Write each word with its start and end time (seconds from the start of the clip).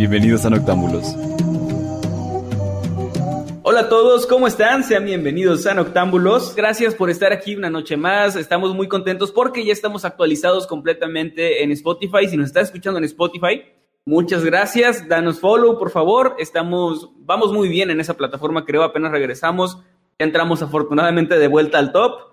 Bienvenidos 0.00 0.46
a 0.46 0.48
Noctámbulos. 0.48 1.14
Hola 3.62 3.80
a 3.80 3.88
todos, 3.90 4.26
¿cómo 4.26 4.46
están? 4.46 4.82
Sean 4.82 5.04
bienvenidos 5.04 5.66
a 5.66 5.74
Noctámbulos. 5.74 6.54
Gracias 6.56 6.94
por 6.94 7.10
estar 7.10 7.34
aquí 7.34 7.54
una 7.54 7.68
noche 7.68 7.98
más. 7.98 8.34
Estamos 8.34 8.74
muy 8.74 8.88
contentos 8.88 9.30
porque 9.30 9.62
ya 9.62 9.74
estamos 9.74 10.06
actualizados 10.06 10.66
completamente 10.66 11.62
en 11.62 11.70
Spotify. 11.72 12.26
Si 12.30 12.38
nos 12.38 12.46
estás 12.46 12.68
escuchando 12.68 12.96
en 12.96 13.04
Spotify, 13.04 13.60
muchas 14.06 14.42
gracias. 14.42 15.06
Danos 15.06 15.38
follow, 15.38 15.78
por 15.78 15.90
favor. 15.90 16.34
Estamos, 16.38 17.10
vamos 17.18 17.52
muy 17.52 17.68
bien 17.68 17.90
en 17.90 18.00
esa 18.00 18.14
plataforma, 18.14 18.64
creo. 18.64 18.84
Apenas 18.84 19.12
regresamos. 19.12 19.82
Ya 20.18 20.24
entramos 20.24 20.62
afortunadamente 20.62 21.38
de 21.38 21.46
vuelta 21.46 21.78
al 21.78 21.92
top. 21.92 22.32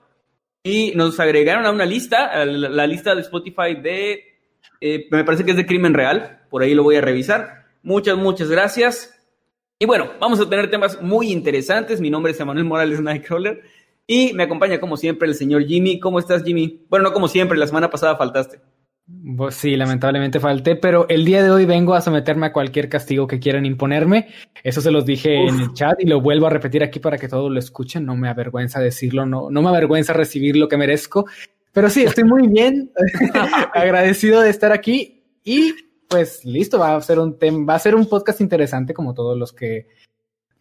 Y 0.64 0.94
nos 0.96 1.20
agregaron 1.20 1.66
a 1.66 1.72
una 1.72 1.86
lista, 1.86 2.28
a 2.28 2.46
la, 2.46 2.88
lista 2.88 3.14
de 3.14 3.24
Spotify 3.24 3.76
de, 3.76 4.37
eh, 4.82 5.08
me 5.12 5.24
parece 5.24 5.44
que 5.46 5.52
es 5.52 5.58
de 5.58 5.66
Crimen 5.66 5.94
Real. 5.94 6.42
Por 6.50 6.62
ahí 6.62 6.74
lo 6.74 6.84
voy 6.84 6.96
a 6.96 7.02
revisar. 7.02 7.66
Muchas, 7.84 8.18
muchas 8.18 8.50
gracias. 8.50 9.14
Y 9.80 9.86
bueno, 9.86 10.12
vamos 10.20 10.40
a 10.40 10.50
tener 10.50 10.72
temas 10.72 11.02
muy 11.02 11.32
interesantes. 11.32 12.02
Mi 12.02 12.10
nombre 12.10 12.32
es 12.32 12.40
Emanuel 12.40 12.66
Morales 12.66 13.00
Nightcrawler 13.02 13.62
y 14.08 14.34
me 14.34 14.44
acompaña 14.44 14.80
como 14.80 14.98
siempre 14.98 15.28
el 15.28 15.36
señor 15.36 15.66
Jimmy. 15.66 16.00
¿Cómo 16.00 16.18
estás, 16.20 16.44
Jimmy? 16.44 16.86
Bueno, 16.90 17.04
no 17.04 17.14
como 17.14 17.28
siempre, 17.28 17.58
la 17.58 17.68
semana 17.68 17.90
pasada 17.90 18.16
faltaste. 18.16 18.60
Pues 19.38 19.56
sí, 19.56 19.78
lamentablemente 19.78 20.40
falté, 20.40 20.76
pero 20.76 21.08
el 21.08 21.24
día 21.24 21.42
de 21.42 21.50
hoy 21.50 21.66
vengo 21.66 21.94
a 21.94 22.02
someterme 22.02 22.48
a 22.48 22.52
cualquier 22.52 22.90
castigo 22.90 23.26
que 23.26 23.40
quieran 23.40 23.66
imponerme. 23.66 24.28
Eso 24.64 24.82
se 24.82 24.92
los 24.92 25.06
dije 25.06 25.44
Uf. 25.44 25.50
en 25.50 25.60
el 25.62 25.74
chat 25.74 26.02
y 26.02 26.06
lo 26.06 26.20
vuelvo 26.20 26.48
a 26.48 26.50
repetir 26.50 26.84
aquí 26.84 27.00
para 27.00 27.18
que 27.18 27.30
todos 27.30 27.50
lo 27.50 27.58
escuchen. 27.58 28.06
No 28.06 28.18
me 28.18 28.28
avergüenza 28.28 28.82
decirlo, 28.82 29.26
no, 29.26 29.50
no 29.50 29.62
me 29.62 29.70
avergüenza 29.70 30.12
recibir 30.12 30.58
lo 30.58 30.68
que 30.68 30.76
merezco. 30.76 31.26
Pero 31.78 31.92
sí, 31.92 32.02
estoy 32.02 32.24
muy 32.24 32.48
bien, 32.48 32.92
agradecido 33.76 34.42
de 34.42 34.50
estar 34.50 34.72
aquí 34.72 35.22
y 35.44 35.76
pues 36.08 36.44
listo, 36.44 36.80
va 36.80 36.96
a 36.96 37.02
ser 37.04 37.20
un 37.20 37.38
tema, 37.38 37.66
va 37.68 37.76
a 37.76 37.80
ser 37.80 37.94
un 37.94 38.10
podcast 38.10 38.42
interesante 38.42 38.96
como 38.96 39.14
todos 39.14 39.38
los 39.38 39.54
que 39.54 39.88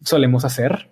solemos 0.03 0.45
hacer. 0.45 0.91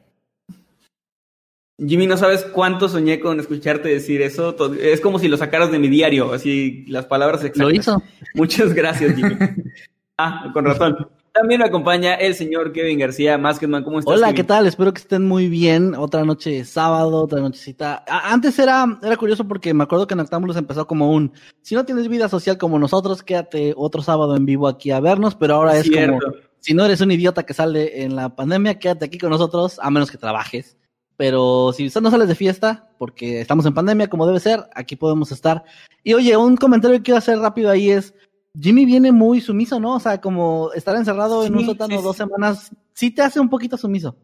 Jimmy, 1.77 2.07
no 2.07 2.17
sabes 2.17 2.43
cuánto 2.43 2.89
soñé 2.89 3.19
con 3.19 3.39
escucharte 3.39 3.89
decir 3.89 4.23
eso. 4.23 4.55
Es 4.73 4.99
como 4.99 5.19
si 5.19 5.27
lo 5.27 5.37
sacaras 5.37 5.71
de 5.71 5.77
mi 5.77 5.89
diario, 5.89 6.33
así 6.33 6.85
las 6.87 7.05
palabras 7.05 7.41
exactas. 7.41 7.61
Lo 7.61 7.69
hizo. 7.69 8.01
Muchas 8.33 8.73
gracias, 8.73 9.15
Jimmy. 9.15 9.37
ah, 10.17 10.49
con 10.55 10.65
razón. 10.65 11.07
También 11.35 11.59
me 11.59 11.67
acompaña 11.67 12.13
el 12.13 12.33
señor 12.33 12.71
Kevin 12.71 12.97
García 12.97 13.37
Maskedman. 13.37 13.83
¿Cómo 13.83 13.99
estás? 13.99 14.15
Hola, 14.15 14.27
Kevin? 14.27 14.35
¿qué 14.37 14.43
tal? 14.45 14.67
Espero 14.67 14.93
que 14.93 15.01
estén 15.01 15.27
muy 15.27 15.49
bien. 15.49 15.93
Otra 15.93 16.23
noche 16.23 16.49
de 16.49 16.63
sábado, 16.63 17.23
otra 17.23 17.41
nochecita. 17.41 18.05
Antes 18.07 18.57
era, 18.57 18.85
era 19.03 19.17
curioso 19.17 19.45
porque 19.45 19.73
me 19.73 19.83
acuerdo 19.83 20.07
que 20.07 20.13
en 20.13 20.21
Octámbulos 20.21 20.55
empezó 20.55 20.87
como 20.87 21.11
un, 21.11 21.33
si 21.61 21.75
no 21.75 21.83
tienes 21.83 22.07
vida 22.07 22.29
social 22.29 22.57
como 22.57 22.79
nosotros, 22.79 23.21
quédate 23.21 23.73
otro 23.75 24.01
sábado 24.01 24.37
en 24.37 24.45
vivo 24.45 24.69
aquí 24.69 24.91
a 24.91 25.01
vernos, 25.01 25.35
pero 25.35 25.55
ahora 25.55 25.77
es 25.77 25.83
Cierto. 25.83 26.19
como, 26.19 26.37
si 26.61 26.73
no 26.73 26.85
eres 26.85 27.01
un 27.01 27.11
idiota 27.11 27.43
que 27.43 27.53
sale 27.53 28.03
en 28.03 28.15
la 28.15 28.33
pandemia, 28.33 28.79
quédate 28.79 29.03
aquí 29.03 29.17
con 29.17 29.29
nosotros, 29.29 29.77
a 29.81 29.91
menos 29.91 30.09
que 30.09 30.17
trabajes. 30.17 30.77
Pero 31.17 31.73
si 31.73 31.91
no 32.01 32.11
sales 32.11 32.29
de 32.29 32.35
fiesta, 32.35 32.89
porque 32.97 33.41
estamos 33.41 33.65
en 33.65 33.73
pandemia 33.73 34.07
como 34.07 34.25
debe 34.25 34.39
ser, 34.39 34.63
aquí 34.73 34.95
podemos 34.95 35.33
estar. 35.33 35.65
Y 36.01 36.13
oye, 36.13 36.37
un 36.37 36.55
comentario 36.55 36.95
que 36.97 37.03
quiero 37.03 37.17
hacer 37.17 37.39
rápido 37.39 37.69
ahí 37.69 37.91
es, 37.91 38.13
Jimmy 38.59 38.85
viene 38.85 39.11
muy 39.11 39.41
sumiso, 39.41 39.79
¿no? 39.79 39.95
O 39.95 39.99
sea, 39.99 40.19
como 40.19 40.71
estar 40.73 40.95
encerrado 40.95 41.41
sí, 41.41 41.47
en 41.47 41.55
un 41.55 41.65
sótano 41.65 41.97
sí, 41.97 42.03
dos 42.03 42.17
semanas, 42.17 42.71
sí 42.93 43.11
te 43.11 43.21
hace 43.21 43.39
un 43.39 43.49
poquito 43.49 43.77
sumiso. 43.77 44.17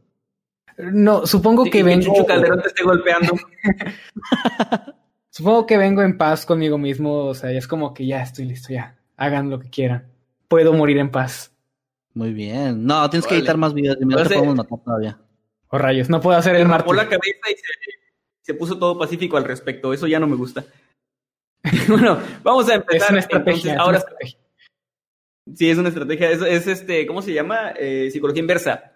No, 0.78 1.26
supongo 1.26 1.66
que 1.66 1.84
vengo. 1.84 2.06
Chucho 2.06 2.26
Calderón 2.26 2.62
te 2.62 2.70
esté 2.70 2.84
golpeando. 2.84 3.34
supongo 5.30 5.66
que 5.66 5.78
vengo 5.78 6.02
en 6.02 6.18
paz 6.18 6.46
conmigo 6.46 6.78
mismo. 6.78 7.26
O 7.26 7.34
sea, 7.34 7.52
es 7.52 7.68
como 7.68 7.94
que 7.94 8.06
ya 8.06 8.22
estoy 8.22 8.46
listo, 8.46 8.74
ya. 8.74 8.98
Hagan 9.18 9.50
lo 9.50 9.60
que 9.60 9.70
quieran. 9.70 10.08
Puedo 10.48 10.74
morir 10.74 10.98
en 10.98 11.12
paz. 11.12 11.54
Muy 12.14 12.34
bien. 12.34 12.86
No, 12.86 13.10
tienes 13.10 13.26
vale. 13.26 13.36
que 13.36 13.40
editar 13.40 13.58
más 13.58 13.74
videos. 13.74 13.98
No 14.00 14.18
te 14.24 14.36
podemos 14.36 14.56
matar 14.56 14.80
todavía. 14.84 15.20
Oh, 15.68 15.78
rayos, 15.78 16.10
no 16.10 16.20
puedo 16.20 16.38
hacer 16.38 16.56
el 16.56 16.68
martes. 16.68 16.94
la 16.94 17.06
cabeza 17.06 17.50
y 17.50 17.54
se, 17.54 17.64
se 18.42 18.54
puso 18.54 18.78
todo 18.78 18.98
pacífico 18.98 19.38
al 19.38 19.46
respecto. 19.46 19.94
Eso 19.94 20.08
ya 20.08 20.20
no 20.20 20.28
me 20.28 20.36
gusta. 20.36 20.66
bueno, 21.88 22.20
vamos 22.44 22.70
a 22.70 22.76
empezar. 22.76 23.08
Es 23.08 23.10
una 23.10 23.20
estrategia. 23.20 23.72
Entonces, 23.74 23.80
ahora, 23.80 23.98
es 23.98 24.04
una 24.04 24.14
estrategia. 24.14 24.40
Sí, 25.56 25.70
es 25.70 25.78
una 25.78 25.90
estrategia. 25.90 26.32
Es, 26.32 26.42
es, 26.42 26.68
este, 26.68 27.06
¿cómo 27.06 27.22
se 27.22 27.34
llama? 27.34 27.74
Eh, 27.78 28.10
psicología 28.12 28.42
inversa. 28.42 28.94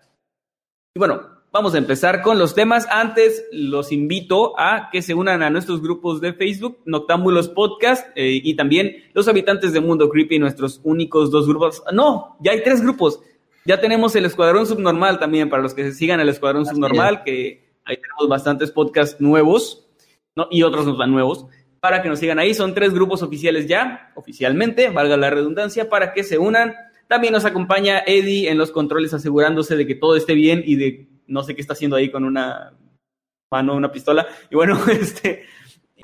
Y 0.96 1.00
bueno, 1.00 1.22
vamos 1.52 1.76
a 1.76 1.78
empezar 1.78 2.22
con 2.22 2.40
los 2.40 2.56
temas. 2.56 2.88
Antes, 2.90 3.46
los 3.52 3.92
invito 3.92 4.60
a 4.60 4.90
que 4.92 5.02
se 5.02 5.14
unan 5.14 5.44
a 5.44 5.50
nuestros 5.50 5.82
grupos 5.82 6.22
de 6.22 6.34
Facebook, 6.34 6.80
Noctámbulos 6.86 7.50
Podcast, 7.50 8.08
eh, 8.16 8.40
y 8.44 8.56
también 8.56 9.04
los 9.14 9.28
habitantes 9.28 9.74
de 9.74 9.82
Mundo 9.82 10.10
Creepy, 10.10 10.40
nuestros 10.40 10.82
únicos 10.84 11.32
dos 11.32 11.48
grupos. 11.48 11.84
No, 11.94 12.38
ya 12.42 12.52
hay 12.52 12.64
tres 12.64 12.82
grupos. 12.82 13.20
Ya 13.66 13.82
tenemos 13.82 14.16
el 14.16 14.26
Escuadrón 14.26 14.66
Subnormal 14.68 15.20
también, 15.20 15.50
para 15.50 15.64
los 15.64 15.74
que 15.74 15.84
se 15.84 15.94
sigan 15.94 16.20
el 16.20 16.30
Escuadrón 16.30 16.64
Así 16.64 16.72
Subnormal, 16.72 17.16
es. 17.16 17.22
que 17.26 17.80
ahí 17.84 17.98
tenemos 17.98 18.30
bastantes 18.30 18.72
podcasts 18.72 19.20
nuevos, 19.20 19.88
¿no? 20.36 20.48
Y 20.52 20.64
otros 20.64 20.86
no 20.86 20.96
tan 20.98 21.12
nuevos 21.12 21.48
para 21.86 22.02
que 22.02 22.10
nos 22.10 22.18
sigan 22.18 22.40
ahí. 22.40 22.56
Son 22.56 22.74
tres 22.74 22.96
grupos 22.96 23.22
oficiales 23.22 23.68
ya, 23.68 24.12
oficialmente, 24.16 24.90
valga 24.90 25.18
la 25.18 25.30
redundancia, 25.30 25.88
para 25.88 26.14
que 26.14 26.24
se 26.24 26.40
unan. 26.40 26.74
También 27.08 27.32
nos 27.32 27.46
acompaña 27.46 28.00
Eddie 28.00 28.50
en 28.50 28.58
los 28.58 28.72
controles 28.72 29.14
asegurándose 29.14 29.76
de 29.76 29.86
que 29.86 29.94
todo 29.94 30.16
esté 30.16 30.34
bien 30.34 30.64
y 30.66 30.78
de 30.78 31.08
no 31.28 31.44
sé 31.44 31.54
qué 31.54 31.62
está 31.62 31.74
haciendo 31.74 31.96
ahí 31.96 32.10
con 32.10 32.26
una 32.26 32.74
mano, 33.52 33.76
una 33.76 33.92
pistola. 33.92 34.26
Y 34.50 34.56
bueno, 34.56 34.84
este, 34.92 35.46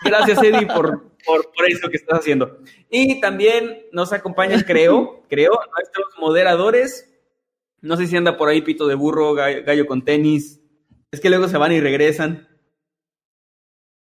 gracias 0.06 0.44
Eddie 0.44 0.68
por, 0.68 1.16
por, 1.26 1.52
por 1.52 1.68
eso 1.68 1.90
que 1.90 1.98
estás 1.98 2.20
haciendo. 2.20 2.60
Y 2.92 3.20
también 3.20 3.88
nos 3.92 4.14
acompañan, 4.14 4.62
creo, 4.62 5.24
creo, 5.30 5.54
nuestros 5.76 6.06
moderadores. 6.20 7.12
No 7.82 7.98
sé 7.98 8.06
si 8.06 8.16
anda 8.16 8.38
por 8.38 8.50
ahí 8.50 8.62
Pito 8.62 8.86
de 8.86 8.94
Burro, 8.94 9.34
Gallo, 9.34 9.64
gallo 9.66 9.88
con 9.88 10.06
tenis. 10.06 10.62
Es 11.10 11.20
que 11.20 11.32
luego 11.32 11.48
se 11.48 11.58
van 11.58 11.72
y 11.72 11.80
regresan. 11.80 12.51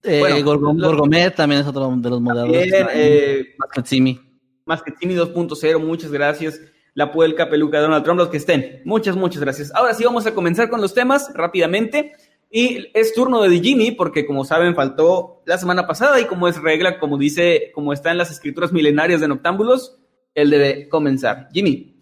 Eh, 0.05 0.19
bueno, 0.19 0.43
Gorgom, 0.43 0.77
lo, 0.77 0.87
Gorgomet 0.89 1.35
también 1.35 1.61
es 1.61 1.67
otro 1.67 1.93
de 1.95 2.09
los 2.09 2.21
moderadores. 2.21 2.73
Eh, 2.93 3.55
Masquetzimi. 3.57 4.19
Masquetzimi 4.65 5.15
2.0, 5.15 5.79
muchas 5.79 6.11
gracias. 6.11 6.61
La 6.93 7.11
Puelca, 7.11 7.49
Peluca, 7.49 7.79
Donald 7.79 8.03
Trump, 8.03 8.19
los 8.19 8.29
que 8.29 8.37
estén. 8.37 8.81
Muchas, 8.85 9.15
muchas 9.15 9.41
gracias. 9.41 9.73
Ahora 9.73 9.93
sí 9.93 10.03
vamos 10.03 10.25
a 10.25 10.33
comenzar 10.33 10.69
con 10.69 10.81
los 10.81 10.93
temas 10.93 11.31
rápidamente. 11.33 12.13
Y 12.49 12.87
es 12.93 13.13
turno 13.13 13.41
de 13.41 13.59
Jimmy, 13.59 13.91
porque 13.91 14.25
como 14.25 14.45
saben, 14.45 14.75
faltó 14.75 15.41
la 15.45 15.57
semana 15.57 15.87
pasada 15.87 16.21
y 16.21 16.25
como 16.25 16.47
es 16.47 16.61
regla, 16.61 16.99
como 16.99 17.17
dice, 17.17 17.71
como 17.73 17.91
está 17.91 18.11
en 18.11 18.17
las 18.17 18.31
escrituras 18.31 18.71
milenarias 18.71 19.19
de 19.19 19.27
Noctámbulos, 19.27 19.97
él 20.33 20.51
debe 20.51 20.87
comenzar. 20.87 21.49
Jimmy, 21.51 21.97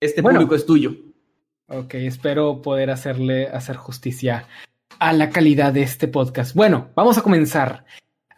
este 0.00 0.20
bueno, 0.20 0.38
público 0.40 0.54
es 0.54 0.66
tuyo. 0.66 0.94
Ok, 1.68 1.94
espero 1.94 2.60
poder 2.60 2.90
hacerle 2.90 3.48
hacer 3.48 3.76
justicia 3.76 4.46
a 4.98 5.12
la 5.12 5.30
calidad 5.30 5.72
de 5.72 5.82
este 5.82 6.08
podcast. 6.08 6.54
Bueno, 6.54 6.90
vamos 6.94 7.18
a 7.18 7.22
comenzar. 7.22 7.84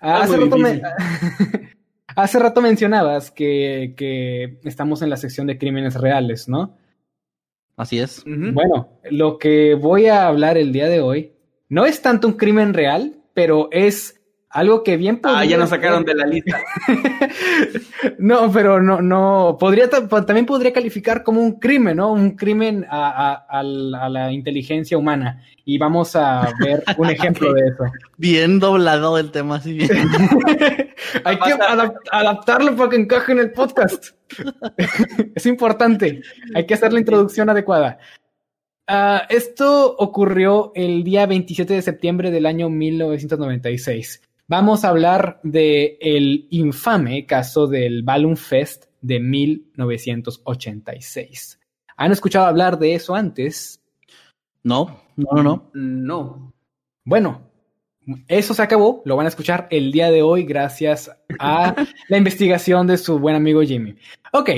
Hace, 0.00 0.36
rato 0.36 0.56
me... 0.58 0.80
hace, 2.16 2.38
rato 2.38 2.60
mencionabas 2.60 3.30
que, 3.30 3.94
que, 3.96 4.60
estamos 4.64 5.02
en 5.02 5.10
la 5.10 5.16
sección 5.16 5.46
de 5.46 5.58
crímenes 5.58 5.94
reales, 5.94 6.48
¿no? 6.48 6.76
Así 7.76 7.98
es. 7.98 8.24
Uh 8.26 8.30
-huh. 8.30 8.54
Bueno, 8.54 8.88
lo 9.10 9.38
que 9.38 9.74
voy 9.74 10.06
a 10.06 10.26
hablar 10.26 10.58
el 10.58 10.72
día 10.72 10.88
de 10.88 11.00
hoy 11.00 11.32
no 11.68 11.86
es 11.86 12.02
tanto 12.02 12.26
un 12.26 12.34
crimen 12.34 12.74
real, 12.74 13.22
pero 13.34 13.68
es 13.70 14.17
Algo 14.50 14.82
que 14.82 14.96
bien 14.96 15.20
Ah, 15.24 15.28
ya 15.28 15.38
podría 15.40 15.56
nos 15.58 15.68
sacaron 15.70 16.04
de 16.04 16.14
la 16.14 16.26
lista. 16.26 16.58
no, 18.18 18.50
pero 18.50 18.80
no, 18.82 19.02
no, 19.02 19.56
podría, 19.60 19.88
también 19.90 20.46
podría 20.46 20.72
calificar 20.72 21.22
como 21.22 21.40
un 21.42 21.58
crimen, 21.58 21.98
¿no? 21.98 22.12
Un 22.12 22.30
crimen 22.30 22.86
a, 22.88 23.08
a- 23.32 23.34
a 23.58 23.62
la 23.62 24.04
a 24.04 24.08
la 24.08 24.32
inteligencia 24.32 24.96
humana. 24.96 25.42
Y 25.64 25.76
vamos 25.76 26.16
a 26.16 26.50
ver 26.60 26.82
un 26.96 27.10
ejemplo 27.10 27.52
de 27.52 27.60
eso. 27.68 27.84
Bien 28.16 28.58
doblado 28.58 29.18
el 29.18 29.30
tema, 29.30 29.56
así 29.56 29.74
bien. 29.74 29.90
Hay 31.24 31.36
que 31.38 31.52
adap- 31.54 31.98
adaptarlo 32.10 32.74
para 32.74 32.90
que 32.90 32.96
encaje 32.96 33.32
en 33.32 33.40
el 33.40 33.52
podcast. 33.52 34.12
es 35.34 35.46
importante. 35.46 36.22
Hay 36.54 36.66
que 36.66 36.74
hacer 36.74 36.92
la 36.92 37.00
introducción 37.00 37.50
adecuada. 37.50 37.98
Ah, 38.86 39.24
esto 39.28 39.94
ocurrió 39.98 40.72
el 40.74 41.04
día 41.04 41.26
27 41.26 41.74
de 41.74 41.82
septiembre 41.82 42.30
del 42.30 42.46
año 42.46 42.70
1996. 42.70 44.22
Vamos 44.50 44.82
a 44.82 44.88
hablar 44.88 45.40
de 45.42 45.98
el 46.00 46.46
infame 46.48 47.26
caso 47.26 47.66
del 47.66 48.02
Balloon 48.02 48.38
Fest 48.38 48.86
de 49.02 49.20
1986. 49.20 51.60
¿Han 51.98 52.12
escuchado 52.12 52.46
hablar 52.46 52.78
de 52.78 52.94
eso 52.94 53.14
antes? 53.14 53.82
No, 54.62 55.02
no, 55.16 55.28
no, 55.34 55.42
no. 55.42 55.70
No. 55.74 56.54
Bueno, 57.04 57.42
eso 58.26 58.54
se 58.54 58.62
acabó. 58.62 59.02
Lo 59.04 59.16
van 59.16 59.26
a 59.26 59.28
escuchar 59.28 59.68
el 59.70 59.92
día 59.92 60.10
de 60.10 60.22
hoy 60.22 60.44
gracias 60.44 61.14
a 61.38 61.76
la 62.08 62.16
investigación 62.16 62.86
de 62.86 62.96
su 62.96 63.18
buen 63.18 63.36
amigo 63.36 63.60
Jimmy. 63.60 63.96
Ok, 64.32 64.48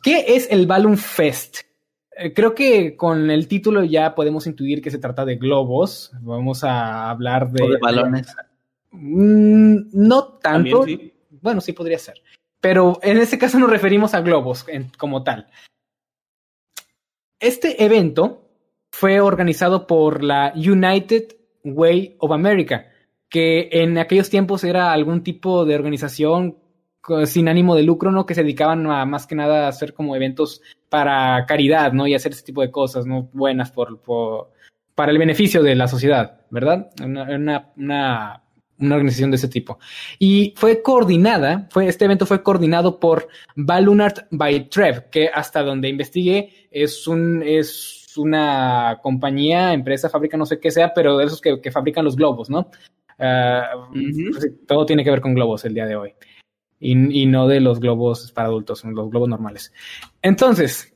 ¿qué 0.00 0.26
es 0.28 0.46
el 0.48 0.68
Balloon 0.68 0.96
Fest? 0.96 1.62
Eh, 2.16 2.32
Creo 2.32 2.54
que 2.54 2.96
con 2.96 3.32
el 3.32 3.48
título 3.48 3.82
ya 3.82 4.14
podemos 4.14 4.46
intuir 4.46 4.80
que 4.80 4.92
se 4.92 4.98
trata 4.98 5.24
de 5.24 5.34
globos. 5.34 6.12
Vamos 6.20 6.62
a 6.62 7.10
hablar 7.10 7.50
de... 7.50 7.64
O 7.64 7.68
de 7.68 7.78
balones. 7.78 8.32
Mm, 8.92 9.90
no 9.92 10.24
tanto. 10.38 10.84
Sí. 10.84 11.12
Bueno, 11.42 11.60
sí 11.60 11.72
podría 11.72 11.98
ser. 11.98 12.20
Pero 12.60 12.98
en 13.02 13.18
este 13.18 13.38
caso 13.38 13.58
nos 13.58 13.70
referimos 13.70 14.14
a 14.14 14.20
globos 14.20 14.66
en- 14.68 14.90
como 14.98 15.22
tal. 15.22 15.46
Este 17.38 17.82
evento 17.84 18.48
fue 18.92 19.20
organizado 19.20 19.86
por 19.86 20.22
la 20.22 20.52
United 20.54 21.36
Way 21.64 22.16
of 22.18 22.32
America, 22.32 22.86
que 23.28 23.68
en 23.72 23.96
aquellos 23.98 24.28
tiempos 24.28 24.64
era 24.64 24.92
algún 24.92 25.22
tipo 25.22 25.64
de 25.64 25.74
organización 25.74 26.58
sin 27.24 27.48
ánimo 27.48 27.74
de 27.76 27.82
lucro, 27.82 28.10
¿no? 28.12 28.26
Que 28.26 28.34
se 28.34 28.42
dedicaban 28.42 28.86
a 28.90 29.06
más 29.06 29.26
que 29.26 29.34
nada 29.34 29.64
a 29.64 29.68
hacer 29.68 29.94
como 29.94 30.14
eventos 30.14 30.60
para 30.90 31.46
caridad, 31.46 31.92
¿no? 31.92 32.06
Y 32.06 32.14
hacer 32.14 32.32
ese 32.32 32.44
tipo 32.44 32.60
de 32.60 32.70
cosas, 32.70 33.06
¿no? 33.06 33.30
Buenas 33.32 33.70
por, 33.72 34.00
por- 34.02 34.50
para 34.94 35.10
el 35.12 35.18
beneficio 35.18 35.62
de 35.62 35.74
la 35.76 35.88
sociedad, 35.88 36.42
¿verdad? 36.50 36.90
Una, 37.02 37.22
una, 37.34 37.72
una, 37.76 38.42
una 38.80 38.96
organización 38.96 39.30
de 39.30 39.36
ese 39.36 39.48
tipo. 39.48 39.78
Y 40.18 40.54
fue 40.56 40.82
coordinada, 40.82 41.68
fue, 41.70 41.88
este 41.88 42.04
evento 42.04 42.26
fue 42.26 42.42
coordinado 42.42 42.98
por 42.98 43.28
Ballonart 43.56 44.26
by 44.30 44.68
Trev, 44.68 45.10
que 45.10 45.28
hasta 45.28 45.62
donde 45.62 45.88
investigué 45.88 46.68
es 46.70 47.06
un, 47.06 47.42
es 47.44 48.12
una 48.16 48.98
compañía, 49.02 49.72
empresa, 49.72 50.08
fábrica, 50.08 50.36
no 50.36 50.46
sé 50.46 50.58
qué 50.58 50.70
sea, 50.70 50.92
pero 50.94 51.16
de 51.16 51.26
esos 51.26 51.40
que, 51.40 51.60
que 51.60 51.70
fabrican 51.70 52.04
los 52.04 52.16
globos, 52.16 52.50
¿no? 52.50 52.70
Ah, 53.18 53.86
pues 53.92 54.52
todo 54.66 54.86
tiene 54.86 55.04
que 55.04 55.10
ver 55.10 55.20
con 55.20 55.34
globos 55.34 55.64
el 55.64 55.74
día 55.74 55.86
de 55.86 55.96
hoy. 55.96 56.14
Y, 56.82 57.22
y 57.22 57.26
no 57.26 57.46
de 57.46 57.60
los 57.60 57.78
globos 57.78 58.32
para 58.32 58.48
adultos, 58.48 58.84
los 58.84 59.10
globos 59.10 59.28
normales. 59.28 59.70
Entonces, 60.22 60.94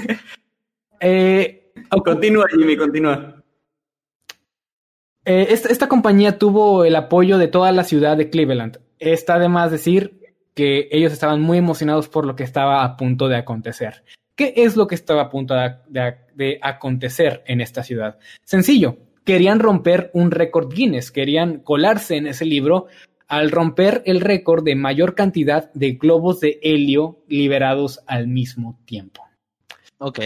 eh, 1.00 1.62
Continúa, 2.04 2.46
Jimmy, 2.50 2.76
continúa. 2.76 3.41
Eh, 5.24 5.46
esta, 5.50 5.68
esta 5.68 5.88
compañía 5.88 6.38
tuvo 6.38 6.84
el 6.84 6.96
apoyo 6.96 7.38
de 7.38 7.48
toda 7.48 7.70
la 7.72 7.84
ciudad 7.84 8.16
de 8.16 8.28
Cleveland. 8.30 8.78
Está 8.98 9.38
de 9.38 9.48
más 9.48 9.70
decir 9.70 10.20
que 10.54 10.88
ellos 10.90 11.12
estaban 11.12 11.40
muy 11.40 11.58
emocionados 11.58 12.08
por 12.08 12.26
lo 12.26 12.36
que 12.36 12.42
estaba 12.44 12.84
a 12.84 12.96
punto 12.96 13.28
de 13.28 13.36
acontecer. 13.36 14.04
¿Qué 14.34 14.52
es 14.56 14.76
lo 14.76 14.86
que 14.86 14.94
estaba 14.94 15.22
a 15.22 15.30
punto 15.30 15.54
de, 15.54 15.74
de- 15.88 16.16
de 16.34 16.58
acontecer 16.62 17.42
en 17.46 17.60
esta 17.60 17.82
ciudad? 17.82 18.18
Sencillo, 18.44 18.96
querían 19.24 19.60
romper 19.60 20.10
un 20.14 20.30
récord 20.30 20.72
Guinness, 20.72 21.10
querían 21.10 21.60
colarse 21.60 22.16
en 22.16 22.26
ese 22.26 22.44
libro 22.44 22.86
al 23.28 23.50
romper 23.50 24.02
el 24.06 24.20
récord 24.20 24.64
de 24.64 24.74
mayor 24.74 25.14
cantidad 25.14 25.72
de 25.72 25.92
globos 25.92 26.40
de 26.40 26.58
helio 26.62 27.20
liberados 27.28 28.00
al 28.06 28.26
mismo 28.26 28.78
tiempo. 28.84 29.22
Ok. 29.98 30.18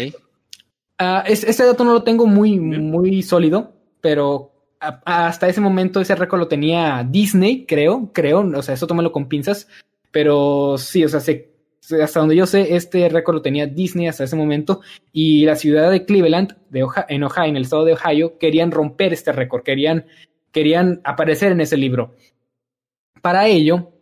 Ah, 0.98 1.22
es- 1.26 1.44
este 1.44 1.64
dato 1.66 1.84
no 1.84 1.93
lo 1.93 2.02
tengo 2.02 2.26
muy, 2.26 2.58
muy 2.58 3.22
sólido, 3.22 3.75
pero 4.00 4.52
hasta 5.05 5.49
ese 5.49 5.61
momento 5.61 6.00
ese 6.00 6.15
récord 6.15 6.41
lo 6.41 6.49
tenía 6.49 7.06
Disney, 7.09 7.65
creo, 7.67 8.11
creo, 8.12 8.41
o 8.41 8.62
sea, 8.62 8.75
eso 8.75 8.87
tómalo 8.87 9.12
con 9.12 9.29
pinzas, 9.29 9.69
pero 10.11 10.77
sí, 10.79 11.05
o 11.05 11.09
sea, 11.09 11.21
se- 11.21 11.50
hasta 12.03 12.21
donde 12.21 12.35
yo 12.37 12.47
sé, 12.47 12.75
este 12.75 13.09
récord 13.09 13.37
lo 13.37 13.43
tenía 13.43 13.67
Disney 13.67 14.09
hasta 14.09 14.25
ese 14.25 14.35
momento 14.37 14.81
y 15.12 15.44
la 15.44 15.55
ciudad 15.56 15.91
de 15.91 16.05
Cleveland, 16.05 16.56
de 16.71 16.83
Oja- 16.83 17.06
en 17.09 17.23
Ohio, 17.23 17.44
en 17.44 17.56
el 17.56 17.62
estado 17.62 17.85
de 17.85 17.93
Ohio, 17.94 18.38
querían 18.38 18.71
romper 18.73 19.12
este 19.12 19.31
récord, 19.33 19.62
querían, 19.62 20.05
querían 20.50 21.00
aparecer 21.05 21.53
en 21.53 21.61
ese 21.61 21.77
libro. 21.77 22.15
Para 23.23 23.47
ello, 23.47 23.93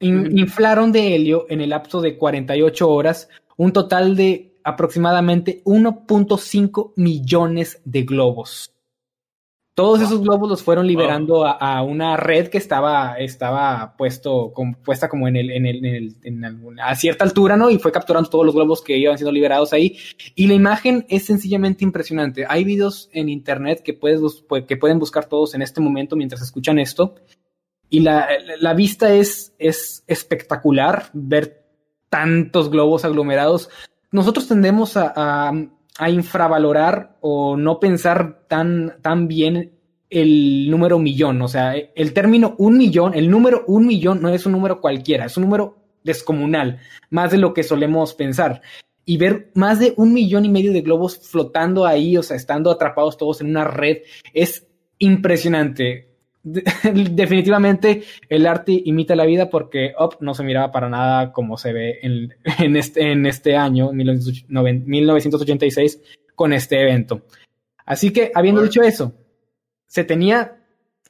in- 0.00 0.38
inflaron 0.38 0.92
de 0.92 1.14
helio 1.14 1.46
en 1.48 1.60
el 1.60 1.70
lapso 1.70 2.00
de 2.00 2.16
48 2.18 2.88
horas 2.90 3.28
un 3.56 3.72
total 3.72 4.14
de 4.16 4.52
aproximadamente 4.62 5.62
1.5 5.64 6.92
millones 6.96 7.80
de 7.84 8.02
globos. 8.02 8.70
Todos 9.78 10.00
esos 10.02 10.20
globos 10.22 10.48
los 10.50 10.62
fueron 10.62 10.86
liberando 10.88 11.46
a, 11.46 11.52
a 11.52 11.82
una 11.84 12.16
red 12.16 12.48
que 12.48 12.58
estaba, 12.58 13.16
estaba 13.18 13.94
puesto, 13.96 14.52
com- 14.52 14.74
puesta 14.74 15.08
como 15.08 15.28
en 15.28 15.36
el, 15.36 15.50
en 15.50 15.66
el, 15.66 15.84
en 15.84 15.94
el- 15.94 16.16
en 16.24 16.44
alguna- 16.44 16.86
a 16.88 16.96
cierta 16.96 17.24
altura, 17.24 17.56
¿no? 17.56 17.70
Y 17.70 17.78
fue 17.78 17.92
capturando 17.92 18.28
todos 18.28 18.44
los 18.44 18.56
globos 18.56 18.82
que 18.82 18.96
iban 18.98 19.16
siendo 19.16 19.30
liberados 19.30 19.72
ahí. 19.72 19.96
Y 20.34 20.48
la 20.48 20.54
imagen 20.54 21.06
es 21.08 21.26
sencillamente 21.26 21.84
impresionante. 21.84 22.44
Hay 22.48 22.64
videos 22.64 23.08
en 23.12 23.28
internet 23.28 23.80
que, 23.84 23.94
puedes, 23.94 24.20
que 24.66 24.76
pueden 24.76 24.98
buscar 24.98 25.26
todos 25.26 25.54
en 25.54 25.62
este 25.62 25.80
momento 25.80 26.16
mientras 26.16 26.42
escuchan 26.42 26.80
esto. 26.80 27.14
Y 27.88 28.00
la, 28.00 28.26
la 28.60 28.74
vista 28.74 29.14
es, 29.14 29.54
es 29.58 30.02
espectacular 30.08 31.10
ver 31.12 31.64
tantos 32.10 32.68
globos 32.70 33.04
aglomerados. 33.04 33.70
Nosotros 34.10 34.48
tendemos 34.48 34.96
a, 34.96 35.12
a- 35.14 35.52
a 35.98 36.10
infravalorar 36.10 37.16
o 37.20 37.56
no 37.56 37.80
pensar 37.80 38.44
tan, 38.48 38.96
tan 39.02 39.28
bien 39.28 39.72
el 40.10 40.70
número 40.70 40.98
millón. 40.98 41.42
O 41.42 41.48
sea, 41.48 41.74
el 41.76 42.12
término 42.12 42.54
un 42.58 42.78
millón, 42.78 43.14
el 43.14 43.28
número 43.28 43.64
un 43.66 43.86
millón 43.86 44.22
no 44.22 44.28
es 44.28 44.46
un 44.46 44.52
número 44.52 44.80
cualquiera, 44.80 45.26
es 45.26 45.36
un 45.36 45.44
número 45.44 45.76
descomunal, 46.04 46.78
más 47.10 47.32
de 47.32 47.38
lo 47.38 47.52
que 47.52 47.64
solemos 47.64 48.14
pensar. 48.14 48.62
Y 49.04 49.16
ver 49.16 49.50
más 49.54 49.80
de 49.80 49.94
un 49.96 50.12
millón 50.12 50.44
y 50.44 50.50
medio 50.50 50.72
de 50.72 50.82
globos 50.82 51.18
flotando 51.18 51.84
ahí, 51.84 52.16
o 52.16 52.22
sea, 52.22 52.36
estando 52.36 52.70
atrapados 52.70 53.16
todos 53.16 53.40
en 53.40 53.48
una 53.48 53.64
red, 53.64 53.98
es 54.32 54.66
impresionante. 54.98 56.08
De- 56.42 56.62
definitivamente 57.12 58.02
el 58.28 58.46
arte 58.46 58.80
imita 58.84 59.16
la 59.16 59.26
vida 59.26 59.50
porque 59.50 59.92
Up 59.98 60.16
no 60.20 60.34
se 60.34 60.44
miraba 60.44 60.72
para 60.72 60.88
nada 60.88 61.32
como 61.32 61.58
se 61.58 61.72
ve 61.72 61.98
en, 62.02 62.34
este, 62.76 63.12
en 63.12 63.26
este 63.26 63.56
año, 63.56 63.92
1986, 63.92 66.00
con 66.34 66.52
este 66.52 66.80
evento. 66.80 67.22
Así 67.84 68.12
que, 68.12 68.30
habiendo 68.34 68.62
dicho 68.62 68.82
eso, 68.82 69.14
se 69.86 70.04
tenía 70.04 70.58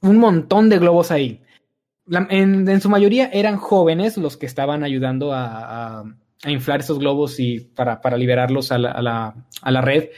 un 0.00 0.18
montón 0.18 0.68
de 0.68 0.78
globos 0.78 1.11
ahí. 1.11 1.42
En, 2.30 2.80
su 2.80 2.88
mayoría 2.88 3.28
eran 3.32 3.56
jóvenes 3.58 4.16
los 4.16 4.37
que 4.37 4.47
estaban 4.47 4.82
ayudando 4.85 5.32
a, 5.32 6.00
a- 6.00 6.04
a 6.44 6.50
inflar 6.52 6.80
esos 6.80 7.00
globos 7.00 7.40
y 7.40 7.58
para, 7.61 8.00
para 8.00 8.16
liberarlos 8.16 8.70
a 8.70 8.78
la, 8.78 8.92
a 8.92 9.02
la- 9.02 9.35
a 9.61 9.70
la 9.73 9.80
red. 9.80 10.11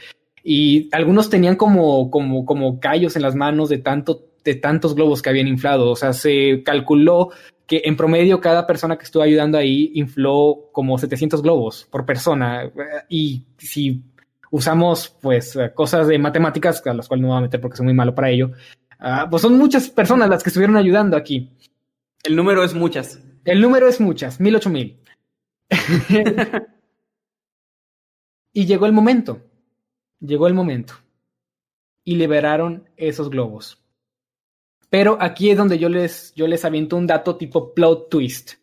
Y 0.43 0.87
algunos 0.95 1.29
tenían 1.29 1.55
como, 1.55 2.09
como, 2.11 2.45
como 2.45 2.79
callos 2.79 3.15
en 3.15 3.23
las 3.23 3.35
manos 3.35 3.69
de, 3.69 3.79
tanto, 3.79 4.23
de 4.43 4.55
tantos 4.55 4.95
globos 4.95 5.21
que 5.21 5.29
habían 5.29 5.47
inflado. 5.47 5.91
O 5.91 5.95
sea, 5.95 6.13
se 6.13 6.63
calculó 6.63 7.31
que 7.67 7.81
en 7.85 7.95
promedio 7.95 8.41
cada 8.41 8.67
persona 8.67 8.97
que 8.97 9.05
estuvo 9.05 9.23
ayudando 9.23 9.57
ahí 9.57 9.91
infló 9.95 10.69
como 10.71 10.97
700 10.97 11.41
globos 11.41 11.87
por 11.89 12.05
persona. 12.05 12.71
Y 13.07 13.45
si 13.57 14.03
usamos 14.49 15.15
pues 15.21 15.57
cosas 15.73 16.07
de 16.07 16.19
matemáticas, 16.19 16.85
a 16.85 16.93
las 16.93 17.07
cuales 17.07 17.21
no 17.21 17.27
me 17.29 17.33
voy 17.33 17.39
a 17.39 17.41
meter 17.43 17.61
porque 17.61 17.77
soy 17.77 17.85
muy 17.85 17.93
malo 17.93 18.13
para 18.13 18.29
ello, 18.29 18.51
ah, 18.99 19.27
pues 19.29 19.41
son 19.41 19.57
muchas 19.57 19.89
personas 19.89 20.29
las 20.29 20.43
que 20.43 20.49
estuvieron 20.49 20.75
ayudando 20.75 21.15
aquí. 21.15 21.49
El 22.23 22.35
número 22.35 22.63
es 22.63 22.73
muchas. 22.73 23.19
El 23.45 23.61
número 23.61 23.87
es 23.87 23.99
muchas, 23.99 24.39
mil, 24.39 24.55
ocho 24.55 24.69
mil. 24.69 24.99
y 28.53 28.65
llegó 28.65 28.85
el 28.85 28.93
momento. 28.93 29.41
Llegó 30.19 30.47
el 30.47 30.53
momento. 30.53 30.93
Y 32.03 32.15
liberaron 32.15 32.89
esos 32.97 33.29
globos. 33.29 33.80
Pero 34.91 35.17
aquí 35.21 35.49
es 35.49 35.57
donde 35.57 35.79
yo 35.79 35.87
les, 35.87 36.33
yo 36.35 36.47
les 36.47 36.65
aviento 36.65 36.97
un 36.97 37.07
dato 37.07 37.37
tipo 37.37 37.73
plot 37.73 38.09
twist. 38.09 38.55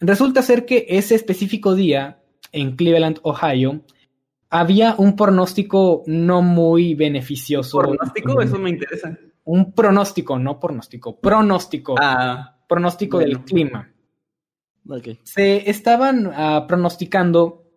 Resulta 0.00 0.42
ser 0.42 0.66
que 0.66 0.86
ese 0.88 1.14
específico 1.14 1.76
día, 1.76 2.20
en 2.50 2.74
Cleveland, 2.74 3.20
Ohio, 3.22 3.84
había 4.50 4.96
un 4.98 5.14
pronóstico 5.14 6.02
no 6.08 6.42
muy 6.42 6.96
beneficioso. 6.96 7.78
¿Pronóstico? 7.78 8.40
Eso 8.42 8.58
me 8.58 8.70
interesa. 8.70 9.16
un 9.44 9.72
pronóstico, 9.72 10.36
no 10.36 10.58
pronóstico, 10.58 11.20
pronóstico, 11.20 11.94
Ah, 11.96 12.58
pronóstico 12.68 13.18
del 13.18 13.38
clima. 13.44 13.88
Ok. 14.88 15.10
Se 15.22 15.70
estaban 15.70 16.28
ah, 16.34 16.64
pronosticando 16.66 17.68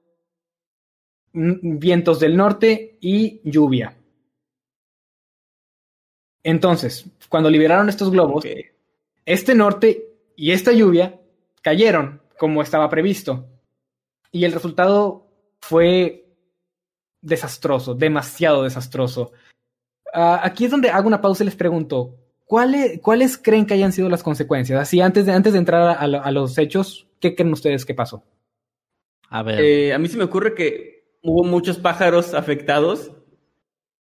mm, 1.33 1.77
vientos 1.77 2.19
del 2.19 2.35
norte 2.35 2.97
y 2.99 3.41
lluvia. 3.43 3.95
Entonces, 6.47 7.05
cuando 7.27 7.49
liberaron 7.49 7.89
estos 7.89 8.09
globos, 8.09 8.45
este 9.25 9.53
norte 9.53 10.05
y 10.37 10.51
esta 10.51 10.71
lluvia 10.71 11.19
cayeron 11.61 12.21
como 12.39 12.61
estaba 12.61 12.89
previsto. 12.89 13.49
Y 14.31 14.45
el 14.45 14.53
resultado 14.53 15.27
fue 15.59 16.25
desastroso, 17.21 17.95
demasiado 17.95 18.63
desastroso. 18.63 19.33
Ah, 20.13 20.39
aquí 20.41 20.63
es 20.63 20.71
donde 20.71 20.89
hago 20.89 21.07
una 21.07 21.19
pausa 21.19 21.43
y 21.43 21.47
les 21.47 21.57
pregunto, 21.57 22.15
¿cuáles, 22.45 23.01
¿cuáles 23.01 23.37
creen 23.37 23.65
que 23.65 23.73
hayan 23.73 23.91
sido 23.91 24.07
las 24.07 24.23
consecuencias? 24.23 24.79
Así, 24.79 25.01
antes 25.01 25.25
de, 25.25 25.33
antes 25.33 25.51
de 25.51 25.59
entrar 25.59 25.97
a, 25.99 26.07
lo- 26.07 26.23
a 26.23 26.31
los 26.31 26.57
hechos, 26.57 27.09
¿qué 27.19 27.35
creen 27.35 27.51
ustedes 27.51 27.83
que 27.83 27.93
pasó? 27.93 28.23
A 29.29 29.43
ver. 29.43 29.59
Eh, 29.59 29.93
a 29.93 29.97
mí 29.99 30.07
se 30.07 30.15
me 30.17 30.23
ocurre 30.23 30.55
que 30.55 31.17
hubo 31.23 31.43
muchos 31.43 31.77
pájaros 31.77 32.33
afectados, 32.33 33.11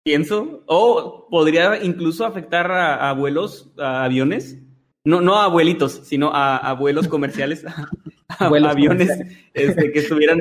pienso, 0.03 0.63
o 0.67 1.27
podría 1.29 1.83
incluso 1.83 2.25
afectar 2.25 2.71
a, 2.71 3.09
a 3.09 3.13
vuelos, 3.13 3.71
a 3.77 4.03
aviones. 4.03 4.57
No, 5.03 5.21
no 5.21 5.35
a 5.35 5.45
abuelitos, 5.45 6.01
sino 6.03 6.31
a, 6.33 6.57
a 6.69 6.73
vuelos 6.73 7.07
comerciales, 7.07 7.65
a, 7.65 8.49
Vuelos 8.49 8.71
aviones 8.71 9.09
comerciales. 9.09 9.47
este, 9.53 9.91
que 9.91 9.99
estuvieran 9.99 10.39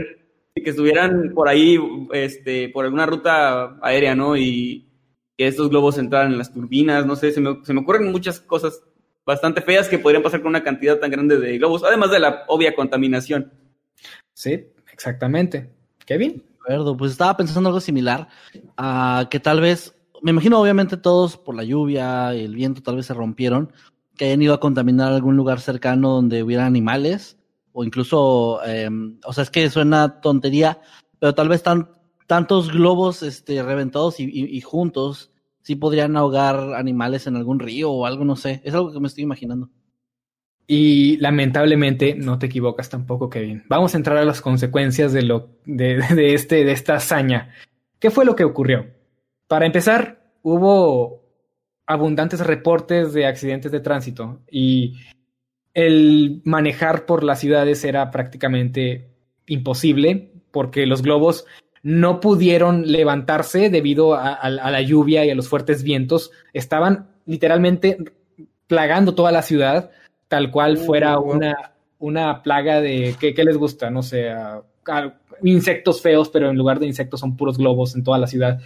que 0.55 0.71
estuvieran 0.71 1.33
por 1.33 1.49
ahí, 1.49 1.79
este, 2.13 2.69
por 2.69 2.85
alguna 2.85 3.07
ruta 3.07 3.79
aérea, 3.81 4.15
¿no? 4.15 4.37
Y 4.37 4.89
que 5.39 5.47
estos 5.47 5.71
globos 5.71 5.97
entraran 5.97 6.33
en 6.33 6.39
las 6.39 6.53
turbinas, 6.53 7.07
no 7.07 7.17
sé, 7.17 7.33
se 7.33 7.41
me, 7.41 7.65
se 7.65 7.73
me 7.73 7.81
ocurren 7.81 8.11
muchas 8.11 8.41
cosas 8.41 8.83
bastante 9.25 9.63
feas 9.63 9.89
que 9.89 9.99
podrían 9.99 10.23
pasar 10.23 10.41
con 10.41 10.51
una 10.51 10.65
cantidad 10.65 10.99
tan 10.99 11.11
grande 11.11 11.39
de 11.39 11.57
globos, 11.57 11.85
además 11.85 12.11
de 12.11 12.21
la 12.21 12.45
obvia 12.49 12.75
contaminación. 12.75 13.53
Sí, 14.35 14.67
exactamente. 14.93 15.71
Kevin. 16.05 16.50
Acuerdo, 16.63 16.97
pues 16.97 17.13
estaba 17.13 17.37
pensando 17.37 17.69
algo 17.71 17.81
similar 17.81 18.29
a 18.77 19.29
que 19.31 19.41
tal 19.41 19.61
vez, 19.61 19.95
me 20.23 20.31
imagino 20.31 20.61
obviamente 20.61 20.97
todos 20.97 21.37
por 21.39 21.55
la 21.55 21.65
lluvia 21.65 22.35
y 22.35 22.45
el 22.45 22.55
viento 22.55 22.83
tal 22.83 22.97
vez 22.97 23.07
se 23.07 23.15
rompieron, 23.15 23.73
que 24.17 24.27
hayan 24.27 24.43
ido 24.43 24.53
a 24.55 24.61
contaminar 24.61 25.13
algún 25.13 25.37
lugar 25.37 25.61
cercano 25.61 26.11
donde 26.11 26.43
hubiera 26.43 26.67
animales 26.67 27.39
o 27.73 27.85
incluso, 27.85 28.61
eh, 28.67 28.91
o 29.25 29.33
sea, 29.33 29.45
es 29.45 29.51
que 29.51 29.71
suena 29.71 30.21
tontería, 30.21 30.81
pero 31.19 31.35
tal 31.35 31.49
vez 31.49 31.63
tan, 31.63 31.89
tantos 32.27 32.71
globos 32.71 33.23
este, 33.23 33.63
reventados 33.63 34.21
y- 34.21 34.25
y 34.31 34.61
juntos 34.61 35.31
sí 35.63 35.77
podrían 35.77 36.17
ahogar 36.17 36.75
animales 36.75 37.27
en 37.27 37.37
algún 37.37 37.59
río 37.59 37.91
o 37.91 38.05
algo, 38.07 38.25
no 38.25 38.37
sé, 38.37 38.61
es 38.65 38.75
algo 38.75 38.93
que 38.93 39.01
me 39.01 39.09
estoy 39.09 39.25
imaginando. 39.25 39.71
Y 40.73 41.17
lamentablemente 41.17 42.15
no 42.15 42.39
te 42.39 42.47
equivocas 42.47 42.89
tampoco, 42.89 43.29
Kevin. 43.29 43.65
Vamos 43.67 43.93
a 43.93 43.97
entrar 43.97 44.17
a 44.19 44.25
las 44.25 44.41
consecuencias 44.41 45.13
de 45.13 45.23
lo 45.23 45.49
de, 45.67 45.99
este 46.33 46.65
de 46.65 46.71
esta 46.71 46.95
hazaña. 46.95 47.53
¿Qué 47.99 48.09
fue 48.13 48.25
lo 48.25 48.37
que 48.37 48.45
ocurrió? 48.45 48.87
Para 49.49 49.67
empezar, 49.67 50.23
hubo 50.43 51.25
abundantes 51.87 52.47
reportes 52.47 53.13
de 53.13 53.27
accidentes 53.27 53.73
de 53.73 53.81
tránsito 53.81 54.43
y 54.49 54.95
el 55.75 56.41
manejar 56.45 57.05
por 57.05 57.25
las 57.25 57.41
ciudades 57.41 57.85
era 57.85 58.09
prácticamente 58.13 59.09
imposible 59.47 60.31
porque 60.53 60.87
los 60.87 61.03
globos 61.03 61.47
no 61.83 62.21
pudieron 62.21 62.93
levantarse 62.93 63.71
debido 63.71 64.15
a- 64.15 64.35
a 64.35 64.49
la 64.71 64.83
lluvia 64.83 65.25
y 65.25 65.31
a 65.31 65.35
los 65.35 65.49
fuertes 65.49 65.83
vientos. 65.83 66.31
Estaban 66.53 67.09
literalmente 67.27 67.99
plagando 68.69 69.17
toda 69.17 69.33
la 69.33 69.43
ciudad 69.43 69.91
tal 70.31 70.51
cual 70.53 70.79
fuera 70.79 71.19
Uh, 71.19 71.23
wow. 71.25 71.37
una, 71.37 71.73
una 71.99 72.43
plaga 72.43 72.81
de, 72.81 73.17
¿qué, 73.19 73.35
qué 73.35 73.43
les 73.45 73.57
gusta? 73.57 73.91
No 73.91 74.03
sé, 74.03 74.31
a- 74.31 74.63
a- 74.87 75.15
insectos 75.43 76.01
feos, 76.01 76.29
pero 76.31 76.49
en 76.51 76.57
lugar 76.57 76.79
de 76.79 76.87
insectos 76.87 77.19
son 77.21 77.37
puros 77.37 77.59
globos 77.59 77.95
en 77.97 78.05
toda 78.05 78.17
la 78.19 78.27
ciudad. 78.29 78.61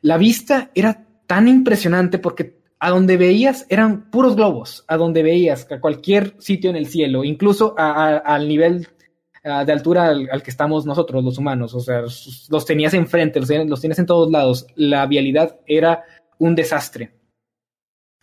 La 0.00 0.16
vista 0.16 0.70
era 0.74 1.04
tan 1.26 1.46
impresionante 1.46 2.18
porque 2.18 2.58
a 2.78 2.88
donde 2.90 3.18
veías 3.18 3.66
eran 3.68 4.10
puros 4.10 4.34
globos, 4.34 4.84
a 4.88 4.96
donde 4.96 5.22
veías, 5.22 5.70
a 5.70 5.78
cualquier 5.80 6.34
sitio 6.38 6.70
en 6.70 6.76
el 6.76 6.86
cielo, 6.86 7.22
incluso 7.22 7.74
a- 7.76 8.16
al 8.16 8.48
nivel 8.48 8.88
de 9.42 9.72
altura 9.72 10.06
al, 10.08 10.28
al 10.32 10.42
que 10.42 10.50
estamos 10.50 10.84
nosotros, 10.86 11.22
los 11.24 11.36
humanos, 11.38 11.74
o 11.74 11.80
sea, 11.80 12.00
los 12.02 12.64
tenías 12.66 12.94
enfrente, 12.94 13.40
los, 13.40 13.48
tenías- 13.48 13.68
los 13.68 13.80
tienes 13.80 13.98
en 13.98 14.06
todos 14.06 14.30
lados, 14.30 14.66
la 14.76 15.06
vialidad 15.06 15.58
era 15.66 16.02
un 16.38 16.54
desastre. 16.54 17.10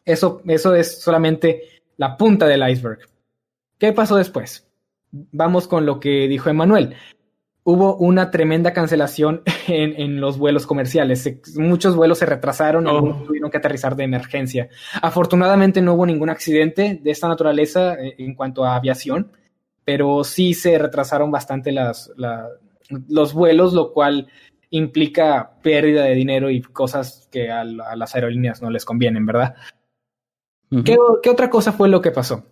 Eso, 0.05 0.41
eso 0.47 0.73
es 0.75 1.01
solamente 1.01 1.76
la 1.97 2.15
punta 2.17 2.47
del 2.47 2.67
iceberg. 2.69 2.99
¿Qué 3.77 3.91
pasó 3.93 4.15
después? 4.15 4.67
Vamos 5.11 5.67
con 5.67 5.85
lo 5.85 5.99
que 5.99 6.27
dijo 6.27 6.49
Emanuel. 6.49 6.95
Hubo 7.63 7.97
una 7.97 8.31
tremenda 8.31 8.71
cancelación 8.73 9.41
en, 9.67 9.99
en 9.99 10.21
los 10.21 10.37
vuelos 10.37 10.65
comerciales. 10.65 11.21
Se- 11.23 11.41
muchos 11.57 11.95
vuelos 11.95 12.19
se 12.19 12.25
retrasaron, 12.25 12.87
Oh. 12.87 12.91
algunos 12.91 13.25
tuvieron 13.25 13.51
que 13.51 13.57
aterrizar 13.57 13.95
de 13.95 14.03
emergencia. 14.05 14.69
Afortunadamente 15.01 15.81
no 15.81 15.93
hubo 15.95 16.05
ningún 16.05 16.29
accidente 16.29 16.99
de 17.01 17.11
esta 17.11 17.27
naturaleza 17.27 17.95
eh, 17.95 18.15
en 18.19 18.35
cuanto 18.35 18.63
a 18.63 18.75
aviación, 18.75 19.31
pero 19.83 20.23
sí 20.23 20.53
se 20.53 20.77
retrasaron 20.77 21.29
bastante 21.31 21.71
las, 21.71 22.11
la- 22.17 22.47
los 23.09 23.33
vuelos, 23.33 23.73
lo 23.73 23.91
cual 23.91 24.27
implica 24.69 25.51
pérdida 25.61 26.03
de 26.03 26.13
dinero 26.15 26.49
y 26.49 26.61
cosas 26.61 27.27
que 27.31 27.49
a, 27.49 27.61
a 27.61 27.95
las 27.95 28.15
aerolíneas 28.15 28.61
no 28.61 28.69
les 28.69 28.83
convienen, 28.85 29.25
¿verdad? 29.25 29.55
¿Qué, 30.69 30.97
qué 31.23 31.29
otra 31.29 31.49
cosa 31.49 31.71
fue 31.71 31.89
lo 31.89 32.01
que 32.01 32.11
pasó? 32.11 32.45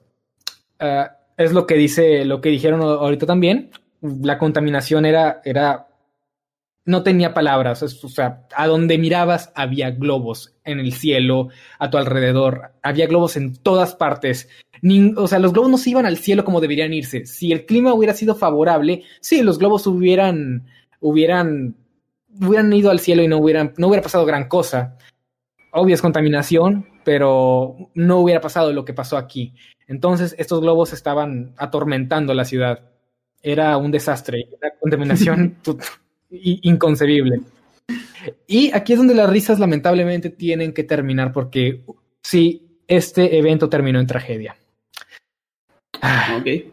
Ah, 0.79 1.17
es 1.37 1.51
lo 1.51 1.67
que 1.67 1.75
dice, 1.75 2.25
lo 2.25 2.41
que 2.41 2.49
dijeron 2.49 2.81
ahorita 2.81 3.25
también. 3.25 3.71
La 4.01 4.37
contaminación 4.37 5.05
era, 5.05 5.41
era, 5.43 5.87
no 6.85 7.03
tenía 7.03 7.33
palabras. 7.33 7.83
O 7.83 8.09
sea, 8.09 8.47
a 8.55 8.67
donde 8.67 8.97
mirabas 8.97 9.51
había 9.55 9.91
globos 9.91 10.55
en 10.63 10.79
el 10.79 10.93
cielo, 10.93 11.49
a 11.77 11.89
tu 11.89 11.97
alrededor. 11.97 12.71
Había 12.81 13.07
globos 13.07 13.35
en 13.35 13.55
todas 13.55 13.95
partes. 13.95 14.47
O 15.17 15.27
sea, 15.27 15.39
los 15.39 15.51
globos 15.51 15.71
no 15.71 15.77
se 15.77 15.89
iban 15.89 16.05
al 16.05 16.17
cielo 16.17 16.45
como 16.45 16.61
deberían 16.61 16.93
irse. 16.93 17.25
Si 17.25 17.51
el 17.51 17.65
clima 17.65 17.93
hubiera 17.93 18.13
sido 18.13 18.35
favorable, 18.35 19.03
sí, 19.19 19.41
los 19.41 19.59
globos 19.59 19.87
hubieran, 19.87 20.67
hubieran, 21.01 21.75
hubieran 22.39 22.71
ido 22.71 22.91
al 22.91 22.99
cielo 22.99 23.23
y 23.23 23.27
no 23.27 23.39
hubieran, 23.39 23.73
no 23.77 23.87
hubiera 23.87 24.03
pasado 24.03 24.25
gran 24.25 24.47
cosa 24.47 24.97
obvio 25.75 25.93
es 25.95 26.01
contaminación, 26.01 26.87
pero 27.03 27.75
no 27.93 28.19
hubiera 28.19 28.41
pasado 28.41 28.71
lo 28.73 28.85
que 28.85 28.93
pasó 28.93 29.17
aquí. 29.17 29.53
Entonces, 29.87 30.33
estos 30.39 30.61
globos 30.61 30.93
estaban 30.93 31.53
atormentando 31.57 32.33
la 32.33 32.45
ciudad. 32.45 32.89
Era 33.43 33.77
un 33.77 33.91
desastre, 33.91 34.47
una 34.59 34.71
contaminación 34.79 35.57
inconcebible. 36.31 37.41
Y 38.47 38.71
aquí 38.73 38.93
es 38.93 38.97
donde 38.97 39.13
las 39.13 39.29
risas 39.29 39.59
lamentablemente 39.59 40.29
tienen 40.31 40.73
que 40.73 40.83
terminar 40.83 41.31
porque 41.31 41.83
sí, 42.23 42.79
este 42.87 43.37
evento 43.37 43.69
terminó 43.69 43.99
en 43.99 44.07
tragedia. 44.07 44.55
Ah, 46.01 46.37
Ok. 46.39 46.71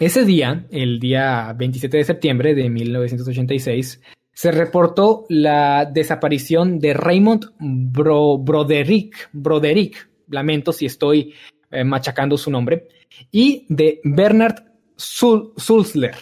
ese 0.00 0.24
día, 0.24 0.66
el 0.70 0.98
día 1.00 1.52
27 1.56 1.96
de 1.98 2.04
septiembre 2.04 2.54
de 2.54 2.68
1986, 2.70 4.00
se 4.36 4.52
reportó 4.52 5.24
la 5.30 5.86
desaparición 5.86 6.78
de 6.78 6.92
Raymond 6.92 7.54
Bro- 7.58 8.36
Broderick, 8.38 9.30
Broderick, 9.32 10.10
lamento 10.28 10.72
si 10.72 10.84
estoy 10.84 11.32
eh, 11.70 11.84
machacando 11.84 12.36
su 12.36 12.50
nombre, 12.50 12.86
y 13.32 13.64
de 13.70 14.00
Bernard 14.04 14.56
Sul- 14.94 15.52
Sulzler. 15.56 16.14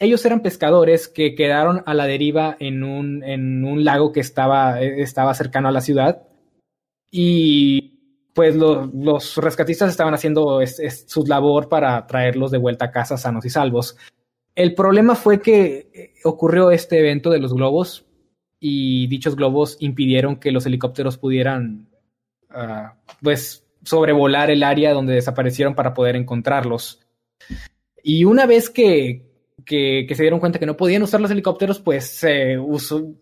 Ellos 0.00 0.26
eran 0.26 0.42
pescadores 0.42 1.06
que 1.06 1.36
quedaron 1.36 1.84
a 1.86 1.94
la 1.94 2.06
deriva 2.06 2.56
en 2.58 2.82
un, 2.82 3.22
en 3.22 3.64
un 3.64 3.84
lago 3.84 4.10
que 4.10 4.18
estaba, 4.18 4.82
eh, 4.82 5.00
estaba 5.00 5.32
cercano 5.34 5.68
a 5.68 5.72
la 5.72 5.80
ciudad 5.80 6.22
y 7.08 8.00
pues 8.34 8.56
lo- 8.56 8.86
los 8.92 9.36
rescatistas 9.36 9.90
estaban 9.90 10.14
haciendo 10.14 10.58
su 11.06 11.24
labor 11.24 11.68
para 11.68 12.04
traerlos 12.08 12.50
de 12.50 12.58
vuelta 12.58 12.86
a 12.86 12.90
casa 12.90 13.16
sanos 13.16 13.44
y 13.44 13.50
salvos. 13.50 13.96
El 14.54 14.74
problema 14.74 15.14
fue 15.14 15.40
que 15.40 15.90
eh, 15.94 16.12
ocurrió 16.24 16.70
este 16.70 16.98
evento 16.98 17.30
de 17.30 17.38
los 17.38 17.54
globos 17.54 18.06
y 18.60 19.06
dichos 19.08 19.34
globos 19.34 19.76
impidieron 19.80 20.36
que 20.36 20.52
los 20.52 20.66
helicópteros 20.66 21.18
pudieran 21.18 21.88
ah, 22.50 22.94
pues 23.22 23.66
sobrevolar 23.82 24.50
el 24.50 24.62
área 24.62 24.92
donde 24.92 25.14
desaparecieron 25.14 25.74
para 25.74 25.94
poder 25.94 26.16
encontrarlos. 26.16 27.00
Y 28.02 28.24
una 28.24 28.46
vez 28.46 28.70
que, 28.70 29.26
que, 29.64 30.06
se 30.14 30.22
dieron 30.22 30.40
cuenta 30.40 30.58
que 30.58 30.66
no 30.66 30.76
podían 30.76 31.02
usar 31.02 31.20
los 31.20 31.30
helicópteros, 31.30 31.80
pues 31.80 32.06
se 32.06 32.58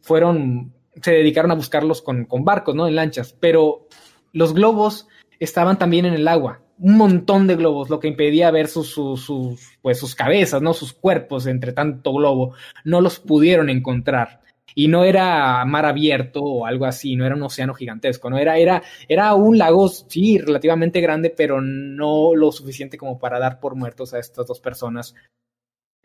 fueron, 0.03 0.75
se 1.01 1.13
dedicaron 1.13 1.51
a 1.51 1.55
buscarlos 1.55 2.03
con, 2.03 2.25
con 2.25 2.45
barcos, 2.45 2.75
¿no? 2.75 2.87
En 2.87 2.97
lanchas. 2.97 3.35
Pero 3.39 3.89
los 4.33 4.53
globos 4.53 5.09
estaban 5.39 5.79
también 5.79 6.07
en 6.07 6.15
el 6.15 6.29
agua. 6.29 6.61
Un 6.81 6.97
montón 6.97 7.47
de 7.47 7.57
globos, 7.57 7.91
lo 7.91 8.01
que 8.01 8.09
impedía 8.09 8.51
ver 8.51 8.67
sus, 8.67 8.89
sus, 8.91 9.79
pues, 9.83 9.99
sus 9.99 10.15
cabezas, 10.15 10.63
¿no? 10.63 10.73
Sus 10.73 10.93
cuerpos 10.93 11.47
entre 11.47 11.73
tanto 11.73 12.13
globo. 12.13 12.55
No 12.85 13.01
los 13.01 13.21
pudieron 13.21 13.69
encontrar. 13.69 14.41
Y 14.75 14.89
no 14.89 15.05
era 15.05 15.65
mar 15.65 15.85
abierto 15.85 16.43
o 16.43 16.67
algo 16.67 16.85
así, 16.85 17.17
no 17.17 17.27
era 17.27 17.35
un 17.35 17.43
océano 17.43 17.75
gigantesco, 17.75 18.31
no 18.31 18.39
era, 18.39 18.57
era, 18.57 18.83
era 19.09 19.35
un 19.35 19.59
lago, 19.59 19.89
sí, 19.89 20.39
relativamente 20.39 21.01
grande, 21.01 21.31
pero 21.31 21.61
no 21.61 22.35
lo 22.35 22.53
suficiente 22.53 22.97
como 22.97 23.19
para 23.19 23.39
dar 23.39 23.59
por 23.61 23.75
muertos 23.75 24.15
a 24.15 24.19
estas 24.19 24.47
dos 24.47 24.61
personas. 24.61 25.15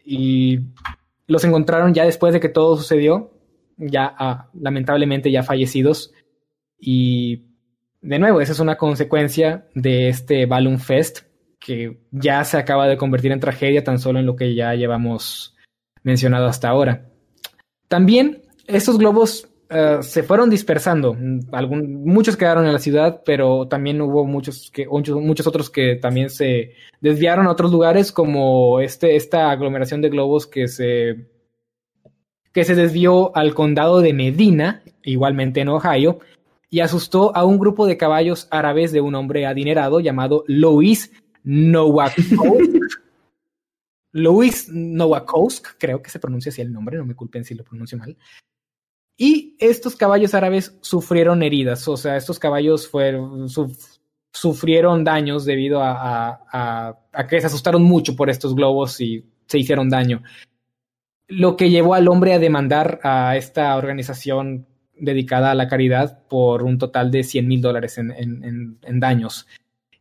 Y 0.03 0.59
los 1.27 1.43
encontraron 1.43 1.93
ya 1.93 2.05
después 2.05 2.33
de 2.33 2.39
que 2.39 2.49
todo 2.49 2.75
sucedió, 2.77 3.31
ya 3.77 4.13
ah, 4.17 4.49
lamentablemente 4.59 5.31
ya 5.31 5.43
fallecidos. 5.43 6.13
Y 6.79 7.43
de 8.05 8.19
nuevo, 8.19 8.39
esa 8.39 8.51
es 8.51 8.59
una 8.59 8.77
consecuencia 8.77 9.65
de 9.73 10.09
este 10.09 10.45
Balloon 10.45 10.79
Fest 10.79 11.21
que 11.59 11.97
ya 12.11 12.43
se 12.43 12.57
acaba 12.57 12.87
de 12.87 12.97
convertir 12.97 13.31
en 13.31 13.39
tragedia 13.39 13.83
tan 13.83 13.97
solo 13.97 14.19
en 14.19 14.27
lo 14.27 14.35
que 14.35 14.53
ya 14.53 14.75
llevamos 14.75 15.55
mencionado 16.03 16.45
hasta 16.45 16.69
ahora. 16.69 17.09
También 17.87 18.43
estos 18.67 18.99
globos 18.99 19.49
uh, 19.71 20.03
se 20.03 20.21
fueron 20.21 20.51
dispersando. 20.51 21.15
Muchos 21.15 22.37
quedaron 22.37 22.67
en 22.67 22.73
la 22.73 22.79
ciudad, 22.79 23.23
pero 23.25 23.67
también 23.67 23.99
hubo 24.01 24.23
muchos, 24.25 24.71
muchos, 24.91 25.47
otros 25.47 25.71
que 25.71 25.95
también 25.95 26.29
se 26.29 26.73
desviaron 27.01 27.47
a 27.47 27.51
otros 27.51 27.71
lugares, 27.71 28.11
como 28.11 28.81
este, 28.81 29.15
esta 29.15 29.49
aglomeración 29.49 30.01
de 30.01 30.09
globos 30.09 30.45
que 30.45 30.67
se 30.67 31.25
desvió 32.53 33.35
al 33.35 33.55
condado 33.55 34.01
de 34.01 34.13
Medina, 34.13 34.83
igualmente 35.01 35.61
en 35.61 35.69
Ohio, 35.69 36.19
y 36.75 36.81
asustó 36.81 37.33
a 37.33 37.45
un 37.45 37.57
grupo 37.57 37.87
de 37.87 37.95
caballos 37.95 38.49
árabes 38.51 38.91
de 38.91 38.99
un 38.99 39.15
hombre 39.15 39.45
adinerado 39.45 40.01
llamado 40.01 40.43
Louis 40.47 41.09
Nowakowsk. 41.45 42.33
Louis 44.11 44.67
Nowakowsk, 44.67 45.77
creo 45.77 46.01
que 46.01 46.09
se 46.09 46.19
pronuncia 46.19 46.49
así 46.49 46.61
el 46.61 46.73
nombre, 46.73 46.97
no 46.97 47.05
me 47.05 47.15
culpen 47.15 47.45
si 47.45 47.55
lo 47.55 47.63
pronuncio 47.63 47.97
mal. 47.97 48.17
Y 49.15 49.55
estos 49.57 49.95
caballos 49.95 50.33
árabes 50.33 50.77
sufrieron 50.81 51.43
heridas, 51.43 51.87
o 51.87 51.95
sea, 51.95 52.17
estos 52.17 52.39
caballos 52.39 52.89
fueron, 52.89 53.47
sufrieron 54.33 55.05
daños 55.05 55.45
debido 55.45 55.81
a, 55.81 56.41
a, 56.51 56.99
a, 57.13 57.27
que 57.27 57.39
se 57.39 57.47
asustaron 57.47 57.83
mucho 57.83 58.17
por 58.17 58.29
estos 58.29 58.53
globos 58.53 58.99
y 58.99 59.23
se 59.45 59.59
hicieron 59.59 59.89
daño. 59.89 60.23
Lo 61.29 61.55
que 61.55 61.69
llevó 61.69 61.93
al 61.93 62.09
hombre 62.09 62.33
a 62.33 62.39
demandar 62.39 62.99
a 63.01 63.37
esta 63.37 63.77
organización 63.77 64.67
dedicada 64.97 65.51
a 65.51 65.55
la 65.55 65.67
caridad 65.67 66.25
por 66.27 66.63
un 66.63 66.77
total 66.77 67.11
de 67.11 67.23
100 67.23 67.47
mil 67.47 67.61
dólares 67.61 67.97
en, 67.97 68.11
en, 68.11 68.79
en, 68.81 68.99
daños. 68.99 69.47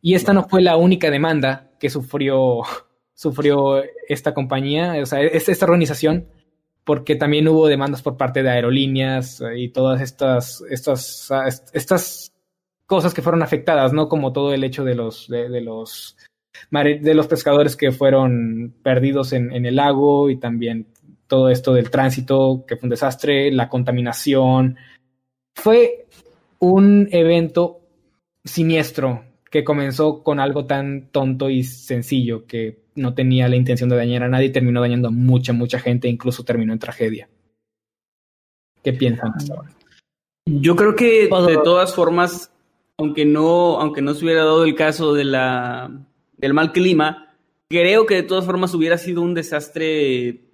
Y 0.01 0.15
esta 0.15 0.33
no 0.33 0.47
fue 0.47 0.61
la 0.61 0.77
única 0.77 1.09
demanda 1.09 1.71
que 1.79 1.89
sufrió, 1.89 2.61
sufrió 3.13 3.83
esta 4.07 4.33
compañía, 4.33 4.95
o 5.01 5.05
sea, 5.05 5.21
esta 5.21 5.65
organización, 5.65 6.27
porque 6.83 7.15
también 7.15 7.47
hubo 7.47 7.67
demandas 7.67 8.01
por 8.01 8.17
parte 8.17 8.43
de 8.43 8.49
aerolíneas 8.49 9.41
y 9.55 9.69
todas 9.69 10.01
estas, 10.01 10.63
estas, 10.69 11.31
estas 11.73 12.31
cosas 12.85 13.13
que 13.13 13.21
fueron 13.21 13.41
afectadas, 13.41 13.91
¿no? 13.93 14.07
Como 14.07 14.31
todo 14.31 14.53
el 14.53 14.63
hecho 14.63 14.83
de 14.83 14.95
los, 14.95 15.27
de, 15.27 15.49
de 15.49 15.61
los, 15.61 16.15
de 16.71 17.13
los 17.15 17.27
pescadores 17.27 17.75
que 17.75 17.91
fueron 17.91 18.75
perdidos 18.83 19.33
en, 19.33 19.51
en 19.51 19.65
el 19.65 19.77
lago 19.77 20.29
y 20.29 20.37
también 20.37 20.87
todo 21.27 21.49
esto 21.49 21.73
del 21.73 21.89
tránsito, 21.89 22.65
que 22.67 22.75
fue 22.77 22.87
un 22.87 22.91
desastre, 22.91 23.51
la 23.51 23.69
contaminación. 23.69 24.77
Fue 25.55 26.05
un 26.59 27.07
evento 27.11 27.81
siniestro 28.43 29.23
que 29.49 29.63
comenzó 29.63 30.23
con 30.23 30.39
algo 30.39 30.65
tan 30.65 31.09
tonto 31.11 31.49
y 31.49 31.63
sencillo 31.63 32.45
que 32.45 32.79
no 32.95 33.13
tenía 33.13 33.47
la 33.47 33.55
intención 33.55 33.89
de 33.89 33.95
dañar 33.95 34.23
a 34.23 34.29
nadie 34.29 34.47
y 34.47 34.51
terminó 34.51 34.81
dañando 34.81 35.09
a 35.09 35.11
mucha, 35.11 35.53
mucha 35.53 35.79
gente, 35.79 36.07
incluso 36.07 36.43
terminó 36.43 36.73
en 36.73 36.79
tragedia. 36.79 37.29
¿Qué 38.83 38.93
piensan 38.93 39.31
hasta 39.35 39.53
ahora? 39.53 39.71
Yo 40.45 40.75
creo 40.75 40.95
que 40.95 41.27
de 41.27 41.57
todas 41.63 41.95
formas, 41.95 42.51
aunque 42.97 43.25
no, 43.25 43.79
aunque 43.79 44.01
no 44.01 44.13
se 44.13 44.25
hubiera 44.25 44.43
dado 44.43 44.63
el 44.63 44.75
caso 44.75 45.13
de 45.13 45.23
la, 45.23 45.91
del 46.37 46.53
mal 46.53 46.71
clima, 46.71 47.33
creo 47.67 48.05
que 48.05 48.15
de 48.15 48.23
todas 48.23 48.45
formas 48.45 48.73
hubiera 48.73 48.97
sido 48.97 49.21
un 49.21 49.33
desastre 49.33 50.44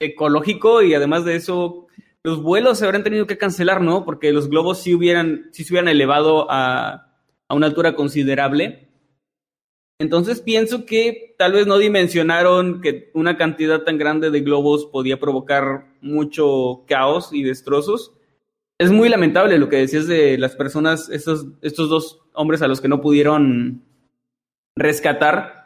ecológico 0.00 0.82
y 0.82 0.94
además 0.94 1.24
de 1.24 1.36
eso, 1.36 1.86
los 2.24 2.42
vuelos 2.42 2.78
se 2.78 2.86
habrán 2.86 3.04
tenido 3.04 3.26
que 3.26 3.38
cancelar, 3.38 3.80
¿no? 3.80 4.04
Porque 4.04 4.32
los 4.32 4.48
globos 4.48 4.82
sí 4.82 4.94
hubieran, 4.94 5.48
sí 5.52 5.62
se 5.62 5.72
hubieran 5.72 5.88
elevado 5.88 6.50
a, 6.50 7.14
a 7.48 7.54
una 7.54 7.66
altura 7.66 7.94
considerable. 7.94 8.88
Entonces 10.00 10.40
pienso 10.40 10.86
que 10.86 11.34
tal 11.36 11.52
vez 11.52 11.66
no 11.66 11.76
dimensionaron 11.76 12.80
que 12.80 13.10
una 13.12 13.36
cantidad 13.36 13.82
tan 13.82 13.98
grande 13.98 14.30
de 14.30 14.40
globos 14.40 14.86
podía 14.86 15.20
provocar 15.20 15.88
mucho 16.00 16.84
caos 16.88 17.30
y 17.32 17.42
destrozos. 17.42 18.14
Es 18.78 18.90
muy 18.90 19.10
lamentable 19.10 19.58
lo 19.58 19.68
que 19.68 19.76
decías 19.76 20.06
de 20.06 20.38
las 20.38 20.56
personas, 20.56 21.10
estos, 21.10 21.48
estos 21.60 21.90
dos 21.90 22.22
hombres 22.32 22.62
a 22.62 22.68
los 22.68 22.80
que 22.80 22.88
no 22.88 23.02
pudieron 23.02 23.82
rescatar, 24.74 25.59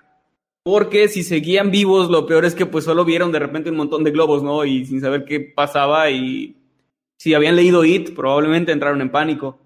porque 0.64 1.08
si 1.08 1.22
seguían 1.22 1.70
vivos, 1.70 2.10
lo 2.10 2.26
peor 2.26 2.46
es 2.46 2.54
que 2.54 2.64
pues 2.64 2.86
solo 2.86 3.04
vieron 3.04 3.30
de 3.30 3.38
repente 3.38 3.70
un 3.70 3.76
montón 3.76 4.02
de 4.02 4.10
globos, 4.10 4.42
¿no? 4.42 4.64
Y 4.64 4.86
sin 4.86 5.00
saber 5.00 5.26
qué 5.26 5.38
pasaba 5.38 6.10
y 6.10 6.56
si 7.18 7.34
habían 7.34 7.54
leído 7.54 7.84
It, 7.84 8.14
probablemente 8.14 8.72
entraron 8.72 9.02
en 9.02 9.10
pánico. 9.10 9.58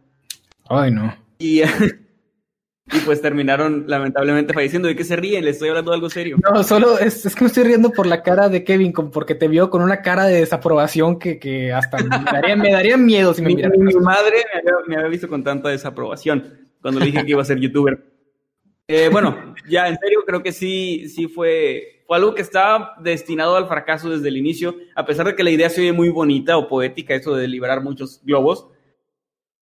Ay, 0.69 0.91
no. 0.91 1.17
Y, 1.39 1.63
y 2.93 2.99
pues 3.05 3.23
terminaron 3.23 3.85
lamentablemente 3.87 4.53
falleciendo. 4.53 4.89
¿De 4.89 4.97
qué 4.97 5.05
se 5.05 5.15
ríen? 5.15 5.45
Le 5.45 5.51
estoy 5.51 5.69
hablando 5.69 5.93
de 5.93 5.95
algo 5.95 6.11
serio. 6.11 6.37
No, 6.43 6.65
solo 6.65 6.99
es, 6.99 7.25
es, 7.25 7.35
que 7.37 7.45
me 7.45 7.47
estoy 7.47 7.63
riendo 7.63 7.91
por 7.91 8.09
la 8.09 8.21
cara 8.25 8.49
de 8.49 8.65
Kevin, 8.65 8.93
porque 8.93 9.37
te 9.37 9.47
vio 9.47 9.71
con 9.71 9.83
una 9.83 10.03
cara 10.03 10.27
de 10.27 10.41
desaprobación 10.41 11.21
que, 11.21 11.39
que 11.39 11.73
hasta 11.73 11.99
me 11.99 12.25
daría, 12.25 12.57
me 12.57 12.73
daría 12.73 12.97
miedo 12.97 13.33
si 13.35 13.43
me 13.43 13.55
mirara. 13.55 13.73
Mi, 13.79 13.95
mi 13.95 14.01
madre 14.01 14.45
me 14.53 14.59
había, 14.59 14.73
me 14.89 14.97
había 14.97 15.09
visto 15.11 15.29
con 15.29 15.45
tanta 15.45 15.69
desaprobación 15.69 16.67
cuando 16.83 16.99
le 16.99 17.07
dije 17.07 17.25
que 17.25 17.31
iba 17.31 17.43
a 17.43 17.45
ser 17.45 17.61
youtuber. 17.61 18.18
Eh, 18.91 19.11
bueno, 19.13 19.55
ya 19.69 19.87
en 19.87 19.99
serio, 19.99 20.21
creo 20.27 20.43
que 20.43 20.51
sí, 20.51 21.11
sí 21.11 21.29
fue, 21.29 22.03
fue 22.07 22.17
algo 22.17 22.35
que 22.35 22.41
estaba 22.41 22.95
destinado 22.99 23.55
al 23.55 23.69
fracaso 23.69 24.09
desde 24.09 24.29
el 24.29 24.39
inicio, 24.39 24.77
a 24.97 25.05
pesar 25.05 25.27
de 25.27 25.37
que 25.37 25.45
la 25.45 25.51
idea 25.51 25.69
se 25.69 25.83
oye 25.83 25.93
muy 25.93 26.09
bonita 26.09 26.57
o 26.57 26.69
poética, 26.69 27.15
eso 27.15 27.35
de 27.35 27.47
liberar 27.49 27.83
muchos 27.83 28.23
globos. 28.25 28.69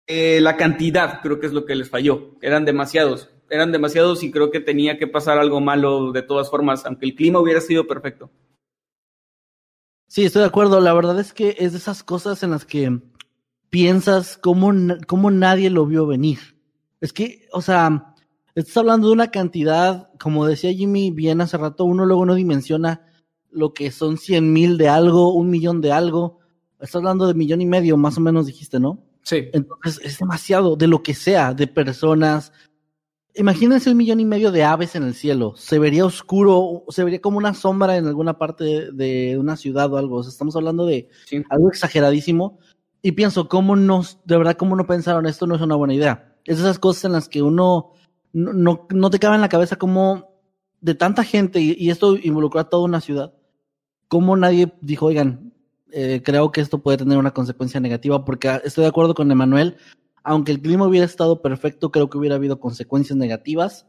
Eh, 0.08 0.40
la 0.40 0.56
cantidad 0.56 1.20
creo 1.22 1.42
que 1.42 1.48
es 1.48 1.52
lo 1.52 1.66
que 1.66 1.76
les 1.76 1.90
falló, 1.90 2.38
eran 2.42 2.64
demasiados, 2.64 3.30
eran 3.50 3.74
demasiados 3.74 4.24
y 4.24 4.32
creo 4.32 4.50
que 4.50 4.62
tenía 4.62 4.98
que 4.98 5.08
pasar 5.08 5.38
algo 5.38 5.60
malo 5.60 6.14
de 6.14 6.22
todas 6.22 6.50
formas, 6.50 6.86
aunque 6.86 7.06
el 7.06 7.16
clima 7.16 7.40
hubiera 7.40 7.60
sido 7.60 7.88
perfecto. 7.88 8.32
Sí, 10.08 10.24
estoy 10.24 10.44
de 10.44 10.48
acuerdo, 10.48 10.80
la 10.80 10.94
verdad 10.94 11.20
es 11.20 11.34
que 11.34 11.58
es 11.60 11.74
de 11.74 11.80
esas 11.80 12.04
cosas 12.04 12.44
en 12.44 12.52
las 12.52 12.64
que 12.64 13.02
piensas 13.70 14.38
cómo, 14.38 14.72
cómo 15.06 15.32
nadie 15.32 15.70
lo 15.70 15.86
vio 15.86 16.08
venir. 16.08 16.40
Es 17.02 17.12
que, 17.12 17.48
o 17.52 17.62
sea, 17.62 18.11
Estás 18.56 18.78
hablando 18.78 19.08
de 19.08 19.14
una 19.14 19.32
cantidad, 19.32 20.10
como 20.20 20.46
decía 20.46 20.74
Jimmy 20.74 21.12
bien 21.12 21.42
hace 21.42 21.58
rato, 21.58 21.86
uno 21.86 22.06
luego 22.06 22.26
no 22.26 22.36
dimensiona 22.36 23.06
lo 23.50 23.74
que 23.74 23.92
son 23.92 24.18
cien 24.18 24.52
mil 24.52 24.78
de 24.78 24.90
algo, 24.90 25.34
un 25.34 25.50
millón 25.50 25.82
de 25.82 25.92
algo. 25.92 26.40
Estás 26.74 26.96
hablando 26.96 27.28
de 27.28 27.34
millón 27.34 27.62
y 27.62 27.66
medio, 27.66 27.96
más 27.98 28.18
o 28.18 28.22
menos 28.22 28.48
dijiste, 28.48 28.80
¿no? 28.80 29.04
Sí. 29.24 29.50
Entonces 29.54 30.00
es 30.04 30.20
demasiado, 30.20 30.76
de 30.76 30.88
lo 30.88 31.04
que 31.04 31.14
sea, 31.14 31.54
de 31.54 31.68
personas. 31.68 32.52
Imagínense 33.36 33.90
el 33.90 33.96
millón 33.96 34.20
y 34.20 34.26
medio 34.26 34.52
de 34.52 34.64
aves 34.64 34.96
en 34.96 35.04
el 35.04 35.14
cielo. 35.14 35.54
Se 35.56 35.80
vería 35.80 36.06
oscuro, 36.06 36.84
se 36.90 37.04
vería 37.04 37.22
como 37.22 37.38
una 37.38 37.54
sombra 37.54 37.98
en 37.98 38.08
alguna 38.08 38.38
parte 38.38 38.64
de, 38.64 38.92
de 38.92 39.38
una 39.38 39.56
ciudad 39.56 39.94
o 39.94 39.98
algo. 39.98 40.18
O 40.18 40.24
sea, 40.24 40.32
estamos 40.32 40.56
hablando 40.56 40.86
de 40.86 41.08
sí. 41.26 41.44
algo 41.50 41.70
exageradísimo. 41.70 42.60
Y 43.02 43.14
pienso, 43.14 43.48
¿cómo 43.48 43.76
no, 43.76 44.04
de 44.26 44.38
verdad, 44.38 44.58
cómo 44.58 44.76
no 44.76 44.86
pensaron 44.86 45.26
esto 45.26 45.48
no 45.48 45.56
es 45.56 45.62
una 45.62 45.76
buena 45.76 45.94
idea? 45.94 46.36
Es 46.46 46.60
esas 46.60 46.80
cosas 46.80 47.06
en 47.06 47.14
las 47.14 47.30
que 47.30 47.42
uno 47.42 47.92
no, 48.34 48.88
no, 48.90 49.10
te 49.10 49.20
cabe 49.20 49.36
en 49.36 49.42
la 49.42 49.50
cabeza 49.50 49.76
cómo 49.76 50.32
de 50.80 50.96
tanta 50.96 51.24
gente, 51.24 51.60
y, 51.60 51.76
y 51.78 51.90
esto 51.90 52.18
involucró 52.18 52.60
a 52.60 52.70
toda 52.70 52.84
una 52.84 53.02
ciudad, 53.02 53.34
cómo 54.08 54.36
nadie 54.36 54.74
dijo, 54.82 55.08
oigan, 55.08 55.54
eh, 55.92 56.22
creo 56.24 56.52
que 56.52 56.62
esto 56.62 56.80
puede 56.80 56.98
tener 56.98 57.18
una 57.18 57.34
consecuencia 57.34 57.80
negativa, 57.80 58.24
porque 58.24 58.62
estoy 58.64 58.84
de 58.84 58.90
acuerdo 58.90 59.14
con 59.14 59.32
Emanuel, 59.32 59.78
aunque 60.24 60.52
el 60.52 60.62
clima 60.62 60.88
hubiera 60.88 61.06
estado 61.06 61.42
perfecto, 61.42 61.92
creo 61.92 62.10
que 62.10 62.18
hubiera 62.18 62.36
habido 62.36 62.60
consecuencias 62.60 63.18
negativas. 63.18 63.88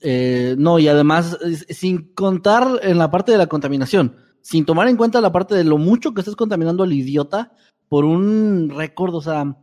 Eh, 0.00 0.54
no, 0.58 0.78
y 0.78 0.88
además, 0.88 1.38
sin 1.68 2.12
contar 2.14 2.80
en 2.82 2.98
la 2.98 3.10
parte 3.10 3.32
de 3.32 3.38
la 3.38 3.46
contaminación, 3.46 4.16
sin 4.40 4.64
tomar 4.64 4.88
en 4.88 4.96
cuenta 4.96 5.20
la 5.20 5.32
parte 5.32 5.54
de 5.54 5.64
lo 5.64 5.78
mucho 5.78 6.12
que 6.12 6.20
estás 6.20 6.36
contaminando 6.36 6.82
al 6.82 6.92
idiota 6.92 7.52
por 7.88 8.04
un 8.04 8.70
récord, 8.70 9.14
o 9.14 9.22
sea, 9.22 9.56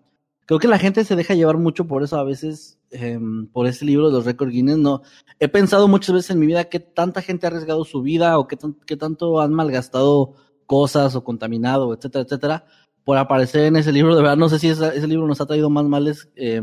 creo 0.51 0.59
que 0.59 0.67
la 0.67 0.79
gente 0.79 1.05
se 1.05 1.15
deja 1.15 1.33
llevar 1.33 1.57
mucho 1.57 1.87
por 1.87 2.03
eso 2.03 2.17
a 2.17 2.25
veces, 2.25 2.77
eh, 2.89 3.17
por 3.53 3.67
ese 3.67 3.85
libro 3.85 4.07
de 4.07 4.11
los 4.11 4.25
récords 4.25 4.51
Guinness. 4.51 4.77
No, 4.77 5.01
he 5.39 5.47
pensado 5.47 5.87
muchas 5.87 6.13
veces 6.13 6.31
en 6.31 6.39
mi 6.39 6.45
vida 6.45 6.65
que 6.65 6.81
tanta 6.81 7.21
gente 7.21 7.45
ha 7.45 7.49
arriesgado 7.49 7.85
su 7.85 8.01
vida 8.01 8.37
o 8.37 8.49
que, 8.49 8.57
que 8.85 8.97
tanto 8.97 9.39
han 9.39 9.53
malgastado 9.53 10.33
cosas 10.65 11.15
o 11.15 11.23
contaminado, 11.23 11.93
etcétera, 11.93 12.25
etcétera, 12.25 12.65
por 13.05 13.17
aparecer 13.17 13.63
en 13.63 13.77
ese 13.77 13.93
libro. 13.93 14.13
De 14.13 14.23
verdad, 14.23 14.35
no 14.35 14.49
sé 14.49 14.59
si 14.59 14.67
ese 14.67 15.07
libro 15.07 15.25
nos 15.25 15.39
ha 15.39 15.45
traído 15.45 15.69
más 15.69 15.85
males 15.85 16.29
eh, 16.35 16.61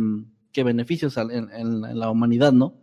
que 0.53 0.65
beneficios 0.65 1.17
en, 1.17 1.31
en, 1.31 1.51
en, 1.51 1.99
la 1.99 2.11
humanidad, 2.11 2.53
¿no? 2.53 2.75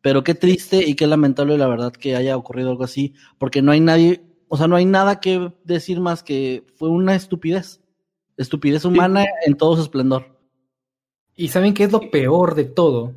Pero 0.00 0.24
qué 0.24 0.34
triste 0.34 0.88
y 0.88 0.94
qué 0.94 1.06
lamentable 1.06 1.58
la 1.58 1.68
verdad 1.68 1.92
que 1.92 2.16
haya 2.16 2.34
ocurrido 2.34 2.70
algo 2.70 2.84
así, 2.84 3.12
porque 3.36 3.60
no 3.60 3.72
hay 3.72 3.80
nadie, 3.80 4.24
o 4.48 4.56
sea, 4.56 4.68
no 4.68 4.76
hay 4.76 4.86
nada 4.86 5.20
que 5.20 5.52
decir 5.64 6.00
más 6.00 6.22
que 6.22 6.64
fue 6.76 6.88
una 6.88 7.14
estupidez 7.14 7.82
Estupidez 8.38 8.84
humana 8.84 9.24
en 9.46 9.54
todo 9.56 9.76
su 9.76 9.82
esplendor. 9.82 10.35
Y 11.36 11.48
¿saben 11.48 11.74
qué 11.74 11.84
es 11.84 11.92
lo 11.92 12.10
peor 12.10 12.54
de 12.54 12.64
todo? 12.64 13.14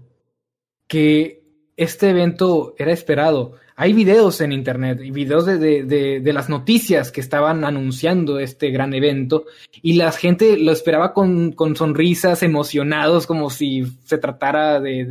Que 0.88 1.42
este 1.78 2.10
evento 2.10 2.76
era 2.78 2.92
esperado. 2.92 3.54
Hay 3.78 3.94
videos 3.94 4.42
en 4.42 4.52
internet 4.52 5.00
y 5.02 5.12
videos 5.12 5.46
de, 5.46 5.58
de, 5.58 6.20
de, 6.20 6.34
las 6.34 6.50
noticias 6.50 7.14
que 7.14 7.22
estaban 7.22 7.64
anunciando 7.64 8.38
este 8.38 8.72
gran 8.72 8.94
evento 8.94 9.46
y 9.82 9.94
la 9.94 10.12
gente 10.12 10.58
lo 10.58 10.74
esperaba 10.74 11.14
con, 11.14 11.54
con 11.54 11.78
sonrisas, 11.78 12.44
emocionados, 12.44 13.26
como 13.26 13.50
si 13.50 13.86
se 14.04 14.18
tratara 14.18 14.82
de, 14.82 15.06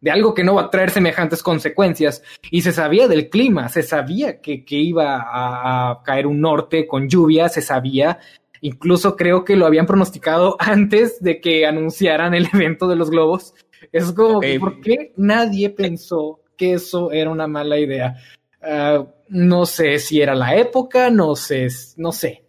de, 0.00 0.10
algo 0.10 0.32
que 0.32 0.42
no 0.42 0.54
va 0.54 0.62
a 0.62 0.70
traer 0.70 0.88
semejantes 0.88 1.42
consecuencias. 1.42 2.22
Y 2.50 2.62
se 2.62 2.72
sabía 2.72 3.08
del 3.08 3.28
clima, 3.28 3.68
se 3.68 3.82
sabía 3.82 4.40
que, 4.40 4.64
que 4.64 4.76
iba 4.76 5.16
a, 5.16 5.90
a 5.90 6.02
caer 6.02 6.26
un 6.26 6.40
norte 6.40 6.86
con 6.86 7.10
lluvia, 7.10 7.50
se 7.50 7.60
sabía 7.60 8.20
Incluso 8.60 9.16
creo 9.16 9.44
que 9.44 9.56
lo 9.56 9.66
habían 9.66 9.86
pronosticado 9.86 10.56
antes 10.60 11.22
de 11.22 11.40
que 11.40 11.66
anunciaran 11.66 12.34
el 12.34 12.48
evento 12.52 12.88
de 12.88 12.96
los 12.96 13.10
globos. 13.10 13.54
Es 13.92 14.12
como, 14.12 14.38
okay. 14.38 14.58
¿por 14.58 14.80
qué 14.80 15.12
nadie 15.16 15.70
pensó 15.70 16.40
que 16.56 16.74
eso 16.74 17.12
era 17.12 17.30
una 17.30 17.46
mala 17.46 17.78
idea? 17.78 18.16
Uh, 18.60 19.06
no 19.28 19.66
sé 19.66 19.98
si 19.98 20.20
era 20.20 20.34
la 20.34 20.56
época, 20.56 21.10
no 21.10 21.36
sé, 21.36 21.68
no 21.96 22.12
sé. 22.12 22.44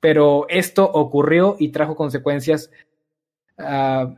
Pero 0.00 0.46
esto 0.48 0.84
ocurrió 0.84 1.56
y 1.58 1.68
trajo 1.68 1.94
consecuencias 1.94 2.70
uh, 3.58 4.12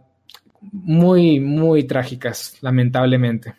muy, 0.73 1.41
muy 1.41 1.85
trágicas, 1.85 2.57
lamentablemente. 2.63 3.55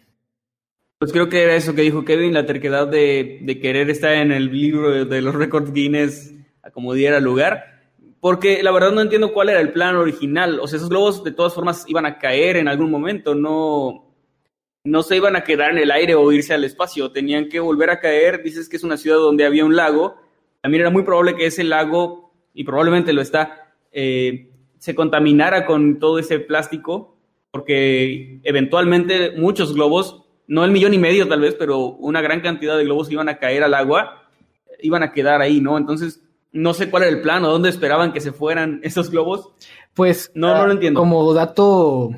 Pues 0.97 1.11
creo 1.11 1.29
que 1.29 1.43
era 1.43 1.55
eso 1.55 1.75
que 1.75 1.83
dijo 1.83 2.05
Kevin, 2.05 2.33
la 2.33 2.47
terquedad 2.47 2.87
de, 2.87 3.39
de 3.41 3.59
querer 3.59 3.89
estar 3.91 4.13
en 4.13 4.31
el 4.31 4.51
libro 4.51 5.05
de 5.05 5.21
los 5.21 5.35
récords 5.35 5.71
Guinness 5.71 6.33
a 6.63 6.71
como 6.71 6.93
diera 6.93 7.19
lugar 7.19 7.74
porque 8.25 8.63
la 8.63 8.71
verdad 8.71 8.91
no 8.91 9.01
entiendo 9.01 9.33
cuál 9.33 9.49
era 9.49 9.61
el 9.61 9.71
plan 9.71 9.95
original. 9.95 10.59
O 10.59 10.65
sea, 10.65 10.77
esos 10.77 10.89
globos 10.89 11.23
de 11.23 11.31
todas 11.31 11.53
formas 11.53 11.85
iban 11.87 12.07
a 12.07 12.17
caer 12.17 12.57
en 12.57 12.67
algún 12.67 12.89
momento, 12.89 13.35
no, 13.35 14.15
no 14.83 15.03
se 15.03 15.17
iban 15.17 15.35
a 15.35 15.43
quedar 15.43 15.69
en 15.69 15.77
el 15.77 15.91
aire 15.91 16.15
o 16.15 16.31
irse 16.31 16.51
al 16.51 16.63
espacio, 16.63 17.11
tenían 17.11 17.49
que 17.49 17.59
volver 17.59 17.91
a 17.91 17.99
caer. 17.99 18.41
Dices 18.41 18.67
que 18.67 18.77
es 18.77 18.83
una 18.83 18.97
ciudad 18.97 19.17
donde 19.17 19.45
había 19.45 19.63
un 19.63 19.75
lago. 19.75 20.15
También 20.59 20.81
era 20.81 20.89
muy 20.89 21.03
probable 21.03 21.35
que 21.35 21.45
ese 21.45 21.63
lago, 21.63 22.33
y 22.51 22.63
probablemente 22.63 23.13
lo 23.13 23.21
está, 23.21 23.75
eh, 23.91 24.49
se 24.79 24.95
contaminara 24.95 25.67
con 25.67 25.99
todo 25.99 26.17
ese 26.17 26.39
plástico, 26.39 27.19
porque 27.51 28.39
eventualmente 28.41 29.33
muchos 29.37 29.75
globos, 29.75 30.23
no 30.47 30.65
el 30.65 30.71
millón 30.71 30.95
y 30.95 30.97
medio 30.97 31.27
tal 31.27 31.41
vez, 31.41 31.53
pero 31.53 31.89
una 31.89 32.21
gran 32.21 32.41
cantidad 32.41 32.75
de 32.75 32.85
globos 32.85 33.11
iban 33.11 33.29
a 33.29 33.37
caer 33.37 33.61
al 33.61 33.75
agua, 33.75 34.27
iban 34.81 35.03
a 35.03 35.11
quedar 35.11 35.43
ahí, 35.43 35.61
¿no? 35.61 35.77
Entonces 35.77 36.24
no 36.55 36.73
sé 36.73 36.89
cuál 36.89 37.03
era 37.03 37.11
el 37.11 37.21
plan 37.21 37.43
o 37.43 37.49
dónde 37.49 37.69
esperaban 37.69 38.13
que 38.13 38.21
se 38.21 38.31
fueran 38.31 38.79
esos 38.81 39.11
globos. 39.11 39.51
Pues 39.93 40.31
no, 40.33 40.53
uh, 40.53 40.55
no 40.55 40.65
lo 40.67 40.71
entiendo. 40.71 40.99
Como 41.01 41.33
dato 41.33 42.11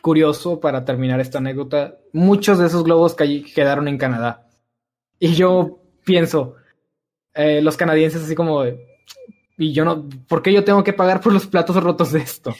curioso 0.00 0.60
para 0.60 0.84
terminar 0.84 1.20
esta 1.20 1.38
anécdota, 1.38 1.98
muchos 2.12 2.58
de 2.58 2.66
esos 2.66 2.84
globos 2.84 3.16
quedaron 3.16 3.88
en 3.88 3.98
Canadá. 3.98 4.46
Y 5.18 5.34
yo 5.34 5.80
pienso, 6.04 6.54
eh, 7.34 7.60
los 7.62 7.76
canadienses 7.76 8.22
así 8.22 8.36
como, 8.36 8.64
y 9.58 9.72
yo 9.72 9.84
no, 9.84 10.08
¿por 10.28 10.40
qué 10.40 10.52
yo 10.52 10.62
tengo 10.62 10.84
que 10.84 10.92
pagar 10.92 11.20
por 11.20 11.32
los 11.32 11.46
platos 11.46 11.82
rotos 11.82 12.12
de 12.12 12.20
esto? 12.20 12.54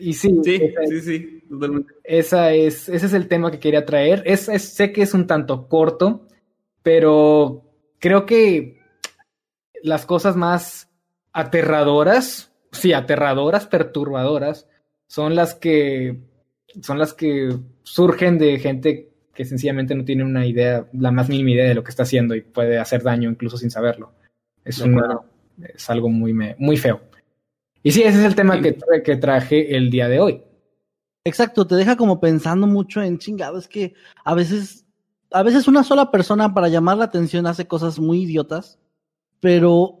Y 0.00 0.14
sí, 0.14 0.40
sí, 0.42 0.60
sí, 0.88 1.00
sí, 1.02 1.42
totalmente. 1.48 1.94
Esa 2.02 2.52
es, 2.52 2.88
ese 2.88 3.06
es 3.06 3.12
el 3.12 3.28
tema 3.28 3.52
que 3.52 3.60
quería 3.60 3.86
traer. 3.86 4.24
Es, 4.26 4.48
es, 4.48 4.74
sé 4.74 4.90
que 4.90 5.02
es 5.02 5.14
un 5.14 5.28
tanto 5.28 5.68
corto, 5.68 6.26
pero 6.82 7.62
creo 8.00 8.26
que 8.26 8.81
las 9.82 10.06
cosas 10.06 10.36
más 10.36 10.88
aterradoras, 11.32 12.52
sí, 12.72 12.92
aterradoras, 12.92 13.66
perturbadoras, 13.66 14.68
son 15.06 15.34
las 15.34 15.54
que 15.54 16.20
son 16.80 16.98
las 16.98 17.12
que 17.12 17.54
surgen 17.82 18.38
de 18.38 18.58
gente 18.58 19.10
que 19.34 19.44
sencillamente 19.44 19.94
no 19.94 20.04
tiene 20.04 20.24
una 20.24 20.46
idea, 20.46 20.86
la 20.92 21.10
más 21.10 21.28
mínima 21.28 21.50
idea 21.50 21.68
de 21.68 21.74
lo 21.74 21.82
que 21.84 21.90
está 21.90 22.02
haciendo 22.02 22.34
y 22.34 22.42
puede 22.42 22.78
hacer 22.78 23.02
daño 23.02 23.30
incluso 23.30 23.56
sin 23.56 23.70
saberlo. 23.70 24.12
Es, 24.64 24.80
una, 24.80 25.20
es 25.74 25.88
algo 25.90 26.08
muy, 26.08 26.34
muy 26.58 26.76
feo. 26.76 27.00
Y 27.82 27.92
sí, 27.92 28.02
ese 28.02 28.20
es 28.20 28.24
el 28.24 28.34
tema 28.34 28.60
que, 28.60 28.78
que 29.04 29.16
traje 29.16 29.76
el 29.76 29.90
día 29.90 30.08
de 30.08 30.20
hoy. 30.20 30.42
Exacto, 31.24 31.66
te 31.66 31.74
deja 31.74 31.96
como 31.96 32.20
pensando 32.20 32.66
mucho 32.66 33.02
en 33.02 33.18
chingado. 33.18 33.58
Es 33.58 33.68
que 33.68 33.94
a 34.24 34.34
veces, 34.34 34.84
a 35.30 35.42
veces 35.42 35.66
una 35.66 35.82
sola 35.82 36.10
persona 36.10 36.52
para 36.52 36.68
llamar 36.68 36.98
la 36.98 37.04
atención 37.04 37.46
hace 37.46 37.66
cosas 37.66 37.98
muy 37.98 38.22
idiotas 38.22 38.78
pero 39.42 39.98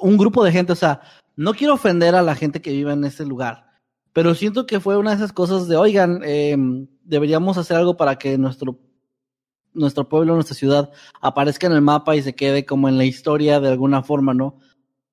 un 0.00 0.16
grupo 0.16 0.44
de 0.44 0.52
gente, 0.52 0.72
o 0.72 0.76
sea, 0.76 1.00
no 1.34 1.54
quiero 1.54 1.74
ofender 1.74 2.14
a 2.14 2.22
la 2.22 2.36
gente 2.36 2.62
que 2.62 2.70
vive 2.70 2.92
en 2.92 3.04
ese 3.04 3.26
lugar, 3.26 3.66
pero 4.12 4.32
siento 4.36 4.64
que 4.64 4.78
fue 4.78 4.96
una 4.96 5.10
de 5.10 5.16
esas 5.16 5.32
cosas 5.32 5.66
de, 5.66 5.76
oigan, 5.76 6.20
eh, 6.24 6.56
deberíamos 7.02 7.58
hacer 7.58 7.76
algo 7.76 7.96
para 7.96 8.16
que 8.16 8.38
nuestro, 8.38 8.78
nuestro 9.74 10.08
pueblo, 10.08 10.34
nuestra 10.34 10.54
ciudad 10.54 10.92
aparezca 11.20 11.66
en 11.66 11.72
el 11.72 11.82
mapa 11.82 12.14
y 12.14 12.22
se 12.22 12.36
quede 12.36 12.64
como 12.64 12.88
en 12.88 12.96
la 12.96 13.04
historia 13.04 13.58
de 13.58 13.70
alguna 13.70 14.04
forma, 14.04 14.34
¿no? 14.34 14.60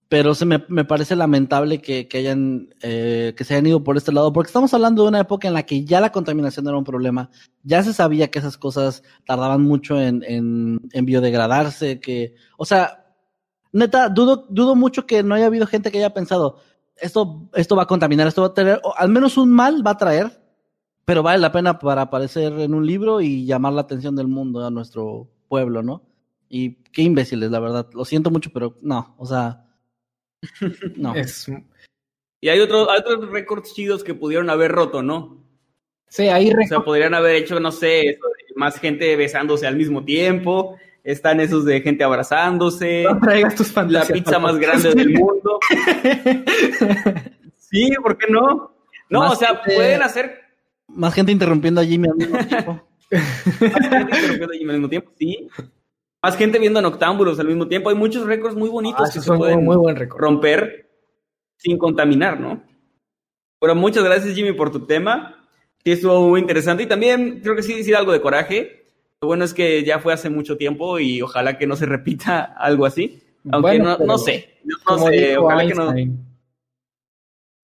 Pero 0.07 0.35
se 0.35 0.45
me, 0.45 0.63
me 0.67 0.85
parece 0.85 1.15
lamentable 1.15 1.81
que, 1.81 2.07
que 2.07 2.19
hayan, 2.19 2.69
eh, 2.83 3.33
que 3.35 3.43
se 3.43 3.55
hayan 3.55 3.65
ido 3.65 3.83
por 3.83 3.97
este 3.97 4.11
lado, 4.11 4.31
porque 4.33 4.49
estamos 4.49 4.71
hablando 4.75 5.01
de 5.01 5.09
una 5.09 5.21
época 5.21 5.47
en 5.47 5.55
la 5.55 5.63
que 5.63 5.83
ya 5.83 5.99
la 5.99 6.11
contaminación 6.11 6.67
era 6.67 6.77
un 6.77 6.83
problema, 6.83 7.31
ya 7.63 7.81
se 7.81 7.91
sabía 7.91 8.29
que 8.29 8.37
esas 8.37 8.55
cosas 8.55 9.01
tardaban 9.25 9.63
mucho 9.63 9.99
en, 9.99 10.23
en, 10.27 10.79
en 10.91 11.05
biodegradarse, 11.05 11.99
que, 11.99 12.35
o 12.55 12.65
sea, 12.65 13.02
neta, 13.73 14.07
dudo, 14.07 14.45
dudo 14.49 14.75
mucho 14.75 15.05
que 15.05 15.23
no 15.23 15.35
haya 15.35 15.47
habido 15.47 15.67
gente 15.67 15.91
que 15.91 15.97
haya 15.97 16.13
pensado, 16.13 16.59
esto, 16.95 17.49
esto 17.53 17.75
va 17.75 17.83
a 17.83 17.87
contaminar, 17.87 18.27
esto 18.27 18.41
va 18.41 18.47
a 18.47 18.53
tener, 18.53 18.79
o 18.83 18.93
al 18.95 19.09
menos 19.09 19.37
un 19.37 19.51
mal 19.51 19.85
va 19.85 19.91
a 19.91 19.97
traer, 19.97 20.39
pero 21.05 21.23
vale 21.23 21.39
la 21.39 21.51
pena 21.51 21.79
para 21.79 22.03
aparecer 22.03 22.53
en 22.53 22.73
un 22.73 22.85
libro 22.85 23.19
y 23.19 23.45
llamar 23.45 23.73
la 23.73 23.81
atención 23.81 24.15
del 24.15 24.27
mundo 24.27 24.65
a 24.65 24.71
nuestro 24.71 25.27
pueblo, 25.49 25.83
¿no? 25.83 26.03
Y 26.47 26.75
qué 26.91 27.01
imbéciles, 27.01 27.51
la 27.51 27.59
verdad. 27.59 27.89
Lo 27.93 28.05
siento 28.05 28.29
mucho, 28.29 28.51
pero 28.53 28.77
no, 28.81 29.15
o 29.17 29.25
sea, 29.25 29.65
no. 30.95 31.13
Es... 31.15 31.51
Y 32.39 32.49
hay, 32.49 32.59
otro, 32.59 32.91
hay 32.91 32.99
otros 32.99 33.29
récords 33.31 33.73
chidos 33.73 34.03
que 34.03 34.13
pudieron 34.13 34.49
haber 34.49 34.71
roto, 34.71 35.01
¿no? 35.01 35.41
Sí, 36.09 36.27
hay 36.27 36.49
récords. 36.49 36.71
O 36.71 36.75
sea, 36.75 36.85
podrían 36.85 37.13
haber 37.13 37.37
hecho, 37.37 37.59
no 37.59 37.71
sé, 37.71 38.19
más 38.55 38.79
gente 38.79 39.15
besándose 39.15 39.65
al 39.65 39.77
mismo 39.77 40.03
tiempo, 40.03 40.77
están 41.03 41.39
esos 41.39 41.65
de 41.65 41.81
gente 41.81 42.03
abrazándose. 42.03 43.03
No 43.03 43.19
traigas 43.19 43.55
tus 43.55 43.75
La 43.75 44.05
pizza 44.05 44.39
más 44.39 44.57
grande 44.57 44.93
del 44.93 45.09
mundo. 45.09 45.59
sí, 47.57 47.91
¿por 48.01 48.17
qué 48.17 48.31
no? 48.31 48.73
No, 49.09 49.19
más 49.19 49.33
o 49.33 49.35
sea, 49.35 49.55
gente, 49.57 49.75
pueden 49.75 50.01
hacer. 50.01 50.41
Más 50.87 51.13
gente 51.13 51.31
interrumpiendo 51.31 51.81
a 51.81 51.85
Jimmy 51.85 52.07
al 52.09 52.15
mismo 52.15 52.37
tiempo. 52.47 52.87
más 53.11 53.89
gente 53.89 54.17
interrumpiendo 54.17 54.53
a 54.53 54.57
Jimmy 54.57 54.69
al 54.69 54.77
mismo 54.77 54.89
tiempo, 54.89 55.11
sí. 55.17 55.49
Más 56.21 56.37
gente 56.37 56.57
viendo 56.57 56.81
noctámbulos 56.81 57.37
al 57.39 57.47
mismo 57.47 57.67
tiempo. 57.67 57.89
Hay 57.89 57.95
muchos 57.95 58.25
récords 58.25 58.55
muy 58.55 58.69
bonitos 58.69 59.09
ah, 59.09 59.13
que 59.13 59.19
se 59.19 59.31
pueden 59.33 59.65
muy 59.65 59.75
buen 59.75 59.97
récord. 59.97 60.21
romper 60.21 60.89
sin 61.57 61.77
contaminar, 61.77 62.39
¿no? 62.39 62.63
Bueno, 63.59 63.75
muchas 63.75 64.03
gracias, 64.03 64.33
Jimmy, 64.33 64.53
por 64.53 64.71
tu 64.71 64.85
tema. 64.85 65.47
Sí, 65.83 65.91
estuvo 65.91 66.29
muy 66.29 66.39
interesante. 66.39 66.83
Y 66.83 66.87
también 66.87 67.41
creo 67.41 67.55
que 67.55 67.63
sí 67.63 67.73
decir 67.73 67.95
algo 67.95 68.13
de 68.13 68.21
coraje 68.21 68.82
lo 69.23 69.27
bueno 69.27 69.45
es 69.45 69.53
que 69.53 69.85
ya 69.85 69.99
fue 69.99 70.11
hace 70.11 70.29
mucho 70.29 70.57
tiempo 70.57 70.99
y 70.99 71.21
ojalá 71.21 71.57
que 71.57 71.65
no 71.65 71.77
se 71.77 71.85
repita 71.85 72.41
algo 72.57 72.85
así. 72.85 73.23
Aunque 73.49 73.77
bueno, 73.77 73.97
no, 73.97 74.05
no, 74.05 74.17
sé. 74.17 74.59
No 74.65 74.97
sé. 74.97 75.37
Ojalá 75.37 75.63
Einstein, 75.63 75.93
que 75.95 76.05
no. 76.05 76.25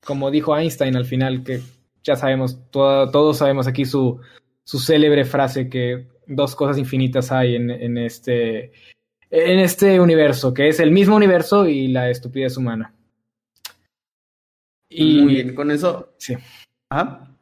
Como 0.05 0.31
dijo 0.31 0.57
Einstein 0.57 0.95
al 0.95 1.03
final, 1.03 1.43
que 1.43 1.59
ya 2.01 2.15
sabemos, 2.15 2.61
todo, 2.71 3.11
todos 3.11 3.39
sabemos 3.39 3.67
aquí 3.67 3.83
su, 3.83 4.21
su 4.63 4.79
célebre 4.79 5.25
frase 5.25 5.69
que 5.69 6.07
dos 6.27 6.55
cosas 6.55 6.77
infinitas 6.77 7.29
hay 7.29 7.55
en, 7.55 7.69
en, 7.69 7.97
este, 7.97 8.71
en 9.29 9.59
este 9.59 9.99
universo, 9.99 10.53
que 10.53 10.69
es 10.69 10.79
el 10.79 10.91
mismo 10.91 11.17
universo 11.17 11.67
y 11.67 11.89
la 11.89 12.09
estupidez 12.09 12.55
humana. 12.55 12.95
Y, 14.87 15.23
Muy 15.23 15.33
bien, 15.35 15.55
con 15.55 15.71
eso. 15.71 16.13
Sí. 16.19 16.37
Ajá. 16.89 17.35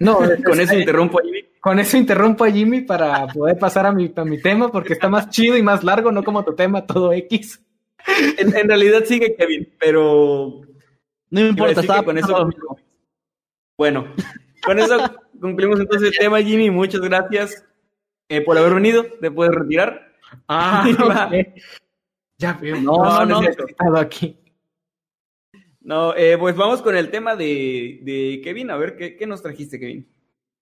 No, 0.00 0.20
con 0.46 0.58
eso 0.58 0.74
interrumpo 0.74 1.20
a 1.20 1.22
Jimmy. 1.22 1.47
Con 1.60 1.78
eso 1.78 1.96
interrumpo 1.96 2.44
a 2.44 2.50
Jimmy 2.50 2.82
para 2.82 3.26
poder 3.26 3.58
pasar 3.58 3.86
a 3.86 3.92
mi, 3.92 4.12
a 4.14 4.24
mi 4.24 4.40
tema, 4.40 4.70
porque 4.70 4.92
está 4.92 5.08
más 5.08 5.28
chido 5.30 5.56
y 5.56 5.62
más 5.62 5.82
largo, 5.82 6.12
no 6.12 6.22
como 6.22 6.44
tu 6.44 6.54
tema, 6.54 6.86
todo 6.86 7.12
X. 7.12 7.60
En, 8.38 8.56
en 8.56 8.68
realidad 8.68 9.04
sigue 9.04 9.34
Kevin, 9.36 9.68
pero. 9.78 10.62
No 11.30 11.40
me 11.40 11.48
importa, 11.48 11.80
estaba 11.80 12.02
con 12.02 12.16
eso. 12.16 12.48
Bueno, 13.76 14.12
con 14.64 14.78
eso 14.78 14.98
concluimos 15.40 15.80
entonces 15.80 16.08
el 16.08 16.18
tema, 16.18 16.40
Jimmy. 16.40 16.70
Muchas 16.70 17.00
gracias 17.00 17.64
eh, 18.28 18.40
por 18.40 18.56
haber 18.56 18.74
venido. 18.74 19.04
Te 19.20 19.30
puedes 19.30 19.54
retirar. 19.54 20.12
Ah, 20.46 20.86
okay. 21.26 21.54
ya 22.38 22.54
veo. 22.54 22.80
No, 22.80 23.24
no, 23.24 23.40
no. 23.40 23.48
no. 23.90 23.98
aquí. 23.98 24.38
No, 25.80 26.14
eh, 26.14 26.36
pues 26.38 26.54
vamos 26.56 26.82
con 26.82 26.96
el 26.96 27.10
tema 27.10 27.34
de, 27.34 28.00
de 28.02 28.40
Kevin. 28.42 28.70
A 28.70 28.76
ver, 28.76 28.96
¿qué, 28.96 29.16
¿qué, 29.16 29.26
nos 29.26 29.42
trajiste, 29.42 29.78
Kevin? 29.78 30.06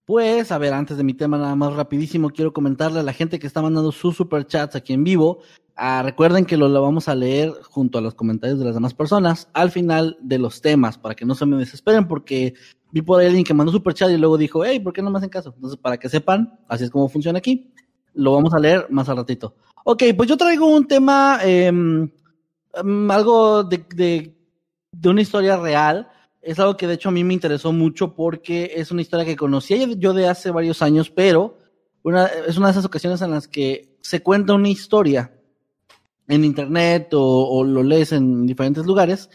Pues, 0.07 0.53
a 0.53 0.59
ver, 0.59 0.73
antes 0.73 0.97
de 0.97 1.03
mi 1.03 1.15
tema, 1.15 1.37
nada 1.37 1.57
más 1.57 1.73
rapidísimo, 1.73 2.31
quiero 2.31 2.53
comentarle 2.53 3.01
a 3.01 3.03
la 3.03 3.13
gente 3.13 3.41
que 3.41 3.47
está 3.49 3.61
mandando 3.61 3.91
sus 3.91 4.15
superchats 4.17 4.77
aquí 4.77 4.93
en 4.93 5.03
vivo. 5.03 5.41
Ah, 5.75 6.01
recuerden 6.05 6.47
que 6.47 6.57
lo, 6.57 6.69
lo 6.69 6.81
vamos 6.81 7.09
a 7.09 7.17
leer 7.17 7.53
junto 7.65 7.99
a 7.99 8.01
los 8.01 8.15
comentarios 8.15 8.61
de 8.61 8.67
las 8.67 8.75
demás 8.75 8.95
personas 8.95 9.49
al 9.53 9.73
final 9.73 10.17
de 10.21 10.39
los 10.39 10.63
temas, 10.63 10.97
para 10.97 11.17
que 11.17 11.25
no 11.25 11.35
se 11.35 11.45
me 11.45 11.57
desesperen, 11.57 12.07
porque 12.07 12.55
vi 12.93 13.03
por 13.03 13.19
ahí 13.19 13.27
alguien 13.27 13.43
que 13.43 13.53
mandó 13.53 13.73
superchat 13.73 14.09
y 14.11 14.17
luego 14.17 14.39
dijo, 14.39 14.65
hey, 14.65 14.79
¿por 14.79 14.93
qué 14.93 15.03
no 15.03 15.11
me 15.11 15.19
hacen 15.19 15.29
caso? 15.29 15.53
Entonces, 15.57 15.77
para 15.77 15.99
que 15.99 16.09
sepan, 16.09 16.57
así 16.69 16.85
es 16.85 16.91
como 16.91 17.09
funciona 17.09 17.41
aquí. 17.41 17.73
Lo 18.15 18.33
vamos 18.33 18.55
a 18.55 18.61
leer 18.61 18.87
más 18.91 19.09
al 19.09 19.17
ratito. 19.17 19.57
Ok, 19.85 20.05
pues 20.17 20.29
yo 20.29 20.37
traigo 20.37 20.69
un 20.69 20.87
tema, 20.87 21.41
eh, 21.43 21.73
algo 23.09 23.65
de, 23.65 23.85
de, 23.93 24.37
de 24.93 25.09
una 25.09 25.21
historia 25.21 25.57
real 25.57 26.09
es 26.47 26.61
algo 26.61 26.77
que 26.77 26.87
de 26.87 26.95
hecho 26.95 27.09
a 27.09 27.13
mí 27.13 27.25
me 27.25 27.35
interesó 27.35 27.73
mucho 27.73 28.15
porque 28.15 28.73
es 28.77 28.93
una 28.93 29.03
historia 29.03 29.27
que 29.27 29.37
conocía 29.37 29.85
yo 29.99 30.15
de 30.15 30.29
hace 30.29 30.53
varios 30.53 30.81
años, 30.81 31.11
pero 31.11 31.59
una, 32.05 32.27
es 32.27 32.57
una 32.57 32.69
de 32.69 32.71
esas 32.71 32.85
ocasiones 32.85 33.21
en 33.21 33.33
las 33.33 33.49
que 33.49 33.97
se 34.01 34.23
cuenta 34.23 34.55
una 34.55 34.69
historia 34.69 35.33
en 36.29 36.45
internet 36.45 37.13
o, 37.15 37.49
o, 37.49 37.65
lo 37.65 37.83
lees 37.83 38.13
en 38.13 38.47
diferentes 38.47 38.87
lugares, 38.87 39.29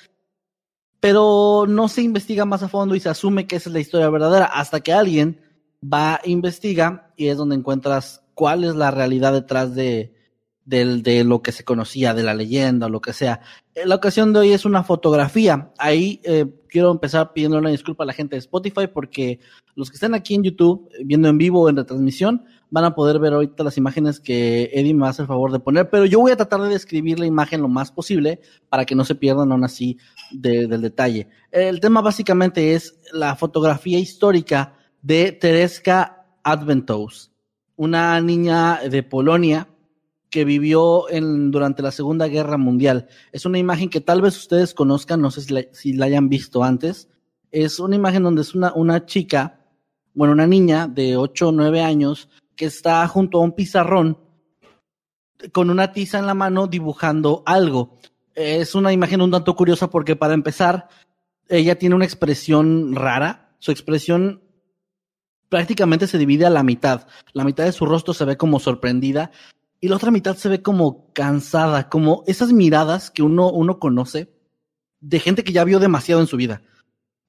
pero 1.02 1.66
no 1.68 1.90
se 1.90 2.02
investiga 2.02 2.46
más 2.46 2.64
a 2.64 2.70
fondo 2.70 2.96
y 2.96 3.02
se 3.02 3.10
asume 3.10 3.46
que 3.46 3.58
esa 3.58 3.70
es 3.70 3.74
la 3.74 3.82
historia 3.82 4.10
verdadera 4.10 4.46
hasta 4.46 4.80
que 4.80 4.94
alguien 4.94 5.42
va, 5.84 6.22
investiga 6.24 7.12
y 7.18 7.28
es 7.28 7.36
donde 7.36 7.56
encuentras 7.56 8.24
cuál 8.36 8.64
es 8.64 8.76
la 8.76 8.90
realidad 8.90 9.34
detrás 9.34 9.76
de, 9.76 10.16
de 10.64 11.24
lo 11.26 11.42
que 11.42 11.52
se 11.52 11.66
conocía, 11.66 12.14
de 12.14 12.24
la 12.24 12.34
leyenda 12.34 12.86
o 12.86 12.90
lo 12.90 13.02
que 13.02 13.12
sea. 13.12 13.42
La 13.74 13.96
ocasión 13.96 14.34
de 14.34 14.40
hoy 14.40 14.52
es 14.52 14.66
una 14.66 14.84
fotografía. 14.84 15.72
Ahí 15.78 16.20
eh, 16.24 16.46
quiero 16.68 16.92
empezar 16.92 17.32
pidiendo 17.32 17.58
una 17.58 17.70
disculpa 17.70 18.04
a 18.04 18.08
la 18.08 18.14
gente 18.14 18.36
de 18.36 18.40
Spotify 18.40 18.88
porque 18.94 19.40
los 19.76 19.90
que 19.90 19.96
están 19.96 20.14
aquí 20.14 20.36
en 20.36 20.44
YouTube 20.44 20.90
viendo 21.06 21.30
en 21.30 21.38
vivo 21.38 21.70
en 21.70 21.78
retransmisión 21.78 22.44
van 22.70 22.84
a 22.84 22.96
poder 22.96 23.20
ver 23.20 23.32
ahorita 23.32 23.64
las 23.64 23.78
imágenes 23.78 24.20
que 24.20 24.70
Eddie 24.74 24.94
me 24.94 25.08
hace 25.08 25.22
el 25.22 25.28
favor 25.30 25.54
de 25.54 25.60
poner, 25.60 25.90
pero 25.90 26.06
yo 26.06 26.20
voy 26.20 26.32
a 26.32 26.38
tratar 26.38 26.62
de 26.62 26.70
describir 26.70 27.20
la 27.20 27.26
imagen 27.26 27.62
lo 27.62 27.70
más 27.70 27.92
posible 27.92 28.42
para 28.68 28.86
que 28.86 28.96
no 28.96 29.06
se 29.06 29.16
pierdan 29.16 29.52
aún 29.52 29.64
así 29.64 29.98
de, 30.32 30.68
del 30.68 30.82
detalle. 30.82 31.30
El 31.52 31.80
tema 31.80 32.02
básicamente 32.02 32.74
es 32.74 33.00
la 33.14 33.36
fotografía 33.36 34.00
histórica 34.00 34.74
de 35.02 35.32
Tereska 35.32 36.26
Adventos, 36.44 37.32
una 37.78 38.20
niña 38.20 38.82
de 38.90 39.04
Polonia 39.04 39.68
que 40.32 40.46
vivió 40.46 41.10
en, 41.10 41.52
durante 41.52 41.84
la 41.84 41.92
Segunda 41.92 42.28
Guerra 42.28 42.58
Mundial. 42.58 43.10
Es 43.34 43.46
una 43.46 43.60
imagen 43.60 43.90
que 43.90 44.00
tal 44.00 44.22
vez 44.22 44.38
ustedes 44.38 44.74
conozcan, 44.74 45.22
no 45.22 45.30
sé 45.30 45.42
si 45.74 45.94
la, 45.94 46.06
hayan 46.06 46.30
visto 46.30 46.64
antes. 46.64 47.10
Es 47.52 47.80
una 47.80 47.98
imagen 47.98 48.24
donde 48.24 48.42
es 48.42 48.56
una, 48.56 48.72
una 48.74 49.06
chica, 49.06 49.66
bueno, 50.14 50.34
una 50.34 50.48
niña 50.48 50.88
de 50.88 51.18
8 51.18 51.50
o 51.50 51.52
9 51.52 51.82
años 51.82 52.30
que 52.56 52.66
está 52.66 53.06
junto 53.10 53.40
a 53.40 53.42
un 53.42 53.52
pizarrón 53.52 54.18
con 55.52 55.70
una 55.70 55.92
tiza 55.92 56.18
en 56.20 56.28
la 56.28 56.34
mano 56.34 56.68
dibujando 56.68 57.44
algo. 57.46 57.98
Es 58.34 58.74
una 58.74 58.94
imagen 58.94 59.22
un 59.22 59.32
tanto 59.32 59.54
curiosa 59.56 59.90
porque 59.90 60.16
para 60.16 60.34
empezar, 60.34 60.88
ella 61.50 61.78
tiene 61.78 61.96
una 61.96 62.06
expresión 62.06 62.96
rara. 62.96 63.54
Su 63.60 63.72
expresión 63.72 64.42
prácticamente 65.50 66.08
se 66.08 66.18
divide 66.18 66.46
a 66.46 66.50
la 66.50 66.64
mitad. 66.64 67.08
La 67.34 67.44
mitad 67.44 67.66
de 67.66 67.74
su 67.74 67.86
rostro 67.86 68.14
se 68.14 68.24
ve 68.24 68.38
como 68.38 68.60
sorprendida 68.60 69.32
y 69.82 69.88
la 69.88 69.96
otra 69.96 70.12
mitad 70.12 70.38
se 70.38 70.48
ve 70.48 70.62
como 70.62 71.12
cansada, 71.12 71.90
como 71.90 72.24
esas 72.28 72.54
miradas 72.54 73.10
que 73.10 73.24
uno, 73.24 73.52
uno 73.52 73.80
conoce 73.80 74.32
de 75.00 75.20
gente 75.20 75.44
que 75.44 75.52
ya 75.52 75.64
vio 75.64 75.80
demasiado 75.80 76.22
en 76.22 76.28
su 76.28 76.38
vida. 76.38 76.62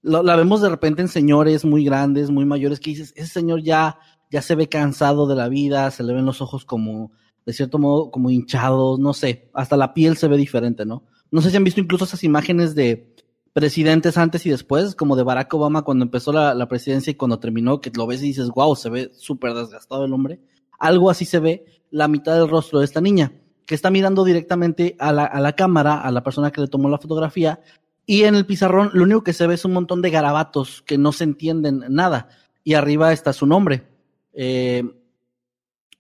La, 0.03 0.37
vemos 0.37 0.61
de 0.61 0.69
repente 0.69 1.01
en 1.01 1.09
señores 1.09 1.65
muy 1.65 1.85
grandes, 1.85 2.31
muy 2.31 2.45
mayores, 2.45 2.79
que 2.79 2.91
dices, 2.91 3.15
ese 3.17 3.29
señor 3.33 3.63
ya, 3.63 3.99
ya 4.31 4.43
se 4.43 4.55
ve 4.55 4.69
cansado 4.69 5.27
de 5.27 5.35
la 5.35 5.49
vida, 5.49 5.91
se 5.91 6.03
le 6.03 6.13
ven 6.13 6.27
los 6.27 6.43
ojos 6.43 6.67
como, 6.67 7.13
de 7.47 7.55
cierto 7.55 7.79
modo, 7.79 8.11
como 8.11 8.31
hinchados, 8.31 8.99
no 8.99 9.15
sé, 9.15 9.51
hasta 9.55 9.79
la 9.79 9.95
piel 9.95 10.19
se 10.19 10.29
ve 10.29 10.37
diferente, 10.37 10.85
¿no? 10.85 11.05
No 11.31 11.41
sé 11.41 11.51
si 11.51 11.57
han 11.57 11.65
visto 11.65 11.81
incluso 11.81 12.05
esas 12.05 12.23
imágenes 12.23 12.75
de 12.75 13.15
presidentes 13.55 14.19
antes 14.19 14.45
y 14.45 14.51
después, 14.51 14.95
como 14.95 15.17
de 15.17 15.23
Barack 15.23 15.55
Obama 15.55 15.83
cuando 15.83 16.05
empezó 16.05 16.33
la, 16.33 16.53
la 16.53 16.69
presidencia 16.69 17.13
y 17.13 17.15
cuando 17.15 17.39
terminó, 17.39 17.81
que 17.81 17.91
lo 17.95 18.07
ves 18.07 18.23
y 18.23 18.27
dices, 18.27 18.51
wow, 18.51 18.77
se 18.77 18.91
ve 18.91 19.11
súper 19.15 19.55
desgastado 19.55 20.05
el 20.05 20.13
hombre. 20.13 20.41
Algo 20.83 21.11
así 21.11 21.25
se 21.25 21.39
ve 21.39 21.65
la 21.93 22.09
mitad 22.09 22.35
del 22.35 22.49
rostro 22.49 22.81
de 22.81 22.87
esta 22.87 23.01
niña, 23.01 23.33
que 23.67 23.77
está 23.77 23.89
mirando 23.89 24.25
directamente 24.25 24.97
a 24.99 25.13
la, 25.13 25.25
a 25.25 25.41
la 25.41 25.53
cámara, 25.53 26.01
a 26.01 26.11
la 26.11 26.25
persona 26.25 26.51
que 26.51 26.61
le 26.61 26.67
tomó 26.67 26.89
la 26.89 26.99
fotografía, 26.99 27.61
y 28.05 28.25
en 28.25 28.35
el 28.35 28.47
pizarrón 28.47 28.91
lo 28.93 29.05
único 29.05 29.23
que 29.23 29.33
se 29.33 29.47
ve 29.47 29.55
es 29.55 29.65
un 29.65 29.75
montón 29.75 30.03
de 30.03 30.11
garabatos 30.11 30.83
que 30.83 30.99
no 30.99 31.13
se 31.13 31.23
entienden 31.23 31.85
nada, 31.89 32.31
y 32.65 32.75
arriba 32.75 33.13
está 33.13 33.33
su 33.33 33.47
nombre. 33.47 33.87
Eh, 34.33 34.83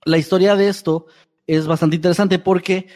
la 0.04 0.18
historia 0.18 0.56
de 0.56 0.68
esto 0.68 1.06
es 1.46 1.68
bastante 1.68 1.94
interesante 1.94 2.40
porque 2.40 2.88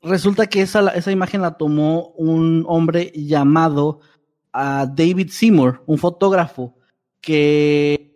resulta 0.00 0.46
que 0.46 0.62
esa, 0.62 0.88
esa 0.94 1.12
imagen 1.12 1.42
la 1.42 1.58
tomó 1.58 2.14
un 2.16 2.64
hombre 2.68 3.12
llamado 3.14 4.00
uh, 4.54 4.86
David 4.94 5.28
Seymour, 5.28 5.82
un 5.84 5.98
fotógrafo 5.98 6.74
que 7.20 8.07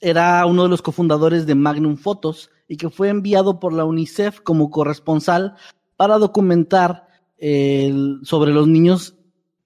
era 0.00 0.44
uno 0.46 0.64
de 0.64 0.68
los 0.68 0.82
cofundadores 0.82 1.46
de 1.46 1.54
Magnum 1.54 1.96
Photos 1.96 2.50
y 2.68 2.76
que 2.76 2.90
fue 2.90 3.08
enviado 3.08 3.60
por 3.60 3.72
la 3.72 3.84
UNICEF 3.84 4.40
como 4.40 4.70
corresponsal 4.70 5.56
para 5.96 6.18
documentar 6.18 7.08
sobre 8.22 8.52
los 8.52 8.68
niños 8.68 9.14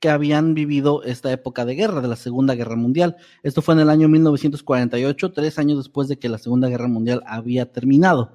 que 0.04 0.10
habían 0.10 0.52
vivido 0.52 1.02
esta 1.02 1.32
época 1.32 1.64
de 1.64 1.74
guerra, 1.74 2.02
de 2.02 2.08
la 2.08 2.16
Segunda 2.16 2.54
Guerra 2.54 2.76
Mundial. 2.76 3.16
Esto 3.42 3.62
fue 3.62 3.74
en 3.74 3.80
el 3.80 3.88
año 3.88 4.06
1948, 4.06 5.32
tres 5.32 5.58
años 5.58 5.78
después 5.78 6.08
de 6.08 6.18
que 6.18 6.28
la 6.28 6.36
Segunda 6.36 6.68
Guerra 6.68 6.88
Mundial 6.88 7.22
había 7.26 7.72
terminado. 7.72 8.32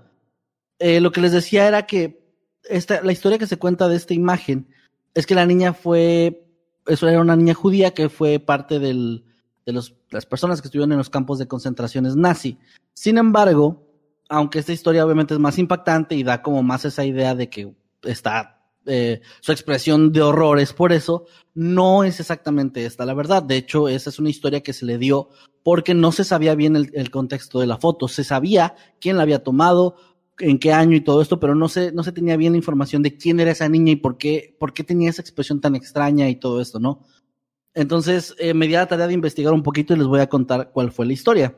Eh, 0.79 0.99
lo 0.99 1.11
que 1.11 1.21
les 1.21 1.31
decía 1.31 1.67
era 1.67 1.85
que 1.85 2.25
esta, 2.63 3.03
la 3.03 3.11
historia 3.11 3.37
que 3.37 3.45
se 3.45 3.57
cuenta 3.57 3.87
de 3.87 3.97
esta 3.97 4.13
imagen 4.13 4.67
es 5.13 5.27
que 5.27 5.35
la 5.35 5.45
niña 5.45 5.73
fue, 5.73 6.47
eso 6.87 7.07
era 7.07 7.21
una 7.21 7.35
niña 7.35 7.53
judía 7.53 7.93
que 7.93 8.09
fue 8.09 8.39
parte 8.39 8.79
del, 8.79 9.25
de 9.65 9.73
los, 9.73 9.95
las 10.11 10.25
personas 10.25 10.61
que 10.61 10.67
estuvieron 10.67 10.91
en 10.91 10.97
los 10.97 11.09
campos 11.09 11.39
de 11.39 11.47
concentraciones 11.47 12.15
nazi. 12.15 12.57
Sin 12.93 13.17
embargo, 13.17 13.87
aunque 14.29 14.59
esta 14.59 14.73
historia 14.73 15.05
obviamente 15.05 15.33
es 15.33 15.39
más 15.39 15.57
impactante 15.57 16.15
y 16.15 16.23
da 16.23 16.41
como 16.41 16.63
más 16.63 16.85
esa 16.85 17.05
idea 17.05 17.35
de 17.35 17.49
que 17.49 17.73
está 18.03 18.55
eh, 18.85 19.21
su 19.41 19.51
expresión 19.51 20.11
de 20.11 20.21
horror 20.21 20.59
es 20.59 20.73
por 20.73 20.93
eso, 20.93 21.25
no 21.53 22.03
es 22.03 22.19
exactamente 22.19 22.85
esta 22.85 23.05
la 23.05 23.13
verdad. 23.13 23.43
De 23.43 23.57
hecho, 23.57 23.87
esa 23.87 24.09
es 24.09 24.19
una 24.19 24.29
historia 24.29 24.61
que 24.61 24.73
se 24.73 24.85
le 24.85 24.97
dio 24.97 25.29
porque 25.63 25.93
no 25.93 26.11
se 26.11 26.23
sabía 26.23 26.55
bien 26.55 26.75
el, 26.75 26.89
el 26.93 27.11
contexto 27.11 27.59
de 27.59 27.67
la 27.67 27.77
foto. 27.77 28.07
Se 28.07 28.23
sabía 28.23 28.75
quién 28.99 29.17
la 29.17 29.23
había 29.23 29.43
tomado, 29.43 29.95
en 30.39 30.59
qué 30.59 30.73
año 30.73 30.95
y 30.95 31.01
todo 31.01 31.21
esto, 31.21 31.39
pero 31.39 31.55
no 31.55 31.67
se, 31.67 31.91
no 31.91 32.03
se 32.03 32.11
tenía 32.11 32.37
bien 32.37 32.53
la 32.53 32.57
información 32.57 33.03
de 33.03 33.15
quién 33.17 33.39
era 33.39 33.51
esa 33.51 33.69
niña 33.69 33.91
y 33.91 33.97
por 33.97 34.17
qué, 34.17 34.55
por 34.57 34.73
qué 34.73 34.83
tenía 34.83 35.09
esa 35.09 35.21
expresión 35.21 35.61
tan 35.61 35.75
extraña 35.75 36.29
y 36.29 36.35
todo 36.35 36.61
esto, 36.61 36.79
¿no? 36.79 37.05
Entonces, 37.73 38.35
eh, 38.39 38.53
me 38.53 38.67
di 38.67 38.73
la 38.73 38.87
tarea 38.87 39.07
de 39.07 39.13
investigar 39.13 39.53
un 39.53 39.63
poquito 39.63 39.93
y 39.93 39.97
les 39.97 40.07
voy 40.07 40.19
a 40.19 40.29
contar 40.29 40.71
cuál 40.71 40.91
fue 40.91 41.05
la 41.05 41.13
historia. 41.13 41.55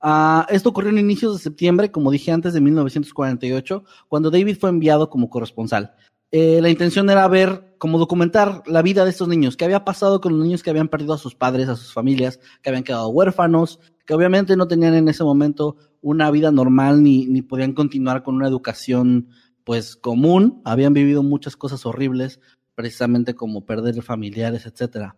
Uh, 0.00 0.44
esto 0.48 0.68
ocurrió 0.68 0.90
en 0.90 0.98
inicios 0.98 1.34
de 1.34 1.42
septiembre, 1.42 1.90
como 1.90 2.10
dije 2.10 2.30
antes, 2.30 2.52
de 2.52 2.60
1948, 2.60 3.84
cuando 4.08 4.30
David 4.30 4.56
fue 4.58 4.70
enviado 4.70 5.10
como 5.10 5.28
corresponsal. 5.28 5.94
Eh, 6.30 6.60
la 6.60 6.68
intención 6.68 7.08
era 7.08 7.26
ver, 7.26 7.74
como 7.78 7.98
documentar 7.98 8.62
la 8.66 8.82
vida 8.82 9.04
de 9.04 9.10
estos 9.10 9.28
niños, 9.28 9.56
qué 9.56 9.64
había 9.64 9.84
pasado 9.84 10.20
con 10.20 10.36
los 10.36 10.44
niños 10.44 10.62
que 10.62 10.70
habían 10.70 10.88
perdido 10.88 11.14
a 11.14 11.18
sus 11.18 11.34
padres, 11.34 11.68
a 11.68 11.76
sus 11.76 11.92
familias, 11.92 12.38
que 12.62 12.68
habían 12.68 12.84
quedado 12.84 13.08
huérfanos, 13.08 13.80
que 14.04 14.14
obviamente 14.14 14.56
no 14.56 14.68
tenían 14.68 14.94
en 14.94 15.08
ese 15.08 15.24
momento 15.24 15.76
una 16.00 16.30
vida 16.30 16.52
normal 16.52 17.02
ni, 17.02 17.26
ni 17.26 17.42
podían 17.42 17.72
continuar 17.72 18.22
con 18.22 18.36
una 18.36 18.46
educación 18.46 19.28
pues 19.64 19.96
común, 19.96 20.62
habían 20.64 20.94
vivido 20.94 21.22
muchas 21.22 21.56
cosas 21.56 21.84
horribles, 21.84 22.40
precisamente 22.74 23.34
como 23.34 23.66
perder 23.66 24.00
familiares, 24.02 24.64
etc. 24.66 25.14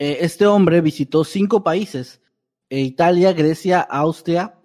Eh, 0.00 0.18
este 0.22 0.46
hombre 0.46 0.80
visitó 0.80 1.24
cinco 1.24 1.62
países, 1.62 2.22
e 2.70 2.80
Italia, 2.80 3.34
Grecia, 3.34 3.80
Austria, 3.80 4.58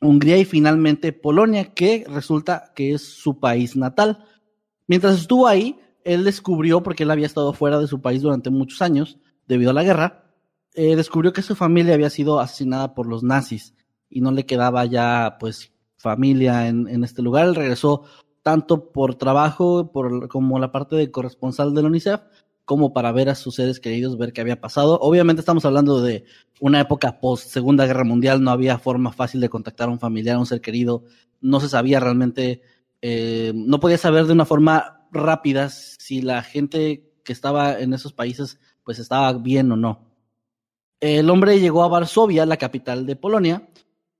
Hungría 0.00 0.38
y 0.38 0.46
finalmente 0.46 1.12
Polonia, 1.12 1.74
que 1.74 2.06
resulta 2.08 2.72
que 2.74 2.94
es 2.94 3.02
su 3.02 3.38
país 3.38 3.76
natal. 3.76 4.24
Mientras 4.86 5.20
estuvo 5.20 5.46
ahí, 5.46 5.78
él 6.04 6.24
descubrió, 6.24 6.82
porque 6.82 7.02
él 7.02 7.10
había 7.10 7.26
estado 7.26 7.52
fuera 7.52 7.78
de 7.78 7.86
su 7.86 8.00
país 8.00 8.22
durante 8.22 8.48
muchos 8.48 8.80
años, 8.80 9.18
debido 9.46 9.72
a 9.72 9.74
la 9.74 9.82
guerra, 9.82 10.32
eh, 10.74 10.96
descubrió 10.96 11.34
que 11.34 11.42
su 11.42 11.54
familia 11.54 11.92
había 11.92 12.08
sido 12.08 12.40
asesinada 12.40 12.94
por 12.94 13.06
los 13.06 13.22
nazis 13.22 13.74
y 14.08 14.22
no 14.22 14.32
le 14.32 14.46
quedaba 14.46 14.86
ya, 14.86 15.36
pues, 15.38 15.72
familia 15.98 16.68
en, 16.68 16.88
en 16.88 17.04
este 17.04 17.20
lugar. 17.20 17.46
Él 17.46 17.54
regresó 17.54 18.04
tanto 18.42 18.92
por 18.92 19.16
trabajo 19.16 19.92
por, 19.92 20.28
como 20.28 20.58
la 20.58 20.72
parte 20.72 20.96
de 20.96 21.10
corresponsal 21.10 21.74
de 21.74 21.82
la 21.82 21.88
UNICEF, 21.88 22.20
como 22.66 22.92
para 22.92 23.12
ver 23.12 23.30
a 23.30 23.36
sus 23.36 23.54
seres 23.54 23.78
queridos, 23.78 24.18
ver 24.18 24.32
qué 24.32 24.40
había 24.40 24.60
pasado. 24.60 24.98
Obviamente 25.00 25.40
estamos 25.40 25.64
hablando 25.64 26.02
de 26.02 26.24
una 26.60 26.80
época 26.80 27.20
post 27.20 27.48
Segunda 27.48 27.86
Guerra 27.86 28.04
Mundial, 28.04 28.42
no 28.42 28.50
había 28.50 28.78
forma 28.78 29.12
fácil 29.12 29.40
de 29.40 29.48
contactar 29.48 29.88
a 29.88 29.92
un 29.92 30.00
familiar, 30.00 30.36
a 30.36 30.40
un 30.40 30.46
ser 30.46 30.60
querido, 30.60 31.04
no 31.40 31.60
se 31.60 31.68
sabía 31.68 32.00
realmente, 32.00 32.62
eh, 33.00 33.52
no 33.54 33.78
podía 33.78 33.98
saber 33.98 34.26
de 34.26 34.32
una 34.32 34.44
forma 34.44 35.06
rápida 35.12 35.70
si 35.70 36.20
la 36.20 36.42
gente 36.42 37.12
que 37.22 37.32
estaba 37.32 37.78
en 37.78 37.94
esos 37.94 38.12
países 38.12 38.58
pues 38.82 38.98
estaba 38.98 39.32
bien 39.32 39.70
o 39.70 39.76
no. 39.76 40.10
El 40.98 41.30
hombre 41.30 41.60
llegó 41.60 41.84
a 41.84 41.88
Varsovia, 41.88 42.46
la 42.46 42.56
capital 42.56 43.06
de 43.06 43.14
Polonia, 43.14 43.68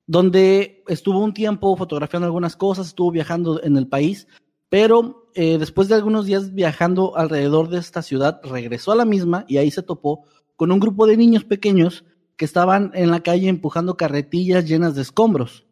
donde 0.06 0.84
estuvo 0.86 1.18
un 1.18 1.34
tiempo 1.34 1.76
fotografiando 1.76 2.26
algunas 2.26 2.54
cosas, 2.54 2.86
estuvo 2.86 3.10
viajando 3.10 3.60
en 3.64 3.76
el 3.76 3.88
país, 3.88 4.28
pero 4.68 5.25
eh, 5.36 5.58
después 5.58 5.88
de 5.88 5.94
algunos 5.94 6.24
días 6.24 6.54
viajando 6.54 7.16
alrededor 7.16 7.68
de 7.68 7.78
esta 7.78 8.00
ciudad, 8.00 8.40
regresó 8.42 8.92
a 8.92 8.96
la 8.96 9.04
misma 9.04 9.44
y 9.46 9.58
ahí 9.58 9.70
se 9.70 9.82
topó 9.82 10.24
con 10.56 10.72
un 10.72 10.80
grupo 10.80 11.06
de 11.06 11.18
niños 11.18 11.44
pequeños 11.44 12.04
que 12.36 12.46
estaban 12.46 12.90
en 12.94 13.10
la 13.10 13.20
calle 13.20 13.48
empujando 13.48 13.98
carretillas 13.98 14.66
llenas 14.66 14.94
de 14.94 15.02
escombros. 15.02 15.66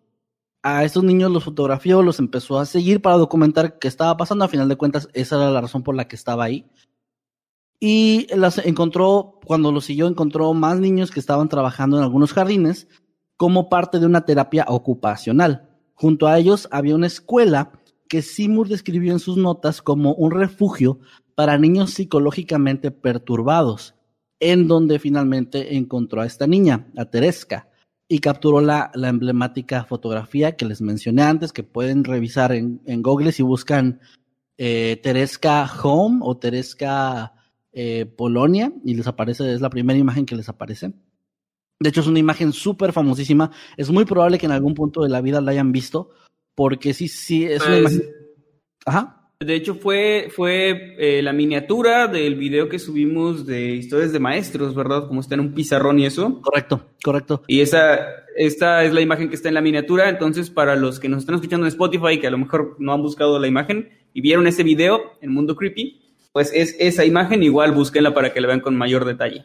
A 0.63 0.85
estos 0.85 1.03
niños 1.03 1.31
los 1.31 1.45
fotografió, 1.45 2.03
los 2.03 2.19
empezó 2.19 2.59
a 2.59 2.67
seguir 2.67 3.01
para 3.01 3.17
documentar 3.17 3.79
qué 3.79 3.89
estaba 3.89 4.17
pasando. 4.17 4.45
A 4.45 4.49
final 4.49 4.69
de 4.69 4.77
cuentas, 4.77 5.09
esa 5.15 5.37
era 5.37 5.51
la 5.51 5.63
razón 5.63 5.83
por 5.83 5.95
la 5.95 6.09
que 6.09 6.17
estaba 6.17 6.45
ahí. 6.45 6.67
Y 7.81 8.27
las 8.37 8.59
encontró, 8.59 9.41
cuando 9.47 9.73
los 9.73 9.87
siguió, 9.87 10.07
encontró 10.07 10.53
más 10.55 10.79
niños 10.79 11.11
que 11.11 11.21
estaban 11.21 11.49
trabajando 11.49 11.97
en 11.97 12.03
algunos 12.03 12.33
jardines 12.33 12.87
como 13.37 13.69
parte 13.69 13.99
de 13.99 14.07
una 14.07 14.27
terapia 14.27 14.67
ocupacional. 14.69 15.71
Junto 15.95 16.27
a 16.27 16.39
ellos 16.39 16.69
había 16.71 16.95
una 16.95 17.07
escuela 17.07 17.73
que 18.15 18.23
Seymour 18.23 18.69
describió 18.69 19.11
en 19.11 19.19
sus 19.19 19.37
notas 19.37 19.83
como 19.83 20.15
un 20.15 20.31
refugio 20.31 21.01
para 21.35 21.59
niños 21.59 21.91
psicológicamente 21.95 22.93
perturbados, 22.93 23.97
en 24.39 24.69
donde 24.69 25.01
finalmente 25.01 25.75
encontró 25.75 26.21
a 26.21 26.27
esta 26.27 26.47
niña, 26.47 26.87
a 26.97 27.07
Tereska, 27.07 27.69
y 28.07 28.21
capturó 28.21 28.61
la, 28.61 28.93
la 28.95 29.09
emblemática 29.09 29.83
fotografía 29.83 30.55
que 30.55 30.65
les 30.65 30.81
mencioné 30.81 31.23
antes, 31.23 31.53
que 31.53 31.65
pueden 31.65 32.05
revisar 32.05 32.53
en, 32.53 32.81
Google 33.03 33.33
si 33.33 33.43
buscan 33.43 33.99
eh, 34.59 35.03
Home 35.83 36.21
o 36.23 36.37
Tereska 36.37 37.33
eh, 37.73 38.07
Polonia, 38.07 38.73
y 38.85 38.95
les 38.95 39.09
aparece, 39.09 39.55
es 39.55 39.61
la 39.61 39.71
primera 39.71 39.99
imagen 39.99 40.25
que 40.25 40.37
les 40.37 40.49
aparece. 40.49 40.93
De 41.81 41.89
hecho, 41.89 42.01
es 42.01 42.07
una 42.07 42.21
imagen 42.21 42.53
súper 42.53 42.93
famosísima. 42.93 43.51
Es 43.77 43.91
muy 43.91 44.05
probable 44.05 44.39
que 44.39 44.47
en 44.47 44.53
algún 44.53 44.75
punto 44.75 45.03
de 45.03 45.09
la 45.09 45.21
vida 45.21 45.41
la 45.41 45.51
hayan 45.51 45.73
visto, 45.73 46.11
porque 46.55 46.95
sí, 46.95 47.09
sí, 47.09 47.45
es 47.45 47.65
una 47.65 47.81
Pues, 47.81 47.93
imagen. 47.95 48.13
Ajá. 48.87 49.21
De 49.41 49.55
hecho, 49.55 49.75
fue, 49.75 50.29
fue 50.35 50.95
eh, 50.99 51.21
la 51.23 51.33
miniatura 51.33 52.07
del 52.07 52.37
video 52.37 52.69
que 52.69 52.79
subimos 52.79 53.45
de 53.45 53.73
historias 53.75 54.13
de 54.13 54.21
maestros, 54.21 54.75
¿verdad? 54.75 55.07
Como 55.07 55.21
está 55.21 55.35
en 55.35 55.41
un 55.41 55.53
pizarrón 55.53 55.99
y 55.99 56.07
eso. 56.07 56.41
Correcto, 56.41 56.87
correcto. 57.03 57.43
Y 57.47 57.61
esa, 57.61 57.99
esta 58.37 58.85
es 58.85 58.93
la 58.95 59.01
imagen 59.01 59.29
que 59.29 59.35
está 59.35 59.49
en 59.49 59.55
la 59.55 59.61
miniatura. 59.61 60.09
Entonces, 60.09 60.49
para 60.51 60.77
los 60.77 60.99
que 61.01 61.09
nos 61.09 61.21
están 61.21 61.35
escuchando 61.35 61.67
en 61.67 61.69
Spotify, 61.69 62.19
que 62.21 62.29
a 62.29 62.31
lo 62.31 62.39
mejor 62.39 62.77
no 62.79 62.93
han 62.93 63.03
buscado 63.03 63.39
la 63.39 63.49
imagen 63.49 63.91
y 64.15 64.21
vieron 64.21 64.47
ese 64.47 64.63
video 64.63 65.01
en 65.21 65.33
Mundo 65.33 65.57
Creepy, 65.57 66.01
pues 66.33 66.51
es 66.55 66.77
esa 66.79 67.05
imagen. 67.05 67.43
Igual 67.43 67.73
búsquenla 67.73 68.15
para 68.15 68.33
que 68.33 68.41
la 68.41 68.47
vean 68.47 68.61
con 68.61 68.77
mayor 68.77 69.05
detalle. 69.05 69.45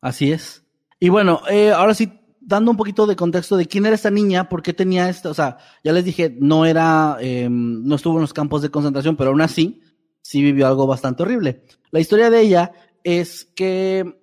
Así 0.00 0.32
es. 0.32 0.66
Y 0.98 1.10
bueno, 1.10 1.42
eh, 1.50 1.70
ahora 1.70 1.94
sí, 1.94 2.10
dando 2.46 2.70
un 2.70 2.76
poquito 2.76 3.06
de 3.06 3.16
contexto 3.16 3.56
de 3.56 3.66
quién 3.66 3.84
era 3.86 3.96
esta 3.96 4.10
niña, 4.10 4.48
por 4.48 4.62
qué 4.62 4.72
tenía 4.72 5.08
esta, 5.08 5.28
o 5.30 5.34
sea, 5.34 5.58
ya 5.82 5.92
les 5.92 6.04
dije, 6.04 6.34
no 6.40 6.64
era, 6.64 7.18
eh, 7.20 7.48
no 7.50 7.96
estuvo 7.96 8.14
en 8.14 8.22
los 8.22 8.32
campos 8.32 8.62
de 8.62 8.70
concentración, 8.70 9.16
pero 9.16 9.30
aún 9.30 9.40
así, 9.40 9.82
sí 10.22 10.42
vivió 10.42 10.66
algo 10.66 10.86
bastante 10.86 11.24
horrible. 11.24 11.64
La 11.90 12.00
historia 12.00 12.30
de 12.30 12.40
ella 12.40 12.72
es 13.02 13.44
que, 13.56 14.20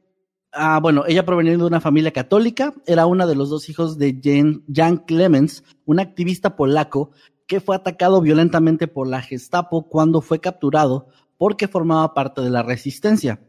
ah, 0.54 0.80
bueno, 0.82 1.04
ella 1.06 1.26
provenía 1.26 1.58
de 1.58 1.64
una 1.64 1.82
familia 1.82 2.12
católica, 2.12 2.74
era 2.86 3.06
una 3.06 3.28
de 3.28 3.36
los 3.36 3.50
dos 3.50 3.68
hijos 3.70 3.98
de 3.98 4.20
Jan, 4.24 4.64
Jan 4.74 4.98
Clemens, 4.98 5.64
un 5.86 6.00
activista 6.00 6.56
polaco 6.56 7.12
que 7.46 7.60
fue 7.60 7.76
atacado 7.76 8.22
violentamente 8.22 8.88
por 8.88 9.08
la 9.08 9.22
Gestapo 9.22 9.90
cuando 9.90 10.22
fue 10.22 10.40
capturado 10.40 11.08
porque 11.38 11.68
formaba 11.68 12.14
parte 12.14 12.42
de 12.42 12.50
la 12.50 12.64
resistencia. 12.64 13.42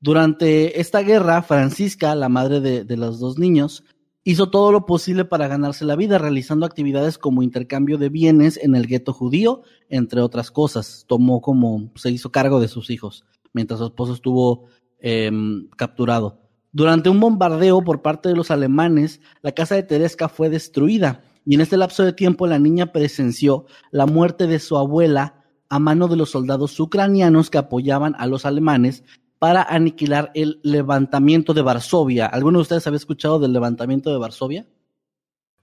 Durante 0.00 0.80
esta 0.80 1.00
guerra, 1.00 1.42
Francisca, 1.42 2.14
la 2.14 2.28
madre 2.28 2.60
de, 2.60 2.96
los 2.96 3.18
dos 3.18 3.38
niños, 3.38 3.84
hizo 4.26 4.50
todo 4.50 4.72
lo 4.72 4.86
posible 4.86 5.24
para 5.24 5.46
ganarse 5.46 5.84
la 5.84 5.94
vida, 5.94 6.18
realizando 6.18 6.66
actividades 6.66 7.16
como 7.16 7.44
intercambio 7.44 7.96
de 7.96 8.08
bienes 8.08 8.58
en 8.60 8.74
el 8.74 8.88
gueto 8.88 9.12
judío, 9.12 9.62
entre 9.88 10.20
otras 10.20 10.50
cosas. 10.50 11.04
Tomó 11.06 11.40
como, 11.40 11.92
se 11.94 12.10
hizo 12.10 12.32
cargo 12.32 12.58
de 12.58 12.66
sus 12.66 12.90
hijos, 12.90 13.24
mientras 13.52 13.78
su 13.78 13.86
esposo 13.86 14.14
estuvo 14.14 14.64
eh, 14.98 15.30
capturado. 15.76 16.40
Durante 16.72 17.08
un 17.08 17.20
bombardeo 17.20 17.84
por 17.84 18.02
parte 18.02 18.28
de 18.28 18.34
los 18.34 18.50
alemanes, 18.50 19.20
la 19.42 19.52
casa 19.52 19.76
de 19.76 19.84
Teresca 19.84 20.28
fue 20.28 20.50
destruida, 20.50 21.22
y 21.44 21.54
en 21.54 21.60
este 21.60 21.76
lapso 21.76 22.02
de 22.02 22.12
tiempo 22.12 22.48
la 22.48 22.58
niña 22.58 22.90
presenció 22.90 23.66
la 23.92 24.06
muerte 24.06 24.48
de 24.48 24.58
su 24.58 24.76
abuela 24.76 25.44
a 25.68 25.78
mano 25.78 26.08
de 26.08 26.16
los 26.16 26.30
soldados 26.30 26.80
ucranianos 26.80 27.48
que 27.48 27.58
apoyaban 27.58 28.16
a 28.18 28.26
los 28.26 28.44
alemanes 28.44 29.04
para 29.38 29.62
aniquilar 29.62 30.30
el 30.34 30.60
levantamiento 30.62 31.54
de 31.54 31.62
Varsovia. 31.62 32.26
¿Alguno 32.26 32.58
de 32.58 32.62
ustedes 32.62 32.86
había 32.86 32.96
escuchado 32.96 33.38
del 33.38 33.52
levantamiento 33.52 34.10
de 34.10 34.18
Varsovia? 34.18 34.66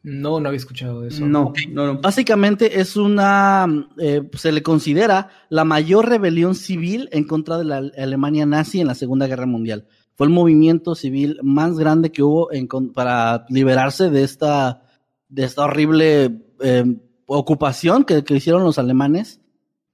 No, 0.04 0.42
no 0.42 0.50
había 0.50 0.58
escuchado 0.58 1.02
de 1.02 1.08
eso. 1.08 1.26
No, 1.26 1.54
no, 1.70 1.94
no. 1.94 2.02
Básicamente 2.02 2.82
es 2.82 2.98
una, 2.98 3.66
eh, 3.98 4.30
se 4.34 4.52
le 4.52 4.62
considera 4.62 5.30
la 5.50 5.64
mayor 5.64 6.10
rebelión 6.10 6.56
civil 6.56 7.08
en 7.14 7.24
contra 7.24 7.58
de 7.58 7.64
la 7.64 7.78
Alemania 7.98 8.46
nazi 8.46 8.82
en 8.82 8.88
la 8.88 8.96
Segunda 8.96 9.28
Guerra 9.28 9.46
Mundial. 9.46 9.88
Fue 10.16 10.28
el 10.28 10.34
movimiento 10.34 10.94
civil 10.94 11.40
más 11.42 11.78
grande 11.78 12.12
que 12.12 12.22
hubo 12.22 12.52
en, 12.52 12.68
para 12.68 13.46
liberarse 13.48 14.10
de 14.10 14.24
esta, 14.24 14.84
de 15.30 15.46
esta 15.46 15.64
horrible 15.64 16.42
eh, 16.60 16.98
ocupación 17.26 18.04
que, 18.04 18.26
que, 18.26 18.36
hicieron 18.36 18.64
los 18.64 18.78
alemanes, 18.78 19.40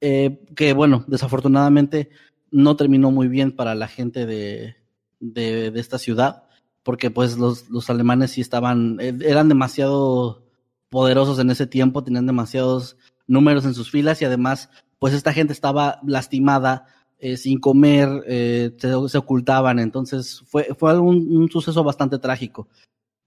eh, 0.01 0.43
que 0.55 0.73
bueno, 0.73 1.05
desafortunadamente 1.07 2.09
no 2.51 2.75
terminó 2.75 3.11
muy 3.11 3.27
bien 3.27 3.51
para 3.55 3.75
la 3.75 3.87
gente 3.87 4.25
de, 4.25 4.75
de, 5.19 5.67
esta 5.75 5.97
ciudad, 5.97 6.43
porque 6.83 7.11
pues 7.11 7.37
los, 7.37 7.69
los, 7.69 7.89
alemanes 7.89 8.31
sí 8.31 8.41
estaban, 8.41 8.97
eran 8.99 9.49
demasiado 9.49 10.43
poderosos 10.89 11.39
en 11.39 11.49
ese 11.49 11.67
tiempo, 11.67 12.03
tenían 12.03 12.25
demasiados 12.25 12.97
números 13.27 13.65
en 13.65 13.73
sus 13.73 13.91
filas 13.91 14.21
y 14.21 14.25
además 14.25 14.69
pues 14.97 15.13
esta 15.13 15.33
gente 15.33 15.53
estaba 15.53 15.99
lastimada, 16.05 16.87
eh, 17.19 17.37
sin 17.37 17.59
comer, 17.59 18.23
eh, 18.27 18.71
se, 18.77 19.09
se, 19.09 19.17
ocultaban, 19.17 19.79
entonces 19.79 20.41
fue, 20.47 20.69
fue 20.77 20.97
un, 20.99 21.35
un, 21.35 21.49
suceso 21.49 21.83
bastante 21.83 22.17
trágico. 22.17 22.67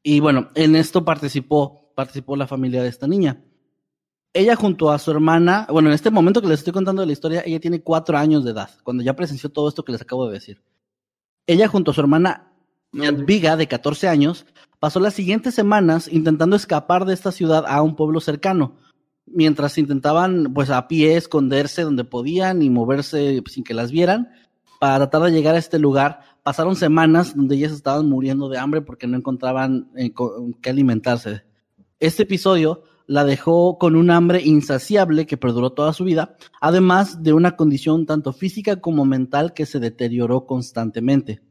Y 0.02 0.20
bueno, 0.20 0.48
en 0.54 0.76
esto 0.76 1.04
participó, 1.04 1.92
participó 1.94 2.36
la 2.36 2.46
familia 2.46 2.82
de 2.82 2.88
esta 2.88 3.06
niña 3.06 3.42
ella 4.34 4.56
junto 4.56 4.90
a 4.90 4.98
su 4.98 5.10
hermana, 5.10 5.66
bueno, 5.70 5.88
en 5.88 5.94
este 5.94 6.10
momento 6.10 6.40
que 6.40 6.48
les 6.48 6.60
estoy 6.60 6.72
contando 6.72 7.02
de 7.02 7.06
la 7.06 7.12
historia, 7.12 7.42
ella 7.44 7.60
tiene 7.60 7.82
cuatro 7.82 8.16
años 8.16 8.44
de 8.44 8.52
edad, 8.52 8.70
cuando 8.82 9.02
ya 9.02 9.14
presenció 9.14 9.50
todo 9.50 9.68
esto 9.68 9.84
que 9.84 9.92
les 9.92 10.00
acabo 10.00 10.26
de 10.26 10.32
decir. 10.32 10.62
Ella 11.46 11.68
junto 11.68 11.90
a 11.90 11.94
su 11.94 12.00
hermana 12.00 12.52
Jadviga, 12.94 13.56
de 13.56 13.68
14 13.68 14.08
años, 14.08 14.46
pasó 14.78 15.00
las 15.00 15.14
siguientes 15.14 15.54
semanas 15.54 16.08
intentando 16.08 16.56
escapar 16.56 17.04
de 17.04 17.14
esta 17.14 17.32
ciudad 17.32 17.64
a 17.66 17.82
un 17.82 17.94
pueblo 17.94 18.20
cercano, 18.20 18.76
mientras 19.26 19.76
intentaban, 19.76 20.52
pues 20.54 20.70
a 20.70 20.88
pie, 20.88 21.16
esconderse 21.16 21.82
donde 21.82 22.04
podían 22.04 22.62
y 22.62 22.70
moverse 22.70 23.42
sin 23.46 23.64
que 23.64 23.74
las 23.74 23.90
vieran, 23.90 24.30
para 24.80 24.98
tratar 24.98 25.22
de 25.22 25.36
llegar 25.36 25.54
a 25.54 25.58
este 25.58 25.78
lugar. 25.78 26.20
Pasaron 26.42 26.74
semanas 26.74 27.36
donde 27.36 27.54
ellas 27.54 27.72
estaban 27.72 28.08
muriendo 28.08 28.48
de 28.48 28.58
hambre 28.58 28.80
porque 28.80 29.06
no 29.06 29.16
encontraban 29.16 29.90
eh, 29.94 30.12
con 30.12 30.54
qué 30.54 30.70
alimentarse. 30.70 31.44
Este 32.00 32.24
episodio 32.24 32.82
la 33.12 33.26
dejó 33.26 33.76
con 33.76 33.94
un 33.94 34.10
hambre 34.10 34.40
insaciable 34.42 35.26
que 35.26 35.36
perduró 35.36 35.72
toda 35.72 35.92
su 35.92 36.02
vida, 36.02 36.34
además 36.62 37.22
de 37.22 37.34
una 37.34 37.56
condición 37.56 38.06
tanto 38.06 38.32
física 38.32 38.80
como 38.80 39.04
mental 39.04 39.52
que 39.52 39.66
se 39.66 39.80
deterioró 39.80 40.46
constantemente. 40.46 41.42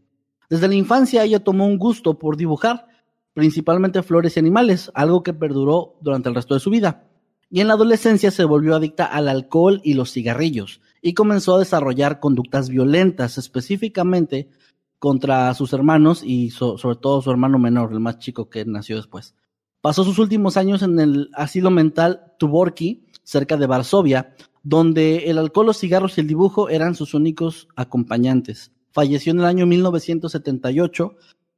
Desde 0.49 0.67
la 0.67 0.73
infancia 0.73 1.23
ella 1.23 1.43
tomó 1.43 1.67
un 1.67 1.77
gusto 1.77 2.17
por 2.17 2.35
dibujar, 2.35 2.87
principalmente 3.35 4.01
flores 4.01 4.35
y 4.35 4.39
animales, 4.39 4.91
algo 4.95 5.21
que 5.21 5.35
perduró 5.35 5.99
durante 6.01 6.29
el 6.29 6.35
resto 6.35 6.55
de 6.55 6.61
su 6.61 6.71
vida. 6.71 7.07
Y 7.51 7.61
en 7.61 7.67
la 7.67 7.75
adolescencia 7.75 8.31
se 8.31 8.43
volvió 8.43 8.75
adicta 8.75 9.05
al 9.05 9.29
alcohol 9.29 9.81
y 9.83 9.93
los 9.93 10.11
cigarrillos, 10.11 10.81
y 10.99 11.13
comenzó 11.13 11.57
a 11.57 11.59
desarrollar 11.59 12.19
conductas 12.19 12.69
violentas, 12.69 13.37
específicamente 13.37 14.49
contra 14.97 15.53
sus 15.53 15.73
hermanos 15.73 16.23
y 16.23 16.49
so 16.49 16.79
sobre 16.79 16.95
todo 16.95 17.21
su 17.21 17.29
hermano 17.29 17.59
menor, 17.59 17.93
el 17.93 17.99
más 17.99 18.17
chico 18.17 18.49
que 18.49 18.65
nació 18.65 18.95
después. 18.95 19.35
Pasó 19.81 20.03
sus 20.03 20.19
últimos 20.19 20.57
años 20.57 20.83
en 20.83 20.99
el 20.99 21.29
asilo 21.33 21.71
mental 21.71 22.33
Tuborki, 22.37 23.07
cerca 23.23 23.57
de 23.57 23.67
Varsovia, 23.67 24.35
donde 24.63 25.29
el 25.29 25.37
alcohol, 25.37 25.67
los 25.67 25.79
cigarros 25.79 26.17
y 26.17 26.21
el 26.21 26.27
dibujo 26.27 26.69
eran 26.69 26.95
sus 26.95 27.13
únicos 27.13 27.67
acompañantes. 27.75 28.71
Falleció 28.91 29.31
en 29.31 29.39
el 29.39 29.45
año 29.45 29.65
1978 29.65 31.15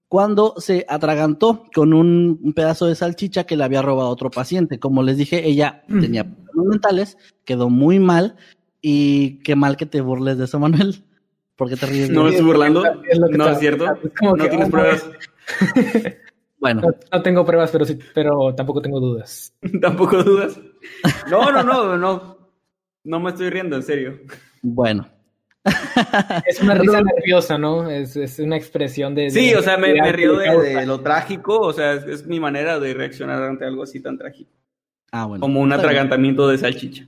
cuando 0.08 0.54
se 0.58 0.86
atragantó 0.88 1.66
con 1.74 1.94
un, 1.94 2.40
un 2.42 2.54
pedazo 2.54 2.86
de 2.86 2.96
salchicha 2.96 3.46
que 3.46 3.58
le 3.58 3.64
había 3.64 3.82
robado 3.82 4.10
otro 4.10 4.30
paciente. 4.30 4.80
Como 4.80 5.02
les 5.04 5.18
dije, 5.18 5.48
ella 5.48 5.84
mm. 5.88 6.00
tenía 6.00 6.24
problemas 6.24 6.68
mentales, 6.68 7.18
quedó 7.44 7.70
muy 7.70 8.00
mal 8.00 8.36
y 8.80 9.40
qué 9.40 9.56
mal 9.56 9.76
que 9.76 9.86
te 9.86 10.02
burles 10.02 10.38
de 10.38 10.46
eso, 10.46 10.60
Manuel. 10.60 11.04
¿Por 11.56 11.70
qué 11.70 11.76
te 11.76 11.86
ríes? 11.88 12.10
No 12.10 12.24
me 12.24 12.30
estoy 12.30 12.46
burlando. 12.46 12.84
Es 12.86 13.20
no 13.20 13.48
es 13.48 13.60
cierto. 13.60 13.86
Es 13.86 14.12
no 14.22 14.36
que, 14.36 14.50
tienes 14.50 14.70
pruebas. 14.70 15.06
Bueno. 16.64 16.82
No, 16.82 16.88
no, 17.12 17.22
tengo 17.22 17.46
pruebas, 17.46 17.72
pero 17.72 17.84
sí, 17.84 18.00
pero 18.16 18.56
tampoco 18.56 18.82
tengo 18.82 19.02
dudas. 19.02 19.54
¿Tampoco 19.82 20.24
dudas? 20.24 20.58
No, 21.30 21.52
no, 21.52 21.62
no, 21.62 21.98
no. 21.98 22.38
No 23.04 23.20
me 23.20 23.32
estoy 23.32 23.50
riendo, 23.50 23.76
en 23.76 23.84
serio. 23.84 24.20
Bueno. 24.62 25.06
Es 26.48 26.62
una 26.62 26.74
risa 26.76 27.02
nerviosa, 27.02 27.58
¿no? 27.58 27.90
Es, 27.90 28.16
es 28.16 28.40
una 28.40 28.56
expresión 28.56 29.14
de... 29.14 29.30
Sí, 29.30 29.50
de- 29.50 29.58
o 29.58 29.62
sea, 29.62 29.78
me, 29.78 29.94
me 29.94 30.12
río 30.14 30.38
de, 30.38 30.86
lo 30.86 31.02
trágico, 31.02 31.60
o 31.60 31.74
sea, 31.74 31.94
es, 31.96 32.04
es 32.06 32.26
mi 32.28 32.40
manera 32.40 32.80
de 32.80 32.94
reaccionar 32.94 33.44
ante 33.44 33.66
algo 33.66 33.84
así 33.84 34.02
tan 34.02 34.18
trágico, 34.18 34.52
Ah, 35.12 35.26
bueno. 35.26 35.42
como 35.42 35.60
un 35.60 35.72
atragantamiento 35.74 36.48
de 36.48 36.58
salchicha. 36.58 37.08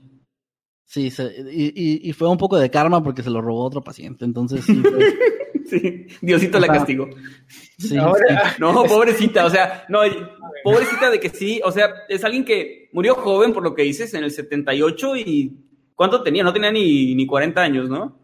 Sí, 0.85 1.09
se- 1.11 1.33
y, 1.51 1.67
y- 1.75 2.09
y 2.09 2.13
fue 2.13 2.29
un 2.29 2.37
poco 2.37 2.57
de 2.57 2.69
karma 2.69 3.01
porque 3.01 3.23
se 3.23 3.29
lo 3.29 3.41
robó 3.41 3.63
otro 3.63 3.81
paciente. 3.81 4.23
Entonces, 4.25 4.63
sí, 4.65 4.73
pues, 4.81 5.13
Sí, 5.69 6.07
Diosito 6.21 6.59
la 6.59 6.67
castigó. 6.67 7.09
sí, 7.77 7.97
Ahora- 7.97 8.49
sí. 8.51 8.55
No, 8.59 8.83
pobrecita, 8.83 9.45
o 9.45 9.49
sea, 9.49 9.85
no, 9.89 9.99
pobrecita 10.63 11.09
de 11.09 11.19
que 11.19 11.29
sí, 11.29 11.59
o 11.63 11.71
sea, 11.71 11.89
es 12.09 12.23
alguien 12.23 12.45
que 12.45 12.89
murió 12.93 13.15
joven 13.15 13.53
por 13.53 13.63
lo 13.63 13.73
que 13.75 13.83
dices 13.83 14.13
en 14.13 14.23
el 14.23 14.31
78 14.31 15.15
y 15.17 15.57
¿cuánto 15.95 16.21
tenía? 16.23 16.43
No 16.43 16.53
tenía 16.53 16.71
ni, 16.71 17.15
ni 17.15 17.25
40 17.25 17.61
años, 17.61 17.89
¿no? 17.89 18.19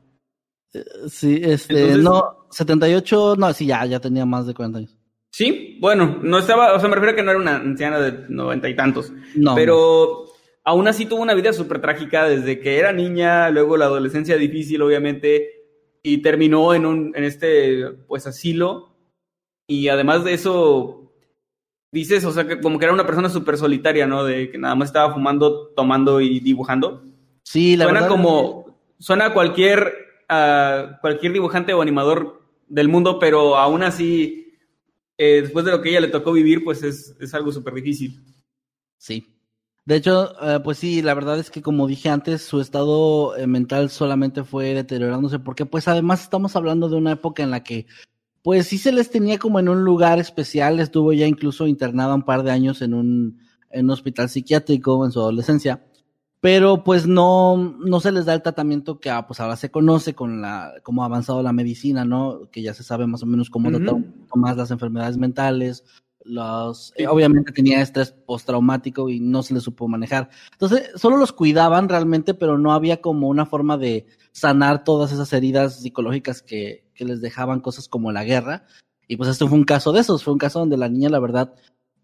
Sí, 1.10 1.42
este, 1.44 1.74
Entonces- 1.74 2.04
no, 2.04 2.48
78, 2.52 3.36
no, 3.38 3.54
sí, 3.54 3.66
ya, 3.66 3.86
ya 3.86 4.00
tenía 4.00 4.26
más 4.26 4.48
de 4.48 4.54
40 4.54 4.80
años. 4.80 4.98
Sí, 5.34 5.78
bueno, 5.80 6.20
no 6.22 6.39
estaba, 6.39 6.74
o 6.74 6.80
sea, 6.80 6.89
me 6.89 6.96
refiero 6.96 7.14
a 7.14 7.16
que 7.16 7.24
no 7.24 7.32
era 7.32 7.39
una 7.39 7.56
anciana 7.56 8.00
de 8.00 8.26
noventa 8.30 8.68
y 8.70 8.76
tantos, 8.76 9.12
No. 9.36 9.56
pero 9.56 10.26
aún 10.64 10.88
así 10.88 11.06
tuvo 11.06 11.22
una 11.22 11.34
vida 11.34 11.54
súper 11.54 11.80
trágica 11.82 12.26
desde 12.28 12.60
que 12.60 12.78
era 12.78 12.92
niña, 12.92 13.50
luego 13.50 13.78
la 13.78 13.86
adolescencia 13.86 14.36
difícil, 14.38 14.82
obviamente, 14.82 15.61
y 16.04 16.22
terminó 16.22 16.74
en 16.74 16.86
un, 16.86 17.14
en 17.16 17.24
este, 17.24 17.89
pues, 18.08 18.28
asilo, 18.28 18.95
y 19.68 19.88
además 19.88 20.24
de 20.24 20.34
eso, 20.34 21.14
dices, 21.91 22.26
o 22.26 22.32
sea, 22.32 22.47
que 22.47 22.60
como 22.60 22.78
que 22.78 22.86
era 22.86 22.93
una 22.93 23.06
persona 23.06 23.30
súper 23.30 23.58
solitaria, 23.58 24.08
¿no? 24.08 24.24
De 24.24 24.52
que 24.52 24.58
nada 24.58 24.76
más 24.76 24.89
estaba 24.89 25.14
fumando, 25.14 25.68
tomando 25.76 26.22
y 26.22 26.39
dibujando. 26.39 27.04
Sí, 27.43 27.78
la 27.78 27.86
suena 27.86 28.02
verdad. 28.02 28.16
como, 28.16 28.78
suena 28.99 29.34
cualquier, 29.34 29.93
a 30.28 30.97
cualquier 31.02 31.34
dibujante 31.34 31.74
o 31.74 31.82
animador 31.82 32.41
del 32.68 32.88
mundo, 32.88 33.20
pero 33.20 33.58
aún 33.58 33.84
así, 33.84 34.58
eh, 35.18 35.41
después 35.41 35.66
de 35.66 35.72
lo 35.72 35.82
que 35.82 35.89
ella 35.89 36.02
le 36.02 36.08
tocó 36.08 36.32
vivir, 36.34 36.64
pues 36.64 36.84
es, 36.84 37.16
es 37.20 37.34
algo 37.34 37.52
súper 37.52 37.74
difícil. 37.74 38.20
Sí. 38.97 39.28
De 39.86 39.96
hecho, 39.96 40.34
eh, 40.42 40.60
pues 40.64 40.78
sí, 40.78 41.02
la 41.02 41.14
verdad 41.16 41.40
es 41.40 41.50
que 41.50 41.62
como 41.62 41.88
dije 41.88 42.10
antes, 42.10 42.44
su 42.44 42.62
estado 42.62 43.36
eh, 43.36 43.48
mental 43.48 43.90
solamente 43.90 44.44
fue 44.44 44.74
deteriorándose 44.76 45.40
porque 45.40 45.66
pues 45.66 45.88
además 45.88 46.22
estamos 46.22 46.56
hablando 46.56 46.88
de 46.88 46.98
una 46.98 47.14
época 47.14 47.42
en 47.42 47.50
la 47.50 47.64
que 47.64 47.88
pues 48.44 48.68
sí 48.68 48.78
se 48.78 48.92
les 48.92 49.10
tenía 49.10 49.40
como 49.40 49.60
en 49.60 49.70
un 49.70 49.84
lugar 49.84 50.20
especial, 50.20 50.80
estuvo 50.80 51.14
ya 51.14 51.28
incluso 51.28 51.68
internada 51.68 52.14
un 52.14 52.24
par 52.24 52.44
de 52.44 52.52
años 52.52 52.82
en 52.82 52.94
un, 52.94 53.40
en 53.72 53.86
un 53.86 53.92
hospital 53.92 54.30
psiquiátrico 54.30 55.04
en 55.06 55.12
su 55.12 55.20
adolescencia, 55.20 55.84
pero 56.42 56.84
pues 56.84 57.08
no, 57.08 57.78
no 57.80 58.00
se 58.00 58.12
les 58.12 58.26
da 58.26 58.34
el 58.34 58.42
tratamiento 58.42 59.00
que 59.00 59.10
ah, 59.10 59.28
pues 59.28 59.40
ahora 59.40 59.56
se 59.56 59.72
conoce 59.72 60.16
con 60.16 60.42
la, 60.42 60.74
cómo 60.84 61.04
ha 61.04 61.06
avanzado 61.06 61.44
la 61.44 61.54
medicina, 61.54 62.04
¿no? 62.06 62.50
Que 62.52 62.64
ya 62.64 62.74
se 62.74 62.84
sabe 62.84 63.06
más 63.08 63.22
o 63.24 63.28
menos 63.28 63.50
cómo 63.50 63.70
tratar 63.70 63.98
más 64.36 64.58
las 64.58 64.72
enfermedades 64.72 65.18
mentales, 65.18 65.84
los, 66.24 66.94
eh, 66.96 67.08
obviamente 67.08 67.52
tenía 67.52 67.82
estrés 67.82 68.12
postraumático 68.12 69.10
y 69.10 69.20
no 69.20 69.44
se 69.44 69.54
le 69.54 69.60
supo 69.60 69.88
manejar. 69.88 70.30
Entonces, 70.52 70.90
solo 70.96 71.18
los 71.18 71.32
cuidaban 71.32 71.90
realmente, 71.90 72.34
pero 72.34 72.58
no 72.58 72.74
había 72.74 73.02
como 73.02 73.28
una 73.28 73.46
forma 73.46 73.78
de 73.78 74.06
sanar 74.32 74.84
todas 74.84 75.12
esas 75.12 75.32
heridas 75.34 75.82
psicológicas 75.82 76.42
que, 76.42 76.90
que 76.94 77.06
les 77.06 77.22
dejaban 77.22 77.60
cosas 77.60 77.88
como 77.88 78.12
la 78.12 78.24
guerra. 78.24 78.66
Y 79.08 79.18
pues 79.18 79.30
este 79.30 79.48
fue 79.48 79.58
un 79.58 79.66
caso 79.66 79.92
de 79.92 80.02
esos, 80.02 80.24
fue 80.24 80.34
un 80.34 80.40
caso 80.40 80.60
donde 80.60 80.78
la 80.78 80.90
niña, 80.90 81.10
la 81.10 81.20
verdad, 81.20 81.54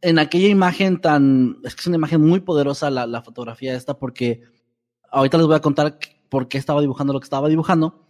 en 0.02 0.20
aquella 0.20 0.48
imagen 0.48 1.00
tan, 1.00 1.58
es 1.64 1.76
que 1.76 1.82
es 1.82 1.88
una 1.88 1.96
imagen 1.96 2.22
muy 2.22 2.42
poderosa 2.42 2.90
la, 2.90 3.08
la 3.08 3.22
fotografía 3.22 3.76
esta, 3.76 3.98
porque 3.98 4.44
ahorita 5.12 5.38
les 5.38 5.48
voy 5.48 5.56
a 5.56 5.62
contar 5.62 6.00
por 6.30 6.48
qué 6.48 6.58
estaba 6.58 6.82
dibujando 6.82 7.14
lo 7.14 7.20
que 7.20 7.26
estaba 7.26 7.50
dibujando. 7.50 8.07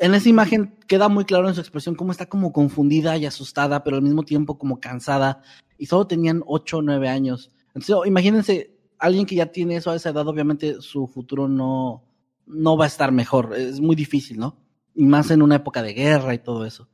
En 0.00 0.14
esa 0.14 0.30
imagen 0.30 0.74
queda 0.86 1.10
muy 1.10 1.26
claro 1.26 1.46
en 1.46 1.54
su 1.54 1.60
expresión 1.60 1.94
cómo 1.94 2.10
está 2.10 2.24
como 2.24 2.54
confundida 2.54 3.18
y 3.18 3.26
asustada, 3.26 3.84
pero 3.84 3.96
al 3.96 4.02
mismo 4.02 4.22
tiempo 4.22 4.56
como 4.56 4.80
cansada. 4.80 5.42
Y 5.76 5.86
solo 5.86 6.06
tenían 6.06 6.42
8 6.46 6.78
o 6.78 6.82
9 6.82 7.06
años. 7.06 7.50
Entonces, 7.68 7.94
oh, 7.94 8.06
imagínense, 8.06 8.78
alguien 8.98 9.26
que 9.26 9.34
ya 9.34 9.52
tiene 9.52 9.76
eso 9.76 9.90
a 9.90 9.96
esa 9.96 10.08
edad, 10.08 10.26
obviamente 10.26 10.80
su 10.80 11.06
futuro 11.06 11.48
no, 11.48 12.02
no 12.46 12.78
va 12.78 12.84
a 12.84 12.88
estar 12.88 13.12
mejor. 13.12 13.54
Es 13.54 13.78
muy 13.78 13.94
difícil, 13.94 14.38
¿no? 14.38 14.56
Y 14.94 15.04
más 15.04 15.30
en 15.30 15.42
una 15.42 15.56
época 15.56 15.82
de 15.82 15.92
guerra 15.92 16.32
y 16.32 16.38
todo 16.38 16.64
eso. 16.64 16.88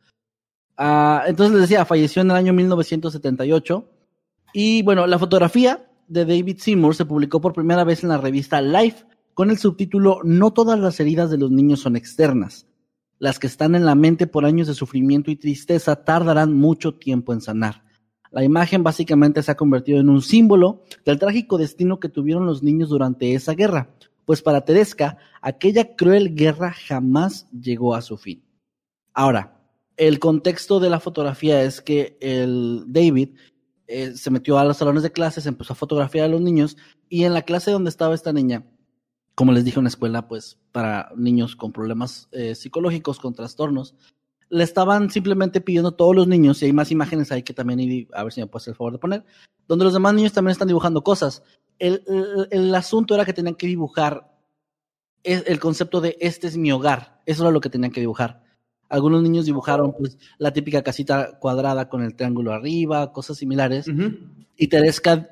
Ah, 0.76 1.22
entonces 1.28 1.52
les 1.52 1.62
decía, 1.62 1.84
falleció 1.84 2.22
en 2.22 2.32
el 2.32 2.36
año 2.36 2.52
1978. 2.52 3.88
Y 4.52 4.82
bueno, 4.82 5.06
la 5.06 5.20
fotografía 5.20 5.88
de 6.08 6.24
David 6.24 6.58
Seymour 6.58 6.96
se 6.96 7.04
publicó 7.04 7.40
por 7.40 7.52
primera 7.52 7.84
vez 7.84 8.02
en 8.02 8.08
la 8.08 8.18
revista 8.18 8.60
Life 8.60 9.04
con 9.32 9.50
el 9.50 9.58
subtítulo 9.58 10.22
No 10.24 10.52
todas 10.52 10.80
las 10.80 10.98
heridas 10.98 11.30
de 11.30 11.38
los 11.38 11.52
niños 11.52 11.78
son 11.78 11.94
externas. 11.94 12.66
Las 13.18 13.38
que 13.38 13.46
están 13.46 13.74
en 13.74 13.86
la 13.86 13.94
mente 13.94 14.26
por 14.26 14.44
años 14.44 14.66
de 14.66 14.74
sufrimiento 14.74 15.30
y 15.30 15.36
tristeza 15.36 16.04
tardarán 16.04 16.52
mucho 16.52 16.94
tiempo 16.94 17.32
en 17.32 17.40
sanar. 17.40 17.82
La 18.30 18.44
imagen 18.44 18.82
básicamente 18.82 19.42
se 19.42 19.50
ha 19.50 19.56
convertido 19.56 20.00
en 20.00 20.10
un 20.10 20.20
símbolo 20.20 20.82
del 21.04 21.18
trágico 21.18 21.56
destino 21.56 21.98
que 21.98 22.08
tuvieron 22.08 22.44
los 22.44 22.62
niños 22.62 22.90
durante 22.90 23.32
esa 23.32 23.54
guerra, 23.54 23.90
pues 24.26 24.42
para 24.42 24.64
Teresca 24.64 25.16
aquella 25.40 25.96
cruel 25.96 26.34
guerra 26.34 26.72
jamás 26.72 27.48
llegó 27.50 27.94
a 27.94 28.02
su 28.02 28.18
fin. 28.18 28.42
Ahora, 29.14 29.56
el 29.96 30.18
contexto 30.18 30.80
de 30.80 30.90
la 30.90 31.00
fotografía 31.00 31.62
es 31.62 31.80
que 31.80 32.18
el 32.20 32.84
David 32.88 33.30
eh, 33.86 34.12
se 34.14 34.30
metió 34.30 34.58
a 34.58 34.64
los 34.64 34.76
salones 34.76 35.02
de 35.02 35.12
clases, 35.12 35.46
empezó 35.46 35.72
a 35.72 35.76
fotografiar 35.76 36.26
a 36.26 36.28
los 36.28 36.40
niños 36.40 36.76
y 37.08 37.24
en 37.24 37.32
la 37.32 37.42
clase 37.42 37.70
donde 37.70 37.88
estaba 37.88 38.14
esta 38.14 38.32
niña, 38.32 38.66
como 39.36 39.52
les 39.52 39.64
dije, 39.64 39.78
una 39.78 39.88
escuela 39.88 40.26
pues 40.26 40.58
para 40.72 41.12
niños 41.14 41.54
con 41.54 41.70
problemas 41.70 42.28
eh, 42.32 42.56
psicológicos, 42.56 43.20
con 43.20 43.34
trastornos, 43.34 43.94
le 44.48 44.64
estaban 44.64 45.10
simplemente 45.10 45.60
pidiendo 45.60 45.90
a 45.90 45.96
todos 45.96 46.16
los 46.16 46.26
niños, 46.26 46.60
y 46.60 46.64
hay 46.64 46.72
más 46.72 46.90
imágenes 46.90 47.30
ahí 47.30 47.44
que 47.44 47.54
también, 47.54 47.78
y 47.80 48.08
a 48.12 48.24
ver 48.24 48.32
si 48.32 48.40
me 48.40 48.48
puedes 48.48 48.64
hacer 48.64 48.72
el 48.72 48.76
favor 48.76 48.92
de 48.94 48.98
poner, 48.98 49.24
donde 49.68 49.84
los 49.84 49.94
demás 49.94 50.14
niños 50.14 50.32
también 50.32 50.52
están 50.52 50.68
dibujando 50.68 51.04
cosas. 51.04 51.44
El, 51.78 52.02
el, 52.08 52.48
el 52.50 52.74
asunto 52.74 53.14
era 53.14 53.24
que 53.24 53.32
tenían 53.32 53.54
que 53.54 53.66
dibujar 53.68 54.32
el, 55.26 55.44
el 55.46 55.60
concepto 55.60 56.00
de 56.00 56.16
este 56.20 56.46
es 56.46 56.56
mi 56.56 56.72
hogar, 56.72 57.20
eso 57.26 57.42
era 57.42 57.50
lo 57.50 57.60
que 57.60 57.68
tenían 57.68 57.92
que 57.92 58.00
dibujar. 58.00 58.44
Algunos 58.88 59.22
niños 59.22 59.44
dibujaron 59.44 59.92
pues 59.98 60.16
la 60.38 60.52
típica 60.52 60.82
casita 60.82 61.38
cuadrada 61.40 61.88
con 61.88 62.02
el 62.02 62.14
triángulo 62.14 62.52
arriba, 62.52 63.12
cosas 63.12 63.36
similares. 63.36 63.86
Y 64.56 64.68
Teresca 64.68 65.28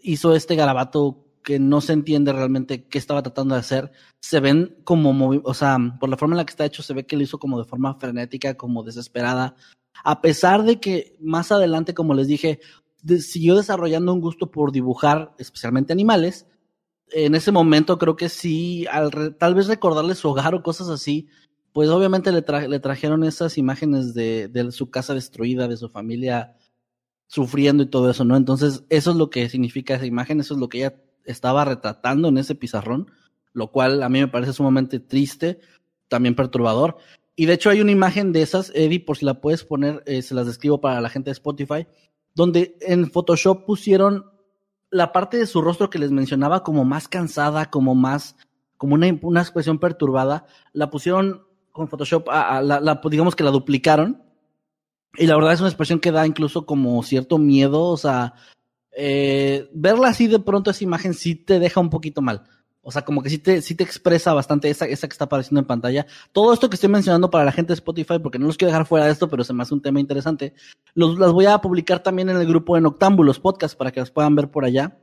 hizo 0.00 0.36
este 0.36 0.54
garabato 0.54 1.26
que 1.42 1.58
no 1.58 1.80
se 1.80 1.92
entiende 1.92 2.32
realmente 2.32 2.84
qué 2.84 2.98
estaba 2.98 3.22
tratando 3.22 3.54
de 3.54 3.60
hacer. 3.60 3.92
Se 4.20 4.40
ven 4.40 4.76
como, 4.84 5.40
o 5.44 5.54
sea, 5.54 5.78
por 5.98 6.08
la 6.08 6.16
forma 6.16 6.34
en 6.34 6.38
la 6.38 6.44
que 6.46 6.50
está 6.50 6.64
hecho, 6.64 6.82
se 6.82 6.94
ve 6.94 7.06
que 7.06 7.16
lo 7.16 7.22
hizo 7.22 7.38
como 7.38 7.58
de 7.58 7.64
forma 7.64 7.94
frenética, 7.94 8.54
como 8.54 8.82
desesperada. 8.82 9.56
A 10.04 10.20
pesar 10.20 10.62
de 10.64 10.80
que 10.80 11.16
más 11.20 11.52
adelante, 11.52 11.94
como 11.94 12.14
les 12.14 12.26
dije, 12.26 12.60
siguió 13.20 13.56
desarrollando 13.56 14.12
un 14.12 14.20
gusto 14.20 14.50
por 14.50 14.72
dibujar, 14.72 15.34
especialmente 15.38 15.92
animales. 15.92 16.46
En 17.10 17.34
ese 17.34 17.52
momento 17.52 17.98
creo 17.98 18.16
que 18.16 18.28
sí, 18.28 18.86
al 18.90 19.36
tal 19.36 19.54
vez 19.54 19.66
recordarle 19.66 20.14
su 20.14 20.28
hogar 20.28 20.54
o 20.54 20.62
cosas 20.62 20.88
así, 20.88 21.28
pues 21.72 21.88
obviamente 21.88 22.32
le, 22.32 22.44
tra- 22.44 22.68
le 22.68 22.80
trajeron 22.80 23.24
esas 23.24 23.58
imágenes 23.58 24.14
de, 24.14 24.48
de 24.48 24.72
su 24.72 24.90
casa 24.90 25.14
destruida, 25.14 25.68
de 25.68 25.76
su 25.76 25.88
familia 25.88 26.56
sufriendo 27.26 27.82
y 27.82 27.86
todo 27.86 28.10
eso, 28.10 28.24
¿no? 28.24 28.36
Entonces, 28.36 28.84
eso 28.90 29.10
es 29.10 29.16
lo 29.16 29.30
que 29.30 29.48
significa 29.48 29.94
esa 29.94 30.06
imagen, 30.06 30.40
eso 30.40 30.54
es 30.54 30.60
lo 30.60 30.68
que 30.68 30.78
ella 30.78 31.02
estaba 31.24 31.64
retratando 31.64 32.28
en 32.28 32.38
ese 32.38 32.54
pizarrón, 32.54 33.10
lo 33.52 33.70
cual 33.70 34.02
a 34.02 34.08
mí 34.08 34.20
me 34.20 34.28
parece 34.28 34.52
sumamente 34.52 35.00
triste, 35.00 35.60
también 36.08 36.34
perturbador. 36.34 36.96
Y 37.36 37.46
de 37.46 37.54
hecho 37.54 37.70
hay 37.70 37.80
una 37.80 37.92
imagen 37.92 38.32
de 38.32 38.42
esas, 38.42 38.70
Eddie, 38.74 39.00
por 39.00 39.16
si 39.16 39.24
la 39.24 39.40
puedes 39.40 39.64
poner, 39.64 40.02
eh, 40.06 40.22
se 40.22 40.34
las 40.34 40.46
describo 40.46 40.80
para 40.80 41.00
la 41.00 41.08
gente 41.08 41.30
de 41.30 41.32
Spotify, 41.32 41.86
donde 42.34 42.76
en 42.80 43.10
Photoshop 43.10 43.64
pusieron 43.64 44.26
la 44.90 45.12
parte 45.12 45.38
de 45.38 45.46
su 45.46 45.62
rostro 45.62 45.88
que 45.88 45.98
les 45.98 46.10
mencionaba 46.10 46.62
como 46.62 46.84
más 46.84 47.08
cansada, 47.08 47.70
como 47.70 47.94
más, 47.94 48.36
como 48.76 48.94
una, 48.94 49.06
una 49.22 49.40
expresión 49.40 49.78
perturbada, 49.78 50.46
la 50.72 50.90
pusieron 50.90 51.46
con 51.72 51.88
Photoshop, 51.88 52.28
la, 52.28 53.00
digamos 53.10 53.34
que 53.34 53.44
la 53.44 53.50
duplicaron. 53.50 54.22
Y 55.16 55.26
la 55.26 55.36
verdad 55.36 55.54
es 55.54 55.60
una 55.60 55.68
expresión 55.68 55.98
que 55.98 56.12
da 56.12 56.26
incluso 56.26 56.64
como 56.64 57.02
cierto 57.02 57.38
miedo, 57.38 57.84
o 57.84 57.96
sea, 57.96 58.34
eh, 58.96 59.68
verla 59.72 60.08
así 60.08 60.26
de 60.26 60.38
pronto 60.38 60.70
esa 60.70 60.84
imagen 60.84 61.14
sí 61.14 61.34
te 61.34 61.58
deja 61.58 61.80
un 61.80 61.90
poquito 61.90 62.22
mal. 62.22 62.44
O 62.84 62.90
sea, 62.90 63.02
como 63.02 63.22
que 63.22 63.30
sí 63.30 63.38
te, 63.38 63.62
sí 63.62 63.76
te 63.76 63.84
expresa 63.84 64.34
bastante 64.34 64.68
esa, 64.68 64.86
esa 64.86 65.06
que 65.06 65.12
está 65.12 65.26
apareciendo 65.26 65.60
en 65.60 65.66
pantalla. 65.66 66.04
Todo 66.32 66.52
esto 66.52 66.68
que 66.68 66.74
estoy 66.74 66.90
mencionando 66.90 67.30
para 67.30 67.44
la 67.44 67.52
gente 67.52 67.68
de 67.68 67.74
Spotify, 67.74 68.18
porque 68.20 68.40
no 68.40 68.46
los 68.46 68.56
quiero 68.56 68.72
dejar 68.72 68.86
fuera 68.86 69.06
de 69.06 69.12
esto, 69.12 69.28
pero 69.28 69.44
se 69.44 69.52
me 69.52 69.62
hace 69.62 69.72
un 69.72 69.82
tema 69.82 70.00
interesante, 70.00 70.52
los, 70.94 71.16
las 71.16 71.30
voy 71.30 71.46
a 71.46 71.58
publicar 71.58 72.02
también 72.02 72.28
en 72.28 72.38
el 72.38 72.46
grupo 72.46 72.74
de 72.74 72.80
Noctámbulos 72.80 73.38
Podcast 73.38 73.78
para 73.78 73.92
que 73.92 74.00
las 74.00 74.10
puedan 74.10 74.34
ver 74.34 74.50
por 74.50 74.64
allá. 74.64 74.98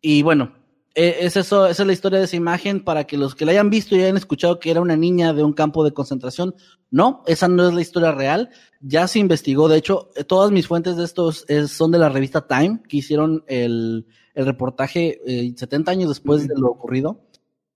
Y 0.00 0.22
bueno, 0.22 0.52
eh, 0.94 1.16
es 1.20 1.36
eso, 1.36 1.66
esa 1.66 1.82
es 1.82 1.86
la 1.86 1.92
historia 1.92 2.18
de 2.18 2.26
esa 2.26 2.36
imagen 2.36 2.84
para 2.84 3.04
que 3.04 3.16
los 3.16 3.34
que 3.34 3.44
la 3.44 3.52
hayan 3.52 3.70
visto 3.70 3.96
y 3.96 4.02
hayan 4.02 4.16
escuchado 4.16 4.58
que 4.58 4.70
era 4.70 4.80
una 4.80 4.96
niña 4.96 5.32
de 5.32 5.42
un 5.42 5.52
campo 5.52 5.84
de 5.84 5.92
concentración. 5.92 6.54
No, 6.90 7.22
esa 7.26 7.48
no 7.48 7.66
es 7.66 7.74
la 7.74 7.80
historia 7.80 8.12
real. 8.12 8.50
Ya 8.80 9.08
se 9.08 9.18
investigó. 9.18 9.68
De 9.68 9.78
hecho, 9.78 10.10
eh, 10.16 10.24
todas 10.24 10.50
mis 10.50 10.66
fuentes 10.66 10.96
de 10.96 11.04
estos 11.04 11.44
es, 11.48 11.70
son 11.70 11.90
de 11.92 11.98
la 11.98 12.08
revista 12.08 12.46
Time, 12.46 12.82
que 12.88 12.98
hicieron 12.98 13.44
el, 13.46 14.06
reportaje 14.34 15.20
eh, 15.26 15.52
70 15.56 15.90
años 15.90 16.08
después 16.08 16.46
de 16.48 16.54
lo 16.56 16.68
ocurrido. 16.68 17.20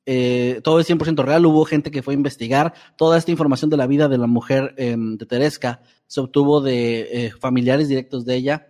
eh, 0.07 0.61
todo 0.63 0.81
es 0.81 0.89
100% 0.89 1.25
real, 1.25 1.47
hubo 1.47 1.65
gente 1.65 1.91
que 1.91 2.03
fue 2.03 2.15
a 2.15 2.17
investigar, 2.17 2.75
toda 2.97 3.19
esta 3.19 3.33
información 3.33 3.71
de 3.71 3.77
la 3.77 3.87
vida 3.87 4.09
de 4.09 4.19
la 4.19 4.27
mujer 4.29 4.75
em, 4.77 5.17
de 5.17 5.27
Teresca 5.27 5.83
se 6.07 6.21
obtuvo 6.21 6.61
de 6.61 7.27
eh, 7.27 7.33
familiares 7.41 7.89
directos 7.89 8.25
de 8.25 8.37
ella. 8.37 8.69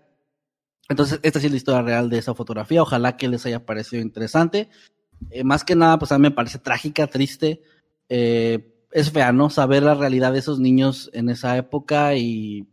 Entonces, 0.88 1.20
esta 1.22 1.40
sí 1.40 1.46
es 1.46 1.52
la 1.52 1.58
historia 1.58 1.82
real 1.82 2.10
de 2.10 2.18
esa 2.18 2.34
fotografía, 2.34 2.82
ojalá 2.82 3.16
que 3.16 3.28
les 3.28 3.44
haya 3.46 3.64
parecido 3.64 4.02
interesante. 4.02 4.68
Eh, 5.30 5.44
más 5.44 5.64
que 5.64 5.74
nada, 5.74 5.98
pues 5.98 6.12
a 6.12 6.18
mí 6.18 6.22
me 6.22 6.30
parece 6.30 6.58
trágica, 6.58 7.06
triste. 7.06 7.62
es 8.08 9.10
fea, 9.12 9.32
¿no? 9.32 9.50
Saber 9.50 9.82
la 9.82 9.94
realidad 9.94 10.32
de 10.32 10.38
esos 10.38 10.60
niños 10.60 11.10
en 11.12 11.28
esa 11.28 11.56
época 11.56 12.14
y 12.14 12.66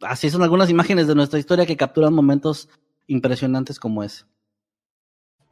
así 0.00 0.30
son 0.30 0.42
algunas 0.42 0.70
imágenes 0.70 1.06
de 1.06 1.14
nuestra 1.14 1.38
historia 1.38 1.66
que 1.66 1.76
capturan 1.76 2.12
momentos 2.12 2.68
impresionantes 3.06 3.78
como 3.78 4.02
ese. 4.02 4.24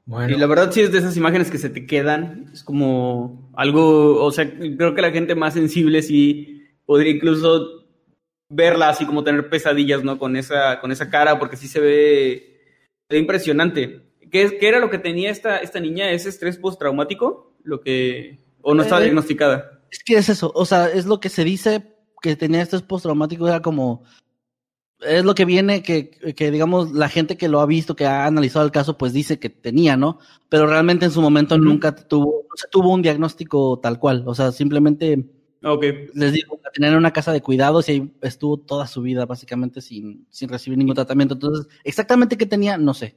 Y 0.07 0.35
la 0.35 0.47
verdad 0.47 0.73
sí 0.73 0.81
es 0.81 0.91
de 0.91 0.99
esas 0.99 1.17
imágenes 1.17 1.51
que 1.51 1.59
se 1.59 1.71
te 1.71 1.87
quedan, 1.87 2.51
es 2.53 2.65
como 2.65 3.51
algo, 3.55 4.23
o 4.25 4.33
sea, 4.33 4.51
creo 4.51 4.95
que 4.95 5.03
la 5.03 5.13
gente 5.13 5.37
más 5.37 5.55
sensible 5.55 6.03
sí 6.03 6.65
podría 6.87 7.13
incluso 7.13 7.82
verla 8.53 8.89
así 8.91 9.07
como 9.07 9.25
tener 9.25 9.49
pesadillas, 9.49 10.05
¿no? 10.05 10.19
Con 10.19 10.37
esa, 10.37 10.81
con 10.81 10.93
esa 10.93 11.11
cara, 11.11 11.39
porque 11.39 11.57
sí 11.57 11.69
se 11.69 11.81
ve, 11.81 12.61
impresionante. 13.11 14.03
¿Qué, 14.31 14.59
¿Qué, 14.59 14.69
era 14.69 14.79
lo 14.79 14.91
que 14.91 14.99
tenía 14.99 15.31
esta, 15.31 15.59
esta 15.59 15.81
niña? 15.81 16.11
¿Es 16.11 16.27
estrés 16.27 16.57
postraumático? 16.57 17.57
Lo 17.63 17.81
que, 17.81 18.45
¿O 18.61 18.75
no 18.75 18.83
estaba 18.83 19.01
eh, 19.01 19.05
diagnosticada? 19.05 19.83
Es 19.91 20.03
que 20.05 20.17
es 20.17 20.29
eso, 20.29 20.53
o 20.55 20.65
sea, 20.65 20.89
es 20.89 21.07
lo 21.07 21.21
que 21.21 21.29
se 21.29 21.45
dice 21.45 21.83
que 22.21 22.37
tenía 22.37 22.63
estrés 22.63 22.83
postraumático, 22.83 23.49
era 23.49 23.61
como 23.61 24.05
es 25.05 25.25
lo 25.25 25.35
que 25.35 25.45
viene 25.45 25.83
que, 25.83 26.11
que, 26.11 26.51
digamos, 26.51 26.93
la 26.93 27.09
gente 27.09 27.37
que 27.37 27.49
lo 27.49 27.61
ha 27.61 27.67
visto, 27.67 27.97
que 27.97 28.07
ha 28.07 28.27
analizado 28.27 28.65
el 28.65 28.71
caso, 28.71 28.97
pues 28.97 29.13
dice 29.13 29.39
que 29.39 29.51
tenía, 29.51 29.97
¿no? 29.97 30.19
Pero 30.49 30.67
realmente 30.67 31.05
en 31.07 31.11
su 31.11 31.21
momento 31.21 31.59
nunca 31.59 31.95
tuvo, 31.95 32.47
no 32.49 32.57
se 32.57 32.69
tuvo 32.69 32.93
un 32.93 33.03
diagnóstico 33.03 33.81
tal 33.81 33.99
cual. 33.99 34.25
O 34.27 34.35
sea, 34.35 34.53
simplemente 34.53 35.25
okay. 35.63 36.09
les 36.15 36.33
digo, 36.33 36.61
tener 36.73 36.97
una 36.97 37.13
casa 37.13 37.33
de 37.33 37.41
cuidados 37.41 37.89
y 37.89 37.93
ahí 37.93 38.13
estuvo 38.23 38.57
toda 38.57 38.87
su 38.87 39.03
vida 39.03 39.27
básicamente 39.27 39.81
sin, 39.81 40.27
sin 40.31 40.49
recibir 40.49 40.79
ningún 40.79 40.95
tratamiento. 40.95 41.35
Entonces, 41.35 41.67
exactamente 41.85 42.37
qué 42.37 42.47
tenía, 42.47 42.79
no 42.79 42.95
sé. 42.95 43.15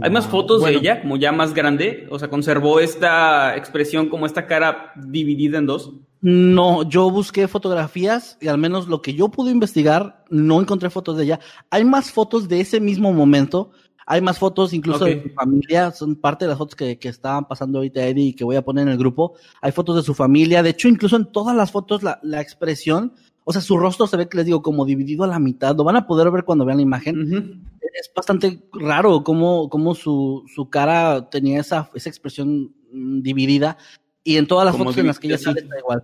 Hay 0.00 0.10
más 0.10 0.28
fotos 0.28 0.62
de 0.62 0.72
ella, 0.72 1.02
como 1.02 1.16
ya 1.16 1.32
más 1.32 1.52
grande, 1.52 2.06
o 2.10 2.18
sea, 2.18 2.30
conservó 2.30 2.78
esta 2.78 3.56
expresión 3.56 4.08
como 4.08 4.24
esta 4.24 4.46
cara 4.46 4.92
dividida 4.96 5.58
en 5.58 5.66
dos. 5.66 5.92
No, 6.20 6.88
yo 6.88 7.10
busqué 7.10 7.48
fotografías 7.48 8.38
y 8.40 8.48
al 8.48 8.56
menos 8.56 8.88
lo 8.88 9.02
que 9.02 9.14
yo 9.14 9.28
pude 9.28 9.50
investigar, 9.50 10.24
no 10.30 10.60
encontré 10.60 10.90
fotos 10.90 11.16
de 11.16 11.24
ella. 11.24 11.40
Hay 11.70 11.84
más 11.84 12.12
fotos 12.12 12.48
de 12.48 12.60
ese 12.60 12.80
mismo 12.80 13.12
momento. 13.12 13.72
Hay 14.06 14.20
más 14.20 14.38
fotos 14.38 14.72
incluso 14.72 15.04
de 15.04 15.22
su 15.22 15.28
familia, 15.30 15.90
son 15.90 16.16
parte 16.16 16.44
de 16.44 16.50
las 16.50 16.58
fotos 16.58 16.76
que, 16.76 16.98
que 16.98 17.08
estaban 17.08 17.46
pasando 17.46 17.78
ahorita 17.78 18.06
Eddie 18.06 18.26
y 18.26 18.32
que 18.34 18.44
voy 18.44 18.56
a 18.56 18.62
poner 18.62 18.82
en 18.82 18.92
el 18.92 18.98
grupo. 18.98 19.34
Hay 19.60 19.72
fotos 19.72 19.96
de 19.96 20.02
su 20.02 20.14
familia. 20.14 20.62
De 20.62 20.70
hecho, 20.70 20.88
incluso 20.88 21.16
en 21.16 21.26
todas 21.32 21.56
las 21.56 21.70
fotos 21.70 22.02
la, 22.02 22.18
la 22.22 22.40
expresión, 22.40 23.14
o 23.44 23.52
sea, 23.52 23.60
su 23.60 23.76
rostro 23.76 24.06
se 24.06 24.16
ve 24.16 24.28
que 24.28 24.38
les 24.38 24.46
digo 24.46 24.62
como 24.62 24.84
dividido 24.84 25.24
a 25.24 25.26
la 25.26 25.38
mitad. 25.38 25.76
Lo 25.76 25.84
van 25.84 25.96
a 25.96 26.06
poder 26.06 26.30
ver 26.30 26.44
cuando 26.44 26.64
vean 26.64 26.78
la 26.78 26.82
imagen. 26.82 27.62
Es 27.80 28.10
bastante 28.14 28.62
raro 28.72 29.22
cómo, 29.22 29.68
cómo 29.68 29.94
su, 29.94 30.44
su 30.52 30.68
cara 30.68 31.30
tenía 31.30 31.60
esa, 31.60 31.90
esa 31.94 32.08
expresión 32.08 32.74
mm, 32.92 33.20
dividida 33.20 33.78
y 34.24 34.38
en 34.38 34.46
todas 34.46 34.64
las 34.64 34.76
fotos 34.76 34.96
en 34.96 35.06
las 35.06 35.18
que 35.18 35.28
ella 35.28 35.38
sale 35.38 35.60
está 35.60 35.78
igual. 35.78 36.02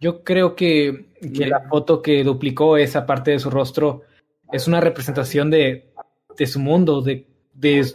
Yo 0.00 0.22
creo 0.22 0.54
que, 0.54 1.10
la 1.20 1.68
foto 1.68 2.00
que 2.00 2.22
duplicó 2.22 2.76
esa 2.76 3.06
parte 3.06 3.32
de 3.32 3.38
su 3.38 3.50
rostro 3.50 4.02
es 4.52 4.68
una 4.68 4.80
representación 4.80 5.50
de, 5.50 5.92
de 6.36 6.46
su 6.46 6.60
mundo, 6.60 7.00
de, 7.00 7.26
de, 7.52 7.86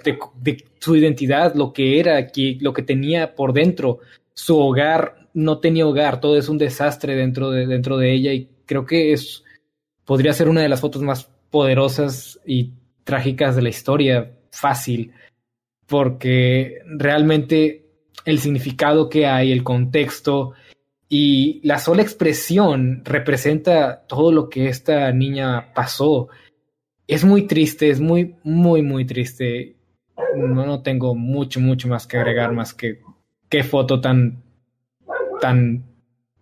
de, 0.42 0.66
su 0.80 0.96
identidad, 0.96 1.54
lo 1.56 1.74
que 1.74 2.00
era, 2.00 2.28
que, 2.28 2.58
lo 2.62 2.74
que 2.74 2.84
tenía 2.84 3.36
por 3.36 3.54
dentro. 3.54 4.00
Su 4.34 4.58
hogar 4.58 5.28
no 5.34 5.60
tenía 5.60 5.86
hogar, 5.86 6.20
todo 6.20 6.38
es 6.38 6.50
un 6.50 6.58
desastre 6.58 7.16
dentro 7.16 7.52
de, 7.52 7.68
dentro 7.68 7.98
de 7.98 8.14
ella 8.14 8.34
y 8.34 8.50
creo 8.66 8.86
que 8.86 9.14
es, 9.14 9.44
podría 10.06 10.34
ser 10.34 10.50
una 10.50 10.62
de 10.62 10.70
las 10.70 10.82
fotos 10.82 11.02
más 11.02 11.30
poderosas 11.50 12.40
y 12.46 12.72
trágicas 13.04 13.56
de 13.56 13.62
la 13.62 13.70
historia, 13.70 14.32
fácil, 14.52 15.12
porque 15.88 16.80
realmente 16.86 17.86
el 18.26 18.40
significado 18.40 19.10
que 19.10 19.26
hay, 19.26 19.52
el 19.52 19.64
contexto 19.64 20.54
y 21.08 21.60
la 21.64 21.80
sola 21.80 22.04
expresión 22.04 23.02
representa 23.04 24.06
todo 24.08 24.32
lo 24.32 24.48
que 24.50 24.68
esta 24.68 25.12
niña 25.12 25.74
pasó. 25.74 26.30
Es 27.10 27.26
muy 27.26 27.48
triste, 27.48 27.90
es 27.90 28.00
muy, 28.00 28.36
muy, 28.44 28.84
muy 28.84 29.04
triste. 29.04 29.76
No, 30.36 30.64
no 30.64 30.84
tengo 30.84 31.16
mucho, 31.16 31.60
mucho 31.60 31.88
más 31.88 32.06
que 32.06 32.18
agregar, 32.18 32.54
más 32.54 32.76
que 32.76 33.02
qué 33.50 33.64
foto 33.64 34.00
tan, 34.00 34.44
tan 35.42 35.84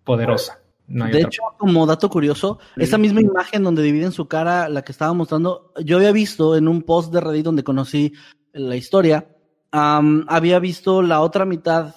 poderosa. 0.04 0.60
de 0.86 1.22
hecho, 1.22 1.40
como 1.56 1.86
dato 1.86 2.10
curioso, 2.10 2.58
esa 2.76 2.98
misma 2.98 3.22
imagen 3.22 3.64
donde 3.64 3.82
dividen 3.82 4.12
su 4.12 4.28
cara, 4.28 4.68
la 4.68 4.82
que 4.82 4.92
estaba 4.92 5.14
mostrando, 5.14 5.72
yo 5.82 5.96
había 5.96 6.12
visto 6.12 6.54
en 6.54 6.68
un 6.68 6.82
post 6.82 7.14
de 7.14 7.22
Reddit 7.22 7.46
donde 7.46 7.64
conocí 7.64 8.12
la 8.52 8.76
historia, 8.76 9.26
había 9.72 10.58
visto 10.58 11.00
la 11.00 11.22
otra 11.22 11.46
mitad, 11.46 11.94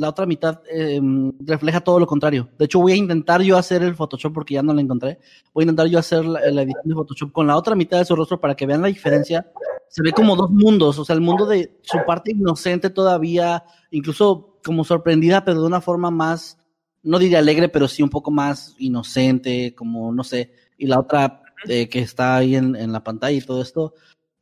la 0.00 0.08
otra 0.08 0.24
mitad 0.24 0.62
em, 0.70 1.30
refleja 1.40 1.82
todo 1.82 2.00
lo 2.00 2.06
contrario. 2.06 2.48
De 2.58 2.64
hecho, 2.64 2.80
voy 2.80 2.92
a 2.92 2.96
intentar 2.96 3.42
yo 3.42 3.58
hacer 3.58 3.82
el 3.82 3.94
Photoshop 3.94 4.32
porque 4.32 4.54
ya 4.54 4.62
no 4.62 4.72
lo 4.72 4.80
encontré. 4.80 5.18
Voy 5.52 5.60
a 5.60 5.64
intentar 5.64 5.88
yo 5.88 5.98
hacer 5.98 6.24
la, 6.24 6.40
edición 6.40 6.84
de 6.86 6.94
Photoshop 6.94 7.32
con 7.32 7.46
la 7.46 7.54
otra 7.54 7.74
mitad 7.74 7.98
de 7.98 8.06
su 8.06 8.16
rostro 8.16 8.40
para 8.40 8.54
que 8.54 8.64
vean 8.64 8.80
la 8.80 8.88
diferencia. 8.88 9.52
Se 9.88 10.02
ve 10.02 10.12
como 10.12 10.36
dos 10.36 10.50
mundos, 10.50 10.98
o 10.98 11.04
sea, 11.04 11.14
el 11.14 11.20
mundo 11.20 11.44
de 11.44 11.78
su 11.82 11.98
parte 12.06 12.32
inocente 12.32 12.88
todavía, 12.88 13.62
incluso 13.90 14.56
como 14.64 14.84
sorprendida, 14.84 15.44
pero 15.44 15.60
de 15.60 15.66
una 15.66 15.82
forma 15.82 16.10
más, 16.10 16.56
no 17.02 17.18
diría 17.18 17.40
alegre, 17.40 17.68
pero 17.68 17.86
sí 17.86 18.02
un 18.02 18.08
poco 18.08 18.30
más 18.30 18.74
inocente, 18.78 19.74
como 19.74 20.14
no 20.14 20.24
sé, 20.24 20.54
y 20.78 20.86
la 20.86 20.98
otra 20.98 21.42
eh, 21.68 21.90
que 21.90 21.98
está 21.98 22.36
ahí 22.36 22.56
en, 22.56 22.90
la 22.90 23.04
pantalla 23.04 23.36
y 23.36 23.42
todo 23.42 23.60
esto, 23.60 23.92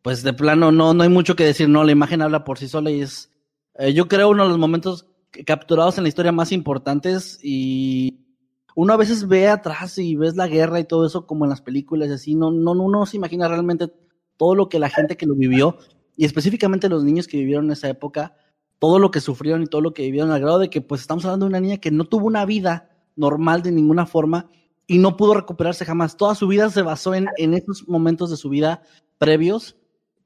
pues 0.02 0.22
de 0.22 0.34
plano 0.34 0.70
no, 0.70 0.94
no 0.94 1.02
hay 1.02 1.08
mucho 1.08 1.34
que 1.34 1.44
decir, 1.44 1.68
no, 1.68 1.82
la 1.82 1.90
imagen 1.90 2.22
habla 2.22 2.44
por 2.44 2.58
sí 2.58 2.68
sola 2.68 2.92
y 2.92 3.00
es, 3.00 3.32
eh, 3.74 3.92
yo 3.92 4.06
creo, 4.06 4.28
uno 4.28 4.44
de 4.44 4.50
los 4.50 4.58
momentos 4.58 5.07
capturados 5.46 5.98
en 5.98 6.04
la 6.04 6.08
historia 6.08 6.32
más 6.32 6.52
importantes 6.52 7.38
y 7.42 8.20
uno 8.74 8.92
a 8.92 8.96
veces 8.96 9.26
ve 9.26 9.48
atrás 9.48 9.98
y 9.98 10.16
ves 10.16 10.36
la 10.36 10.46
guerra 10.46 10.80
y 10.80 10.84
todo 10.84 11.06
eso 11.06 11.26
como 11.26 11.44
en 11.44 11.50
las 11.50 11.60
películas 11.60 12.08
y 12.08 12.12
así, 12.12 12.34
no, 12.34 12.50
no, 12.50 12.72
uno 12.72 13.06
se 13.06 13.16
imagina 13.16 13.48
realmente 13.48 13.92
todo 14.36 14.54
lo 14.54 14.68
que 14.68 14.78
la 14.78 14.88
gente 14.88 15.16
que 15.16 15.26
lo 15.26 15.34
vivió 15.34 15.78
y 16.16 16.24
específicamente 16.24 16.88
los 16.88 17.04
niños 17.04 17.26
que 17.26 17.38
vivieron 17.38 17.66
en 17.66 17.72
esa 17.72 17.88
época, 17.88 18.36
todo 18.78 18.98
lo 18.98 19.10
que 19.10 19.20
sufrieron 19.20 19.62
y 19.62 19.66
todo 19.66 19.80
lo 19.80 19.94
que 19.94 20.02
vivieron 20.02 20.30
al 20.30 20.40
grado 20.40 20.58
de 20.60 20.70
que 20.70 20.80
pues 20.80 21.00
estamos 21.00 21.24
hablando 21.24 21.46
de 21.46 21.50
una 21.50 21.60
niña 21.60 21.78
que 21.78 21.90
no 21.90 22.04
tuvo 22.04 22.26
una 22.26 22.44
vida 22.44 22.90
normal 23.16 23.62
de 23.62 23.72
ninguna 23.72 24.06
forma 24.06 24.48
y 24.86 24.98
no 24.98 25.16
pudo 25.16 25.34
recuperarse 25.34 25.84
jamás. 25.84 26.16
Toda 26.16 26.34
su 26.34 26.46
vida 26.46 26.70
se 26.70 26.82
basó 26.82 27.14
en, 27.14 27.26
en 27.36 27.54
esos 27.54 27.86
momentos 27.88 28.30
de 28.30 28.36
su 28.36 28.48
vida 28.48 28.82
previos 29.18 29.76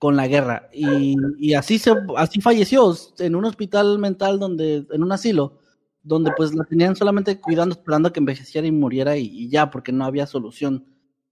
con 0.03 0.17
la 0.17 0.27
guerra. 0.27 0.69
Y, 0.73 1.55
así 1.55 1.79
se, 1.79 1.93
así 2.17 2.41
falleció 2.41 2.93
en 3.21 3.37
un 3.37 3.45
hospital 3.45 4.01
mental 4.01 4.41
donde, 4.41 4.85
en 4.91 5.01
un 5.01 5.13
asilo, 5.13 5.61
donde 6.03 6.33
pues 6.37 6.53
la 6.57 6.65
tenían 6.65 6.97
solamente 6.97 7.41
cuidando, 7.41 7.77
esperando 7.77 8.09
a 8.09 8.13
que 8.13 8.19
envejeciera 8.19 8.67
y 8.67 8.73
muriera 8.73 9.17
y, 9.17 9.49
ya, 9.49 9.71
porque 9.71 9.93
no 9.93 10.05
había 10.05 10.27
solución. 10.27 10.85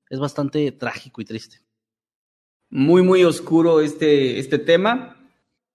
Es 0.09 0.21
bastante 0.21 0.71
trágico 0.71 1.21
y 1.21 1.25
triste. 1.25 1.57
Muy, 2.71 3.03
muy 3.03 3.25
oscuro 3.25 3.81
este, 3.81 4.39
este 4.39 4.61
tema. 4.61 5.17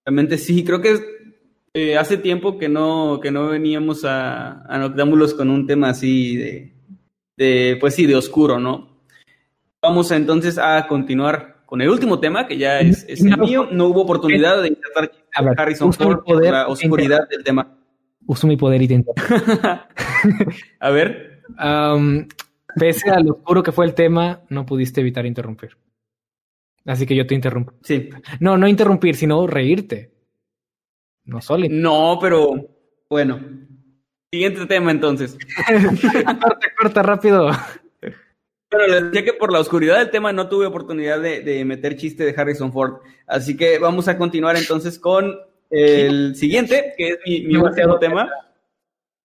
Realmente 0.06 0.38
sí, 0.38 0.64
creo 0.64 0.82
que 0.82 0.98
eh, 1.74 1.98
hace 1.98 2.16
tiempo 2.16 2.58
que 2.58 2.70
no, 2.70 3.20
que 3.22 3.30
no 3.30 3.50
veníamos 3.50 4.06
a, 4.06 4.62
a 4.74 4.78
Noctámbulos 4.78 5.34
con 5.34 5.50
un 5.50 5.68
tema 5.68 5.90
así 5.90 6.38
de, 6.38 6.74
de, 7.36 7.78
pues 7.78 7.94
sí, 7.94 8.06
de 8.06 8.16
oscuro, 8.16 8.58
¿no? 8.58 9.04
Vamos 9.82 10.12
entonces 10.12 10.58
a 10.58 10.88
continuar 10.88 11.55
con 11.66 11.82
el 11.82 11.90
último 11.90 12.20
tema, 12.20 12.48
que 12.48 12.58
ya 12.58 12.80
es, 12.80 13.06
el 13.08 13.38
mío, 13.38 13.68
no 13.72 13.88
hubo 13.88 14.02
oportunidad 14.02 14.62
de 14.62 14.70
intentar 14.70 15.12
a 15.36 15.62
Harrison 15.62 15.94
Ford 15.94 16.24
por 16.24 16.44
la 16.44 16.68
oscuridad 16.68 17.28
del 17.30 17.44
tema. 17.44 17.78
Uso 18.28 18.48
mi 18.48 18.58
poder 18.58 18.82
y 18.82 18.88
te 18.88 19.04
A 20.80 20.90
ver. 20.90 21.44
pese 22.76 23.12
a 23.12 23.20
lo 23.20 23.34
oscuro 23.34 23.62
que 23.62 23.72
fue 23.72 23.86
el 23.86 23.94
tema, 23.94 24.42
no 24.50 24.66
pudiste 24.66 25.02
evitar 25.02 25.26
interrumpir. 25.26 25.78
Así 26.86 27.06
que 27.06 27.16
yo 27.16 27.26
te 27.26 27.36
interrumpo. 27.36 27.74
Sí. 27.84 28.10
No, 28.40 28.58
no 28.58 28.68
interrumpir, 28.68 29.16
sino 29.16 29.46
reírte. 29.48 30.12
No 31.26 31.42
solo. 31.42 31.68
No, 31.70 32.18
pero 32.22 32.52
bueno. 33.10 33.40
Siguiente 34.32 34.66
tema 34.66 34.92
entonces. 34.92 35.38
corta, 36.42 36.68
corta, 36.78 37.04
rápido. 37.04 37.50
Bueno, 38.72 38.88
les 38.88 39.04
decía 39.06 39.24
que 39.24 39.34
por 39.34 39.52
la 39.52 39.60
oscuridad 39.60 40.00
del 40.00 40.10
tema 40.10 40.34
no 40.34 40.50
tuve 40.50 40.66
oportunidad 40.66 41.22
de, 41.22 41.64
meter 41.66 41.96
chiste 41.96 42.26
de 42.26 42.34
Harrison 42.36 42.74
Ford. 42.74 42.96
Así 43.28 43.56
que 43.56 43.80
vamos 43.80 44.08
a 44.08 44.18
continuar 44.18 44.58
entonces 44.58 45.00
con 45.00 45.38
el 45.70 46.36
siguiente, 46.36 46.94
que 46.98 47.10
es 47.10 47.20
mi, 47.26 47.56
último 47.56 47.98
tema. 48.00 48.30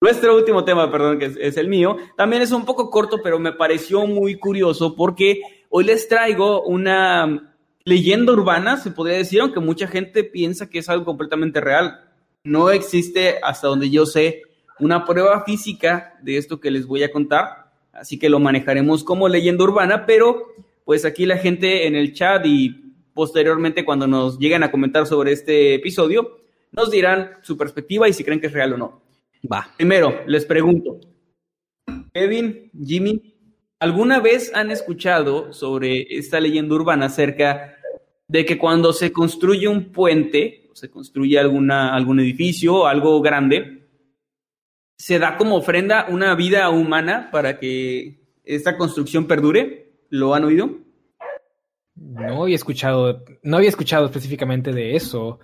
Nuestro 0.00 0.36
último 0.36 0.64
tema, 0.64 0.90
perdón, 0.90 1.18
que 1.18 1.26
es, 1.40 1.56
el 1.56 1.68
mío. 1.68 1.96
También 2.16 2.42
es 2.42 2.52
un 2.52 2.64
poco 2.64 2.90
corto, 2.90 3.18
pero 3.22 3.38
me 3.38 3.52
pareció 3.52 4.06
muy 4.06 4.36
curioso 4.36 4.94
porque 4.94 5.40
hoy 5.68 5.84
les 5.84 6.08
traigo 6.08 6.62
una 6.62 7.54
leyenda 7.84 8.32
urbana, 8.32 8.76
se 8.76 8.90
podría 8.90 9.18
decir, 9.18 9.40
aunque 9.40 9.60
mucha 9.60 9.88
gente 9.88 10.24
piensa 10.24 10.70
que 10.70 10.78
es 10.78 10.88
algo 10.88 11.04
completamente 11.04 11.60
real. 11.60 12.00
No 12.44 12.70
existe, 12.70 13.38
hasta 13.42 13.68
donde 13.68 13.90
yo 13.90 14.06
sé, 14.06 14.42
una 14.78 15.04
prueba 15.04 15.44
física 15.44 16.14
de 16.22 16.38
esto 16.38 16.60
que 16.60 16.70
les 16.70 16.86
voy 16.86 17.02
a 17.02 17.12
contar, 17.12 17.59
así 18.00 18.18
que 18.18 18.30
lo 18.30 18.40
manejaremos 18.40 19.04
como 19.04 19.28
leyenda 19.28 19.64
urbana, 19.64 20.06
pero 20.06 20.54
pues 20.84 21.04
aquí 21.04 21.26
la 21.26 21.36
gente 21.36 21.86
en 21.86 21.94
el 21.94 22.14
chat 22.14 22.44
y 22.46 22.94
posteriormente 23.12 23.84
cuando 23.84 24.06
nos 24.06 24.38
lleguen 24.38 24.62
a 24.62 24.70
comentar 24.70 25.06
sobre 25.06 25.32
este 25.32 25.74
episodio, 25.74 26.38
nos 26.72 26.90
dirán 26.90 27.32
su 27.42 27.58
perspectiva 27.58 28.08
y 28.08 28.14
si 28.14 28.24
creen 28.24 28.40
que 28.40 28.46
es 28.46 28.54
real 28.54 28.72
o 28.72 28.78
no. 28.78 29.02
Va. 29.50 29.68
Primero, 29.76 30.22
les 30.26 30.46
pregunto, 30.46 30.98
Kevin, 32.14 32.70
Jimmy, 32.82 33.34
¿alguna 33.78 34.18
vez 34.18 34.50
han 34.54 34.70
escuchado 34.70 35.52
sobre 35.52 36.06
esta 36.16 36.40
leyenda 36.40 36.74
urbana 36.74 37.06
acerca 37.06 37.76
de 38.28 38.46
que 38.46 38.56
cuando 38.56 38.94
se 38.94 39.12
construye 39.12 39.68
un 39.68 39.92
puente, 39.92 40.68
o 40.72 40.74
se 40.74 40.88
construye 40.88 41.38
alguna, 41.38 41.94
algún 41.94 42.20
edificio, 42.20 42.86
algo 42.86 43.20
grande, 43.20 43.79
se 45.00 45.18
da 45.18 45.38
como 45.38 45.56
ofrenda 45.56 46.04
una 46.10 46.34
vida 46.34 46.68
humana 46.68 47.30
para 47.32 47.58
que 47.58 48.20
esta 48.44 48.76
construcción 48.76 49.26
perdure? 49.26 49.94
¿Lo 50.10 50.34
han 50.34 50.44
oído? 50.44 50.76
No 51.94 52.42
había 52.42 52.56
escuchado, 52.56 53.24
no 53.42 53.56
había 53.56 53.70
escuchado 53.70 54.04
específicamente 54.04 54.74
de 54.74 54.96
eso. 54.96 55.38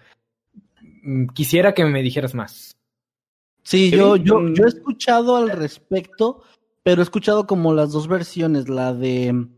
Mm, 1.03 1.29
Quisiera 1.29 1.73
que 1.73 1.87
me 1.87 2.03
dijeras 2.03 2.35
más. 2.35 2.77
Sí, 3.63 3.91
yo, 3.91 4.17
yo, 4.17 4.41
mm. 4.41 4.53
yo 4.57 4.65
he 4.65 4.69
escuchado 4.69 5.37
al 5.37 5.49
respecto, 5.49 6.43
pero 6.83 7.01
he 7.01 7.05
escuchado 7.05 7.47
como 7.47 7.73
las 7.73 7.93
dos 7.93 8.09
versiones, 8.09 8.69
la 8.69 8.93
de 8.93 9.33
mm, 9.33 9.49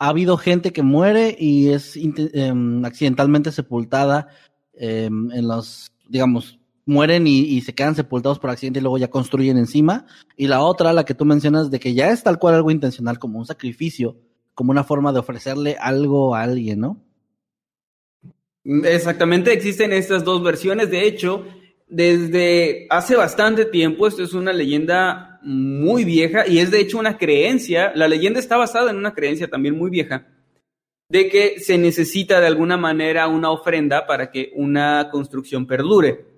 ha 0.00 0.08
habido 0.08 0.36
gente 0.36 0.74
que 0.74 0.82
muere 0.82 1.34
y 1.38 1.70
es 1.70 1.96
em, 1.96 2.84
accidentalmente 2.84 3.50
sepultada 3.52 4.28
em, 4.74 5.32
en 5.32 5.48
los, 5.48 5.90
digamos, 6.10 6.58
mueren 6.86 7.26
y, 7.26 7.60
se 7.60 7.74
quedan 7.74 7.94
sepultados 7.94 8.38
por 8.38 8.50
accidente 8.50 8.78
y 8.78 8.82
luego 8.82 8.96
ya 8.96 9.10
construyen 9.10 9.58
encima. 9.58 10.06
Y 10.36 10.46
la 10.46 10.62
otra, 10.62 10.92
la 10.92 11.04
que 11.04 11.14
tú 11.14 11.24
mencionas, 11.24 11.70
de 11.70 11.80
que 11.80 11.92
ya 11.92 12.10
es 12.10 12.22
tal 12.22 12.38
cual 12.38 12.54
algo 12.54 12.70
intencional, 12.70 13.18
como 13.18 13.38
un 13.38 13.46
sacrificio, 13.46 14.16
como 14.54 14.70
una 14.70 14.84
forma 14.84 15.12
de 15.12 15.18
ofrecerle 15.18 15.76
algo 15.78 16.34
a 16.34 16.42
alguien, 16.42 16.80
¿no? 16.80 17.02
Exactamente, 18.64 19.52
existen 19.52 19.92
estas 19.92 20.24
dos 20.24 20.42
versiones. 20.42 20.90
De 20.90 21.06
hecho, 21.06 21.44
desde 21.88 22.86
hace 22.88 23.16
bastante 23.16 23.64
tiempo, 23.64 24.06
esto 24.06 24.22
es 24.22 24.32
una 24.32 24.52
leyenda 24.52 25.38
muy 25.42 26.04
vieja 26.04 26.46
y 26.48 26.58
es 26.58 26.70
de 26.70 26.80
hecho 26.80 26.98
una 26.98 27.18
creencia. 27.18 27.92
La 27.94 28.08
leyenda 28.08 28.40
está 28.40 28.56
basada 28.56 28.90
en 28.90 28.96
una 28.96 29.14
creencia 29.14 29.48
también 29.48 29.76
muy 29.76 29.90
vieja 29.90 30.26
de 31.08 31.28
que 31.28 31.60
se 31.60 31.78
necesita 31.78 32.40
de 32.40 32.48
alguna 32.48 32.76
manera 32.76 33.28
una 33.28 33.50
ofrenda 33.50 34.06
para 34.06 34.30
que 34.30 34.52
una 34.54 35.08
construcción 35.10 35.66
perdure. 35.66 36.35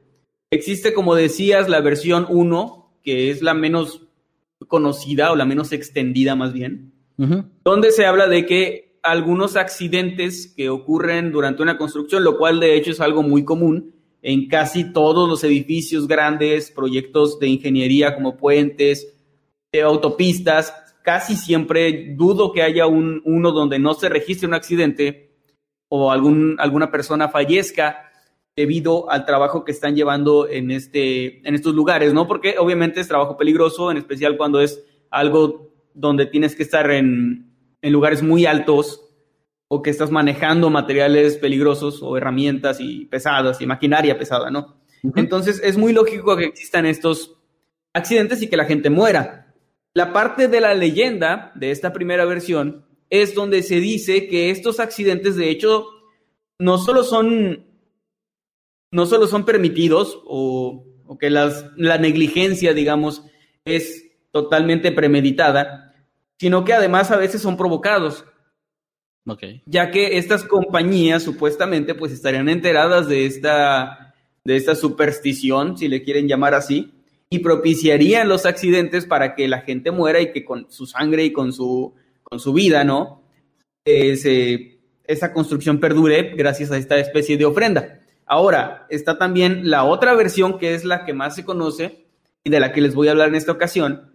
Existe, 0.51 0.95
como 0.95 1.15
decías, 1.15 1.69
la 1.69 1.81
versión 1.81 2.27
1, 2.29 3.01
que 3.03 3.31
es 3.31 3.43
la 3.43 3.55
menos 3.55 4.07
conocida 4.67 5.31
o 5.31 5.37
la 5.37 5.45
menos 5.45 5.73
extendida 5.73 6.35
más 6.35 6.53
bien, 6.53 6.93
donde 7.65 7.91
se 7.91 8.07
habla 8.07 8.29
de 8.29 8.47
que 8.47 8.99
algunos 9.03 9.57
accidentes 9.57 10.53
que 10.57 10.69
ocurren 10.71 11.33
durante 11.33 11.63
una 11.63 11.77
construcción, 11.77 12.25
lo 12.25 12.39
cual 12.39 12.61
de 12.61 12.77
hecho 12.77 12.91
es 12.91 13.01
algo 13.01 13.23
muy 13.23 13.45
común 13.45 13.95
en 14.23 14.49
casi 14.49 14.93
todos 14.93 15.29
los 15.29 15.45
edificios 15.45 16.09
grandes, 16.09 16.71
proyectos 16.71 17.39
de 17.39 17.49
ingeniería 17.49 18.15
como 18.15 18.37
puentes, 18.37 19.15
eh, 19.73 19.83
autopistas, 19.83 20.75
casi 21.03 21.37
siempre 21.37 22.15
dudo 22.17 22.53
que 22.53 22.63
haya 22.63 22.87
un, 22.87 23.23
uno 23.25 23.53
donde 23.53 23.79
no 23.79 23.95
se 23.95 24.09
registre 24.09 24.49
un 24.49 24.55
accidente 24.55 25.31
o 25.89 26.11
algún, 26.11 26.57
alguna 26.59 26.91
persona 26.91 27.29
fallezca 27.29 28.08
debido 28.59 29.09
al 29.09 29.25
trabajo 29.25 29.65
que 29.65 29.71
están 29.71 29.95
llevando 29.95 30.49
en, 30.49 30.73
este, 30.73 31.47
en 31.47 31.55
estos 31.55 31.77
lugares, 31.77 32.13
¿no? 32.13 32.27
Porque 32.27 32.57
obviamente 32.59 32.99
es 32.99 33.07
trabajo 33.07 33.37
peligroso, 33.37 33.93
en 33.93 33.99
especial 33.99 34.37
cuando 34.37 34.61
es 34.61 34.85
algo 35.11 35.71
donde 35.95 36.27
tienes 36.27 36.57
que 36.57 36.65
estar 36.65 36.91
en, 36.91 37.55
en 37.81 37.93
lugares 37.93 38.21
muy 38.21 38.47
altos 38.47 39.05
o 39.69 39.81
que 39.81 39.91
estás 39.91 40.11
manejando 40.11 40.71
materiales 40.71 41.37
peligrosos 41.37 42.03
o 42.03 42.17
herramientas 42.17 42.79
y 42.81 43.05
pesadas 43.05 43.61
y 43.61 43.67
maquinaria 43.67 44.19
pesada, 44.19 44.51
¿no? 44.51 44.83
Entonces 45.15 45.61
es 45.63 45.79
muy 45.79 45.93
lógico 45.93 46.37
que 46.37 46.47
existan 46.47 46.85
estos 46.85 47.37
accidentes 47.93 48.43
y 48.43 48.49
que 48.49 48.57
la 48.57 48.65
gente 48.65 48.91
muera. 48.91 49.55
La 49.95 50.13
parte 50.13 50.49
de 50.49 50.61
la 50.61 50.75
leyenda 50.75 51.53
de 51.55 51.71
esta 51.71 51.93
primera 51.93 52.25
versión 52.25 52.87
es 53.09 53.37
donde 53.37 53.63
se 53.63 53.77
dice 53.77 54.27
que 54.27 54.51
estos 54.51 54.81
accidentes 54.81 55.37
de 55.37 55.49
hecho 55.49 55.87
no 56.59 56.79
solo 56.79 57.05
son 57.05 57.68
no 58.91 59.07
solo 59.07 59.27
son 59.27 59.45
permitidos 59.45 60.21
o, 60.27 60.85
o 61.07 61.19
que 61.19 61.31
las, 61.31 61.67
la 61.77 61.99
negligencia, 61.99 62.75
digamos, 62.75 63.23
es 63.65 64.07
totalmente 64.31 64.93
premeditada, 64.93 65.95
sino 66.39 66.65
que 66.65 66.73
además 66.73 67.11
a 67.11 67.17
veces 67.17 67.43
son 67.43 67.57
provocados, 67.57 68.25
ya 69.67 69.91
que 69.91 70.17
estas 70.17 70.45
compañías 70.45 71.23
supuestamente 71.23 71.95
pues 71.95 72.13
estarían 72.13 72.49
enteradas 72.49 73.09
de 73.09 73.27
esta, 73.27 74.15
de 74.45 74.57
esta 74.57 74.75
superstición, 74.75 75.77
si 75.77 75.89
le 75.89 76.03
quieren 76.03 76.29
llamar 76.29 76.55
así, 76.55 76.95
y 77.29 77.41
propiciarían 77.41 78.29
los 78.29 78.47
accidentes 78.47 79.05
para 79.05 79.35
que 79.35 79.49
la 79.49 79.61
gente 79.61 79.91
muera 79.91 80.21
y 80.21 80.33
que 80.33 80.45
con 80.45 80.71
su 80.71 80.87
sangre 80.87 81.25
y 81.25 81.33
con 81.33 81.53
su, 81.53 81.95
con 82.23 82.41
su 82.41 82.55
vida, 82.55 82.85
¿no? 82.85 83.23
Eh, 83.85 84.79
esa 85.05 85.33
construcción 85.33 85.79
perdure 85.79 86.35
gracias 86.35 86.71
a 86.71 86.79
esta 86.79 86.99
especie 86.99 87.37
de 87.37 87.45
ofrenda. 87.45 88.01
Ahora, 88.29 88.87
está 88.91 89.17
también 89.17 89.71
la 89.71 89.85
otra 89.85 90.15
versión 90.15 90.59
que 90.59 90.75
es 90.75 90.85
la 90.85 91.05
que 91.05 91.15
más 91.15 91.35
se 91.35 91.45
conoce 91.45 92.07
y 92.45 92.51
de 92.51 92.61
la 92.61 92.73
que 92.73 92.81
les 92.81 92.95
voy 92.95 93.09
a 93.09 93.13
hablar 93.13 93.29
en 93.29 93.35
esta 93.35 93.53
ocasión, 93.53 94.13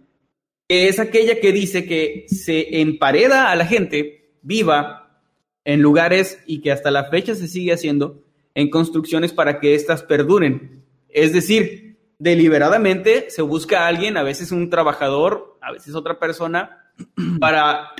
que 0.68 0.88
es 0.88 0.98
aquella 0.98 1.40
que 1.40 1.52
dice 1.52 1.84
que 1.84 2.26
se 2.28 2.80
empareda 2.80 3.50
a 3.50 3.56
la 3.56 3.66
gente 3.66 4.36
viva 4.42 5.20
en 5.64 5.82
lugares 5.82 6.38
y 6.46 6.60
que 6.60 6.70
hasta 6.70 6.90
la 6.90 7.04
fecha 7.10 7.34
se 7.34 7.48
sigue 7.48 7.72
haciendo 7.72 8.22
en 8.54 8.70
construcciones 8.70 9.32
para 9.32 9.58
que 9.58 9.74
éstas 9.74 10.02
perduren. 10.02 10.84
Es 11.08 11.32
decir, 11.32 11.98
deliberadamente 12.18 13.30
se 13.30 13.42
busca 13.42 13.80
a 13.80 13.88
alguien, 13.88 14.16
a 14.16 14.22
veces 14.22 14.52
un 14.52 14.70
trabajador, 14.70 15.58
a 15.60 15.72
veces 15.72 15.94
otra 15.94 16.18
persona, 16.18 16.92
para 17.40 17.90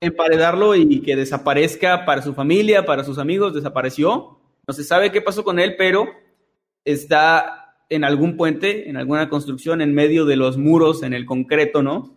emparedarlo 0.00 0.76
y 0.76 1.00
que 1.00 1.16
desaparezca 1.16 2.04
para 2.04 2.22
su 2.22 2.34
familia, 2.34 2.84
para 2.84 3.04
sus 3.04 3.18
amigos, 3.18 3.54
desapareció. 3.54 4.38
No 4.66 4.74
se 4.74 4.84
sabe 4.84 5.12
qué 5.12 5.20
pasó 5.20 5.44
con 5.44 5.58
él, 5.58 5.74
pero 5.76 6.08
está 6.84 7.76
en 7.88 8.04
algún 8.04 8.36
puente, 8.36 8.88
en 8.88 8.96
alguna 8.96 9.28
construcción, 9.28 9.80
en 9.80 9.94
medio 9.94 10.24
de 10.24 10.36
los 10.36 10.56
muros, 10.56 11.02
en 11.02 11.12
el 11.12 11.26
concreto, 11.26 11.82
¿no? 11.82 12.16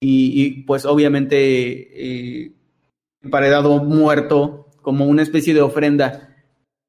Y, 0.00 0.42
y, 0.42 0.62
pues 0.62 0.84
obviamente 0.86 1.36
eh, 1.36 2.52
emparedado 3.22 3.84
muerto 3.84 4.70
como 4.82 5.06
una 5.06 5.22
especie 5.22 5.52
de 5.52 5.60
ofrenda 5.60 6.36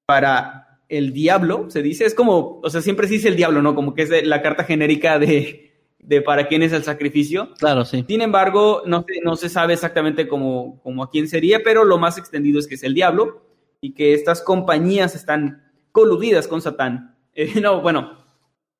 para 0.05 0.81
el 0.87 1.13
diablo, 1.13 1.69
se 1.69 1.81
dice, 1.81 2.05
es 2.05 2.15
como, 2.15 2.59
o 2.63 2.69
sea, 2.69 2.81
siempre 2.81 3.07
se 3.07 3.15
dice 3.15 3.27
el 3.27 3.35
diablo, 3.35 3.61
¿no? 3.61 3.75
Como 3.75 3.93
que 3.93 4.03
es 4.03 4.25
la 4.25 4.41
carta 4.41 4.63
genérica 4.63 5.19
de, 5.19 5.71
de 5.99 6.21
para 6.21 6.47
quién 6.47 6.63
es 6.63 6.73
el 6.73 6.83
sacrificio. 6.83 7.53
Claro, 7.59 7.85
sí. 7.85 8.03
Sin 8.07 8.21
embargo, 8.21 8.83
no 8.85 9.05
se, 9.07 9.21
no 9.21 9.35
se 9.35 9.49
sabe 9.49 9.73
exactamente 9.73 10.27
cómo, 10.27 10.81
cómo 10.83 11.03
a 11.03 11.09
quién 11.09 11.27
sería, 11.27 11.61
pero 11.63 11.83
lo 11.83 11.97
más 11.97 12.17
extendido 12.17 12.59
es 12.59 12.67
que 12.67 12.75
es 12.75 12.83
el 12.83 12.93
diablo 12.93 13.50
y 13.81 13.93
que 13.93 14.13
estas 14.13 14.41
compañías 14.41 15.15
están 15.15 15.71
coludidas 15.91 16.47
con 16.47 16.61
Satán. 16.61 17.17
Eh, 17.33 17.61
no, 17.61 17.79
bueno, 17.81 18.17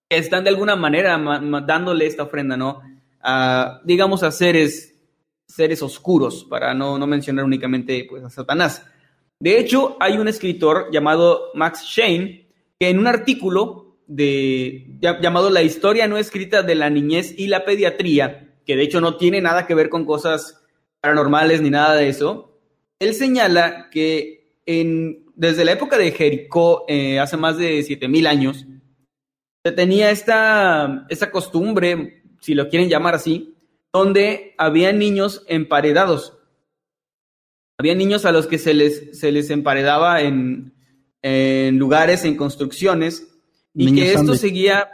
están 0.09 0.43
de 0.43 0.49
alguna 0.49 0.75
manera 0.75 1.17
ma- 1.17 1.39
ma- 1.39 1.61
dándole 1.61 2.05
esta 2.05 2.23
ofrenda, 2.23 2.57
¿no? 2.57 2.81
A, 3.21 3.79
digamos, 3.85 4.23
a 4.23 4.31
seres, 4.31 4.93
seres 5.47 5.81
oscuros, 5.81 6.43
para 6.49 6.73
no, 6.73 6.99
no 6.99 7.07
mencionar 7.07 7.45
únicamente 7.45 8.05
pues, 8.09 8.21
a 8.25 8.29
Satanás. 8.29 8.85
De 9.39 9.57
hecho, 9.57 9.95
hay 10.01 10.17
un 10.17 10.27
escritor 10.27 10.89
llamado 10.91 11.51
Max 11.53 11.83
Shane 11.85 12.45
que 12.77 12.89
en 12.89 12.99
un 12.99 13.07
artículo 13.07 13.95
de, 14.05 14.97
llamado 14.99 15.49
La 15.49 15.61
historia 15.61 16.07
no 16.07 16.17
escrita 16.17 16.61
de 16.61 16.75
la 16.75 16.89
niñez 16.89 17.33
y 17.39 17.47
la 17.47 17.63
pediatría, 17.63 18.55
que 18.65 18.75
de 18.75 18.83
hecho 18.83 18.99
no 18.99 19.15
tiene 19.15 19.39
nada 19.39 19.65
que 19.65 19.75
ver 19.75 19.87
con 19.87 20.03
cosas 20.03 20.61
paranormales 20.99 21.61
ni 21.61 21.69
nada 21.69 21.95
de 21.95 22.09
eso, 22.09 22.59
él 22.99 23.13
señala 23.13 23.89
que 23.91 24.40
en, 24.65 25.25
desde 25.35 25.65
la 25.65 25.73
época 25.73 25.97
de 25.97 26.11
Jericó, 26.11 26.85
eh, 26.87 27.19
hace 27.19 27.37
más 27.37 27.57
de 27.57 27.81
7000 27.83 28.27
años, 28.27 28.65
se 29.63 29.71
tenía 29.71 30.11
esta, 30.11 31.05
esta 31.09 31.31
costumbre, 31.31 32.23
si 32.39 32.53
lo 32.53 32.69
quieren 32.69 32.89
llamar 32.89 33.15
así, 33.15 33.55
donde 33.93 34.55
había 34.57 34.91
niños 34.93 35.43
emparedados. 35.47 36.37
Había 37.77 37.95
niños 37.95 38.25
a 38.25 38.31
los 38.31 38.47
que 38.47 38.57
se 38.57 38.73
les, 38.73 39.19
se 39.19 39.31
les 39.31 39.49
emparedaba 39.49 40.21
en, 40.21 40.73
en 41.21 41.77
lugares, 41.77 42.25
en 42.25 42.35
construcciones, 42.35 43.27
y 43.73 43.85
Niños 43.85 43.99
que 43.99 44.07
esto 44.07 44.17
sándwich. 44.19 44.39
seguía. 44.39 44.89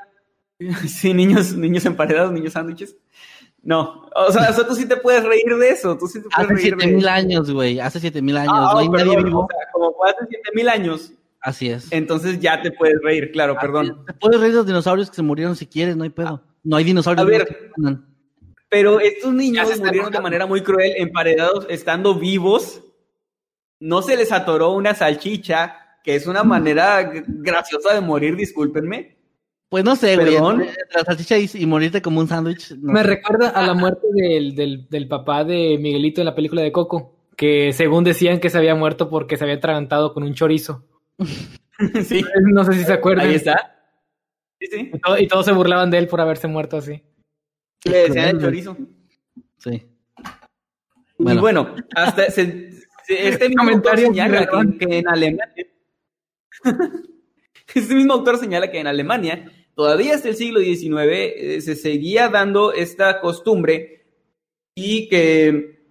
Sí, 0.88 1.14
niños, 1.14 1.54
niños 1.54 1.86
emparedados, 1.86 2.32
niños 2.32 2.54
sándwiches. 2.54 2.98
No, 3.64 4.10
o 4.16 4.32
sea, 4.32 4.50
o 4.50 4.54
sea, 4.54 4.66
tú 4.66 4.76
sí 4.76 4.88
te 4.88 4.98
puedes 4.98 5.24
reír 5.24 5.56
de 5.58 5.70
eso, 5.70 5.98
tú 5.98 6.08
sí 6.08 6.22
te 6.22 6.30
puedes 6.30 6.52
Hace 6.52 6.54
reír 6.54 6.76
de 6.76 6.84
7000 6.84 7.08
años, 7.08 7.52
güey. 7.52 7.80
Hace 7.80 8.00
7000 8.00 8.38
años. 8.38 8.54
Ah, 8.56 8.70
no 8.74 8.80
hay 8.80 8.88
oh, 8.88 8.92
nadie 8.92 9.06
perdón, 9.06 9.26
vivo. 9.26 9.40
o 9.42 9.48
sea, 9.48 9.72
como 9.74 9.94
fue 9.94 10.10
hace 10.10 10.26
7000 10.30 10.70
años, 10.70 11.14
Así 11.42 11.70
es. 11.70 11.88
Entonces 11.92 12.40
ya 12.40 12.62
te 12.62 12.72
puedes 12.72 13.02
reír, 13.02 13.32
claro, 13.32 13.56
perdón. 13.60 14.04
Te 14.06 14.14
puedes 14.14 14.40
reír 14.40 14.52
de 14.52 14.58
los 14.58 14.68
dinosaurios 14.68 15.10
que 15.10 15.16
se 15.16 15.22
murieron 15.22 15.56
si 15.56 15.66
quieres, 15.66 15.96
no 15.96 16.04
hay 16.04 16.10
pedo. 16.10 16.44
No 16.64 16.76
hay 16.76 16.84
dinosaurios. 16.84 17.26
A 17.26 17.30
ver. 17.30 17.72
Pero 18.70 19.00
estos 19.00 19.34
niños 19.34 19.70
se 19.70 19.78
murieron 19.78 20.12
de 20.12 20.20
manera 20.20 20.46
muy 20.46 20.62
cruel, 20.62 20.94
emparedados, 20.98 21.66
estando 21.70 22.16
vivos. 22.16 22.84
No 23.80 24.02
se 24.02 24.18
les 24.18 24.32
atoró 24.32 24.72
una 24.72 24.94
salchicha, 24.94 26.00
que 26.04 26.16
es 26.16 26.28
una 26.28 26.44
manera 26.44 27.10
graciosa 27.26 27.94
de 27.94 28.02
morir, 28.02 28.36
discúlpenme. 28.36 29.17
Pues 29.70 29.84
no 29.84 29.96
sé, 29.98 30.16
güey. 30.16 30.36
La 30.94 31.04
salchicha 31.06 31.38
y, 31.38 31.50
y 31.54 31.66
morirte 31.66 32.02
como 32.02 32.20
un 32.22 32.28
sándwich. 32.28 32.72
no 32.78 32.94
Me 32.94 33.02
sé. 33.02 33.08
recuerda 33.08 33.50
a 33.50 33.66
la 33.68 33.74
muerte 33.74 34.08
del, 34.14 34.56
del, 34.56 34.88
del 34.90 35.08
papá 35.08 35.44
de 35.44 35.78
Miguelito 35.80 36.22
en 36.22 36.26
la 36.26 36.36
película 36.36 36.62
de 36.62 36.72
Coco, 36.72 37.16
que 37.36 37.74
según 37.74 38.04
decían 38.06 38.40
que 38.40 38.50
se 38.50 38.58
había 38.58 38.76
muerto 38.76 39.10
porque 39.10 39.36
se 39.36 39.44
había 39.44 39.56
atragantado 39.58 40.14
con 40.14 40.24
un 40.24 40.34
chorizo. 40.34 40.86
sí, 42.04 42.24
No 42.44 42.64
sé 42.64 42.74
si 42.74 42.84
se 42.86 42.94
acuerdan. 42.94 43.28
ahí 43.28 43.36
está. 43.36 43.74
Sí, 44.60 44.68
sí. 44.72 44.92
Y 44.94 45.00
todo- 45.00 45.18
y 45.20 45.28
todos 45.28 45.46
se 45.46 45.52
burlaban 45.52 45.92
de 45.92 45.98
él 45.98 46.08
por 46.08 46.22
haberse 46.22 46.48
muerto 46.48 46.78
así. 46.78 47.04
Le 47.84 47.98
decían 48.08 48.30
el 48.30 48.40
chorizo. 48.42 48.78
Sí. 49.58 49.84
Y 51.20 51.24
Bueno. 51.24 51.42
bueno, 51.42 51.76
hasta 51.96 52.30
se- 52.32 52.72
se- 53.06 53.28
este 53.28 53.50
mismo 53.50 53.64
Comentario 53.66 54.06
señala 54.08 54.48
que 54.80 54.98
en 55.00 55.08
Alemania, 55.10 55.66
este 57.76 57.94
mismo 57.96 58.14
autor 58.14 58.38
señala 58.38 58.72
que 58.72 58.80
en 58.80 58.88
Alemania 58.88 59.52
todavía 59.78 60.16
hasta 60.16 60.30
el 60.30 60.36
siglo 60.36 60.60
XIX 60.60 60.98
eh, 61.06 61.62
se 61.62 61.76
seguía 61.76 62.30
dando 62.30 62.74
esta 62.74 63.22
costumbre 63.22 64.08
y 64.76 65.08
que 65.08 65.84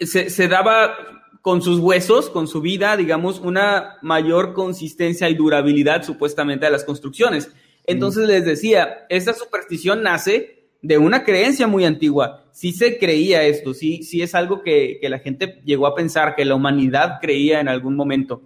se, 0.00 0.28
se 0.30 0.48
daba 0.48 0.96
con 1.40 1.62
sus 1.62 1.78
huesos, 1.78 2.28
con 2.28 2.48
su 2.48 2.60
vida, 2.60 2.96
digamos, 2.96 3.38
una 3.38 3.98
mayor 4.02 4.52
consistencia 4.52 5.28
y 5.28 5.34
durabilidad 5.34 6.02
supuestamente 6.02 6.66
a 6.66 6.70
las 6.70 6.82
construcciones. 6.82 7.52
Entonces 7.86 8.26
les 8.26 8.44
decía, 8.44 9.06
esta 9.08 9.32
superstición 9.32 10.02
nace 10.02 10.70
de 10.82 10.98
una 10.98 11.22
creencia 11.22 11.68
muy 11.68 11.84
antigua. 11.84 12.48
Sí 12.52 12.72
se 12.72 12.98
creía 12.98 13.44
esto, 13.44 13.74
sí, 13.74 14.02
sí 14.02 14.22
es 14.22 14.34
algo 14.34 14.62
que, 14.62 14.98
que 15.00 15.08
la 15.08 15.20
gente 15.20 15.60
llegó 15.64 15.86
a 15.86 15.94
pensar, 15.94 16.34
que 16.34 16.44
la 16.44 16.56
humanidad 16.56 17.18
creía 17.20 17.60
en 17.60 17.68
algún 17.68 17.94
momento. 17.94 18.42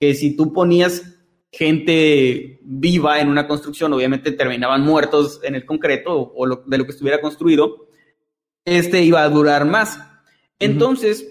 Que 0.00 0.14
si 0.14 0.34
tú 0.34 0.52
ponías 0.52 1.19
gente 1.52 2.60
viva 2.62 3.20
en 3.20 3.28
una 3.28 3.46
construcción, 3.48 3.92
obviamente 3.92 4.32
terminaban 4.32 4.82
muertos 4.82 5.40
en 5.42 5.54
el 5.56 5.64
concreto 5.66 6.14
o, 6.14 6.32
o 6.36 6.46
lo- 6.46 6.62
de 6.66 6.78
lo 6.78 6.84
que 6.84 6.92
estuviera 6.92 7.20
construido, 7.20 7.88
este 8.64 9.02
iba 9.02 9.22
a 9.22 9.28
durar 9.28 9.64
más. 9.64 9.98
Entonces, 10.58 11.26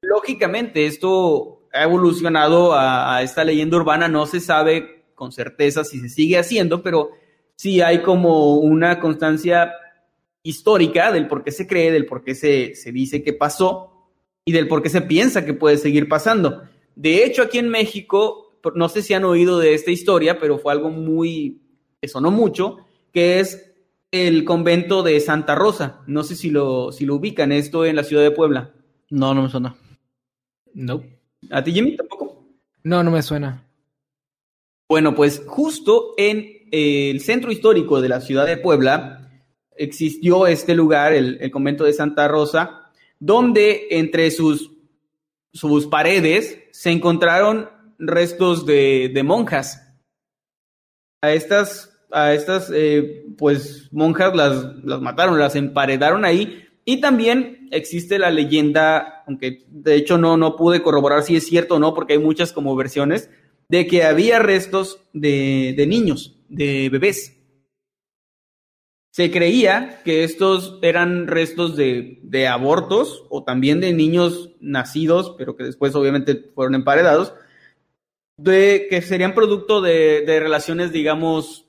lógicamente, 0.00 0.86
esto 0.86 1.66
ha 1.72 1.82
evolucionado 1.82 2.72
a, 2.72 3.16
a 3.16 3.22
esta 3.22 3.44
leyenda 3.44 3.76
urbana, 3.76 4.08
no 4.08 4.24
se 4.26 4.40
sabe 4.40 5.04
con 5.14 5.32
certeza 5.32 5.84
si 5.84 6.00
se 6.00 6.08
sigue 6.08 6.38
haciendo, 6.38 6.82
pero 6.82 7.10
sí 7.56 7.80
hay 7.80 8.02
como 8.02 8.56
una 8.56 9.00
constancia 9.00 9.72
histórica 10.42 11.12
del 11.12 11.26
por 11.26 11.44
qué 11.44 11.50
se 11.50 11.66
cree, 11.66 11.90
del 11.90 12.06
por 12.06 12.24
qué 12.24 12.34
se, 12.34 12.74
se 12.74 12.92
dice 12.92 13.22
que 13.22 13.32
pasó 13.34 14.08
y 14.44 14.52
del 14.52 14.68
por 14.68 14.80
qué 14.82 14.88
se 14.88 15.02
piensa 15.02 15.44
que 15.44 15.52
puede 15.52 15.76
seguir 15.76 16.08
pasando. 16.08 16.62
De 16.94 17.24
hecho, 17.24 17.42
aquí 17.42 17.58
en 17.58 17.68
México, 17.68 18.47
no 18.74 18.88
sé 18.88 19.02
si 19.02 19.14
han 19.14 19.24
oído 19.24 19.58
de 19.58 19.74
esta 19.74 19.90
historia, 19.90 20.38
pero 20.38 20.58
fue 20.58 20.72
algo 20.72 20.90
muy, 20.90 21.60
que 22.00 22.08
sonó 22.08 22.30
mucho, 22.30 22.78
que 23.12 23.40
es 23.40 23.74
el 24.10 24.44
convento 24.44 25.02
de 25.02 25.20
Santa 25.20 25.54
Rosa. 25.54 26.00
No 26.06 26.24
sé 26.24 26.36
si 26.36 26.50
lo, 26.50 26.92
si 26.92 27.04
lo 27.04 27.16
ubican, 27.16 27.52
esto 27.52 27.84
en 27.84 27.96
la 27.96 28.04
ciudad 28.04 28.22
de 28.22 28.30
Puebla. 28.30 28.72
No, 29.10 29.34
no 29.34 29.42
me 29.42 29.48
suena. 29.48 29.76
No. 30.74 31.02
¿A 31.50 31.62
ti, 31.62 31.72
Jimmy, 31.72 31.96
tampoco? 31.96 32.44
No, 32.82 33.02
no 33.02 33.10
me 33.10 33.22
suena. 33.22 33.64
Bueno, 34.88 35.14
pues 35.14 35.42
justo 35.46 36.14
en 36.16 36.38
eh, 36.72 37.10
el 37.10 37.20
centro 37.20 37.52
histórico 37.52 38.00
de 38.00 38.08
la 38.08 38.20
ciudad 38.20 38.46
de 38.46 38.56
Puebla 38.56 39.30
existió 39.76 40.46
este 40.46 40.74
lugar, 40.74 41.12
el, 41.12 41.38
el 41.40 41.50
convento 41.50 41.84
de 41.84 41.92
Santa 41.92 42.26
Rosa, 42.28 42.90
donde 43.20 43.88
entre 43.90 44.30
sus, 44.30 44.72
sus 45.52 45.86
paredes 45.86 46.64
se 46.72 46.90
encontraron 46.90 47.68
restos 47.98 48.64
de, 48.64 49.10
de 49.12 49.22
monjas. 49.22 49.84
A 51.22 51.32
estas, 51.32 51.98
a 52.10 52.32
estas 52.32 52.70
eh, 52.72 53.26
pues, 53.36 53.88
monjas 53.92 54.34
las, 54.34 54.84
las 54.84 55.00
mataron, 55.00 55.38
las 55.38 55.56
emparedaron 55.56 56.24
ahí. 56.24 56.64
Y 56.84 57.00
también 57.00 57.68
existe 57.70 58.18
la 58.18 58.30
leyenda, 58.30 59.24
aunque 59.26 59.66
de 59.68 59.94
hecho 59.94 60.16
no, 60.16 60.36
no 60.36 60.56
pude 60.56 60.82
corroborar 60.82 61.22
si 61.22 61.36
es 61.36 61.46
cierto 61.46 61.74
o 61.74 61.78
no, 61.78 61.94
porque 61.94 62.14
hay 62.14 62.18
muchas 62.18 62.52
como 62.52 62.74
versiones, 62.76 63.28
de 63.68 63.86
que 63.86 64.04
había 64.04 64.38
restos 64.38 65.00
de, 65.12 65.74
de 65.76 65.86
niños, 65.86 66.38
de 66.48 66.88
bebés. 66.90 67.34
Se 69.10 69.30
creía 69.30 70.00
que 70.04 70.22
estos 70.22 70.78
eran 70.80 71.26
restos 71.26 71.76
de, 71.76 72.20
de 72.22 72.46
abortos 72.46 73.24
o 73.30 73.42
también 73.42 73.80
de 73.80 73.92
niños 73.92 74.52
nacidos, 74.60 75.34
pero 75.36 75.56
que 75.56 75.64
después 75.64 75.94
obviamente 75.94 76.50
fueron 76.54 76.76
emparedados, 76.76 77.34
de 78.38 78.86
que 78.88 79.02
serían 79.02 79.34
producto 79.34 79.80
de, 79.82 80.22
de 80.22 80.40
relaciones, 80.40 80.92
digamos, 80.92 81.66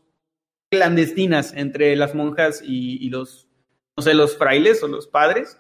clandestinas 0.71 1.53
entre 1.55 1.95
las 1.95 2.15
monjas 2.15 2.61
y, 2.63 3.03
y 3.05 3.09
los, 3.09 3.47
no 3.97 4.03
sé, 4.03 4.13
los 4.13 4.37
frailes 4.37 4.81
o 4.83 4.87
los 4.87 5.07
padres 5.07 5.57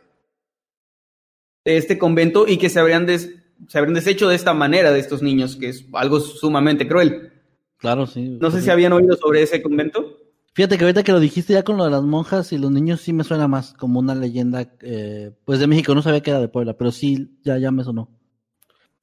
de 1.65 1.77
este 1.77 1.97
convento 1.97 2.47
y 2.47 2.57
que 2.57 2.69
se 2.69 2.79
habrían, 2.79 3.05
des- 3.05 3.35
se 3.67 3.77
habrían 3.77 3.95
deshecho 3.95 4.29
de 4.29 4.35
esta 4.35 4.53
manera 4.53 4.91
de 4.91 4.99
estos 4.99 5.21
niños, 5.21 5.55
que 5.55 5.69
es 5.69 5.85
algo 5.93 6.19
sumamente 6.19 6.87
cruel. 6.87 7.33
Claro, 7.77 8.07
sí. 8.07 8.37
No 8.39 8.51
sé 8.51 8.61
si 8.61 8.69
habían 8.69 8.93
oído 8.93 9.15
sobre 9.15 9.41
ese 9.41 9.61
convento. 9.61 10.17
Fíjate 10.53 10.77
que 10.77 10.83
ahorita 10.83 11.03
que 11.03 11.11
lo 11.11 11.19
dijiste 11.19 11.53
ya 11.53 11.63
con 11.63 11.77
lo 11.77 11.85
de 11.85 11.91
las 11.91 12.03
monjas 12.03 12.51
y 12.51 12.57
los 12.57 12.71
niños 12.71 13.01
sí 13.01 13.13
me 13.13 13.23
suena 13.23 13.47
más 13.47 13.73
como 13.73 13.99
una 13.99 14.15
leyenda, 14.15 14.67
eh, 14.81 15.31
pues 15.45 15.59
de 15.59 15.67
México, 15.67 15.95
no 15.95 16.01
sabía 16.01 16.21
que 16.21 16.31
era 16.31 16.39
de 16.39 16.49
Puebla, 16.49 16.73
pero 16.77 16.91
sí, 16.91 17.37
ya, 17.43 17.57
ya 17.57 17.71
me 17.71 17.83
sonó. 17.83 18.09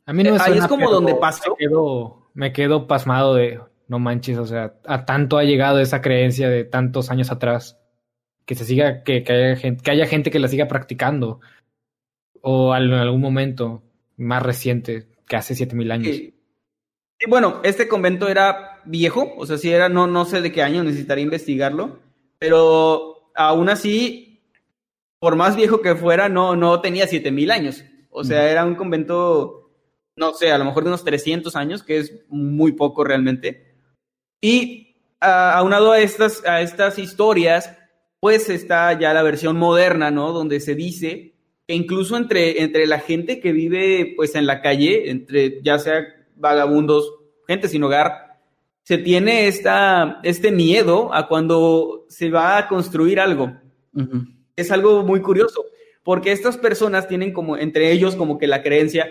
A 0.07 0.13
mí 0.13 0.23
no 0.23 0.31
me 0.31 0.37
Eh, 0.37 0.41
ahí 0.41 0.59
es 0.59 0.67
como 0.67 0.91
donde 0.91 1.15
pasó. 1.15 1.51
Me 1.51 1.57
quedo, 1.57 2.29
me 2.35 2.53
quedo 2.53 2.87
pasmado 2.87 3.35
de, 3.35 3.61
no 3.89 3.99
manches, 3.99 4.39
o 4.39 4.47
sea, 4.47 4.75
a 4.87 5.05
tanto 5.05 5.39
ha 5.39 5.45
llegado 5.45 5.81
esa 5.81 6.01
creencia 6.01 6.49
de 6.49 6.65
tantos 6.65 7.11
años 7.11 7.31
atrás. 7.31 7.79
Que 8.45 8.55
se 8.55 8.65
siga, 8.65 9.03
que, 9.03 9.25
que, 9.25 9.33
haya, 9.33 9.57
gente, 9.57 9.83
que 9.83 9.91
haya 9.91 10.07
gente 10.07 10.31
que 10.31 10.39
la 10.39 10.49
siga 10.49 10.69
practicando. 10.69 11.41
O 12.41 12.75
en 12.75 12.93
algún 12.93 13.21
momento 13.21 13.83
más 14.17 14.43
reciente, 14.43 15.09
que 15.27 15.37
hace 15.37 15.55
7000 15.55 15.91
años. 15.91 16.17
Sí. 16.17 16.35
Y 17.19 17.31
bueno, 17.31 17.61
este 17.65 17.89
convento 17.89 18.29
era 18.29 18.83
viejo, 18.85 19.35
o 19.37 19.47
sea, 19.47 19.59
sí 19.59 19.73
era, 19.73 19.89
no, 19.89 20.07
no 20.07 20.25
sé 20.25 20.41
de 20.41 20.53
qué 20.53 20.63
año, 20.63 20.85
necesitaría 20.85 21.25
investigarlo, 21.25 21.99
pero 22.39 23.31
aún 23.35 23.69
así, 23.69 24.43
por 25.19 25.35
más 25.35 25.57
viejo 25.57 25.81
que 25.81 25.95
fuera, 25.95 26.29
no, 26.29 26.57
no 26.57 26.81
tenía 26.81 27.07
7000 27.07 27.51
años. 27.51 27.85
O 28.11 28.25
sea, 28.25 28.51
era 28.51 28.65
un 28.65 28.75
convento, 28.75 29.66
no 30.17 30.33
sé, 30.33 30.51
a 30.51 30.59
lo 30.59 30.65
mejor 30.65 30.85
de 30.85 30.89
unos 30.89 31.05
300 31.05 31.55
años, 31.57 31.83
que 31.83 31.99
es 31.99 32.13
muy 32.29 32.73
poco 32.73 33.05
realmente. 33.05 33.75
Y 34.41 34.97
ah, 35.21 35.55
aunado 35.59 35.93
a 35.93 36.01
estas, 36.01 36.45
a 36.47 36.63
estas 36.63 36.99
historias, 36.99 37.77
pues 38.21 38.49
está 38.49 38.99
ya 38.99 39.13
la 39.13 39.23
versión 39.23 39.57
moderna, 39.57 40.11
¿no? 40.11 40.33
Donde 40.33 40.61
se 40.61 40.75
dice 40.75 41.35
que 41.67 41.75
incluso 41.75 42.17
entre, 42.17 42.63
entre 42.63 42.87
la 42.87 42.99
gente 42.99 43.41
que 43.41 43.53
vive 43.53 44.15
pues 44.17 44.35
en 44.35 44.47
la 44.47 44.63
calle, 44.63 45.11
entre 45.11 45.63
ya 45.63 45.79
sea 45.79 46.07
vagabundos, 46.37 47.13
gente 47.47 47.69
sin 47.69 47.83
hogar, 47.83 48.39
se 48.85 48.99
tiene 48.99 49.49
esta, 49.49 50.21
este 50.23 50.53
miedo 50.53 51.13
a 51.13 51.27
cuando 51.29 52.07
se 52.09 52.31
va 52.31 52.57
a 52.57 52.69
construir 52.69 53.19
algo. 53.19 53.53
Es 54.55 54.71
algo 54.71 55.03
muy 55.03 55.21
curioso, 55.21 55.65
porque 56.05 56.31
estas 56.31 56.57
personas 56.57 57.09
tienen 57.09 57.33
como 57.33 57.57
entre 57.57 57.91
ellos 57.91 58.15
como 58.15 58.39
que 58.39 58.47
la 58.47 58.63
creencia 58.63 59.11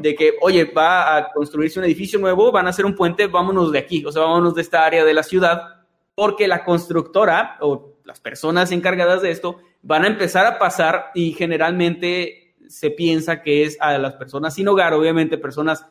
de 0.00 0.14
que, 0.14 0.34
oye, 0.40 0.64
va 0.64 1.16
a 1.16 1.32
construirse 1.32 1.78
un 1.78 1.84
edificio 1.84 2.18
nuevo, 2.18 2.52
van 2.52 2.66
a 2.66 2.70
hacer 2.70 2.86
un 2.86 2.94
puente, 2.94 3.26
vámonos 3.26 3.72
de 3.72 3.78
aquí, 3.78 4.04
o 4.04 4.12
sea, 4.12 4.22
vámonos 4.22 4.54
de 4.54 4.62
esta 4.62 4.84
área 4.84 5.04
de 5.04 5.14
la 5.14 5.22
ciudad, 5.22 5.84
porque 6.14 6.48
la 6.48 6.64
constructora 6.64 7.56
o 7.60 7.94
las 8.04 8.20
personas 8.20 8.70
encargadas 8.72 9.22
de 9.22 9.30
esto 9.30 9.58
van 9.82 10.04
a 10.04 10.08
empezar 10.08 10.46
a 10.46 10.58
pasar 10.58 11.06
y 11.14 11.32
generalmente 11.32 12.54
se 12.68 12.90
piensa 12.90 13.42
que 13.42 13.64
es 13.64 13.76
a 13.80 13.98
las 13.98 14.14
personas 14.14 14.54
sin 14.54 14.68
hogar, 14.68 14.94
obviamente 14.94 15.38
personas 15.38 15.86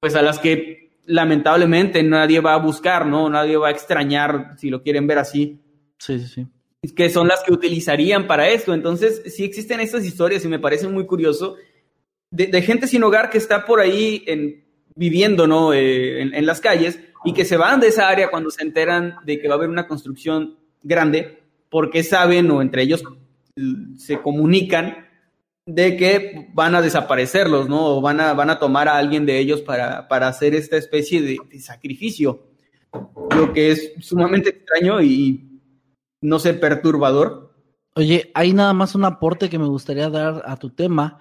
pues 0.00 0.14
a 0.14 0.22
las 0.22 0.38
que 0.38 0.90
lamentablemente 1.04 2.02
nadie 2.02 2.40
va 2.40 2.54
a 2.54 2.58
buscar, 2.58 3.06
¿no? 3.06 3.28
Nadie 3.28 3.56
va 3.56 3.68
a 3.68 3.72
extrañar, 3.72 4.54
si 4.56 4.70
lo 4.70 4.82
quieren 4.82 5.06
ver 5.06 5.18
así, 5.18 5.60
Sí, 5.98 6.18
sí, 6.18 6.26
sí. 6.82 6.94
que 6.94 7.10
son 7.10 7.28
las 7.28 7.42
que 7.42 7.52
utilizarían 7.52 8.26
para 8.26 8.48
esto. 8.48 8.72
Entonces, 8.72 9.22
sí 9.26 9.44
existen 9.44 9.80
estas 9.80 10.04
historias 10.04 10.44
y 10.44 10.48
me 10.48 10.58
parece 10.58 10.88
muy 10.88 11.04
curioso 11.04 11.56
de, 12.30 12.62
gente 12.62 12.86
sin 12.86 13.02
hogar 13.02 13.30
que 13.30 13.38
está 13.38 13.64
por 13.64 13.80
ahí 13.80 14.22
en, 14.26 14.64
viviendo, 14.94 15.46
¿no? 15.46 15.72
Eh, 15.72 16.22
en, 16.22 16.46
las 16.46 16.60
calles 16.60 17.00
y 17.24 17.32
que 17.32 17.44
se 17.44 17.56
van 17.56 17.80
de 17.80 17.88
esa 17.88 18.08
área 18.08 18.30
cuando 18.30 18.50
se 18.50 18.62
enteran 18.62 19.16
de 19.24 19.40
que 19.40 19.48
va 19.48 19.54
a 19.54 19.58
haber 19.58 19.68
una 19.68 19.86
construcción 19.86 20.56
grande 20.82 21.42
porque 21.68 22.02
saben 22.02 22.50
o 22.50 22.62
entre 22.62 22.82
ellos 22.82 23.04
se 23.96 24.20
comunican 24.20 25.06
de 25.66 25.96
que 25.96 26.50
van 26.54 26.74
a 26.74 26.82
desaparecerlos, 26.82 27.68
¿no? 27.68 27.84
O 27.96 28.00
van 28.00 28.20
a, 28.20 28.32
van 28.32 28.50
a 28.50 28.58
tomar 28.58 28.88
a 28.88 28.96
alguien 28.96 29.26
de 29.26 29.38
ellos 29.38 29.60
para, 29.60 30.08
para 30.08 30.28
hacer 30.28 30.54
esta 30.54 30.76
especie 30.76 31.20
de, 31.20 31.36
de 31.48 31.60
sacrificio. 31.60 32.46
Lo 33.36 33.52
que 33.52 33.70
es 33.70 33.92
sumamente 34.00 34.50
extraño 34.50 35.00
y, 35.00 35.60
no 36.22 36.38
sé, 36.38 36.54
perturbador. 36.54 37.54
Oye, 37.94 38.30
hay 38.34 38.52
nada 38.52 38.72
más 38.72 38.94
un 38.94 39.04
aporte 39.04 39.48
que 39.48 39.58
me 39.58 39.66
gustaría 39.66 40.08
dar 40.08 40.42
a 40.46 40.56
tu 40.56 40.70
tema. 40.70 41.20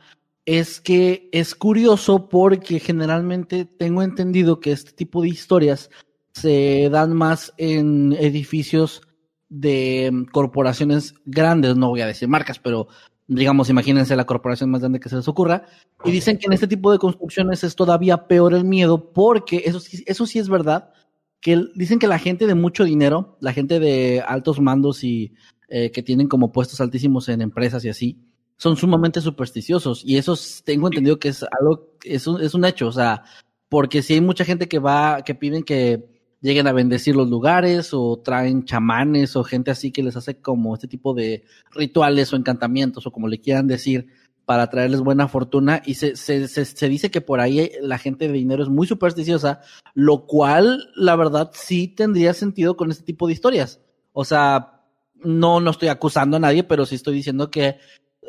Es 0.52 0.82
que 0.82 1.30
es 1.32 1.54
curioso 1.54 2.28
porque 2.28 2.80
generalmente 2.80 3.66
tengo 3.66 4.02
entendido 4.02 4.60
que 4.60 4.72
este 4.72 4.94
tipo 4.94 5.22
de 5.22 5.28
historias 5.28 5.92
se 6.34 6.90
dan 6.90 7.16
más 7.16 7.54
en 7.58 8.14
edificios 8.14 9.04
de 9.48 10.10
mm, 10.12 10.24
corporaciones 10.32 11.14
grandes, 11.24 11.78
no 11.78 11.90
voy 11.90 12.02
a 12.02 12.08
decir 12.08 12.28
marcas, 12.28 12.58
pero 12.58 12.88
digamos, 13.28 13.70
imagínense 13.70 14.16
la 14.16 14.26
corporación 14.26 14.72
más 14.72 14.82
grande 14.82 15.00
que 15.00 15.10
se 15.10 15.18
les 15.18 15.28
ocurra, 15.28 15.68
y 16.04 16.10
dicen 16.10 16.40
que 16.40 16.48
en 16.48 16.54
este 16.54 16.68
tipo 16.68 16.92
de 16.92 16.98
construcciones 16.98 17.64
es 17.64 17.76
todavía 17.76 18.26
peor 18.26 18.56
el 18.56 18.66
miedo, 18.66 19.14
porque 19.14 19.62
eso 19.66 19.80
sí, 19.80 20.04
eso 20.08 20.26
sí 20.26 20.40
es 20.40 20.50
verdad, 20.50 20.94
que 21.42 21.64
dicen 21.76 22.00
que 22.00 22.08
la 22.08 22.18
gente 22.18 22.48
de 22.48 22.56
mucho 22.56 22.86
dinero, 22.86 23.38
la 23.40 23.54
gente 23.54 23.80
de 23.80 24.24
altos 24.28 24.60
mandos 24.60 25.04
y 25.04 25.36
eh, 25.68 25.92
que 25.92 26.02
tienen 26.02 26.28
como 26.28 26.52
puestos 26.52 26.82
altísimos 26.82 27.30
en 27.30 27.42
empresas 27.42 27.86
y 27.86 27.90
así, 27.90 28.29
son 28.60 28.76
sumamente 28.76 29.22
supersticiosos, 29.22 30.04
y 30.06 30.18
eso 30.18 30.36
tengo 30.66 30.88
entendido 30.88 31.18
que 31.18 31.30
es 31.30 31.44
algo, 31.44 31.94
es 32.04 32.28
un, 32.28 32.42
es 32.42 32.54
un 32.54 32.66
hecho, 32.66 32.88
o 32.88 32.92
sea, 32.92 33.24
porque 33.70 34.02
si 34.02 34.16
hay 34.16 34.22
mucha 34.22 34.44
gente 34.44 34.68
que 34.68 34.80
va, 34.80 35.22
que 35.24 35.34
piden 35.34 35.64
que 35.64 36.20
lleguen 36.42 36.68
a 36.68 36.74
bendecir 36.74 37.16
los 37.16 37.30
lugares 37.30 37.94
o 37.94 38.20
traen 38.20 38.66
chamanes 38.66 39.36
o 39.38 39.44
gente 39.44 39.72
así 39.72 39.92
que 39.92 40.04
les 40.04 40.18
hace 40.18 40.42
como 40.42 40.74
este 40.74 40.88
tipo 40.88 41.14
de 41.14 41.44
rituales 41.72 42.34
o 42.34 42.36
encantamientos 42.36 43.06
o 43.08 43.12
como 43.12 43.28
le 43.28 43.40
quieran 43.40 43.68
decir 43.68 44.08
para 44.46 44.70
traerles 44.70 45.02
buena 45.02 45.28
fortuna 45.28 45.82
y 45.86 45.94
se, 45.94 46.16
se, 46.16 46.48
se, 46.48 46.66
se 46.66 46.90
dice 46.90 47.12
que 47.12 47.22
por 47.22 47.40
ahí 47.40 47.72
la 47.82 47.98
gente 47.98 48.28
de 48.28 48.34
dinero 48.34 48.64
es 48.64 48.70
muy 48.70 48.88
supersticiosa, 48.88 49.62
lo 49.94 50.26
cual 50.26 50.90
la 50.96 51.16
verdad 51.16 51.52
sí 51.54 51.88
tendría 51.88 52.34
sentido 52.34 52.76
con 52.76 52.90
este 52.90 53.04
tipo 53.04 53.28
de 53.28 53.34
historias. 53.34 53.80
O 54.12 54.26
sea, 54.26 54.82
no, 55.24 55.60
no 55.60 55.72
estoy 55.72 55.90
acusando 55.90 56.38
a 56.38 56.40
nadie, 56.40 56.64
pero 56.64 56.86
sí 56.86 56.96
estoy 56.96 57.14
diciendo 57.14 57.52
que 57.52 57.78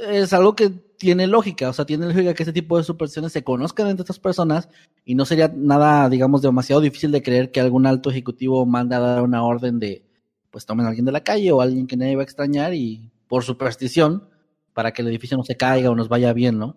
es 0.09 0.33
algo 0.33 0.55
que 0.57 0.71
tiene 0.99 1.27
lógica, 1.27 1.69
o 1.71 1.73
sea, 1.73 1.85
tiene 1.87 2.07
lógica 2.07 2.35
que 2.35 2.43
este 2.43 2.53
tipo 2.53 2.77
de 2.77 2.85
supersticiones 2.85 3.33
se 3.33 3.43
conozcan 3.45 3.89
entre 3.89 4.03
estas 4.03 4.19
personas 4.19 4.69
y 5.05 5.15
no 5.15 5.25
sería 5.25 5.51
nada, 5.55 6.09
digamos, 6.09 6.43
demasiado 6.43 6.81
difícil 6.81 7.11
de 7.13 7.23
creer 7.23 7.51
que 7.51 7.61
algún 7.61 7.87
alto 7.87 8.11
ejecutivo 8.11 8.67
mande 8.67 8.95
a 8.97 9.01
dar 9.01 9.23
una 9.23 9.43
orden 9.43 9.79
de, 9.79 10.05
pues 10.51 10.67
tomen 10.67 10.85
a 10.87 10.91
alguien 10.91 11.07
de 11.07 11.13
la 11.13 11.23
calle 11.25 11.51
o 11.53 11.61
a 11.61 11.65
alguien 11.65 11.87
que 11.87 11.97
nadie 11.97 12.17
va 12.17 12.23
a 12.23 12.25
extrañar 12.25 12.75
y 12.75 13.11
por 13.29 13.45
superstición, 13.45 14.29
para 14.75 14.93
que 14.93 15.03
el 15.03 15.09
edificio 15.09 15.37
no 15.37 15.45
se 15.45 15.57
caiga 15.57 15.91
o 15.91 15.95
nos 15.95 16.09
vaya 16.09 16.33
bien, 16.33 16.59
¿no? 16.59 16.77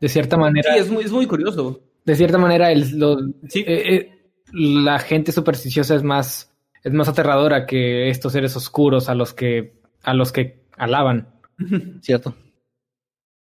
De 0.00 0.08
cierta 0.08 0.36
Sí, 0.36 0.40
manera, 0.40 0.76
es 0.76 0.90
muy, 0.90 1.04
es 1.04 1.12
muy 1.12 1.26
curioso. 1.26 1.80
de 2.04 2.16
cierta 2.16 2.38
manera, 2.38 2.72
el, 2.72 2.98
lo- 2.98 3.18
Sí. 3.48 3.60
eh, 3.66 3.94
eh, 3.94 4.10
la 4.52 4.98
gente 4.98 5.30
supersticiosa 5.32 5.94
es 5.94 6.02
más, 6.02 6.50
es 6.82 6.92
más 6.92 7.08
aterradora 7.08 7.66
que 7.66 8.08
estos 8.10 8.32
seres 8.32 8.56
oscuros 8.56 9.08
a 9.08 9.14
los 9.14 9.32
que, 9.32 9.80
a 10.02 10.12
los 10.14 10.32
que 10.32 10.64
alaban. 10.76 11.28
¿Cierto? 12.02 12.34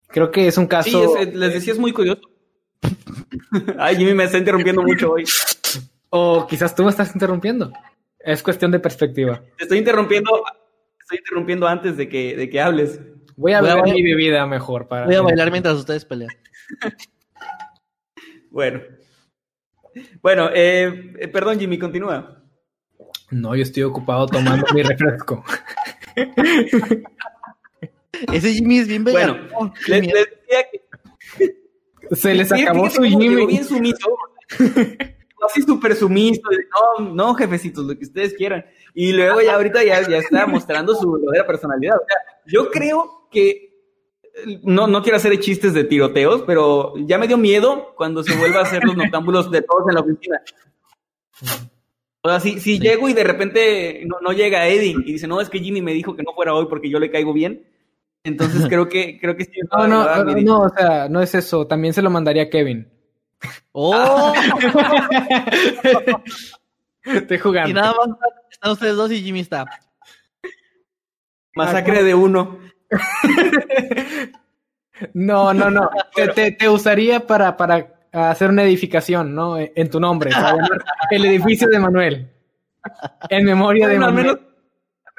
Creo 0.07 0.29
que 0.31 0.47
es 0.47 0.57
un 0.57 0.65
Sí, 0.65 0.69
caso. 0.69 1.17
es- 1.17 1.33
les 1.33 1.53
decía, 1.53 1.73
es 1.73 1.79
muy 1.79 1.93
curioso. 1.93 2.21
Ay, 3.79 3.95
Jimmy 3.95 4.13
me 4.13 4.25
está 4.25 4.37
interrumpiendo 4.37 4.81
mucho 4.83 5.11
hoy. 5.13 5.23
O 6.09 6.45
quizás 6.47 6.75
tú 6.75 6.83
me 6.83 6.89
estás 6.89 7.13
interrumpiendo. 7.13 7.71
Es 8.19 8.43
cuestión 8.43 8.71
de 8.71 8.79
perspectiva. 8.79 9.41
Te 9.57 9.63
estoy 9.63 9.77
interrumpiendo, 9.77 10.29
te 10.97 11.01
estoy 11.03 11.17
interrumpiendo 11.19 11.67
antes 11.67 11.95
de 11.97 12.09
que, 12.09 12.35
de 12.35 12.49
que 12.49 12.59
hables. 12.61 12.99
Voy 13.37 13.53
a 13.53 13.61
Voy 13.61 13.69
a 13.69 13.75
bailar- 13.75 13.93
mi 13.95 14.03
bebida 14.03 14.45
mejor 14.45 14.87
para. 14.87 15.05
Voy 15.05 15.15
a 15.15 15.21
bailar 15.21 15.49
mientras 15.51 15.75
ustedes 15.77 16.05
pelean. 16.05 16.31
Bueno. 18.49 18.81
Bueno, 20.21 20.49
eh, 20.53 21.13
eh, 21.19 21.27
perdón, 21.29 21.57
Jimmy, 21.57 21.79
continúa. 21.79 22.43
No, 23.29 23.55
yo 23.55 23.61
estoy 23.63 23.83
ocupado 23.83 24.25
tomando 24.27 24.65
mi 24.73 24.83
refresco. 24.83 25.41
Ese 28.33 28.53
Jimmy 28.53 28.79
es 28.79 28.87
bien 28.87 29.03
Bueno. 29.03 29.37
Oh, 29.57 29.71
Les, 29.87 30.01
decía 30.01 30.65
que 30.71 32.15
Se 32.15 32.33
les 32.33 32.51
acabó 32.51 32.89
su 32.89 33.03
Jimmy. 33.03 33.45
bien 33.45 33.65
sumiso. 33.65 34.17
Así 35.47 35.63
súper 35.63 35.95
sumiso. 35.95 36.41
No, 36.99 37.13
no, 37.13 37.33
jefecitos, 37.33 37.85
lo 37.85 37.97
que 37.97 38.05
ustedes 38.05 38.33
quieran. 38.33 38.65
Y 38.93 39.13
luego 39.13 39.41
ya 39.41 39.55
ahorita 39.55 39.83
ya, 39.83 40.07
ya 40.07 40.17
está 40.17 40.45
mostrando 40.45 40.93
su 40.93 41.11
verdadera 41.11 41.47
personalidad. 41.47 41.95
O 41.95 42.05
sea, 42.07 42.17
yo 42.45 42.69
creo 42.69 43.27
que 43.31 43.71
no, 44.63 44.87
no 44.87 45.01
quiero 45.01 45.17
hacer 45.17 45.39
chistes 45.39 45.73
de 45.73 45.83
tiroteos, 45.83 46.43
pero 46.43 46.93
ya 46.97 47.17
me 47.17 47.27
dio 47.27 47.37
miedo 47.37 47.93
cuando 47.95 48.23
se 48.23 48.35
vuelva 48.35 48.59
a 48.59 48.63
hacer 48.63 48.83
los 48.83 48.95
noctámbulos 48.95 49.49
de 49.51 49.61
todos 49.61 49.83
en 49.89 49.95
la 49.95 50.01
oficina. 50.01 50.41
O 52.21 52.29
sea, 52.29 52.39
si, 52.39 52.59
si 52.59 52.79
llego 52.79 53.09
y 53.09 53.13
de 53.13 53.23
repente 53.23 54.03
no, 54.05 54.17
no 54.21 54.31
llega 54.31 54.67
Eddie 54.67 54.95
y 55.05 55.13
dice, 55.13 55.27
no, 55.27 55.41
es 55.41 55.49
que 55.49 55.59
Jimmy 55.59 55.81
me 55.81 55.93
dijo 55.93 56.15
que 56.15 56.23
no 56.23 56.33
fuera 56.33 56.53
hoy 56.53 56.67
porque 56.67 56.89
yo 56.89 56.99
le 56.99 57.09
caigo 57.09 57.33
bien. 57.33 57.65
Entonces 58.23 58.67
creo 58.67 58.87
que, 58.87 59.19
creo 59.19 59.35
que 59.35 59.45
sí. 59.45 59.59
No, 59.71 59.87
no, 59.87 60.23
no, 60.23 60.35
no, 60.35 60.59
o 60.61 60.69
sea, 60.69 61.09
no 61.09 61.21
es 61.21 61.33
eso. 61.35 61.65
También 61.67 61.93
se 61.93 62.01
lo 62.01 62.09
mandaría 62.09 62.43
a 62.43 62.49
Kevin. 62.49 62.87
¡Oh! 63.71 64.33
Estoy 67.03 67.37
jugando. 67.39 67.69
y 67.69 67.73
nada 67.73 67.93
más 67.93 68.09
están 68.51 68.71
ustedes 68.71 68.95
dos 68.95 69.11
y 69.11 69.21
Jimmy 69.23 69.39
está. 69.39 69.65
Masacre 71.55 72.03
de 72.03 72.13
uno. 72.15 72.59
No, 75.15 75.51
no, 75.51 75.71
no. 75.71 75.89
Te, 76.13 76.27
te- 76.27 76.51
te 76.51 76.69
usaría 76.69 77.25
para, 77.25 77.57
para 77.57 77.91
hacer 78.11 78.51
una 78.51 78.61
edificación, 78.61 79.33
¿no? 79.33 79.57
En 79.57 79.89
tu 79.89 79.99
nombre. 79.99 80.29
El 81.09 81.25
edificio 81.25 81.67
de 81.69 81.79
Manuel. 81.79 82.29
En 83.29 83.43
memoria 83.45 83.87
de 83.87 83.97
Bueno, 83.97 84.13
Manuel. 84.13 84.25
menos, 84.37 84.50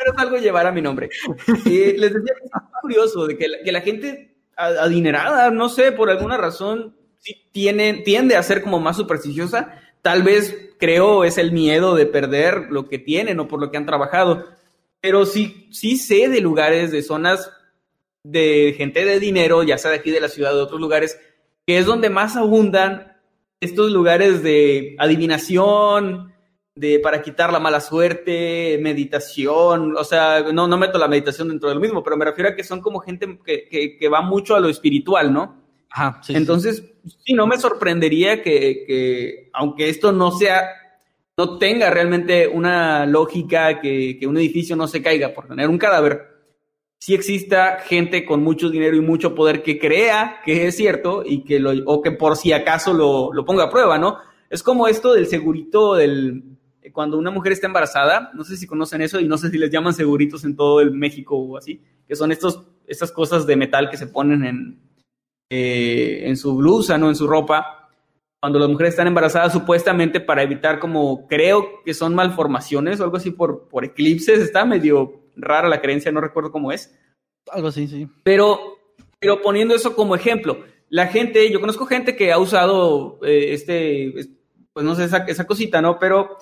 menos 0.05 0.20
algo 0.20 0.38
llevará 0.38 0.72
mi 0.72 0.82
nombre. 0.82 1.11
Les 1.64 2.12
decía 2.12 2.34
que 2.38 2.44
es 2.44 2.80
curioso 2.80 3.26
de 3.26 3.36
que 3.36 3.48
la, 3.48 3.59
que 3.64 3.72
la 3.72 3.80
gente 3.80 4.36
adinerada, 4.57 5.50
no 5.50 5.68
sé, 5.68 5.92
por 5.92 6.11
alguna 6.11 6.36
razón, 6.36 6.96
sí 7.18 7.48
tiene, 7.53 7.94
tiende 8.05 8.36
a 8.36 8.42
ser 8.42 8.62
como 8.62 8.80
más 8.80 8.96
supersticiosa. 8.96 9.80
Tal 10.03 10.22
vez 10.22 10.70
creo 10.78 11.24
es 11.24 11.38
el 11.38 11.53
miedo 11.53 11.94
de 11.94 12.07
perder 12.07 12.66
lo 12.70 12.88
que 12.88 12.98
tienen 12.98 13.38
o 13.40 13.48
por 13.48 13.61
lo 13.61 13.70
que 13.70 13.76
han 13.76 13.86
trabajado. 13.86 14.46
Pero 15.00 15.26
sí, 15.26 15.68
sí 15.72 15.96
sé 15.96 16.28
de 16.28 16.40
lugares, 16.40 16.90
de 16.90 17.03
zonas 17.03 17.50
de 18.24 18.74
gente 18.76 19.05
de 19.05 19.18
dinero, 19.18 19.62
ya 19.62 19.78
sea 19.78 19.90
de 19.90 19.98
aquí 19.98 20.11
de 20.11 20.20
la 20.20 20.28
ciudad 20.28 20.55
o 20.55 20.59
de 20.59 20.62
otros 20.62 20.80
lugares, 20.80 21.18
que 21.66 21.78
es 21.78 21.86
donde 21.86 22.11
más 22.11 22.36
abundan 22.36 23.16
estos 23.61 23.90
lugares 23.90 24.42
de 24.42 24.96
adivinación, 24.98 26.32
de 26.75 26.99
para 27.01 27.20
quitar 27.23 27.53
la 27.53 27.61
mala 27.61 27.81
suerte, 27.81 28.79
meditación, 28.81 29.95
o 29.97 30.05
sea, 30.05 30.43
no, 30.53 30.66
no 30.66 30.79
meto 30.79 30.99
la 30.99 31.09
meditación 31.09 31.49
dentro 31.49 31.68
de 31.68 31.75
lo 31.75 31.81
mismo, 31.81 32.03
pero 32.03 32.16
me 32.16 32.25
refiero 32.25 32.51
a 32.51 32.55
que 32.55 32.64
son 32.64 32.81
como 32.81 33.01
gente 33.01 33.39
que, 33.45 33.68
que, 33.68 33.99
que 33.99 34.09
va 34.09 34.23
mucho 34.23 34.55
a 34.55 34.61
lo 34.61 34.68
espiritual, 34.68 35.33
¿no? 35.33 35.61
Ajá, 35.91 36.20
sí, 36.23 36.33
sí. 36.33 36.39
Entonces, 36.39 36.83
sí, 37.25 37.35
no 37.35 37.47
me 37.47 37.59
sorprendería 37.59 38.43
que, 38.43 38.85
que, 38.87 39.51
aunque 39.53 39.91
esto 39.91 40.12
no 40.12 40.31
sea, 40.31 40.62
no 41.37 41.59
tenga 41.59 41.91
realmente 41.91 42.49
una 42.49 43.05
lógica 43.05 43.79
que, 43.81 44.16
que 44.18 44.27
un 44.27 44.39
edificio 44.39 44.75
no 44.75 44.89
se 44.89 45.03
caiga 45.03 45.35
por 45.35 45.49
tener 45.49 45.68
un 45.68 45.79
cadáver, 45.79 46.33
sí 46.99 47.14
exista 47.14 47.81
gente 47.81 48.25
con 48.25 48.43
mucho 48.43 48.70
dinero 48.70 48.97
y 48.97 49.01
mucho 49.01 49.35
poder 49.35 49.62
que 49.62 49.79
crea 49.79 50.41
que 50.45 50.68
es 50.68 50.77
cierto 50.77 51.23
y 51.27 51.45
que 51.45 51.61
lo, 51.61 51.73
o 51.85 52.01
que 52.01 52.12
por 52.12 52.37
si 52.37 52.53
acaso 52.53 52.95
lo, 52.95 53.31
lo 53.35 53.45
ponga 53.45 53.64
a 53.64 53.70
prueba, 53.70 53.99
¿no? 53.99 54.16
Es 54.49 54.62
como 54.62 54.87
esto 54.87 55.12
del 55.12 55.27
segurito 55.27 55.95
del 55.95 56.53
cuando 56.91 57.18
una 57.18 57.30
mujer 57.30 57.53
está 57.53 57.66
embarazada, 57.66 58.30
no 58.35 58.43
sé 58.45 58.57
si 58.57 58.66
conocen 58.66 59.03
eso 59.03 59.20
y 59.20 59.28
no 59.28 59.39
sé 59.39 59.51
si 59.51 59.59
les 59.59 59.70
llaman 59.70 59.95
seguritos 59.95 60.45
en 60.45 60.57
todo 60.57 60.80
el 60.80 60.91
México 60.91 61.37
o 61.37 61.57
así, 61.57 61.80
que 62.09 62.16
son 62.16 62.33
estos, 62.33 62.66
estas 62.87 63.12
cosas 63.12 63.47
de 63.47 63.57
metal 63.57 63.89
que 63.91 63.97
se 63.97 64.09
ponen 64.09 64.45
en, 64.45 64.80
eh, 65.51 66.22
en 66.26 66.37
su 66.37 66.57
blusa, 66.57 66.99
¿no? 66.99 67.09
En 67.09 67.14
su 67.16 67.26
ropa. 67.26 67.89
Cuando 68.41 68.59
las 68.59 68.68
mujeres 68.68 68.95
están 68.95 69.07
embarazadas, 69.07 69.53
supuestamente 69.53 70.18
para 70.20 70.43
evitar 70.43 70.80
como, 70.80 71.28
creo 71.28 71.83
que 71.85 71.95
son 71.95 72.14
malformaciones 72.14 72.99
o 73.01 73.05
algo 73.05 73.16
así 73.16 73.30
por, 73.30 73.68
por 73.68 73.85
eclipses. 73.85 74.41
Está 74.41 74.64
medio 74.64 75.20
rara 75.37 75.68
la 75.68 75.80
creencia, 75.80 76.11
no 76.11 76.20
recuerdo 76.20 76.51
cómo 76.51 76.72
es. 76.72 76.99
Algo 77.53 77.68
así, 77.68 77.87
sí. 77.87 78.09
Pero, 78.24 78.59
pero 79.20 79.41
poniendo 79.43 79.74
eso 79.76 79.95
como 79.95 80.16
ejemplo, 80.16 80.64
la 80.89 81.07
gente, 81.07 81.51
yo 81.53 81.61
conozco 81.61 81.87
gente 81.87 82.16
que 82.16 82.33
ha 82.33 82.39
usado 82.39 83.20
eh, 83.22 83.53
este, 83.53 84.18
es- 84.18 84.30
pues 84.72 84.85
no 84.87 84.95
sé, 84.95 85.05
esa, 85.05 85.18
esa 85.18 85.47
cosita, 85.47 85.80
¿no? 85.83 85.99
Pero 85.99 86.37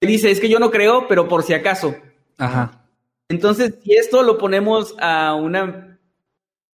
dice, 0.00 0.30
es 0.30 0.40
que 0.40 0.48
yo 0.48 0.58
no 0.58 0.70
creo, 0.70 1.06
pero 1.08 1.28
por 1.28 1.42
si 1.42 1.54
acaso. 1.54 1.96
Ajá. 2.38 2.84
Entonces, 3.28 3.74
si 3.82 3.94
esto 3.94 4.22
lo 4.22 4.38
ponemos 4.38 4.94
a 4.98 5.34
una 5.34 5.98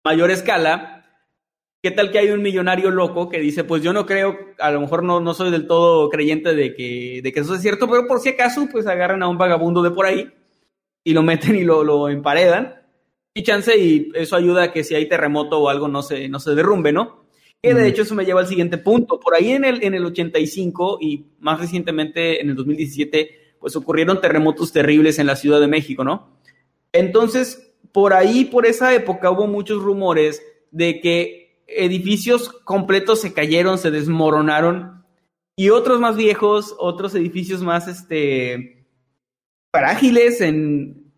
mayor 0.04 0.32
escala, 0.32 1.06
¿qué 1.82 1.92
tal 1.92 2.12
que 2.12 2.20
hay 2.20 2.30
un 2.30 2.42
millonario 2.42 2.92
loco 2.92 3.30
que 3.30 3.40
dice, 3.40 3.64
pues 3.64 3.84
yo 3.84 3.94
no 3.94 4.06
creo, 4.06 4.38
a 4.60 4.72
lo 4.72 4.82
mejor 4.82 5.04
no, 5.04 5.20
no 5.20 5.34
soy 5.34 5.52
del 5.52 5.68
todo 5.68 6.10
creyente 6.10 6.56
de 6.56 6.74
que, 6.74 7.22
de 7.24 7.32
que 7.32 7.40
eso 7.40 7.56
es 7.56 7.62
cierto, 7.62 7.88
pero 7.88 8.08
por 8.08 8.20
si 8.20 8.30
acaso, 8.30 8.68
pues 8.72 8.88
agarran 8.88 9.24
a 9.24 9.28
un 9.28 9.38
vagabundo 9.38 9.82
de 9.82 9.92
por 9.92 10.06
ahí 10.06 10.32
y 11.04 11.14
lo 11.14 11.24
meten 11.24 11.56
y 11.56 11.64
lo, 11.64 11.84
lo 11.84 12.10
emparedan 12.10 12.82
y 13.34 13.44
chance 13.44 13.78
y 13.78 14.12
eso 14.16 14.36
ayuda 14.36 14.64
a 14.64 14.72
que 14.74 14.84
si 14.84 14.96
hay 14.96 15.08
terremoto 15.08 15.60
o 15.60 15.70
algo 15.70 15.88
no 15.88 16.02
se, 16.02 16.28
no 16.28 16.40
se 16.40 16.54
derrumbe, 16.54 16.92
¿no? 16.92 17.21
Que 17.62 17.74
de 17.74 17.88
hecho 17.88 18.02
eso 18.02 18.16
me 18.16 18.26
lleva 18.26 18.42
al 18.42 18.48
siguiente 18.48 18.78
punto. 18.78 19.20
Por 19.20 19.36
ahí 19.36 19.52
en 19.52 19.66
el, 19.66 19.84
en 19.84 19.94
el 19.94 20.06
85 20.06 20.98
y 21.00 21.26
más 21.40 21.60
recientemente 21.60 22.42
en 22.42 22.50
el 22.50 22.56
2017, 22.56 23.56
pues 23.60 23.76
ocurrieron 23.76 24.20
terremotos 24.20 24.72
terribles 24.72 25.20
en 25.20 25.28
la 25.28 25.36
Ciudad 25.36 25.60
de 25.60 25.68
México, 25.68 26.04
¿no? 26.04 26.40
Entonces, 26.92 27.74
por 27.92 28.14
ahí, 28.14 28.46
por 28.46 28.66
esa 28.66 28.94
época, 28.96 29.30
hubo 29.30 29.48
muchos 29.48 29.82
rumores 29.82 30.42
de 30.72 31.00
que 31.00 31.64
edificios 31.68 32.50
completos 32.50 33.22
se 33.22 33.34
cayeron, 33.34 33.78
se 33.78 33.92
desmoronaron 33.92 35.06
y 35.56 35.70
otros 35.70 36.00
más 36.00 36.16
viejos, 36.16 36.76
otros 36.80 37.14
edificios 37.16 37.62
más, 37.62 37.88
este, 37.88 38.88
frágiles 39.72 40.42
en, 40.42 41.14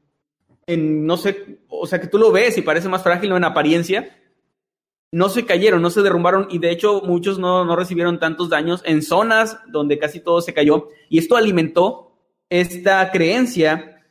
en, 0.67 1.05
no 1.05 1.17
sé, 1.17 1.59
o 1.67 1.87
sea, 1.87 1.99
que 1.99 2.07
tú 2.07 2.17
lo 2.17 2.31
ves 2.31 2.57
y 2.57 2.61
parece 2.61 2.89
más 2.89 3.03
frágil 3.03 3.31
en 3.31 3.43
apariencia, 3.43 4.15
no 5.13 5.29
se 5.29 5.45
cayeron, 5.45 5.83
no 5.83 5.91
se 5.91 6.01
derrumbaron 6.01 6.47
y 6.49 6.57
de 6.57 6.71
hecho 6.71 7.03
muchos 7.05 7.37
no, 7.37 7.65
no 7.65 7.75
recibieron 7.75 8.19
tantos 8.19 8.49
daños 8.49 8.81
en 8.83 9.03
zonas 9.03 9.59
donde 9.67 9.99
casi 9.99 10.19
todo 10.19 10.41
se 10.41 10.55
cayó 10.55 10.89
y 11.07 11.19
esto 11.19 11.37
alimentó 11.37 12.17
esta 12.49 13.11
creencia, 13.11 14.01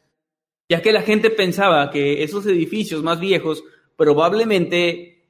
ya 0.70 0.80
que 0.80 0.92
la 0.92 1.02
gente 1.02 1.30
pensaba 1.30 1.90
que 1.90 2.22
esos 2.22 2.46
edificios 2.46 3.02
más 3.02 3.18
viejos 3.18 3.64
probablemente 3.96 5.26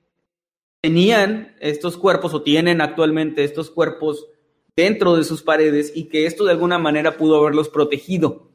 tenían 0.83 1.57
estos 1.59 1.97
cuerpos 1.97 2.35
o 2.35 2.43
tienen 2.43 2.83
actualmente 2.83 3.43
estos 3.43 3.71
cuerpos 3.71 4.27
dentro 4.77 5.17
de 5.17 5.25
sus 5.25 5.43
paredes 5.43 5.91
y 5.95 6.11
que 6.11 6.27
esto 6.27 6.45
de 6.45 6.53
alguna 6.53 6.77
manera 6.77 7.17
pudo 7.17 7.39
haberlos 7.39 7.71
protegido. 7.71 8.51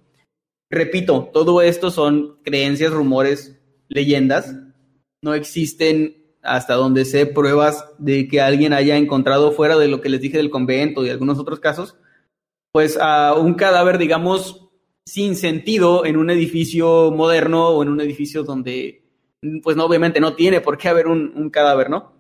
Repito, 0.70 1.32
todo 1.34 1.64
esto 1.64 1.90
son 1.90 2.38
creencias, 2.44 2.92
rumores, 2.94 3.60
leyendas. 3.88 4.56
No 5.24 5.34
existen 5.34 6.27
hasta 6.44 6.76
donde 6.76 7.06
sé 7.06 7.26
pruebas 7.26 7.86
de 7.98 8.28
que 8.28 8.42
alguien 8.42 8.74
haya 8.74 8.98
encontrado 8.98 9.52
fuera 9.52 9.78
de 9.78 9.88
lo 9.88 10.02
que 10.02 10.10
les 10.10 10.22
dije 10.22 10.38
del 10.38 10.50
convento 10.50 11.06
y 11.06 11.10
algunos 11.10 11.40
otros 11.40 11.60
casos, 11.60 11.98
pues 12.72 12.98
a 13.02 13.34
un 13.34 13.56
cadáver, 13.56 13.98
digamos, 13.98 14.70
sin 15.06 15.36
sentido 15.36 16.06
en 16.06 16.18
un 16.18 16.30
edificio 16.30 17.12
moderno 17.12 17.70
o 17.70 17.84
en 17.84 17.90
un 17.90 18.02
edificio 18.02 18.44
donde, 18.44 19.04
pues 19.64 19.76
no, 19.76 19.86
obviamente 19.86 20.20
no 20.20 20.36
tiene 20.36 20.62
por 20.62 20.78
qué 20.78 20.90
haber 20.90 21.08
un, 21.08 21.34
un 21.36 21.50
cadáver, 21.50 21.90
¿no? 21.90 22.18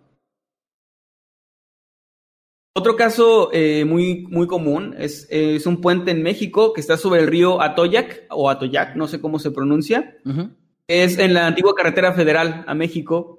Otro 2.78 2.95
caso 2.95 3.49
eh, 3.53 3.86
muy, 3.86 4.28
muy 4.30 4.45
común 4.45 4.93
es, 4.99 5.26
es, 5.32 5.65
un 5.65 5.82
puente 5.82 6.11
en 6.11 6.22
México 6.22 6.74
que 6.74 6.82
está 6.82 6.95
sobre 6.95 7.22
el 7.22 7.28
río 7.28 7.59
Atoyac 7.59 8.28
o 8.30 8.51
Atoyac, 8.51 8.95
no 8.95 9.07
sé 9.07 9.20
cómo 9.20 9.39
se 9.39 9.49
pronuncia. 9.49 10.15
Uh 10.24 10.30
-huh. 10.30 10.55
Es 10.88 11.18
en 11.18 11.34
la 11.34 11.47
antigua 11.47 11.74
carretera 11.74 12.13
federal 12.13 12.63
a 12.68 12.76
México. 12.76 13.36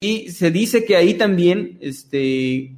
Y 0.00 0.30
se 0.30 0.50
dice 0.50 0.84
que 0.84 0.96
ahí 0.96 1.14
también, 1.14 1.78
este, 1.80 2.76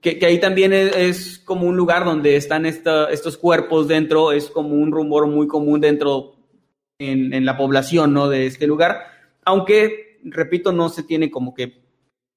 que, 0.00 0.24
ahí 0.24 0.38
también 0.38 0.72
es, 0.72 1.38
como 1.38 1.66
un 1.66 1.76
lugar 1.76 2.04
donde 2.04 2.36
están 2.36 2.66
estos 2.66 3.36
cuerpos 3.36 3.88
dentro, 3.88 4.32
es 4.32 4.48
como 4.48 4.74
un 4.74 4.92
rumor 4.92 5.26
muy 5.26 5.46
común 5.46 5.80
dentro 5.80 6.36
en, 6.98 7.44
la 7.44 7.56
población, 7.56 8.12
¿no? 8.12 8.28
De 8.28 8.46
este 8.46 8.66
lugar. 8.66 8.98
Aunque, 9.44 10.18
repito, 10.24 10.72
no 10.72 10.88
se 10.88 11.02
tiene 11.02 11.30
como 11.30 11.54
que 11.54 11.82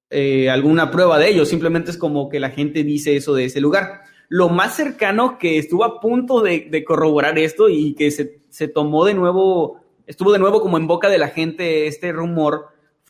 eh, 0.09 0.49
alguna 0.49 0.89
prueba 0.89 1.19
de 1.19 1.29
ello, 1.29 1.45
simplemente 1.45 1.91
es 1.91 1.97
como 1.97 2.29
que 2.29 2.39
la 2.39 2.49
gente 2.49 2.83
dice 2.83 3.15
eso 3.15 3.33
de 3.33 3.45
ese 3.45 3.61
lugar. 3.61 4.01
Lo 4.29 4.49
más 4.49 4.75
cercano 4.75 5.37
que 5.37 5.57
estuvo 5.57 5.83
a 5.83 5.99
punto 5.99 6.41
de, 6.41 6.83
corroborar 6.85 7.37
esto 7.37 7.69
y 7.69 7.93
que 7.93 8.11
se, 8.11 8.67
tomó 8.67 9.05
de 9.05 9.13
nuevo, 9.13 9.81
estuvo 10.05 10.33
de 10.33 10.39
nuevo 10.39 10.61
como 10.61 10.77
en 10.77 10.87
boca 10.87 11.09
de 11.09 11.17
la 11.17 11.29
gente 11.29 11.87
este 11.87 12.11
rumor, 12.11 12.67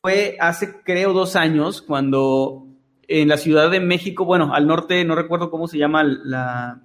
fue 0.07 0.37
hace 0.39 0.81
creo 0.83 1.13
dos 1.13 1.35
años 1.35 1.81
cuando 1.81 2.67
en 3.07 3.27
la 3.27 3.37
Ciudad 3.37 3.71
de 3.71 3.79
México, 3.79 4.25
bueno, 4.25 4.53
al 4.53 4.67
norte, 4.67 5.03
no 5.05 5.15
recuerdo 5.15 5.49
cómo 5.49 5.67
se 5.67 5.77
llama 5.77 6.03
la, 6.03 6.81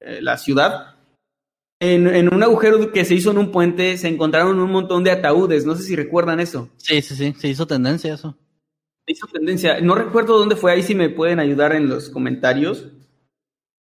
eh, 0.00 0.20
la 0.22 0.38
ciudad, 0.38 0.96
en, 1.80 2.06
en, 2.08 2.34
un 2.34 2.42
agujero 2.42 2.90
que 2.92 3.04
se 3.04 3.14
hizo 3.14 3.30
en 3.30 3.38
un 3.38 3.52
puente 3.52 3.96
se 3.98 4.08
encontraron 4.08 4.58
un 4.58 4.70
montón 4.70 5.04
de 5.04 5.12
ataúdes, 5.12 5.64
no 5.64 5.76
sé 5.76 5.82
si 5.82 5.96
recuerdan 5.96 6.40
eso. 6.40 6.68
Sí, 6.76 7.00
sí, 7.02 7.14
sí, 7.14 7.34
se 7.38 7.48
hizo 7.48 7.66
tendencia 7.66 8.14
eso 8.14 8.36
hizo 9.08 9.26
tendencia. 9.26 9.80
No 9.80 9.94
recuerdo 9.94 10.38
dónde 10.38 10.56
fue, 10.56 10.72
ahí 10.72 10.82
si 10.82 10.94
me 10.94 11.08
pueden 11.08 11.40
ayudar 11.40 11.74
en 11.74 11.88
los 11.88 12.10
comentarios. 12.10 12.86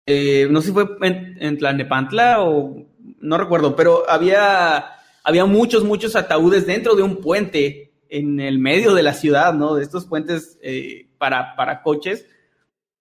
Eh, 0.08 0.48
no 0.50 0.62
sé 0.62 0.68
si 0.68 0.74
fue 0.74 0.86
en, 1.02 1.38
en, 1.40 1.58
Tlanepantla 1.58 2.42
o 2.42 2.88
no 3.20 3.38
recuerdo, 3.38 3.76
pero 3.76 4.10
había, 4.10 4.96
había 5.24 5.46
muchos, 5.46 5.84
muchos 5.84 6.16
ataúdes 6.16 6.66
dentro 6.66 6.96
de 6.96 7.04
un 7.04 7.18
puente 7.18 7.91
en 8.12 8.40
el 8.40 8.60
medio 8.60 8.94
de 8.94 9.04
la 9.04 9.14
ciudad, 9.14 9.54
¿no? 9.54 9.74
De 9.74 9.84
estos 9.84 10.06
puentes 10.06 10.60
eh, 10.62 11.08
para, 11.18 11.56
para 11.56 11.82
coches. 11.82 12.28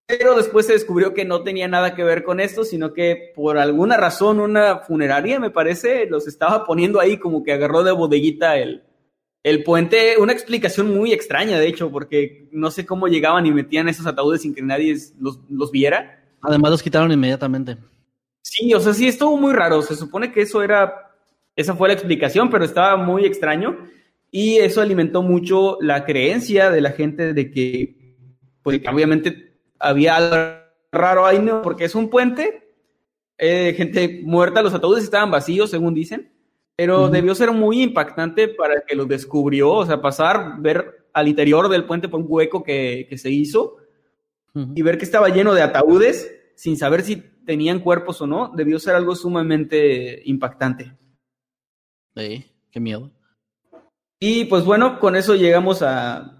Pero 0.07 0.37
después 0.37 0.67
se 0.67 0.73
descubrió 0.73 1.13
que 1.15 1.25
no 1.25 1.43
tenía 1.43 1.69
nada 1.69 1.95
que 1.95 2.05
ver 2.05 2.25
con 2.25 2.41
esto, 2.41 2.65
sino 2.65 2.93
que 2.93 3.33
por 3.35 3.59
alguna 3.59 3.97
razón 3.97 4.41
una 4.41 4.79
funeraria, 4.79 5.39
me 5.39 5.51
parece, 5.51 6.07
los 6.07 6.27
estaba 6.27 6.65
poniendo 6.65 7.01
ahí 7.01 7.19
como 7.19 7.43
que 7.43 7.53
agarró 7.53 7.83
de 7.83 7.93
bodeguita 7.93 8.57
el, 8.57 8.83
el 9.43 9.65
puente, 9.65 10.17
una 10.19 10.33
explicación 10.33 10.95
muy 10.95 11.13
extraña, 11.13 11.59
de 11.59 11.67
hecho, 11.67 11.91
porque 11.91 12.49
no 12.53 12.71
sé 12.71 12.87
cómo 12.87 13.09
llegaban 13.09 13.47
y 13.47 13.53
metían 13.53 13.89
esos 13.89 14.07
ataúdes 14.07 14.43
sin 14.43 14.55
que 14.55 14.63
nadie 14.63 14.97
los, 15.19 15.41
los, 15.49 15.71
viera. 15.71 16.25
Además 16.43 16.71
los 16.71 16.83
quitaron 16.83 17.11
inmediatamente. 17.11 17.77
Sí, 18.43 18.73
o 18.75 18.81
sea, 18.81 18.95
sí, 18.95 19.09
estuvo 19.09 19.37
muy 19.37 19.53
raro. 19.53 19.83
Se 19.83 19.97
supone 19.97 20.33
que 20.33 20.43
eso 20.43 20.63
era, 20.63 21.13
esa 21.57 21.75
fue 21.75 21.89
la 21.89 21.95
explicación, 21.95 22.51
pero 22.51 22.65
estaba 22.65 22.97
muy 22.97 23.25
extraño. 23.25 23.79
Y 24.31 24.59
eso 24.59 24.81
alimentó 24.81 25.23
mucho 25.23 25.79
la 25.81 26.05
creencia 26.05 26.71
de 26.71 26.81
la 26.81 26.93
gente 26.93 27.33
de 27.33 27.51
que, 27.51 28.17
pues, 28.63 28.81
obviamente 28.91 29.57
había 29.79 30.17
algo 30.17 30.37
raro 30.93 31.27
ahí, 31.27 31.41
¿no? 31.41 31.63
Porque 31.63 31.85
es 31.85 31.95
un 31.95 32.11
puente, 32.11 32.75
eh, 33.39 33.75
gente 33.77 34.21
muerta, 34.23 34.63
los 34.63 34.75
ataúdes 34.75 35.05
estaban 35.05 35.31
vacíos, 35.31 35.71
según 35.71 35.95
dicen 35.95 36.31
pero 36.81 37.03
uh 37.03 37.07
-huh. 37.09 37.11
debió 37.11 37.35
ser 37.35 37.53
muy 37.53 37.83
impactante 37.83 38.49
para 38.49 38.73
el 38.73 38.83
que 38.87 38.97
lo 38.97 39.05
descubrió, 39.05 39.71
o 39.71 39.85
sea, 39.85 40.01
pasar, 40.01 40.63
ver 40.63 41.09
al 41.13 41.29
interior 41.29 41.69
del 41.69 41.85
puente 41.85 42.09
por 42.09 42.21
un 42.21 42.27
hueco 42.27 42.63
que, 42.63 43.07
que 43.07 43.19
se 43.19 43.29
hizo 43.29 43.77
uh 44.55 44.61
-huh. 44.61 44.73
y 44.75 44.81
ver 44.81 44.97
que 44.97 45.05
estaba 45.05 45.29
lleno 45.29 45.53
de 45.53 45.61
ataúdes 45.61 46.35
sin 46.55 46.79
saber 46.79 47.03
si 47.03 47.17
tenían 47.45 47.81
cuerpos 47.81 48.23
o 48.23 48.27
no, 48.27 48.51
debió 48.57 48.79
ser 48.79 48.95
algo 48.95 49.15
sumamente 49.15 50.23
impactante. 50.25 50.97
Sí, 52.17 52.47
qué 52.71 52.81
miedo. 52.81 53.11
Y 54.23 54.45
pues 54.45 54.65
bueno, 54.65 55.01
con 55.01 55.17
eso 55.17 55.35
llegamos 55.35 55.81
al 55.81 56.31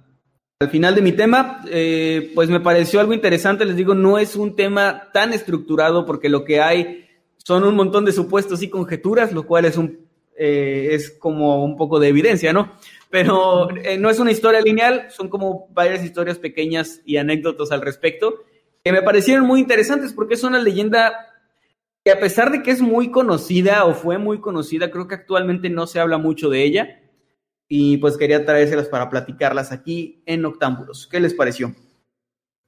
final 0.71 0.95
de 0.95 1.01
mi 1.01 1.13
tema. 1.13 1.63
Eh, 1.71 2.31
pues 2.35 2.51
me 2.51 2.61
pareció 2.61 3.01
algo 3.01 3.15
interesante, 3.15 3.65
les 3.65 3.75
digo, 3.75 3.95
no 3.95 4.19
es 4.19 4.37
un 4.37 4.55
tema 4.55 5.09
tan 5.15 5.33
estructurado 5.33 6.05
porque 6.05 6.29
lo 6.29 6.45
que 6.45 6.61
hay 6.61 7.07
son 7.39 7.65
un 7.65 7.75
montón 7.75 8.05
de 8.05 8.13
supuestos 8.13 8.63
y 8.63 8.69
conjeturas, 8.69 9.33
lo 9.33 9.47
cual 9.47 9.65
es 9.65 9.79
un 9.79 10.07
eh, 10.37 10.89
es 10.93 11.11
como 11.11 11.65
un 11.65 11.79
poco 11.79 11.99
de 11.99 12.09
evidencia, 12.09 12.53
¿no? 12.53 12.73
Pero 13.09 13.69
eh, 13.79 13.97
no 13.97 14.11
es 14.11 14.19
una 14.19 14.31
historia 14.31 14.61
lineal, 14.61 15.07
son 15.11 15.31
como 15.31 15.69
varias 15.71 16.05
historias 16.05 16.39
pequeñas 16.39 17.01
y 17.07 17.17
anécdotas 17.17 17.73
al 17.73 17.81
respecto 17.81 18.45
que 18.85 18.93
me 18.93 19.03
parecieron 19.03 19.47
muy 19.47 19.61
interesantes 19.61 20.13
porque 20.13 20.35
es 20.35 20.43
una 20.43 20.59
leyenda 20.59 21.13
que 22.05 22.13
a 22.13 22.21
pesar 22.21 22.51
de 22.51 22.63
que 22.63 22.71
es 22.71 22.81
muy 22.81 23.11
conocida 23.11 23.85
o 23.85 23.95
fue 23.95 24.17
muy 24.19 24.41
conocida, 24.41 24.91
creo 24.91 25.07
que 25.07 25.15
actualmente 25.15 25.69
no 25.69 25.87
se 25.87 26.01
habla 26.01 26.19
mucho 26.19 26.49
de 26.49 26.65
ella 26.65 27.00
y 27.73 27.99
pues 27.99 28.17
quería 28.17 28.45
traérselas 28.45 28.89
para 28.89 29.09
platicarlas 29.09 29.71
aquí 29.71 30.25
en 30.27 30.45
Octámbulos. 30.45 31.07
¿Qué 31.07 31.21
les 31.21 31.35
pareció? 31.35 31.73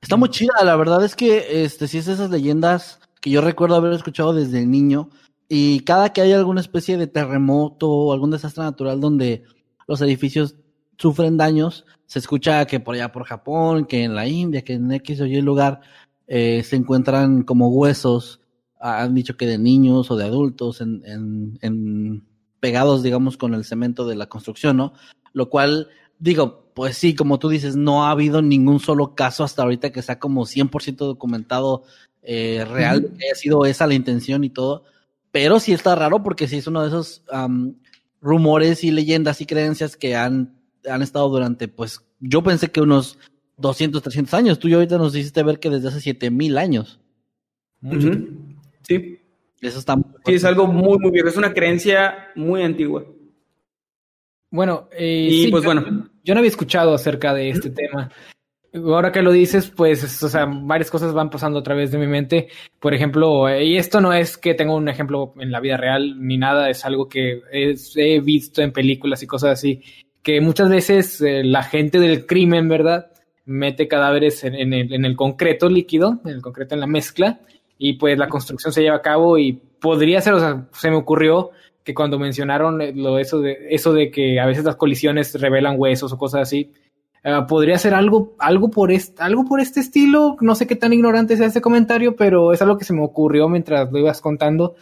Está 0.00 0.16
muy 0.16 0.28
chida, 0.28 0.55
la 0.64 0.76
verdad 0.76 1.05
es 1.05 1.16
que 1.16 1.64
este 1.64 1.88
sí 1.88 1.98
es 1.98 2.07
esas 2.07 2.30
leyendas 2.30 3.00
que 3.20 3.30
yo 3.30 3.40
recuerdo 3.40 3.74
haber 3.74 3.92
escuchado 3.92 4.32
desde 4.32 4.64
niño 4.64 5.11
y 5.48 5.80
cada 5.80 6.12
que 6.12 6.20
hay 6.20 6.32
alguna 6.32 6.61
especie 6.61 6.96
de 6.96 7.09
terremoto 7.09 7.90
o 7.90 8.12
algún 8.12 8.30
desastre 8.30 8.62
natural 8.62 9.00
donde 9.00 9.42
los 9.88 10.00
edificios 10.03 10.55
sufren 10.98 11.36
daños, 11.36 11.84
se 12.07 12.20
escucha 12.20 12.64
que 12.66 12.78
por 12.78 12.94
allá 12.94 13.11
por 13.11 13.24
Japón, 13.24 13.86
que 13.86 14.05
en 14.05 14.14
la 14.14 14.28
India, 14.28 14.62
que 14.62 14.74
en 14.74 14.92
X 14.92 15.20
o 15.20 15.26
Y 15.26 15.40
lugar 15.40 15.80
eh, 16.28 16.62
se 16.62 16.76
encuentran 16.76 17.42
como 17.42 17.70
huesos, 17.70 18.40
han 18.78 19.14
dicho 19.14 19.36
que 19.36 19.46
de 19.46 19.59
niños 19.59 20.12
o 20.12 20.16
de 20.16 20.24
adultos, 20.24 20.80
en, 20.80 21.03
en, 21.05 21.59
en, 21.61 22.24
pegados, 22.62 23.02
digamos, 23.02 23.36
con 23.36 23.52
el 23.52 23.66
cemento 23.66 24.06
de 24.06 24.16
la 24.16 24.30
construcción, 24.30 24.78
¿no? 24.78 24.94
Lo 25.34 25.50
cual, 25.50 25.88
digo, 26.18 26.70
pues 26.72 26.96
sí, 26.96 27.14
como 27.14 27.38
tú 27.38 27.50
dices, 27.50 27.76
no 27.76 28.06
ha 28.06 28.12
habido 28.12 28.40
ningún 28.40 28.80
solo 28.80 29.14
caso 29.14 29.44
hasta 29.44 29.62
ahorita 29.62 29.90
que 29.92 30.00
sea 30.00 30.18
como 30.18 30.46
100% 30.46 30.96
documentado 30.96 31.82
eh, 32.22 32.64
real, 32.64 33.12
que 33.18 33.26
haya 33.26 33.34
sido 33.34 33.66
esa 33.66 33.86
la 33.86 33.94
intención 33.94 34.44
y 34.44 34.50
todo 34.50 34.84
pero 35.32 35.58
sí 35.58 35.72
está 35.72 35.96
raro 35.96 36.22
porque 36.22 36.46
sí 36.46 36.58
es 36.58 36.66
uno 36.66 36.82
de 36.82 36.88
esos 36.88 37.24
um, 37.32 37.74
rumores 38.20 38.84
y 38.84 38.90
leyendas 38.90 39.40
y 39.40 39.46
creencias 39.46 39.96
que 39.96 40.14
han, 40.14 40.54
han 40.88 41.02
estado 41.02 41.28
durante, 41.30 41.66
pues, 41.68 42.00
yo 42.20 42.42
pensé 42.42 42.70
que 42.70 42.82
unos 42.82 43.18
200, 43.56 44.02
300 44.02 44.34
años. 44.34 44.58
Tú 44.58 44.68
y 44.68 44.74
ahorita 44.74 44.98
nos 44.98 45.16
hiciste 45.16 45.42
ver 45.42 45.58
que 45.58 45.70
desde 45.70 45.88
hace 45.88 46.00
7000 46.00 46.58
años. 46.58 47.00
Mucho 47.80 48.08
uh 48.08 48.10
-huh. 48.10 48.56
Sí. 48.86 49.18
Eso 49.62 49.78
está 49.78 49.96
muy 49.96 50.04
Sí, 50.26 50.34
es 50.34 50.44
algo 50.44 50.66
muy, 50.66 50.98
muy 50.98 51.10
viejo. 51.10 51.28
Es 51.28 51.36
una 51.38 51.54
creencia 51.54 52.28
muy 52.34 52.62
antigua. 52.62 53.04
Bueno, 54.50 54.88
eh, 54.92 55.28
Y 55.30 55.44
sí, 55.44 55.50
pues 55.50 55.62
yo- 55.62 55.68
bueno. 55.72 56.08
Yo 56.24 56.34
no 56.34 56.38
había 56.38 56.50
escuchado 56.50 56.94
acerca 56.94 57.32
de 57.34 57.48
este 57.48 57.70
tema. 57.70 58.10
Ahora 58.74 59.10
que 59.12 59.22
lo 59.22 59.32
dices, 59.32 59.68
pues, 59.70 60.02
es- 60.04 60.22
o 60.22 60.28
sea, 60.28 60.46
varias 60.46 60.90
cosas 60.90 61.12
van 61.12 61.30
pasando 61.30 61.58
a 61.58 61.62
través 61.62 61.90
de 61.90 61.98
mi 61.98 62.06
mente. 62.06 62.48
Por 62.78 62.94
ejemplo, 62.94 63.48
eh, 63.48 63.64
y 63.64 63.76
esto 63.76 64.00
no 64.00 64.12
es 64.12 64.38
que 64.38 64.54
tenga 64.54 64.74
un 64.74 64.88
ejemplo 64.88 65.34
en 65.40 65.50
la 65.50 65.60
vida 65.60 65.76
real 65.76 66.14
ni 66.26 66.38
nada, 66.38 66.70
es 66.70 66.84
algo 66.84 67.08
que 67.08 67.40
es- 67.50 67.94
he 67.96 68.20
visto 68.20 68.62
en 68.62 68.72
películas 68.72 69.22
y 69.22 69.26
cosas 69.26 69.50
así, 69.50 69.82
que 70.22 70.40
muchas 70.40 70.70
veces 70.70 71.20
eh, 71.20 71.42
la 71.44 71.62
gente 71.64 71.98
del 71.98 72.24
crimen, 72.26 72.68
¿verdad? 72.68 73.10
Mete 73.44 73.88
cadáveres 73.88 74.44
en, 74.44 74.54
en 74.54 74.72
el, 74.72 74.92
en 74.94 75.04
el 75.04 75.16
concreto 75.16 75.68
líquido, 75.68 76.20
en 76.24 76.30
el 76.30 76.40
concreto 76.42 76.74
en 76.74 76.80
la 76.80 76.86
mezcla, 76.86 77.40
y 77.85 77.95
pues 77.95 78.16
la 78.16 78.28
construcción 78.28 78.72
se 78.72 78.83
lleva 78.83 78.97
a 78.97 79.03
cabo 79.03 79.39
y 79.39 79.53
podría 79.80 80.20
ser, 80.20 80.35
o 80.35 80.39
sea, 80.41 80.68
se 80.72 80.89
me 80.91 80.97
ocurrió 80.97 81.51
que 81.83 81.95
cuando 81.95 82.16
mencionaron 82.18 82.80
eh, 82.80 82.93
lo 82.95 83.18
eso 83.18 83.41
de 83.41 83.57
eso 83.70 83.93
de 83.93 84.11
que 84.12 84.39
a 84.39 84.47
veces 84.47 84.64
las 84.64 84.76
colisiones 84.76 85.35
revelan 85.41 85.74
huesos 85.78 86.12
o 86.12 86.16
cosas 86.18 86.43
así, 86.43 86.70
eh, 87.24 87.39
podría 87.49 87.78
ser 87.78 87.95
algo 87.95 88.37
algo 88.39 88.70
por 88.70 88.93
este 88.93 89.20
algo 89.20 89.45
por 89.45 89.61
este 89.61 89.80
estilo. 89.80 90.37
No 90.41 90.55
sé 90.55 90.68
qué 90.68 90.76
tan 90.76 90.93
ignorante 90.93 91.37
sea 91.37 91.47
este 91.49 91.61
comentario, 91.61 92.14
pero 92.14 92.53
es 92.53 92.62
algo 92.62 92.78
que 92.78 92.85
se 92.85 92.93
me 92.93 93.03
ocurrió 93.03 93.49
mientras 93.49 93.91
lo 93.91 93.99
ibas 93.99 94.20
contando. 94.20 94.76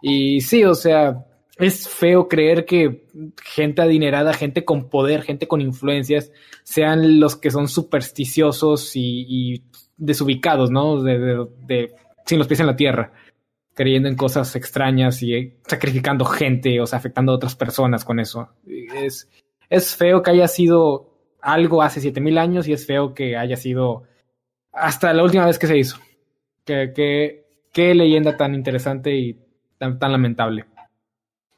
Y 0.00 0.40
sí, 0.42 0.62
o 0.64 0.74
sea, 0.74 1.24
es 1.58 1.88
feo 1.88 2.28
creer 2.28 2.64
que 2.66 3.06
gente 3.42 3.82
adinerada, 3.82 4.32
gente 4.32 4.64
con 4.64 4.90
poder, 4.90 5.22
gente 5.22 5.48
con 5.48 5.60
influencias, 5.60 6.30
sean 6.62 7.18
los 7.18 7.34
que 7.36 7.50
son 7.50 7.66
supersticiosos 7.68 8.94
y, 8.96 9.26
y 9.28 9.62
desubicados, 9.96 10.70
¿no? 10.70 11.02
De, 11.02 11.18
de- 11.18 11.46
de- 11.66 11.92
sin 12.24 12.38
los 12.38 12.46
pies 12.48 12.60
en 12.60 12.66
la 12.66 12.76
tierra 12.76 13.12
creyendo 13.74 14.08
en 14.08 14.14
cosas 14.16 14.54
extrañas 14.54 15.20
y 15.22 15.34
eh, 15.34 15.56
sacrificando 15.66 16.24
gente, 16.24 16.80
o 16.80 16.86
sea, 16.86 16.98
afectando 17.00 17.32
a 17.32 17.34
otras 17.34 17.56
personas 17.56 18.04
con 18.04 18.20
eso. 18.20 18.48
Es, 18.66 19.28
es 19.68 19.96
feo 19.96 20.22
que 20.22 20.30
haya 20.30 20.46
sido 20.46 21.10
algo 21.40 21.82
hace 21.82 22.00
7000 22.00 22.38
años 22.38 22.68
y 22.68 22.72
es 22.72 22.86
feo 22.86 23.14
que 23.14 23.36
haya 23.36 23.56
sido 23.56 24.04
hasta 24.72 25.12
la 25.12 25.24
última 25.24 25.44
vez 25.46 25.58
que 25.58 25.66
se 25.66 25.76
hizo. 25.76 25.96
Que, 26.64 26.92
que- 26.94 27.44
qué 27.72 27.92
leyenda 27.96 28.36
tan 28.36 28.54
interesante 28.54 29.12
y 29.16 29.36
tan, 29.78 29.98
tan 29.98 30.12
lamentable. 30.12 30.64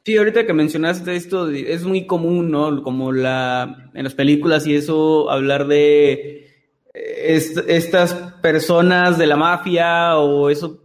Sí, 0.07 0.17
ahorita 0.17 0.47
que 0.47 0.55
mencionaste 0.55 1.15
esto, 1.17 1.51
es 1.51 1.85
muy 1.85 2.07
común, 2.07 2.51
¿no? 2.51 2.83
Como 2.83 3.13
la 3.13 3.91
en 3.93 4.05
las 4.05 4.15
películas 4.15 4.67
y 4.67 4.75
eso, 4.75 5.29
hablar 5.31 5.67
de 5.67 6.47
eh, 6.95 7.25
est- 7.35 7.59
estas 7.69 8.15
personas 8.53 9.19
de 9.19 9.27
la 9.27 9.37
mafia 9.37 10.17
o 10.19 10.51
eso, 10.51 10.79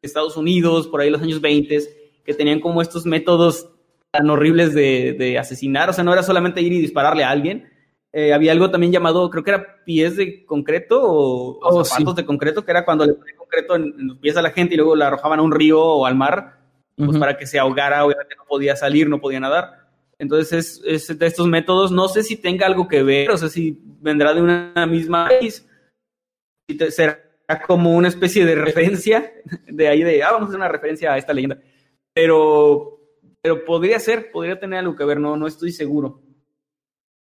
Estados 0.00 0.36
Unidos, 0.38 0.88
por 0.88 1.00
ahí 1.00 1.10
los 1.10 1.20
años 1.20 1.40
20, 1.42 1.78
que 2.24 2.34
tenían 2.34 2.58
como 2.60 2.80
estos 2.80 3.04
métodos 3.04 3.68
tan 4.10 4.30
horribles 4.30 4.72
de, 4.74 5.14
de 5.18 5.38
asesinar, 5.38 5.90
o 5.90 5.92
sea, 5.92 6.04
no 6.04 6.12
era 6.12 6.22
solamente 6.22 6.62
ir 6.62 6.72
y 6.72 6.80
dispararle 6.80 7.24
a 7.24 7.30
alguien, 7.30 7.68
Eh, 8.14 8.34
había 8.34 8.52
algo 8.52 8.68
también 8.70 8.92
llamado, 8.92 9.30
creo 9.30 9.42
que 9.42 9.50
era 9.52 9.84
pies 9.86 10.16
de 10.16 10.44
concreto 10.44 11.00
o, 11.02 11.58
o 11.58 11.80
Oh, 11.80 11.84
zapatos 11.84 12.14
sí. 12.14 12.20
de 12.20 12.26
concreto, 12.26 12.62
que 12.64 12.70
era 12.70 12.84
cuando 12.84 13.06
le 13.06 13.14
ponían 13.14 13.36
concreto 13.38 13.74
en, 13.74 13.82
en 13.98 14.06
los 14.08 14.18
pies 14.18 14.36
a 14.36 14.42
la 14.42 14.50
gente 14.50 14.74
y 14.74 14.76
luego 14.76 14.94
la 14.96 15.06
arrojaban 15.08 15.38
a 15.38 15.42
un 15.42 15.50
río 15.52 15.80
o 15.82 16.04
al 16.06 16.14
mar 16.14 16.58
pues 16.96 17.16
para 17.18 17.36
que 17.38 17.46
se 17.46 17.58
ahogara, 17.58 18.04
obviamente 18.04 18.34
no 18.36 18.44
podía 18.46 18.76
salir, 18.76 19.08
no 19.08 19.18
podía 19.18 19.40
nadar. 19.40 19.64
Entonces 20.18 20.52
es, 20.52 21.08
es 21.10 21.18
de 21.18 21.26
estos 21.26 21.46
métodos, 21.46 21.90
no 21.90 22.06
sé 22.08 22.22
si 22.22 22.36
tenga 22.36 22.66
algo 22.66 22.86
que 22.86 23.02
ver, 23.02 23.30
o 23.30 23.36
sea, 23.38 23.48
si 23.48 23.78
vendrá 24.02 24.34
de 24.34 24.42
una 24.42 24.86
misma 24.86 25.28
te- 25.28 25.38
será 26.90 27.20
como 27.66 27.94
una 27.94 28.08
especie 28.08 28.44
de 28.44 28.54
referencia 28.56 29.32
de 29.66 29.88
ahí 29.88 30.02
de, 30.02 30.22
ah, 30.22 30.32
vamos 30.32 30.46
a 30.46 30.48
hacer 30.50 30.56
una 30.56 30.68
referencia 30.68 31.12
a 31.12 31.18
esta 31.18 31.32
leyenda. 31.32 31.60
Pero, 32.14 33.00
pero 33.40 33.64
podría 33.64 33.98
ser, 33.98 34.30
podría 34.30 34.58
tener 34.58 34.80
algo 34.80 34.96
que 34.96 35.04
ver, 35.04 35.18
no, 35.20 35.36
no 35.36 35.46
estoy 35.46 35.72
seguro. 35.72 36.22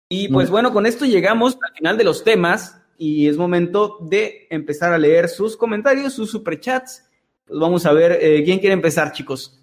Y 0.09 0.27
pues 0.27 0.47
No. 0.47 0.51
bueno, 0.53 0.73
con 0.73 0.85
esto 0.85 1.05
llegamos 1.05 1.57
al 1.61 1.73
final 1.75 1.97
de 1.97 2.03
los 2.03 2.23
temas 2.23 2.79
y 2.97 3.27
es 3.27 3.37
momento 3.37 3.97
de 4.01 4.47
empezar 4.49 4.93
a 4.93 4.97
leer 4.97 5.27
sus 5.27 5.57
comentarios, 5.57 6.13
sus 6.13 6.29
superchats. 6.29 7.09
Pues 7.45 7.59
vamos 7.59 7.85
a 7.85 7.93
ver, 7.93 8.17
eh, 8.21 8.43
¿quién 8.43 8.59
quiere 8.59 8.73
empezar, 8.73 9.11
chicos? 9.11 9.59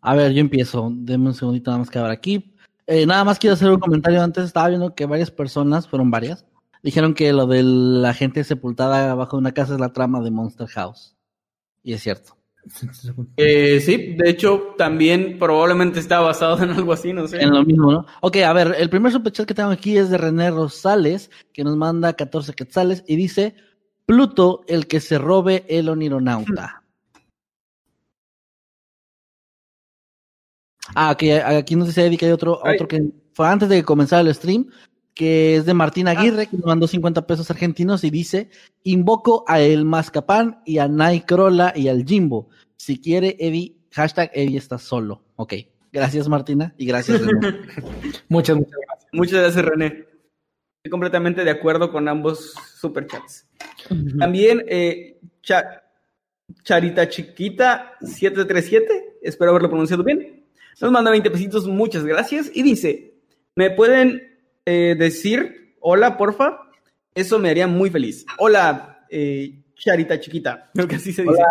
A 0.00 0.14
ver, 0.14 0.32
yo 0.32 0.40
empiezo. 0.40 0.90
Deme 0.92 1.26
un 1.26 1.34
segundito 1.34 1.70
nada 1.70 1.80
más 1.80 1.90
que 1.90 1.98
ver 1.98 2.10
aquí. 2.10 2.54
Eh, 2.86 3.04
nada 3.04 3.24
más 3.24 3.38
quiero 3.38 3.54
hacer 3.54 3.70
un 3.70 3.78
comentario. 3.78 4.22
Antes 4.22 4.44
estaba 4.44 4.68
viendo 4.68 4.94
que 4.94 5.04
varias 5.04 5.30
personas, 5.30 5.86
fueron 5.86 6.10
varias, 6.10 6.46
dijeron 6.82 7.14
que 7.14 7.32
lo 7.32 7.46
de 7.46 7.62
la 7.62 8.14
gente 8.14 8.44
sepultada 8.44 9.14
bajo 9.14 9.36
una 9.36 9.52
casa 9.52 9.74
es 9.74 9.80
la 9.80 9.92
trama 9.92 10.20
de 10.20 10.30
Monster 10.30 10.68
House. 10.68 11.16
Y 11.82 11.92
es 11.92 12.02
cierto. 12.02 12.36
Eh, 13.36 13.80
sí, 13.80 14.14
de 14.16 14.30
hecho, 14.30 14.74
también 14.76 15.38
probablemente 15.38 16.00
está 16.00 16.20
basado 16.20 16.62
en 16.62 16.70
algo 16.70 16.92
así, 16.92 17.12
no 17.12 17.26
sé. 17.26 17.40
En 17.40 17.50
lo 17.50 17.64
mismo, 17.64 17.92
¿no? 17.92 18.06
Ok, 18.20 18.36
a 18.38 18.52
ver, 18.52 18.74
el 18.78 18.90
primer 18.90 19.12
superchat 19.12 19.46
que 19.46 19.54
tengo 19.54 19.70
aquí 19.70 19.96
es 19.96 20.10
de 20.10 20.18
René 20.18 20.50
Rosales, 20.50 21.30
que 21.52 21.64
nos 21.64 21.76
manda 21.76 22.12
14 22.12 22.52
quetzales 22.54 23.04
y 23.06 23.16
dice: 23.16 23.54
Pluto, 24.04 24.64
el 24.66 24.86
que 24.86 25.00
se 25.00 25.18
robe 25.18 25.64
el 25.68 25.88
onironauta. 25.88 26.82
Ah, 30.94 31.12
ok, 31.12 31.22
aquí 31.44 31.76
nos 31.76 31.88
dice 31.88 32.06
Eddie 32.06 32.16
que 32.16 32.26
hay 32.26 32.32
otro, 32.32 32.60
Ay. 32.64 32.74
otro 32.74 32.88
que 32.88 33.10
fue 33.34 33.46
antes 33.46 33.68
de 33.68 33.84
comenzar 33.84 34.26
el 34.26 34.34
stream, 34.34 34.70
que 35.18 35.56
es 35.56 35.66
de 35.66 35.74
Martín 35.74 36.06
Aguirre, 36.06 36.46
que 36.46 36.56
nos 36.56 36.66
mandó 36.66 36.86
50 36.86 37.26
pesos 37.26 37.50
argentinos 37.50 38.04
y 38.04 38.10
dice: 38.10 38.50
Invoco 38.84 39.44
a 39.48 39.60
el 39.60 39.84
Mazcapán 39.84 40.62
y 40.64 40.78
a 40.78 40.86
Nightcrawler 40.86 41.76
y 41.76 41.88
al 41.88 42.04
Jimbo. 42.04 42.48
Si 42.76 43.00
quiere, 43.00 43.36
Eddie, 43.40 43.74
hashtag 43.90 44.30
Eddie 44.32 44.58
está 44.58 44.78
solo. 44.78 45.24
Ok, 45.34 45.54
gracias 45.92 46.28
Martina 46.28 46.72
y 46.78 46.86
gracias 46.86 47.20
René. 47.20 47.58
Muchas, 48.28 48.56
muchas 48.56 48.78
gracias. 48.86 49.08
Muchas 49.12 49.40
gracias, 49.40 49.64
René. 49.64 49.86
Estoy 49.86 50.90
completamente 50.90 51.42
de 51.42 51.50
acuerdo 51.50 51.90
con 51.90 52.06
ambos 52.06 52.54
superchats. 52.76 53.48
También, 54.20 54.64
eh, 54.68 55.18
Cha- 55.42 55.82
Charita 56.62 57.08
Chiquita 57.08 57.94
737, 58.02 59.18
espero 59.22 59.50
haberlo 59.50 59.68
pronunciado 59.68 60.04
bien, 60.04 60.46
nos 60.80 60.92
manda 60.92 61.10
20 61.10 61.28
pesitos, 61.32 61.66
muchas 61.66 62.04
gracias, 62.04 62.52
y 62.54 62.62
dice, 62.62 63.14
¿me 63.56 63.70
pueden 63.72 64.27
eh, 64.68 64.94
decir 64.98 65.74
hola, 65.80 66.16
porfa? 66.16 66.58
Eso 67.14 67.38
me 67.38 67.50
haría 67.50 67.66
muy 67.66 67.88
feliz. 67.90 68.26
Hola, 68.38 69.06
eh, 69.10 69.62
Charita 69.74 70.20
Chiquita, 70.20 70.70
creo 70.74 70.86
que 70.86 70.96
así 70.96 71.12
se 71.12 71.22
dice. 71.22 71.42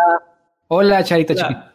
Hola, 0.68 1.02
Charita 1.02 1.32
Hola. 1.34 1.42
Chiquita. 1.42 1.74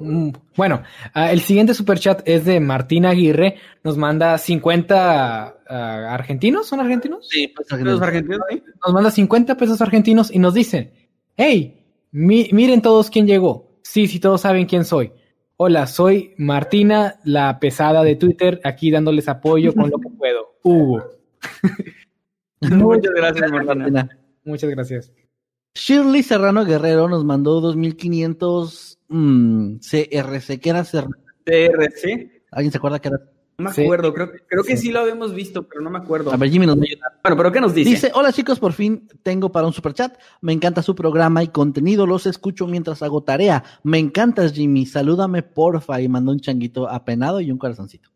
Mm, 0.00 0.30
Bueno, 0.56 0.82
ah, 1.12 1.32
el 1.32 1.40
siguiente 1.40 1.74
superchat 1.74 2.22
es 2.28 2.44
de 2.44 2.60
Martín 2.60 3.04
Aguirre. 3.04 3.56
Nos 3.82 3.96
manda 3.96 4.38
50 4.38 5.56
ah, 5.68 6.14
argentinos, 6.14 6.66
¿son 6.68 6.80
argentinos? 6.80 7.26
Sí, 7.28 7.48
pues, 7.54 7.68
Los 7.82 8.00
argentinos, 8.00 8.40
¿sí? 8.50 8.62
Nos 8.84 8.94
manda 8.94 9.10
50 9.10 9.56
pesos 9.56 9.80
argentinos 9.82 10.30
y 10.32 10.38
nos 10.38 10.54
dice, 10.54 10.92
hey, 11.36 11.84
mi- 12.12 12.48
miren 12.52 12.80
todos 12.80 13.10
quién 13.10 13.26
llegó. 13.26 13.80
Sí, 13.82 14.06
sí, 14.06 14.20
todos 14.20 14.40
saben 14.42 14.66
quién 14.66 14.84
soy. 14.84 15.12
Hola, 15.60 15.88
soy 15.88 16.34
Martina, 16.36 17.18
la 17.24 17.58
pesada 17.58 18.04
de 18.04 18.14
Twitter, 18.14 18.60
aquí 18.62 18.92
dándoles 18.92 19.28
apoyo 19.28 19.74
con 19.74 19.90
lo 19.90 19.98
que 19.98 20.08
puedo. 20.08 20.60
Hugo. 20.62 21.04
Muchas 22.60 23.12
gracias, 23.12 23.50
Martina. 23.50 24.08
Muchas 24.44 24.70
gracias. 24.70 25.12
Shirley 25.74 26.22
Serrano 26.22 26.64
Guerrero 26.64 27.08
nos 27.08 27.24
mandó 27.24 27.60
2500 27.60 29.00
mm, 29.08 29.78
CRC. 29.78 30.60
¿Qué 30.60 30.70
era 30.70 30.84
Serrano? 30.84 31.16
TRC, 31.42 32.44
¿Alguien 32.52 32.70
se 32.70 32.78
acuerda 32.78 33.00
que 33.00 33.08
era? 33.08 33.18
No 33.58 33.64
me 33.70 33.74
Sí. 33.74 33.82
acuerdo, 33.82 34.14
creo, 34.14 34.30
creo 34.46 34.62
que 34.62 34.76
sí 34.76 34.92
lo 34.92 35.00
habíamos 35.00 35.34
visto, 35.34 35.64
pero 35.66 35.80
no 35.80 35.90
me 35.90 35.98
acuerdo. 35.98 36.32
A 36.32 36.36
ver, 36.36 36.48
Jimmy 36.48 36.64
nos 36.64 36.76
va 36.78 36.82
a 36.82 36.84
ayudar. 36.84 37.12
Bueno, 37.24 37.36
pero 37.36 37.52
¿qué 37.52 37.60
nos 37.60 37.74
dice? 37.74 37.90
Dice, 37.90 38.12
hola 38.14 38.32
chicos, 38.32 38.60
por 38.60 38.72
fin 38.72 39.08
tengo 39.24 39.50
para 39.50 39.66
un 39.66 39.72
superchat. 39.72 40.16
Me 40.40 40.52
encanta 40.52 40.80
su 40.80 40.94
programa 40.94 41.42
y 41.42 41.48
contenido. 41.48 42.06
Los 42.06 42.26
escucho 42.26 42.68
mientras 42.68 43.02
hago 43.02 43.24
tarea. 43.24 43.64
Me 43.82 43.98
encantas, 43.98 44.52
Jimmy. 44.52 44.86
Salúdame, 44.86 45.42
porfa. 45.42 46.00
Y 46.00 46.08
mandó 46.08 46.30
un 46.30 46.38
changuito 46.38 46.88
apenado 46.88 47.40
y 47.40 47.50
un 47.50 47.58
corazoncito. 47.58 48.10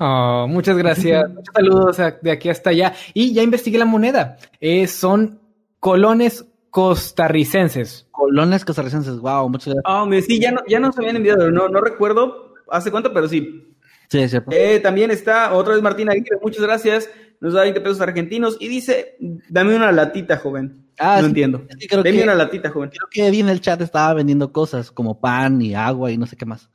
Oh, 0.00 0.46
muchas 0.48 0.76
gracias. 0.76 1.28
Muchos 1.34 1.54
saludos 1.54 1.96
de 2.20 2.30
aquí 2.32 2.48
hasta 2.48 2.70
allá. 2.70 2.92
Y 3.14 3.32
ya 3.32 3.42
investigué 3.44 3.78
la 3.78 3.84
moneda. 3.84 4.36
Eh, 4.60 4.88
son 4.88 5.38
colones 5.78 6.44
costarricenses. 6.70 8.08
Colones 8.10 8.64
costarricenses. 8.64 9.18
Wow, 9.20 9.48
muchas 9.48 9.74
gracias. 9.74 9.84
Ah, 9.84 10.04
me- 10.06 10.22
sí, 10.22 10.40
ya, 10.40 10.50
no, 10.52 10.60
ya 10.68 10.80
nos 10.80 10.98
habían 10.98 11.16
enviado, 11.16 11.50
no, 11.52 11.68
no 11.68 11.80
recuerdo 11.80 12.54
hace 12.70 12.90
cuánto, 12.90 13.12
pero 13.12 13.28
sí. 13.28 13.68
Sí. 14.12 14.36
Eh, 14.50 14.80
también 14.80 15.10
está 15.10 15.52
otra 15.54 15.74
vez 15.74 15.82
Martín 15.82 16.10
Aguirre, 16.10 16.38
muchas 16.42 16.62
gracias. 16.62 17.08
Nos 17.40 17.54
da 17.54 17.62
20 17.62 17.80
pesos 17.80 18.00
argentinos 18.00 18.56
y 18.60 18.68
dice, 18.68 19.16
dame 19.48 19.74
una 19.74 19.90
latita, 19.90 20.36
joven. 20.36 20.86
Ah, 20.98 21.16
no 21.16 21.22
sí. 21.22 21.26
entiendo. 21.28 21.66
Creo 21.88 22.02
Dame 22.02 22.18
que- 22.18 22.22
una 22.22 22.34
latita, 22.34 22.70
joven. 22.70 22.90
Creo 22.90 23.08
que 23.10 23.26
Eddie 23.26 23.40
en 23.40 23.48
el 23.48 23.60
chat 23.60 23.80
estaba 23.80 24.12
vendiendo 24.14 24.52
cosas 24.52 24.90
como 24.90 25.18
pan 25.20 25.60
y 25.62 25.74
agua 25.74 26.10
y 26.12 26.18
no 26.18 26.26
sé 26.26 26.36
qué 26.36 26.44
más. 26.46 26.68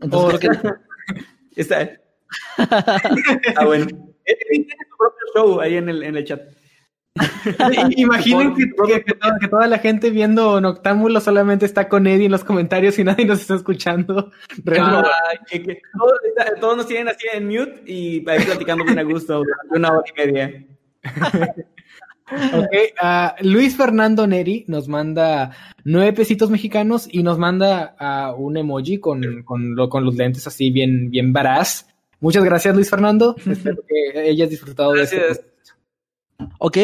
Entonces 0.00 0.34
Oh, 0.34 0.38
creo 0.38 0.52
que 0.62 0.68
Está. 1.56 1.90
ah, 2.58 3.64
bueno. 3.66 3.86
Él 4.24 4.36
tiene 4.48 4.66
su 4.90 4.96
propio 4.96 5.26
show 5.34 5.60
ahí 5.60 5.76
en 5.76 5.88
el, 5.88 6.02
en 6.04 6.16
el 6.16 6.24
chat. 6.24 6.40
Imaginen 7.96 8.54
que, 8.54 8.64
que- 8.66 9.04
que 9.04 9.14
toda, 9.14 9.38
que 9.40 9.48
toda 9.48 9.66
la 9.66 9.78
gente 9.78 10.10
viendo 10.10 10.60
Noctámbulo 10.60 11.20
solamente 11.20 11.66
está 11.66 11.88
con 11.88 12.06
Eddie 12.06 12.26
en 12.26 12.32
los 12.32 12.44
comentarios 12.44 12.98
y 12.98 13.04
nadie 13.04 13.24
nos 13.24 13.40
está 13.40 13.54
escuchando. 13.56 14.30
Todos, 16.60 16.76
nos 16.76 16.86
tienen 16.86 17.08
así 17.08 17.26
en 17.32 17.46
mute 17.48 17.82
y 17.86 18.28
ahí 18.30 18.44
platicando 18.44 18.84
bien 18.84 18.98
a 18.98 19.02
gusto 19.02 19.38
durante 19.38 19.76
una 19.76 19.90
hora 19.90 20.04
y 20.14 20.26
media. 20.26 20.64
Ok, 22.32 22.70
ah, 23.02 23.34
Luis 23.40 23.76
Fernando 23.76 24.24
Neri 24.24 24.64
nos 24.68 24.86
manda 24.86 25.50
nueve 25.82 26.12
pesitos 26.12 26.48
mexicanos 26.48 27.08
y 27.10 27.24
nos 27.24 27.38
manda 27.38 27.96
ah, 27.98 28.34
un 28.38 28.56
emoji 28.56 29.00
con, 29.00 29.42
con, 29.42 29.74
lo- 29.74 29.88
con 29.88 30.04
los 30.04 30.14
lentes 30.14 30.46
así 30.46 30.70
bien, 30.70 31.10
bien 31.10 31.32
varaz. 31.32 31.88
Muchas 32.20 32.44
gracias, 32.44 32.76
Luis 32.76 32.88
Fernando. 32.88 33.34
Espero 33.50 33.82
que 33.84 34.20
hayas 34.20 34.48
disfrutado 34.48 34.92
de 34.92 35.02
este. 35.02 35.16
Ok, 36.62 36.76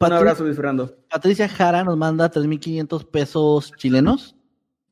Un 0.00 0.12
abrazo, 0.12 0.42
Luis 0.42 0.56
Fernando. 0.56 0.96
Patricia 1.10 1.48
Jara 1.48 1.84
nos 1.84 1.98
manda 1.98 2.30
3.500 2.30 3.10
pesos 3.10 3.72
chilenos 3.76 4.34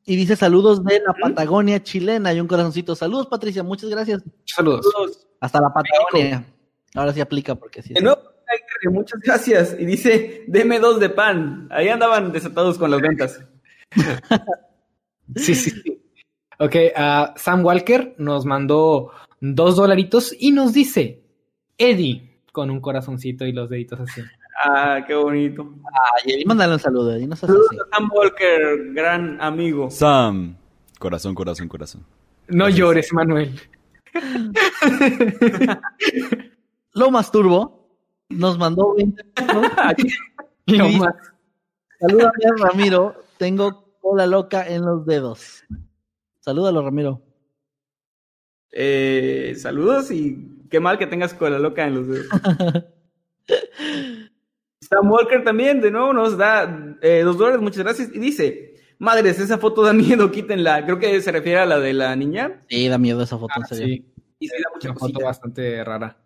y 0.05 0.15
dice 0.15 0.35
saludos 0.35 0.83
de 0.83 0.99
la 0.99 1.13
Patagonia 1.13 1.81
chilena 1.81 2.31
y 2.33 2.39
un 2.39 2.47
corazoncito. 2.47 2.95
Saludos, 2.95 3.25
Patricia, 3.25 3.63
muchas 3.63 3.89
gracias. 3.89 4.21
Saludos. 4.45 4.85
Saludos. 4.93 5.27
Hasta 5.39 5.59
la 5.59 5.73
Patagonia. 5.73 6.45
Ahora 6.93 7.13
sí 7.13 7.19
aplica 7.19 7.55
porque 7.55 7.81
sí. 7.81 7.95
De 7.95 8.01
nuevo, 8.01 8.21
Tiger, 8.21 8.93
muchas 8.93 9.19
gracias. 9.21 9.75
Y 9.79 9.85
dice, 9.85 10.43
deme 10.47 10.79
dos 10.79 10.99
de 10.99 11.09
pan. 11.09 11.67
Ahí 11.71 11.89
andaban 11.89 12.31
desatados 12.31 12.77
con 12.77 12.91
las 12.91 13.01
ventas. 13.01 13.41
Sí, 15.35 15.55
sí, 15.55 15.71
sí. 15.71 16.01
Ok, 16.57 16.73
ah, 16.95 17.33
Sam 17.35 17.65
Walker 17.65 18.15
nos 18.17 18.45
mandó 18.45 19.11
dos 19.41 19.75
dolaritos 19.75 20.33
y 20.39 20.51
nos 20.51 20.71
dice 20.71 21.21
Eddie 21.77 22.26
con 22.57 22.71
un 22.71 22.81
corazoncito 22.81 23.45
y 23.45 23.51
los 23.51 23.69
deditos 23.69 23.99
así. 23.99 24.19
Ah, 24.63 25.03
qué 25.05 25.13
bonito. 25.13 25.75
Ay, 25.93 26.33
Eddie, 26.33 26.45
mándale 26.47 26.73
un 26.73 26.79
saludo, 26.79 27.11
no 27.11 27.35
seas 27.35 27.51
Saludos 27.51 27.67
así. 27.69 27.79
a 27.79 27.95
Sam 27.95 28.09
Walker, 28.11 28.93
gran 28.93 29.39
amigo. 29.39 29.91
Sam. 29.91 30.57
Corazón, 30.97 31.35
corazón, 31.35 31.67
corazón. 31.67 32.03
No 32.47 32.67
llores, 32.67 33.13
Manuel. 33.13 33.61
Lo 36.93 37.11
Masturbo 37.11 37.91
nos 38.29 38.57
mandó 38.57 38.95
20 38.95 39.23
pesos. 39.23 39.55
Lo 40.65 40.85
dice, 40.87 40.99
más. 40.99 41.13
Salúdame 41.99 42.43
a 42.43 42.69
Ramiro, 42.69 43.23
tengo 43.37 43.93
cola 44.01 44.25
loca 44.25 44.67
en 44.67 44.83
los 44.83 45.05
dedos. 45.05 45.63
Salúdalo, 46.39 46.81
Ramiro. 46.81 47.21
Eh, 48.71 49.53
saludos 49.59 50.09
y 50.09 50.56
qué 50.69 50.79
mal 50.79 50.97
que 50.97 51.07
tengas 51.07 51.33
cola 51.33 51.59
loca 51.59 51.85
en 51.87 51.95
los 51.95 52.07
dedos. 52.07 52.27
Sam 54.81 55.11
Walker 55.11 55.43
también, 55.43 55.81
de 55.81 55.91
nuevo, 55.91 56.13
nos 56.13 56.37
da 56.37 56.97
eh, 57.01 57.21
dos 57.23 57.37
dólares, 57.37 57.61
muchas 57.61 57.83
gracias. 57.83 58.09
Y 58.13 58.19
dice, 58.19 58.75
madres, 58.99 59.39
esa 59.39 59.57
foto 59.57 59.81
da 59.83 59.93
miedo, 59.93 60.31
quítenla. 60.31 60.85
Creo 60.85 60.99
que 60.99 61.19
se 61.21 61.31
refiere 61.31 61.59
a 61.59 61.65
la 61.65 61.79
de 61.79 61.93
la 61.93 62.15
niña. 62.15 62.61
Sí, 62.69 62.87
da 62.87 62.97
miedo 62.97 63.21
esa 63.23 63.37
foto, 63.37 63.53
en 63.57 63.63
Ah, 63.63 63.67
serio. 63.67 63.85
sí, 63.87 64.05
Y 64.39 64.47
sí 64.47 64.55
da 64.63 64.69
mucha 64.73 64.89
una 64.91 64.99
foto 64.99 65.19
bastante 65.25 65.83
rara. 65.83 66.17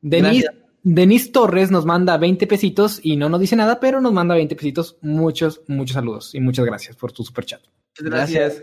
Denis, 0.00 0.42
Gracias. 0.44 0.54
Denis 0.82 1.32
Torres 1.32 1.70
nos 1.70 1.86
manda 1.86 2.18
20 2.18 2.46
pesitos 2.46 3.00
y 3.02 3.16
no 3.16 3.30
nos 3.30 3.40
dice 3.40 3.56
nada, 3.56 3.80
pero 3.80 4.00
nos 4.02 4.12
manda 4.12 4.34
20 4.34 4.54
pesitos. 4.54 4.98
Muchos, 5.00 5.62
muchos 5.66 5.94
saludos 5.94 6.34
y 6.34 6.40
muchas 6.40 6.66
gracias 6.66 6.94
por 6.96 7.10
tu 7.12 7.24
super 7.24 7.46
chat. 7.46 7.62
Muchas 7.98 8.04
gracias. 8.14 8.62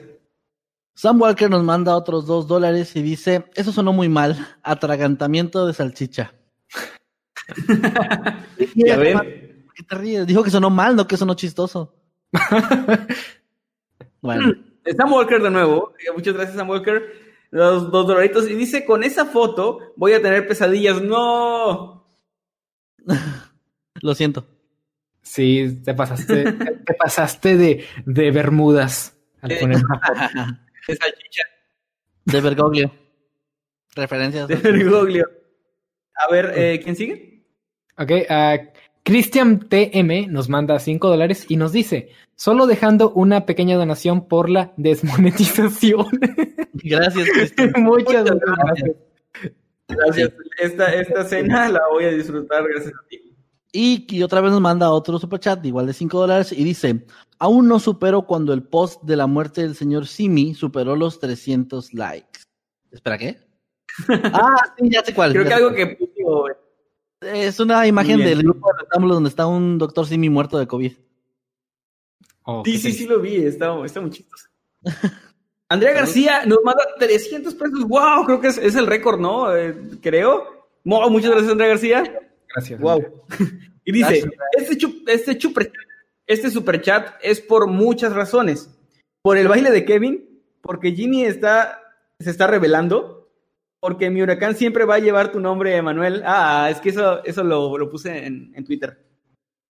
Sam 0.93 1.19
Walker 1.22 1.49
nos 1.49 1.63
manda 1.63 1.95
otros 1.95 2.26
dos 2.26 2.47
dólares 2.47 2.95
y 2.95 3.01
dice, 3.01 3.45
eso 3.55 3.72
sonó 3.72 3.93
muy 3.93 4.09
mal, 4.09 4.38
atragantamiento 4.63 5.65
de 5.68 5.73
salchicha. 5.73 6.34
Ya 8.76 8.97
ven. 8.97 9.18
¿Por 9.65 9.73
qué 9.73 9.84
te 9.84 9.95
ríes? 9.95 10.27
Dijo 10.27 10.43
que 10.43 10.49
sonó 10.51 10.69
mal, 10.69 10.95
no 10.95 11.07
que 11.07 11.18
sonó 11.18 11.34
chistoso. 11.34 11.95
bueno, 14.22 14.53
Sam 14.97 15.11
Walker 15.13 15.41
de 15.41 15.49
nuevo. 15.49 15.93
eh, 15.99 16.11
Muchas 16.13 16.34
gracias, 16.35 16.55
Sam 16.57 16.69
Walker. 16.69 17.01
Los 17.49 17.91
dos 17.91 18.07
dolaritos. 18.07 18.47
Y 18.49 18.53
dice, 18.55 18.85
con 18.85 19.03
esa 19.03 19.26
foto 19.26 19.80
voy 19.97 20.13
a 20.13 20.22
tener 20.22 20.47
pesadillas. 20.47 21.01
No. 21.01 22.07
lo 24.01 24.15
siento. 24.15 24.45
Sí, 25.23 25.81
te 25.84 25.93
pasaste, 25.93 26.43
te 26.53 26.93
pasaste 26.93 27.57
de, 27.57 27.85
de 28.05 28.31
Bermudas 28.31 29.15
al 29.41 29.51
Eh. 29.51 29.57
poner 29.59 29.77
una 29.84 29.99
foto. 29.99 30.57
De 30.88 30.95
salchicha. 30.95 31.44
De 32.26 32.41
Bergoglio. 32.41 32.91
Referencias. 33.95 34.48
De 34.48 34.56
Bergoglio. 34.56 35.26
A 36.16 36.32
ver, 36.32 36.53
eh, 36.56 36.80
¿quién 36.84 36.95
sigue? 36.95 37.44
Ok, 37.98 38.12
ah, 38.30 38.58
Christian 39.03 39.68
TM 39.68 40.28
nos 40.28 40.49
manda 40.49 40.80
5 40.80 41.10
dólares 41.10 41.45
y 41.49 41.58
nos 41.58 41.72
dice, 41.72 42.10
solo 42.36 42.68
dejando 42.68 43.12
una 43.12 43.45
pequeña 43.45 43.76
donación 43.76 44.28
por 44.28 44.49
la 44.49 44.74
desmonetización. 44.78 46.08
Gracias, 46.74 47.30
Cristian. 47.30 47.74
Muchas 47.78 48.24
Muchas 48.24 48.40
gracias. 48.40 48.95
Gracias. 49.88 50.32
Esta, 50.58 50.94
esta 50.94 51.24
cena 51.26 51.70
la 51.70 51.82
voy 51.91 52.06
a 52.06 52.12
disfrutar 52.12 52.64
gracias 52.68 52.94
a 52.94 53.08
ti. 53.08 53.31
Y, 53.73 54.06
y 54.14 54.22
otra 54.23 54.41
vez 54.41 54.52
nos 54.52 54.60
manda 54.61 54.91
otro 54.91 55.18
superchat, 55.18 55.65
igual 55.65 55.88
de 55.88 55.93
5 55.93 56.19
dólares, 56.19 56.52
y 56.52 56.64
dice, 56.64 57.06
aún 57.39 57.68
no 57.69 57.80
supero 57.80 58.23
cuando 58.23 58.52
el 58.53 58.64
post 58.64 59.02
de 59.03 59.15
la 59.15 59.27
muerte 59.27 59.61
del 59.61 59.76
señor 59.76 60.07
Simi 60.07 60.53
superó 60.53 60.95
los 60.98 61.19
300 61.19 61.93
likes. 61.93 62.41
¿Espera 62.91 63.18
qué? 63.18 63.39
ah, 64.34 64.73
sí, 64.77 64.89
ya 64.89 65.03
sé 65.03 65.14
cuál. 65.14 65.31
Creo 65.31 65.45
que 65.45 65.53
algo 65.53 65.73
que 65.73 65.88
puso, 65.88 66.45
Es 67.22 67.60
una 67.61 67.88
imagen 67.88 68.18
del 68.19 68.43
grupo 68.43 68.68
de 68.73 68.81
rectángulos 68.81 69.15
donde 69.15 69.30
está 69.30 69.48
un 69.48 69.77
doctor 69.77 70.06
Simi 70.06 70.30
muerto 70.30 70.57
de 70.57 70.68
COVID. 70.68 70.93
Oh, 72.43 72.64
Sí, 72.65 72.77
sí, 72.77 72.91
sí 72.91 73.06
lo 73.07 73.19
vi, 73.22 73.35
está, 73.38 73.73
está 73.85 74.02
muy 74.02 74.10
chistoso. 74.10 74.48
Andrea 75.69 75.93
García 75.93 76.45
nos 76.45 76.60
manda 76.65 76.84
300 76.99 77.53
pesos. 77.56 77.88
¡Wow! 77.88 78.26
Creo 78.26 78.41
que 78.41 78.48
es, 78.48 78.57
es 78.57 78.76
el 78.76 78.88
récord, 78.88 79.18
¿no? 79.22 79.56
Eh, 79.56 79.73
creo. 80.02 80.68
Mo- 80.84 81.10
muchas 81.10 81.31
gracias, 81.31 81.52
Andrea 81.53 81.69
García. 81.69 82.31
Gracias. 82.56 82.80
¡Wow! 82.80 83.23
Y 83.84 83.91
dice, 83.94 84.23
este, 84.56 84.78
chup- 84.78 85.03
este, 85.07 85.40
chuper- 85.40 85.72
este 86.28 86.52
superchat 86.52 87.15
es 87.23 87.41
por 87.41 87.65
muchas 87.65 88.14
razones. 88.14 88.69
Por 89.23 89.38
el 89.38 89.48
baile 89.48 89.72
de 89.72 89.86
Kevin, 89.86 90.40
porque 90.61 90.91
Jimmy 90.91 91.23
está, 91.26 91.82
se 92.19 92.30
está 92.30 92.45
revelando, 92.45 93.32
porque 93.80 94.11
mi 94.11 94.22
huracán 94.22 94.56
siempre 94.56 94.86
va 94.86 94.95
a 94.95 94.99
llevar 94.99 95.32
tu 95.32 95.40
nombre, 95.40 95.76
Emanuel. 95.76 96.22
Ah, 96.26 96.68
es 96.69 96.80
que 96.80 96.90
eso, 96.90 97.23
eso 97.23 97.44
lo, 97.44 97.76
lo 97.76 97.90
puse 97.90 98.23
en, 98.26 98.52
en 98.56 98.64
Twitter. 98.64 99.03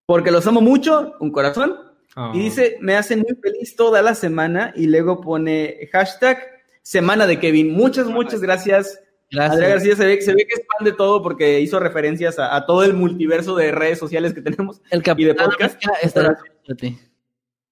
Porque 0.05 0.29
los 0.29 0.45
amo 0.45 0.59
mucho, 0.61 1.15
un 1.21 1.31
corazón, 1.31 1.77
Oh. 2.17 2.33
y 2.35 2.39
dice, 2.39 2.75
me 2.81 2.97
hacen 2.97 3.19
muy 3.19 3.37
feliz 3.41 3.73
toda 3.77 4.01
la 4.01 4.13
semana 4.15 4.73
y 4.75 4.87
luego 4.87 5.21
pone 5.21 5.87
hashtag 5.93 6.39
semana 6.81 7.25
de 7.25 7.39
Kevin. 7.39 7.71
Muchas, 7.71 8.07
muchas 8.07 8.41
gracias. 8.41 8.99
Gracias. 9.31 9.53
Andrea 9.53 9.69
García 9.69 9.95
se 9.95 10.05
ve, 10.05 10.21
se 10.21 10.33
ve 10.33 10.45
que 10.45 10.55
es 10.59 10.67
fan 10.67 10.85
de 10.85 10.91
todo 10.91 11.23
porque 11.23 11.61
hizo 11.61 11.79
referencias 11.79 12.37
a, 12.37 12.55
a 12.55 12.65
todo 12.65 12.83
el 12.83 12.93
multiverso 12.93 13.55
de 13.55 13.71
redes 13.71 13.97
sociales 13.97 14.33
que 14.33 14.41
tenemos. 14.41 14.81
El 14.89 15.01
y 15.17 15.23
de 15.23 15.35
podcast. 15.35 15.81
Está. 16.01 16.37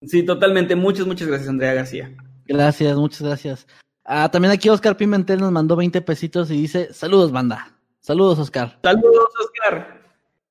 Sí, 0.02 0.24
totalmente. 0.24 0.76
Muchas, 0.76 1.06
muchas 1.06 1.28
gracias, 1.28 1.50
Andrea 1.50 1.74
García. 1.74 2.16
Gracias, 2.48 2.98
muchas 2.98 3.22
gracias. 3.22 3.68
Ah, 4.06 4.32
también 4.32 4.54
aquí 4.54 4.70
Oscar 4.70 4.96
Pimentel 4.96 5.40
nos 5.40 5.52
mandó 5.52 5.76
20 5.76 6.02
pesitos 6.02 6.50
y 6.50 6.62
dice, 6.62 6.94
saludos, 6.94 7.32
banda. 7.32 7.76
Saludos, 8.00 8.40
Oscar. 8.40 8.80
Saludos, 8.82 9.30
Oscar. 9.44 10.02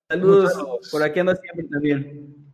Saludos. 0.08 0.52
Saludos. 0.52 0.88
Por 0.92 1.02
aquí 1.02 1.20
anda 1.20 1.34
siempre 1.36 1.64
también. 1.64 2.52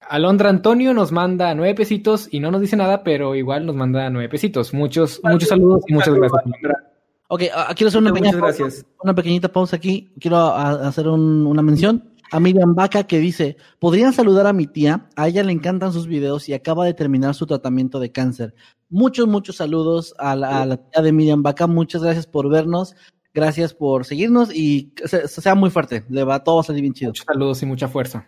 Alondra 0.00 0.50
Antonio 0.50 0.94
nos 0.94 1.10
manda 1.10 1.52
nueve 1.56 1.74
pesitos 1.74 2.28
y 2.30 2.38
no 2.38 2.52
nos 2.52 2.60
dice 2.60 2.76
nada, 2.76 3.02
pero 3.02 3.34
igual 3.34 3.66
nos 3.66 3.74
manda 3.74 4.08
nueve 4.08 4.28
pesitos. 4.28 4.72
Muchos, 4.72 5.20
muchos 5.24 5.48
saludos 5.48 5.82
y 5.88 5.94
muchas 5.94 6.14
gracias. 6.14 6.42
Alondra. 6.44 6.95
Ok, 7.28 7.42
quiero 7.74 7.88
hacer 7.88 8.00
una 8.00 8.12
pequeña, 8.12 8.36
gracias. 8.36 8.74
pausa, 8.84 8.86
una 9.02 9.14
pequeñita 9.14 9.48
pausa 9.52 9.76
aquí. 9.76 10.12
Quiero 10.20 10.36
hacer 10.38 11.08
un- 11.08 11.46
una 11.46 11.62
mención 11.62 12.12
a 12.30 12.38
Miriam 12.40 12.74
Vaca 12.74 13.04
que 13.04 13.18
dice, 13.18 13.56
¿podrían 13.78 14.12
saludar 14.12 14.46
a 14.46 14.52
mi 14.52 14.66
tía? 14.66 15.08
A 15.16 15.28
ella 15.28 15.42
le 15.42 15.52
encantan 15.52 15.92
sus 15.92 16.06
videos 16.06 16.48
y 16.48 16.54
acaba 16.54 16.84
de 16.84 16.94
terminar 16.94 17.34
su 17.34 17.46
tratamiento 17.46 17.98
de 18.00 18.12
cáncer. 18.12 18.54
Muchos, 18.88 19.26
muchos 19.26 19.56
saludos 19.56 20.14
a 20.18 20.36
la, 20.36 20.62
a 20.62 20.66
la 20.66 20.76
tía 20.76 21.02
de 21.02 21.12
Miriam 21.12 21.42
Vaca. 21.42 21.66
Muchas 21.66 22.02
gracias 22.02 22.26
por 22.26 22.48
vernos. 22.48 22.94
Gracias 23.34 23.74
por 23.74 24.04
seguirnos 24.06 24.54
y 24.54 24.92
se- 25.04 25.28
sea 25.28 25.54
muy 25.54 25.68
fuerte. 25.70 26.04
Le 26.08 26.24
va, 26.24 26.42
todo 26.42 26.54
va 26.56 26.60
a 26.62 26.64
salir 26.64 26.80
bien 26.82 26.94
chido. 26.94 27.10
Muchos 27.10 27.26
saludos 27.26 27.62
y 27.62 27.66
mucha 27.66 27.86
fuerza. 27.88 28.26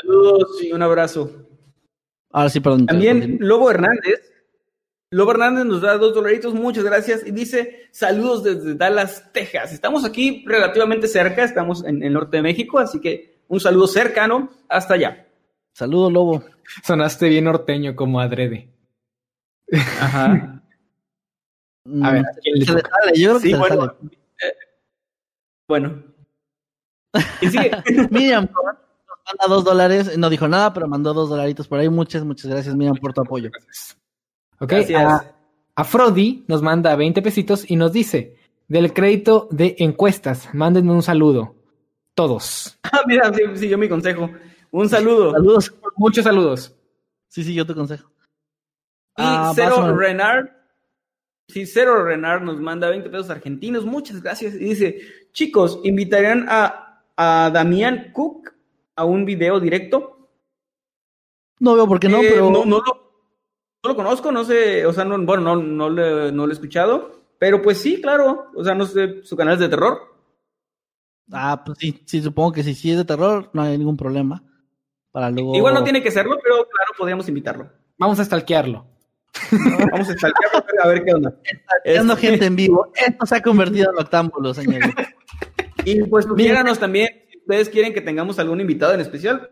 Saludos 0.00 0.62
y 0.62 0.72
un 0.72 0.82
abrazo. 0.82 1.30
Ahora 2.32 2.48
sí, 2.50 2.60
perdón. 2.60 2.86
También 2.86 3.36
Lobo 3.40 3.70
Hernández. 3.70 4.32
Lobo 5.16 5.30
Hernández 5.30 5.64
nos 5.64 5.80
da 5.80 5.96
dos 5.96 6.14
dolaritos, 6.14 6.52
muchas 6.52 6.84
gracias. 6.84 7.26
Y 7.26 7.30
dice, 7.30 7.88
saludos 7.90 8.44
desde 8.44 8.74
Dallas, 8.74 9.32
Texas. 9.32 9.72
Estamos 9.72 10.04
aquí 10.04 10.44
relativamente 10.46 11.08
cerca, 11.08 11.42
estamos 11.42 11.82
en 11.84 12.02
el 12.02 12.12
norte 12.12 12.36
de 12.36 12.42
México, 12.42 12.78
así 12.78 13.00
que 13.00 13.40
un 13.48 13.58
saludo 13.58 13.86
cercano 13.86 14.50
hasta 14.68 14.92
allá. 14.92 15.26
Saludos, 15.72 16.12
Lobo. 16.12 16.44
Sonaste 16.84 17.30
bien 17.30 17.44
norteño 17.44 17.96
como 17.96 18.20
adrede. 18.20 18.68
Ajá. 20.00 20.62
A 22.02 22.10
ver, 22.10 22.20
¿a 22.26 22.30
quién 22.42 22.58
le 22.58 22.66
Se 22.66 22.72
le 22.74 22.82
toca? 22.82 22.90
sale, 23.00 23.18
yo 23.18 23.28
creo 23.28 23.40
que 23.40 23.48
Sí, 23.48 23.54
bueno. 23.54 23.96
eh, 24.42 24.52
bueno. 25.68 26.04
Y 27.40 27.46
sigue. 27.48 27.70
Miriam 28.10 28.48
nos 28.52 28.64
manda 29.24 29.46
dos 29.54 29.64
dólares, 29.64 30.18
no 30.18 30.28
dijo 30.28 30.46
nada, 30.46 30.74
pero 30.74 30.88
mandó 30.88 31.14
dos 31.14 31.30
dolaritos 31.30 31.68
por 31.68 31.78
ahí. 31.78 31.88
Muchas, 31.88 32.22
muchas 32.24 32.50
gracias, 32.50 32.74
Miriam, 32.74 32.96
por 32.96 33.14
tu 33.14 33.22
apoyo. 33.22 33.50
Ok, 34.58 34.72
a, 34.96 35.34
a 35.74 35.84
Frodi 35.84 36.44
nos 36.48 36.62
manda 36.62 36.96
20 36.96 37.20
pesitos 37.22 37.70
y 37.70 37.76
nos 37.76 37.92
dice, 37.92 38.36
del 38.68 38.92
crédito 38.92 39.48
de 39.50 39.76
encuestas, 39.78 40.48
mándenme 40.54 40.92
un 40.92 41.02
saludo. 41.02 41.54
Todos. 42.14 42.78
Ah, 42.92 43.02
mira, 43.06 43.30
sí, 43.34 43.42
siguió 43.56 43.76
mi 43.76 43.88
consejo. 43.88 44.30
Un 44.70 44.88
saludo. 44.88 45.32
Saludos. 45.32 45.74
Muchos 45.96 46.24
saludos. 46.24 46.74
Sí, 47.28 47.44
sí, 47.44 47.52
yo 47.52 47.66
te 47.66 47.74
consejo. 47.74 48.10
Y 49.18 49.22
Ah, 49.22 49.52
Cero. 49.54 49.94
Renard. 49.94 50.48
Sí, 51.48 51.66
Cero 51.66 52.04
Renard 52.04 52.42
nos 52.42 52.58
manda 52.60 52.88
20 52.88 53.10
pesos 53.10 53.28
argentinos. 53.28 53.84
Muchas 53.84 54.22
gracias. 54.22 54.54
Y 54.54 54.58
dice: 54.58 54.98
Chicos, 55.32 55.80
¿invitarían 55.84 56.46
a, 56.48 57.02
a 57.16 57.50
Damián 57.52 58.12
Cook 58.14 58.54
a 58.94 59.04
un 59.04 59.24
video 59.26 59.60
directo? 59.60 60.30
No 61.58 61.74
veo 61.74 61.86
por 61.86 62.00
qué 62.00 62.08
no, 62.08 62.22
Eh, 62.22 62.28
pero 62.30 62.50
no, 62.50 62.64
no 62.64 62.78
lo, 62.78 63.05
no 63.86 63.92
lo 63.92 63.96
conozco, 63.96 64.32
no 64.32 64.44
sé. 64.44 64.84
O 64.86 64.92
sea, 64.92 65.04
no, 65.04 65.18
bueno, 65.24 65.42
no, 65.42 65.62
no, 65.62 65.90
le- 65.90 66.32
no 66.32 66.46
lo 66.46 66.52
he 66.52 66.54
escuchado. 66.54 67.12
Pero 67.38 67.60
pues 67.62 67.78
sí, 67.78 68.00
claro. 68.00 68.46
O 68.56 68.64
sea, 68.64 68.74
no 68.74 68.86
sé, 68.86 69.22
su 69.22 69.36
canal 69.36 69.54
es 69.54 69.60
de 69.60 69.68
terror. 69.68 69.98
ah, 71.32 71.62
pues 71.64 71.78
sí, 71.78 72.02
sí, 72.06 72.22
supongo 72.22 72.52
que 72.52 72.62
si 72.62 72.74
sí 72.74 72.90
es 72.90 72.96
de 72.98 73.04
terror, 73.04 73.50
no 73.52 73.62
hay 73.62 73.76
ningún 73.78 73.96
problema. 73.96 74.42
Para 75.12 75.30
luego. 75.30 75.54
Igual 75.56 75.74
no 75.74 75.84
tiene 75.84 76.02
que 76.02 76.10
serlo, 76.10 76.36
pero 76.42 76.56
claro, 76.56 76.92
podríamos 76.96 77.28
invitarlo. 77.28 77.70
Vamos 77.98 78.18
a 78.20 78.24
stalkearlo. 78.24 78.86
Vamos 79.92 80.08
a 80.08 80.14
stalkearlo, 80.16 80.64
a 80.82 80.88
ver 80.88 81.04
qué 81.04 81.12
onda. 81.14 81.34
Este- 81.84 82.16
gente 82.16 82.46
en 82.46 82.56
vivo. 82.56 82.92
Esto 82.94 83.26
se 83.26 83.36
ha 83.36 83.42
convertido 83.42 83.90
en 83.92 83.98
octámbulo, 83.98 84.52
señores. 84.54 84.90
Y 85.84 86.02
pues 86.04 86.24
sugiéranos 86.26 86.78
también, 86.78 87.08
si 87.30 87.38
ustedes 87.38 87.68
quieren 87.68 87.94
que 87.94 88.00
tengamos 88.00 88.38
algún 88.38 88.60
invitado 88.60 88.92
en 88.94 89.00
especial, 89.00 89.50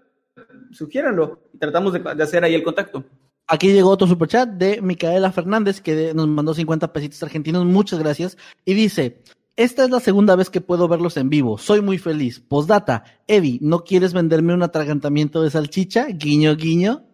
sugiéranlo 0.72 1.40
y 1.52 1.58
tratamos 1.58 1.92
de, 1.92 2.00
de 2.00 2.22
hacer 2.22 2.44
ahí 2.44 2.54
el 2.54 2.62
contacto. 2.64 3.04
Aquí 3.46 3.72
llegó 3.72 3.90
otro 3.90 4.06
superchat 4.06 4.48
de 4.48 4.80
Micaela 4.80 5.30
Fernández 5.32 5.80
que 5.80 5.94
de- 5.94 6.14
nos 6.14 6.26
mandó 6.28 6.54
50 6.54 6.92
pesitos 6.92 7.22
argentinos. 7.22 7.64
Muchas 7.66 7.98
gracias. 7.98 8.38
Y 8.64 8.72
dice: 8.74 9.20
Esta 9.56 9.84
es 9.84 9.90
la 9.90 10.00
segunda 10.00 10.34
vez 10.34 10.48
que 10.50 10.60
puedo 10.62 10.88
verlos 10.88 11.16
en 11.18 11.28
vivo. 11.28 11.58
Soy 11.58 11.80
muy 11.82 11.98
feliz. 11.98 12.40
Postdata, 12.40 13.04
Evi, 13.26 13.58
¿no 13.62 13.84
quieres 13.84 14.12
venderme 14.14 14.54
un 14.54 14.62
atragantamiento 14.62 15.42
de 15.42 15.50
salchicha? 15.50 16.06
Guiño, 16.08 16.56
guiño. 16.56 17.04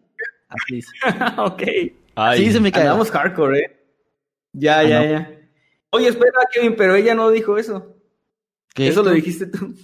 Así 0.48 0.76
dice. 0.76 0.92
ok. 1.38 1.62
Ay, 2.14 2.38
Sí, 2.38 2.44
dice 2.46 2.60
Micaela. 2.60 2.90
Andamos 2.92 3.10
hardcore, 3.10 3.58
¿eh? 3.58 3.76
Ya, 4.52 4.78
Ah, 4.80 4.84
ya, 4.84 4.98
no. 5.00 5.10
ya. 5.10 5.30
Oye, 5.90 6.08
espera, 6.08 6.32
Kevin, 6.52 6.74
pero 6.76 6.94
ella 6.94 7.14
no 7.14 7.30
dijo 7.30 7.58
eso. 7.58 7.96
¿Qué? 8.74 8.88
Eso 8.88 9.02
lo 9.02 9.10
dijiste 9.10 9.46
tú. 9.46 9.74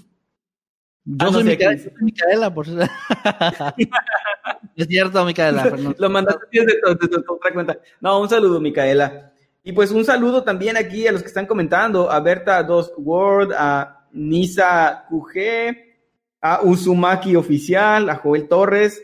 Yo 1.09 1.15
Ah, 1.21 1.25
no 1.27 1.33
soy 1.35 1.45
sé, 1.45 1.51
Micaela, 1.51 1.77
yo 1.77 1.83
soy 1.85 1.93
Micaela, 2.03 2.53
por 2.53 2.67
Es 4.77 4.89
cierto, 4.89 5.25
Micaela. 5.25 5.73
Lo 5.99 6.11
mandaste 6.11 6.47
desde 6.51 6.81
desde 7.01 7.23
tu 7.23 7.35
otra 7.35 7.53
cuenta. 7.53 7.79
No, 8.01 8.21
un 8.21 8.29
saludo, 8.29 8.61
Micaela. 8.61 9.33
Y 9.63 9.73
pues 9.73 9.93
un 9.93 10.05
saludo 10.05 10.43
también 10.43 10.77
aquí 10.77 11.07
a 11.07 11.13
los 11.13 11.23
que 11.23 11.29
están 11.29 11.47
comentando, 11.47 12.11
a 12.11 12.19
Berta 12.19 12.61
2 12.63 12.95
Word, 12.99 13.53
a 13.57 14.05
Nisa 14.13 15.05
QG, 15.09 15.77
a 16.41 16.63
Uzumaki 16.63 17.37
Oficial, 17.37 18.11
a 18.11 18.17
Joel 18.17 18.49
Torres, 18.49 19.01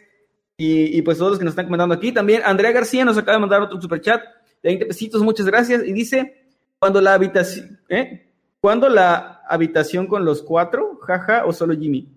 y, 0.57 0.99
y 0.99 1.03
pues 1.03 1.19
todos 1.19 1.33
los 1.33 1.39
que 1.39 1.45
nos 1.45 1.53
están 1.53 1.67
comentando 1.67 1.95
aquí. 1.95 2.11
También 2.11 2.43
Andrea 2.45 2.73
García 2.73 3.05
nos 3.05 3.17
acaba 3.17 3.37
de 3.37 3.41
mandar 3.41 3.63
otro 3.63 3.81
superchat 3.81 4.23
de 4.61 4.71
20 4.71 4.87
pesitos, 4.87 5.23
muchas 5.23 5.47
gracias. 5.47 5.85
Y 5.85 5.93
dice, 5.93 6.47
cuando 6.81 7.01
la 7.01 7.15
habitación, 7.15 7.79
¿eh? 7.89 8.29
¿Cuándo 8.61 8.89
la 8.89 9.42
habitación 9.55 10.07
con 10.07 10.25
los 10.25 10.43
cuatro? 10.43 10.99
Jaja, 11.03 11.45
o 11.47 11.53
solo 11.53 11.77
Jimmy. 11.77 12.09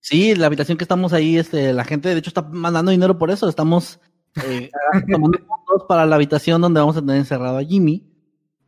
Sí, 0.00 0.34
la 0.34 0.46
habitación 0.46 0.78
que 0.78 0.84
estamos 0.84 1.12
ahí, 1.12 1.36
este, 1.36 1.72
la 1.72 1.84
gente 1.84 2.08
de 2.08 2.18
hecho 2.18 2.30
está 2.30 2.42
mandando 2.42 2.92
dinero 2.92 3.18
por 3.18 3.30
eso. 3.30 3.48
Estamos 3.48 3.98
eh, 4.44 4.70
tomando 5.10 5.38
fondos 5.38 5.86
para 5.88 6.06
la 6.06 6.14
habitación 6.16 6.60
donde 6.60 6.80
vamos 6.80 6.96
a 6.96 7.00
tener 7.00 7.16
encerrado 7.16 7.58
a 7.58 7.64
Jimmy. 7.64 8.04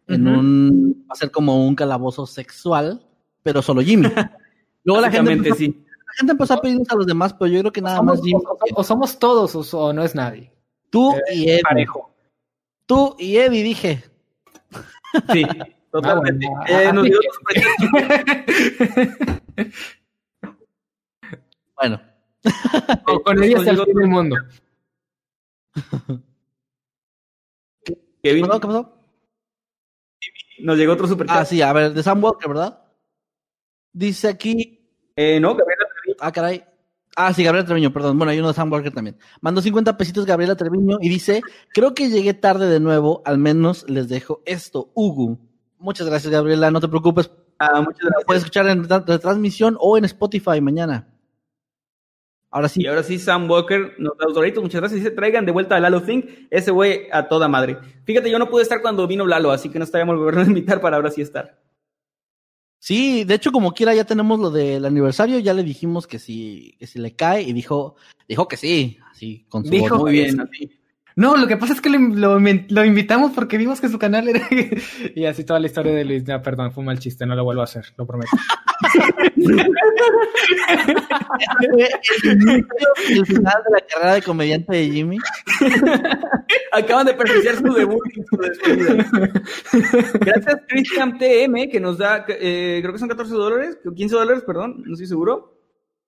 En 0.08 0.26
un. 0.26 1.04
Va 1.08 1.12
a 1.12 1.16
ser 1.16 1.30
como 1.30 1.66
un 1.66 1.74
calabozo 1.74 2.26
sexual, 2.26 3.06
pero 3.42 3.62
solo 3.62 3.82
Jimmy. 3.82 4.08
Luego 4.84 5.02
la 5.02 5.10
gente, 5.10 5.32
empezó, 5.32 5.54
sí. 5.56 5.84
la 5.88 6.12
gente 6.16 6.32
empezó 6.32 6.54
a 6.54 6.60
pedirnos 6.60 6.88
a 6.90 6.96
los 6.96 7.06
demás, 7.06 7.34
pero 7.34 7.50
yo 7.50 7.60
creo 7.60 7.72
que 7.72 7.82
nada 7.82 8.00
más 8.02 8.20
Jimmy. 8.22 8.42
o, 8.44 8.80
o 8.80 8.82
somos 8.82 9.18
todos 9.18 9.74
o, 9.74 9.92
no 9.92 10.02
es 10.02 10.14
nadie. 10.14 10.50
Tú 10.90 11.14
y 11.32 11.50
Eddie. 11.50 11.62
Parejo. 11.62 12.10
Tú 12.86 13.14
y 13.18 13.36
Eddie, 13.36 13.62
dije. 13.62 14.04
Sí, 15.32 15.44
totalmente. 15.90 16.46
Ah, 16.46 16.64
Eh, 16.68 16.74
bueno. 16.84 16.92
nos 16.94 17.04
dio. 17.04 17.18
Bueno, 21.76 22.00
Con, 23.04 23.18
con 23.22 23.42
Eddie 23.42 23.56
hasta 23.56 23.70
el 23.70 23.76
Nos 23.76 23.86
fin 23.86 23.94
del 23.94 24.08
mundo. 24.08 24.36
Kevin, 28.22 28.42
¿Perdón, 28.42 28.60
¿qué 28.60 28.66
pasó? 28.66 28.94
nos 30.60 30.76
llegó 30.76 30.92
otro 30.94 31.06
superchat. 31.06 31.36
Ah, 31.38 31.44
sí, 31.44 31.62
a 31.62 31.72
ver, 31.72 31.92
de 31.94 32.02
Sam 32.02 32.22
Walker, 32.22 32.48
¿verdad? 32.48 32.82
Dice 33.92 34.26
aquí 34.28 34.80
Eh, 35.14 35.38
no, 35.40 35.54
Gabriela 35.54 35.84
Ah, 36.20 36.32
caray. 36.32 36.64
Ah, 37.14 37.32
sí, 37.32 37.44
Gabriela 37.44 37.64
Treviño, 37.66 37.92
perdón. 37.92 38.18
Bueno, 38.18 38.32
hay 38.32 38.38
uno 38.40 38.48
de 38.48 38.54
Sam 38.54 38.72
Walker 38.72 38.92
también. 38.92 39.16
Mandó 39.40 39.60
50 39.62 39.96
pesitos 39.96 40.26
Gabriela 40.26 40.56
Treviño 40.56 40.98
y 41.00 41.08
dice, 41.08 41.42
creo 41.72 41.94
que 41.94 42.08
llegué 42.10 42.34
tarde 42.34 42.66
de 42.68 42.80
nuevo, 42.80 43.22
al 43.24 43.38
menos 43.38 43.88
les 43.88 44.08
dejo 44.08 44.42
esto, 44.46 44.90
Ugu. 44.94 45.38
Muchas 45.78 46.06
gracias, 46.08 46.32
Gabriela, 46.32 46.70
no 46.70 46.80
te 46.80 46.88
preocupes. 46.88 47.30
Ah, 47.58 47.80
muchas 47.80 48.00
gracias. 48.02 48.24
puedes 48.26 48.42
escuchar 48.42 48.68
en 48.68 48.84
tra- 48.84 49.04
retransmisión 49.06 49.76
o 49.80 49.96
en 49.98 50.04
Spotify 50.04 50.60
mañana. 50.60 51.08
Ahora 52.50 52.68
sí, 52.68 52.82
Y 52.82 52.86
ahora 52.86 53.02
sí, 53.02 53.18
Sam 53.18 53.48
Walker 53.50 53.94
nos 53.98 54.16
da 54.16 54.24
los 54.24 54.34
doritos, 54.34 54.62
muchas 54.62 54.80
gracias. 54.80 55.00
Dice, 55.02 55.10
traigan 55.14 55.44
de 55.44 55.52
vuelta 55.52 55.76
a 55.76 55.80
Lalo 55.80 56.02
Think, 56.02 56.26
ese 56.50 56.70
güey 56.70 57.02
a 57.12 57.28
toda 57.28 57.46
madre. 57.46 57.76
Fíjate, 58.04 58.30
yo 58.30 58.38
no 58.38 58.48
pude 58.48 58.62
estar 58.62 58.80
cuando 58.80 59.06
vino 59.06 59.26
Lalo, 59.26 59.50
así 59.50 59.68
que 59.68 59.78
no 59.78 59.84
estaríamos 59.84 60.16
volviendo 60.16 60.40
a 60.40 60.46
invitar 60.46 60.80
para 60.80 60.96
ahora 60.96 61.10
sí 61.10 61.20
estar. 61.20 61.60
sí, 62.78 63.24
de 63.24 63.34
hecho, 63.34 63.52
como 63.52 63.72
quiera, 63.74 63.94
ya 63.94 64.04
tenemos 64.04 64.38
lo 64.40 64.50
del 64.50 64.84
aniversario, 64.86 65.38
ya 65.40 65.52
le 65.52 65.62
dijimos 65.62 66.06
que 66.06 66.18
si, 66.18 66.74
que 66.78 66.86
si 66.86 66.98
le 66.98 67.14
cae 67.14 67.42
y 67.42 67.52
dijo, 67.52 67.96
dijo 68.26 68.48
que 68.48 68.56
sí, 68.56 68.98
así, 69.10 69.44
con 69.50 69.64
su 69.64 69.70
Dijo 69.70 69.96
voz. 69.96 70.04
Muy 70.04 70.12
bien, 70.12 70.40
así. 70.40 70.77
No, 71.18 71.36
lo 71.36 71.48
que 71.48 71.56
pasa 71.56 71.72
es 71.72 71.80
que 71.80 71.90
lo, 71.90 71.98
lo- 71.98 72.38
lo 72.38 72.84
invitamos 72.84 73.32
porque 73.32 73.58
vimos 73.58 73.80
que 73.80 73.88
su 73.88 73.98
canal 73.98 74.28
era... 74.28 74.40
y 75.16 75.24
así 75.24 75.42
toda 75.42 75.58
la 75.58 75.66
historia 75.66 75.92
de 75.92 76.04
Luis. 76.04 76.24
No, 76.28 76.40
perdón, 76.40 76.70
fue 76.70 76.82
un 76.82 76.86
mal 76.86 77.00
chiste, 77.00 77.26
no 77.26 77.34
lo 77.34 77.42
vuelvo 77.42 77.62
a 77.62 77.64
hacer, 77.64 77.86
lo 77.96 78.06
prometo. 78.06 78.30
El 83.10 83.26
final 83.26 83.54
de 83.64 83.70
la 83.72 83.80
carrera 83.88 84.14
de 84.14 84.22
comediante 84.22 84.76
de 84.76 84.90
Jimmy. 84.90 85.18
Acaban 86.72 87.06
de 87.06 87.14
presenciar 87.14 87.56
su 87.56 87.72
debut 87.72 88.02
y 88.14 88.22
su 88.22 88.36
despedida. 88.36 89.10
Gracias, 90.20 90.56
Christian 90.68 91.18
TM, 91.18 91.68
que 91.70 91.80
nos 91.80 91.98
da, 91.98 92.24
eh, 92.28 92.78
creo 92.80 92.92
que 92.92 92.98
son 92.98 93.08
14 93.08 93.34
dólares, 93.34 93.78
15 93.94 94.14
dólares, 94.14 94.44
perdón, 94.46 94.82
no 94.86 94.92
estoy 94.92 95.06
seguro. 95.08 95.57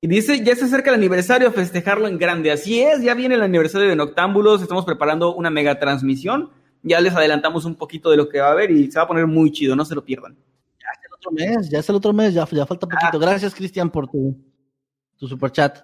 Y 0.02 0.08
dice, 0.08 0.42
ya 0.42 0.56
se 0.56 0.64
acerca 0.64 0.90
el 0.90 0.96
aniversario, 0.96 1.52
festejarlo 1.52 2.06
en 2.08 2.16
grande. 2.18 2.50
Así 2.50 2.80
es, 2.80 3.02
ya 3.02 3.12
viene 3.14 3.34
el 3.34 3.42
aniversario 3.42 3.86
de 3.88 3.96
Noctámbulos, 3.96 4.62
estamos 4.62 4.84
preparando 4.86 5.34
una 5.34 5.50
mega 5.50 5.78
transmisión. 5.78 6.50
Ya 6.82 7.00
les 7.02 7.14
adelantamos 7.14 7.66
un 7.66 7.74
poquito 7.74 8.10
de 8.10 8.16
lo 8.16 8.28
que 8.30 8.40
va 8.40 8.48
a 8.48 8.52
haber 8.52 8.70
y 8.70 8.90
se 8.90 8.98
va 8.98 9.04
a 9.04 9.08
poner 9.08 9.26
muy 9.26 9.52
chido, 9.52 9.76
no 9.76 9.84
se 9.84 9.94
lo 9.94 10.02
pierdan. 10.02 10.32
el 10.32 11.14
otro 11.14 11.30
mes, 11.32 11.68
ya 11.68 11.80
es 11.80 11.88
el 11.90 11.96
otro 11.96 12.14
mes, 12.14 12.32
ya, 12.32 12.46
ya 12.50 12.64
falta 12.64 12.86
poquito. 12.86 13.18
Gracias, 13.18 13.54
Cristian, 13.54 13.90
por 13.90 14.08
tu, 14.08 14.34
tu 15.18 15.28
super 15.28 15.52
chat. 15.52 15.78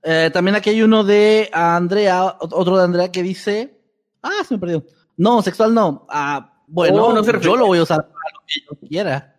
Eh, 0.00 0.30
también 0.32 0.54
aquí 0.54 0.70
hay 0.70 0.82
uno 0.82 1.02
de 1.02 1.50
Andrea, 1.52 2.38
ot- 2.38 2.50
otro 2.52 2.76
de 2.78 2.84
Andrea 2.84 3.10
que 3.10 3.24
dice, 3.24 3.76
ah, 4.22 4.44
se 4.46 4.54
me 4.54 4.60
perdió. 4.60 4.84
No, 5.16 5.42
sexual 5.42 5.74
no. 5.74 6.06
Ah, 6.08 6.62
bueno, 6.68 7.06
Oh, 7.06 7.12
no 7.12 7.24
se 7.24 7.32
refiere. 7.32 7.52
yo 7.52 7.56
lo 7.56 7.66
voy 7.66 7.78
a 7.78 7.82
usar 7.82 8.02
para 8.06 8.30
lo 8.32 8.40
que 8.46 8.60
yo 8.60 8.88
quiera. 8.88 9.34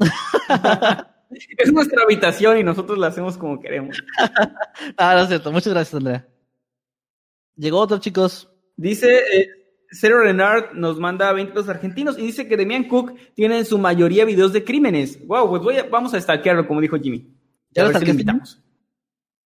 Es 1.58 1.72
nuestra 1.72 2.02
habitación 2.02 2.58
y 2.58 2.62
nosotros 2.64 2.98
la 2.98 3.08
hacemos 3.08 3.36
como 3.38 3.60
queremos. 3.60 4.02
Ah, 4.96 5.14
no 5.14 5.22
es 5.22 5.28
cierto. 5.28 5.52
Muchas 5.52 5.72
gracias, 5.72 5.94
Andrea. 5.94 6.26
Llegó 7.56 7.78
otro, 7.78 7.98
chicos. 7.98 8.50
Dice, 8.76 9.18
eh, 9.18 9.48
Cero 9.90 10.20
Renard 10.20 10.72
nos 10.74 10.98
manda 10.98 11.32
20 11.32 11.52
pesos 11.52 11.68
argentinos 11.68 12.18
y 12.18 12.22
dice 12.22 12.48
que 12.48 12.56
Demian 12.56 12.84
Cook 12.84 13.14
tiene 13.34 13.58
en 13.58 13.64
su 13.66 13.78
mayoría 13.78 14.24
videos 14.24 14.52
de 14.52 14.64
crímenes. 14.64 15.24
Wow, 15.26 15.50
pues 15.50 15.62
voy 15.62 15.76
a- 15.76 15.84
vamos 15.84 16.14
a 16.14 16.20
stalkearlo, 16.20 16.66
como 16.66 16.80
dijo 16.80 16.96
Jimmy. 16.98 17.26
¿Ya 17.72 17.82
A 17.82 17.86
lo 17.86 17.90
ver 17.92 17.98
si 18.00 18.06
lo 18.06 18.10
invitamos. 18.12 18.62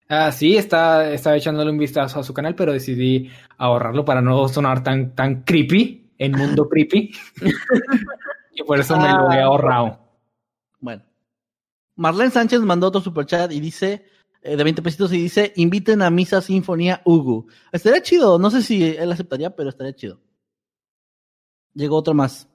Ah, 0.10 0.32
sí, 0.32 0.58
está, 0.58 1.10
estaba 1.14 1.38
echándole 1.38 1.72
un 1.72 1.78
vistazo 1.78 2.20
a 2.20 2.24
su 2.24 2.34
canal, 2.34 2.54
pero 2.56 2.74
decidí 2.74 3.30
ahorrarlo 3.58 4.04
para 4.04 4.22
no 4.22 4.46
sonar 4.50 4.84
tan, 4.84 5.16
tan 5.16 5.44
creepy, 5.44 6.12
en 6.18 6.34
mundo 6.34 6.68
creepy. 6.68 7.12
y 8.56 8.64
por 8.64 8.78
eso 8.80 8.98
me 9.00 9.08
lo 9.14 9.32
he 9.32 9.40
ahorrado. 9.42 10.11
Marlene 12.02 12.32
Sánchez 12.32 12.62
mandó 12.62 12.88
otro 12.88 13.00
superchat 13.02 13.52
y 13.52 13.60
dice, 13.60 14.06
eh, 14.42 14.56
de 14.56 14.64
20 14.64 14.82
pesitos, 14.82 15.14
y 15.14 15.18
dice, 15.22 15.54
inviten 15.56 16.02
a 16.02 16.10
Misa 16.10 16.42
Sinfonía 16.42 17.02
Hugo. 17.06 17.46
Estaría 17.72 18.02
chido, 18.02 18.40
no 18.40 18.50
sé 18.50 18.64
si 18.64 18.84
él 18.84 19.12
aceptaría, 19.12 19.56
pero 19.56 19.70
estaría 19.70 19.94
chido. 19.94 20.20
Llegó 21.74 21.98
otro 21.98 22.14
más. 22.14 22.48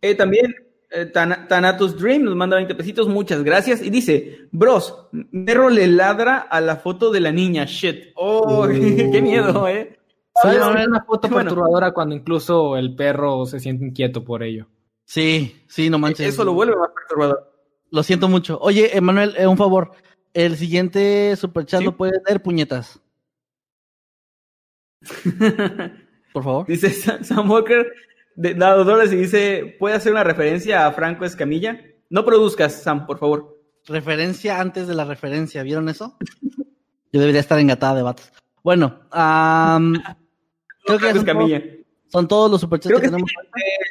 Eh, 0.00 0.14
también 0.14 0.54
Eh, 0.96 1.06
Tan- 1.06 1.48
Thanatos 1.48 1.98
Dream 1.98 2.22
nos 2.22 2.36
manda 2.36 2.54
20 2.54 2.72
pesitos, 2.76 3.08
muchas 3.08 3.42
gracias. 3.42 3.82
Y 3.82 3.90
dice, 3.90 4.46
bros, 4.52 5.08
Merro 5.32 5.68
le 5.68 5.88
ladra 5.88 6.38
a 6.38 6.60
la 6.60 6.76
foto 6.76 7.10
de 7.10 7.18
la 7.18 7.32
niña, 7.32 7.64
shit. 7.64 8.12
Oh, 8.14 8.68
qué 9.12 9.20
miedo, 9.20 9.66
eh. 9.66 9.98
Sí, 10.40 10.40
¿Sabes? 10.42 10.58
es 10.82 10.86
una 10.86 11.02
foto 11.04 11.28
Bueno. 11.28 11.50
perturbadora 11.50 11.90
cuando 11.92 12.14
incluso 12.14 12.76
el 12.76 12.94
perro 12.94 13.44
se 13.44 13.58
siente 13.58 13.84
inquieto 13.84 14.22
por 14.22 14.44
ello. 14.44 14.68
Sí, 15.04 15.64
sí, 15.66 15.90
no 15.90 15.98
manches. 15.98 16.28
Eso 16.28 16.44
lo 16.44 16.52
vuelve 16.52 16.76
más 16.76 16.90
perturbador. 16.94 17.53
Lo 17.90 18.02
siento 18.02 18.28
mucho. 18.28 18.58
Oye, 18.60 18.96
Emanuel, 18.96 19.34
eh, 19.36 19.46
un 19.46 19.56
favor. 19.56 19.92
El 20.32 20.56
siguiente 20.56 21.36
superchat 21.36 21.80
Sí. 21.80 21.84
lo 21.84 21.96
puede 21.96 22.20
leer 22.26 22.42
puñetas, 22.42 23.00
por 26.32 26.42
favor. 26.42 26.66
Dice 26.68 26.90
Sa- 26.90 27.22
Sam 27.22 27.50
Walker, 27.50 27.86
de, 28.36 28.54
dado 28.54 28.84
dólares 28.84 29.12
y 29.12 29.16
dice, 29.16 29.76
¿puede 29.78 29.94
hacer 29.96 30.12
una 30.12 30.24
referencia 30.24 30.86
a 30.86 30.92
Franco 30.92 31.24
Escamilla? 31.24 31.80
No 32.10 32.24
produzcas, 32.24 32.82
Sam, 32.82 33.06
por 33.06 33.18
favor. 33.18 33.60
Referencia 33.86 34.60
antes 34.60 34.86
de 34.88 34.94
la 34.94 35.04
referencia, 35.04 35.62
¿vieron 35.62 35.88
eso? 35.88 36.16
Yo 37.12 37.20
debería 37.20 37.40
estar 37.40 37.58
engatada 37.60 37.94
de 37.94 38.02
vatos. 38.02 38.32
Bueno, 38.62 39.00
am, 39.10 39.94
creo 40.84 40.98
que 40.98 41.12
son, 41.14 41.24
todos, 41.26 41.62
son 42.08 42.28
todos 42.28 42.50
los 42.50 42.60
superchats 42.60 42.94
que 43.00 43.06
tenemos. 43.08 43.30
sí. 43.30 43.36
Eh, 43.60 43.84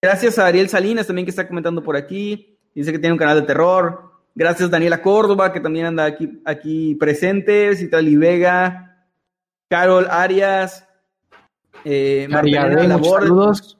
gracias 0.00 0.38
a 0.38 0.46
Ariel 0.46 0.68
Salinas 0.68 1.06
también 1.08 1.26
que 1.26 1.30
está 1.30 1.48
comentando 1.48 1.82
por 1.82 1.96
aquí. 1.96 2.55
Dice 2.76 2.92
que 2.92 2.98
tiene 2.98 3.14
un 3.14 3.18
canal 3.18 3.40
de 3.40 3.46
terror. 3.46 4.12
Gracias 4.34 4.70
Daniela 4.70 5.00
Córdoba 5.00 5.50
que 5.50 5.60
también 5.60 5.86
anda 5.86 6.04
aquí, 6.04 6.40
aquí 6.44 6.94
presente. 6.94 7.74
Citrali 7.74 8.16
Vega. 8.16 9.08
Carol 9.68 10.06
Arias. 10.10 10.86
Eh, 11.84 12.28
Laborde. 12.28 13.28
saludos. 13.28 13.78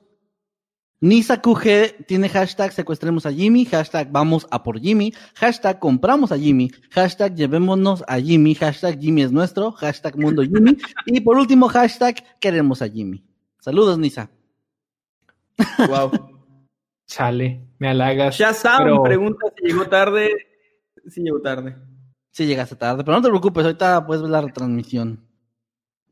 Nisa 0.99 1.39
QG 1.39 2.07
tiene 2.07 2.27
hashtag 2.27 2.71
secuestremos 2.71 3.27
a 3.27 3.31
Jimmy, 3.31 3.65
hashtag 3.65 4.11
vamos 4.11 4.47
a 4.49 4.63
por 4.63 4.79
Jimmy, 4.79 5.13
hashtag 5.35 5.77
compramos 5.77 6.31
a 6.31 6.39
Jimmy, 6.39 6.71
hashtag 6.89 7.35
llevémonos 7.35 8.03
a 8.07 8.19
Jimmy, 8.19 8.55
hashtag 8.55 8.99
Jimmy 8.99 9.21
es 9.21 9.31
nuestro, 9.31 9.71
hashtag 9.73 10.17
mundo 10.17 10.41
Jimmy 10.41 10.75
y 11.05 11.21
por 11.21 11.37
último 11.37 11.67
hashtag 11.67 12.15
queremos 12.39 12.81
a 12.81 12.89
Jimmy. 12.89 13.23
Saludos 13.59 13.99
Nisa. 13.99 14.31
Wow. 15.87 16.36
Chale, 17.07 17.67
me 17.79 17.89
halagas. 17.89 18.35
Shazam 18.37 18.83
pero- 18.83 19.03
pregunta 19.03 19.47
si 19.57 19.67
llegó 19.67 19.85
tarde. 19.87 20.29
Sí 21.07 21.21
llegó 21.21 21.41
tarde. 21.41 21.75
Sí 22.31 22.45
llegaste 22.45 22.75
tarde, 22.75 23.03
pero 23.03 23.17
no 23.17 23.23
te 23.23 23.29
preocupes, 23.29 23.63
ahorita 23.63 24.05
puedes 24.05 24.21
ver 24.21 24.29
la 24.31 24.41
retransmisión. 24.41 25.25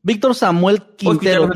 Víctor 0.02 0.34
Samuel 0.34 0.82
Quintero. 0.96 1.48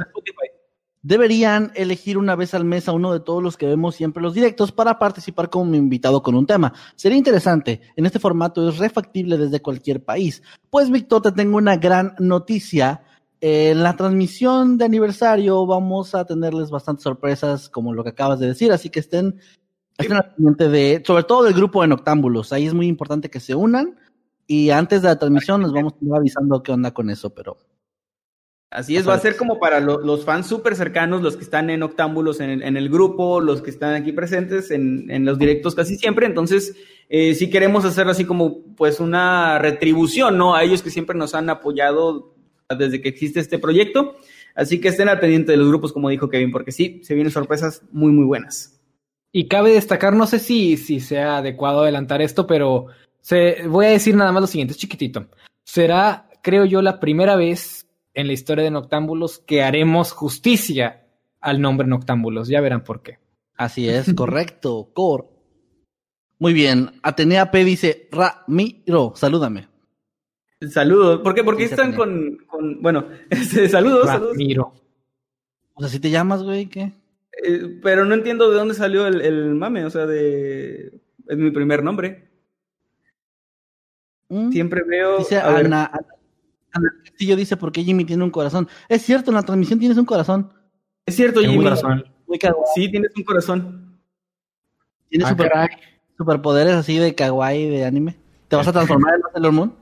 Deberían 1.03 1.73
elegir 1.77 2.19
una 2.19 2.37
vez 2.37 2.53
al 2.53 2.65
mes 2.67 2.87
a 2.87 2.93
uno 2.93 3.13
de 3.15 3.21
todos 3.21 3.43
los 3.43 3.57
que 3.57 3.65
vemos 3.67 3.95
siempre 3.95 4.23
los 4.23 4.35
directos 4.35 4.71
para 4.71 4.99
participar 4.99 5.49
como 5.49 5.75
invitado 5.75 6.23
con 6.23 6.35
un 6.35 6.47
tema. 6.47 6.75
Sería 6.95 7.17
interesante. 7.17 7.81
En 7.97 8.05
este 8.05 8.19
formato 8.19 8.69
es 8.69 8.77
refactible 8.77 9.39
desde 9.39 9.63
cualquier 9.63 10.05
país. 10.05 10.43
Pues, 10.69 10.91
Víctor, 10.91 11.23
te 11.23 11.33
tengo 11.33 11.57
una 11.57 11.77
gran 11.79 12.15
noticia. 12.19 13.03
En 13.41 13.83
la 13.83 13.97
transmisión 13.97 14.77
de 14.77 14.85
aniversario 14.85 15.65
vamos 15.67 16.15
a 16.15 16.25
tenerles 16.27 16.71
bastantes 16.71 17.05
sorpresas, 17.05 17.69
como 17.71 17.95
lo 17.95 18.05
que 18.05 18.11
acabas 18.11 18.39
de 18.39 18.49
decir, 18.49 18.71
así 18.73 18.91
que 18.91 19.01
estén, 19.01 19.41
estén 19.97 20.17
al 20.17 20.35
pendiente 20.35 20.69
de, 20.69 21.03
sobre 21.07 21.25
todo 21.25 21.45
del 21.45 21.55
grupo 21.55 21.81
de 21.83 21.89
Noctámbulos. 21.89 22.53
Ahí 22.53 22.67
es 22.67 22.75
muy 22.75 22.87
importante 22.87 23.31
que 23.31 23.41
se 23.41 23.55
unan. 23.55 23.97
Y 24.47 24.71
antes 24.71 25.01
de 25.03 25.09
la 25.09 25.19
transmisión 25.19 25.63
les 25.63 25.73
vamos 25.73 25.95
a 25.95 26.05
ir 26.05 26.13
avisando 26.15 26.63
qué 26.63 26.73
onda 26.73 26.93
con 26.93 27.09
eso, 27.09 27.31
pero 27.31 27.57
Así 28.73 28.97
es, 28.97 29.09
va 29.09 29.15
a 29.15 29.19
ser 29.19 29.37
como 29.37 29.59
para 29.59 29.81
lo- 29.81 29.99
los 30.01 30.25
fans 30.25 30.47
súper 30.47 30.77
cercanos, 30.77 31.23
los 31.23 31.37
que 31.37 31.43
están 31.43 31.71
en 31.71 31.83
Octámbulos 31.83 32.39
en 32.39 32.51
el, 32.51 32.63
en 32.63 32.77
el 32.77 32.89
grupo, 32.89 33.41
los 33.41 33.63
que 33.63 33.71
están 33.71 33.95
aquí 33.95 34.13
presentes 34.13 34.71
en, 34.71 35.11
en 35.11 35.25
los 35.25 35.39
directos 35.41 35.75
casi 35.75 35.97
siempre. 35.97 36.27
Entonces, 36.27 36.77
eh, 37.09 37.35
sí 37.35 37.51
queremos 37.51 37.85
hacer 37.85 38.07
así 38.09 38.25
como 38.25 38.63
pues 38.77 39.01
una 39.01 39.59
retribución, 39.59 40.39
¿no? 40.39 40.55
A 40.55 40.63
ellos 40.63 40.83
que 40.83 40.91
siempre 40.91 41.17
nos 41.19 41.35
han 41.35 41.51
apoyado 41.51 42.33
desde 42.77 43.01
que 43.01 43.09
existe 43.09 43.41
este 43.41 43.59
proyecto. 43.59 44.17
Así 44.55 44.81
que 44.81 44.89
estén 44.89 45.09
al 45.09 45.21
pendiente 45.21 45.53
de 45.53 45.59
los 45.59 45.69
grupos, 45.69 45.93
como 45.93 46.09
dijo 46.09 46.29
Kevin, 46.29 46.51
porque 46.51 46.73
sí, 46.73 47.01
se 47.05 47.15
vienen 47.15 47.33
sorpresas 47.33 47.83
muy, 47.93 48.13
muy 48.13 48.25
buenas. 48.25 48.81
Y 49.33 49.47
cabe 49.47 49.73
destacar, 49.73 50.15
no 50.15 50.27
sé 50.27 50.39
si, 50.39 50.77
si 50.77 51.01
sea 51.01 51.39
adecuado 51.39 51.83
adelantar 51.83 52.21
esto, 52.21 52.47
pero 52.47 52.87
se, 53.21 53.67
voy 53.69 53.87
a 53.87 53.91
decir 53.91 54.17
nada 54.17 54.33
más 54.33 54.41
lo 54.41 54.47
siguiente, 54.47 54.73
es 54.73 54.79
chiquitito. 54.79 55.27
Será, 55.65 56.29
creo 56.43 56.65
yo, 56.65 56.83
la 56.83 56.99
primera 56.99 57.37
vez 57.37 57.87
en 58.15 58.27
la 58.27 58.33
historia 58.33 58.65
de 58.65 58.71
Noctámbulos 58.71 59.39
que 59.39 59.63
haremos 59.63 60.13
justicia 60.13 61.07
al 61.41 61.61
nombre 61.61 61.87
Noctámbulos. 61.87 62.49
Ya 62.49 62.61
verán 62.61 62.85
por 62.85 63.03
qué. 63.03 63.19
Así 63.57 63.89
es, 63.89 64.13
correcto. 64.17 64.91
Cor. 64.93 65.29
Muy 66.39 66.53
bien. 66.53 66.93
Atenea 67.03 67.51
P 67.51 67.65
dice, 67.65 68.09
Ramiro, 68.11 69.13
salúdame. 69.15 69.70
Saludos. 70.69 71.21
¿Por 71.21 71.35
qué? 71.35 71.43
Porque 71.43 71.67
Sí, 71.67 71.71
están 71.71 71.95
con, 71.95 72.37
con- 72.47 72.83
bueno, 72.83 73.07
este, 73.31 73.69
saludos, 73.69 74.07
saludos. 74.07 74.33
Ramiro. 74.33 74.75
O 75.75 75.81
sea, 75.81 75.89
si 75.89 75.99
te 76.01 76.11
llamas, 76.11 76.43
güey, 76.43 76.67
¿qué? 76.67 76.93
Eh, 77.45 77.79
pero 77.83 78.05
no 78.05 78.15
entiendo 78.15 78.51
de 78.51 78.57
dónde 78.57 78.75
salió 78.75 79.07
el, 79.07 79.23
el 79.23 79.55
mame, 79.55 79.85
o 79.87 79.91
sea, 79.91 80.05
de... 80.07 81.01
Es 81.27 81.39
mi 81.39 81.51
primer 81.51 81.83
nombre. 81.83 82.29
¿Mm? 84.29 84.51
Siempre 84.53 84.83
veo... 84.87 85.19
Dice 85.19 85.39
a 85.39 85.49
Ana, 85.57 85.87
Ana, 85.87 85.91
Ana 86.73 86.89
Castillo 87.05 87.37
dice, 87.37 87.57
¿por 87.57 87.73
qué 87.73 87.83
Jimmy 87.83 88.05
tiene 88.05 88.23
un 88.25 88.31
corazón? 88.31 88.69
Es 88.89 89.03
cierto, 89.03 89.31
en 89.31 89.37
la 89.37 89.43
transmisión 89.43 89.79
tienes 89.79 89.97
un 89.97 90.05
corazón. 90.05 90.53
es 91.07 91.17
cierto, 91.17 91.41
Tengo 91.41 91.53
un 91.55 91.59
Jimmy. 91.61 91.65
corazón. 91.65 92.05
Muy 92.27 92.39
kawaii. 92.39 92.65
Sí, 92.75 92.91
tienes 92.91 93.11
un 93.17 93.25
corazón. 93.25 93.99
Tienes 95.09 95.27
Ah, 95.27 95.31
super- 95.31 95.53
superpoderes 96.19 96.75
así 96.75 96.99
de 96.99 97.15
kawaii 97.15 97.69
de 97.71 97.85
anime. 97.87 98.17
¿Te 98.49 98.57
vas 98.57 98.69
a 98.69 98.73
transformar 98.73 99.15
en 99.15 99.23
Sailor 99.33 99.53
Moon? 99.53 99.75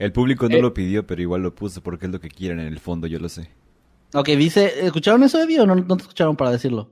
El 0.00 0.12
público 0.12 0.48
no 0.48 0.56
Eh. 0.56 0.62
lo 0.62 0.72
pidió, 0.74 1.06
pero 1.06 1.20
igual 1.22 1.42
lo 1.42 1.54
puso 1.54 1.82
porque 1.82 2.06
es 2.06 2.12
lo 2.12 2.18
que 2.20 2.28
quieren 2.30 2.58
en 2.58 2.66
el 2.66 2.80
fondo, 2.80 3.06
yo 3.06 3.18
lo 3.20 3.28
sé. 3.28 3.50
Ok, 4.14 4.28
dice, 4.30 4.84
¿escucharon 4.86 5.22
eso, 5.22 5.40
Eddie, 5.40 5.60
o 5.60 5.66
no, 5.66 5.74
no 5.76 5.96
te 5.96 6.02
escucharon 6.02 6.36
para 6.36 6.50
decirlo? 6.50 6.90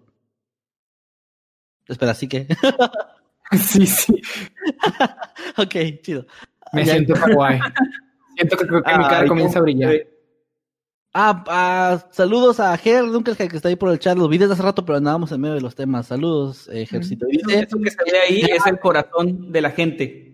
Espera, 1.89 2.15
sí 2.15 2.29
que. 2.29 2.47
Sí, 3.53 3.87
sí. 3.87 4.21
ok, 5.57 5.75
chido. 6.03 6.27
Me 6.75 6.85
Ya- 6.85 6.93
siento 6.93 7.15
kawaii. 7.15 7.59
Siento 8.37 8.57
que, 8.59 8.67
creo 8.67 8.83
que 8.83 8.99
mi 8.99 9.05
cara 9.05 9.27
comienza 9.27 9.59
a 9.59 9.63
brillar. 9.63 9.95
Ah, 11.15 11.43
ah, 11.49 12.07
saludos 12.13 12.61
a 12.61 12.77
Ger 12.77 13.07
Dunkel 13.07 13.37
que 13.39 13.57
está 13.57 13.69
ahí 13.71 13.77
por 13.77 13.91
el 13.91 13.99
chat. 13.99 14.19
Los 14.19 14.29
vi 14.29 14.37
desde 14.37 14.53
hace 14.53 14.63
rato, 14.63 14.85
pero 14.85 14.99
andábamos 14.99 15.33
en 15.33 15.41
medio 15.41 15.55
de 15.55 15.63
los 15.63 15.75
temas. 15.75 16.07
Saludos, 16.09 16.69
eh, 16.71 16.85
Gercito. 16.85 17.25
Dice, 17.27 17.61
Eso 17.61 17.79
que 17.81 17.91
se 17.91 17.97
ve 18.05 18.19
ahí 18.29 18.41
es 18.43 18.67
el 18.67 18.79
corazón 18.79 19.51
de 19.51 19.61
la 19.63 19.71
gente. 19.71 20.28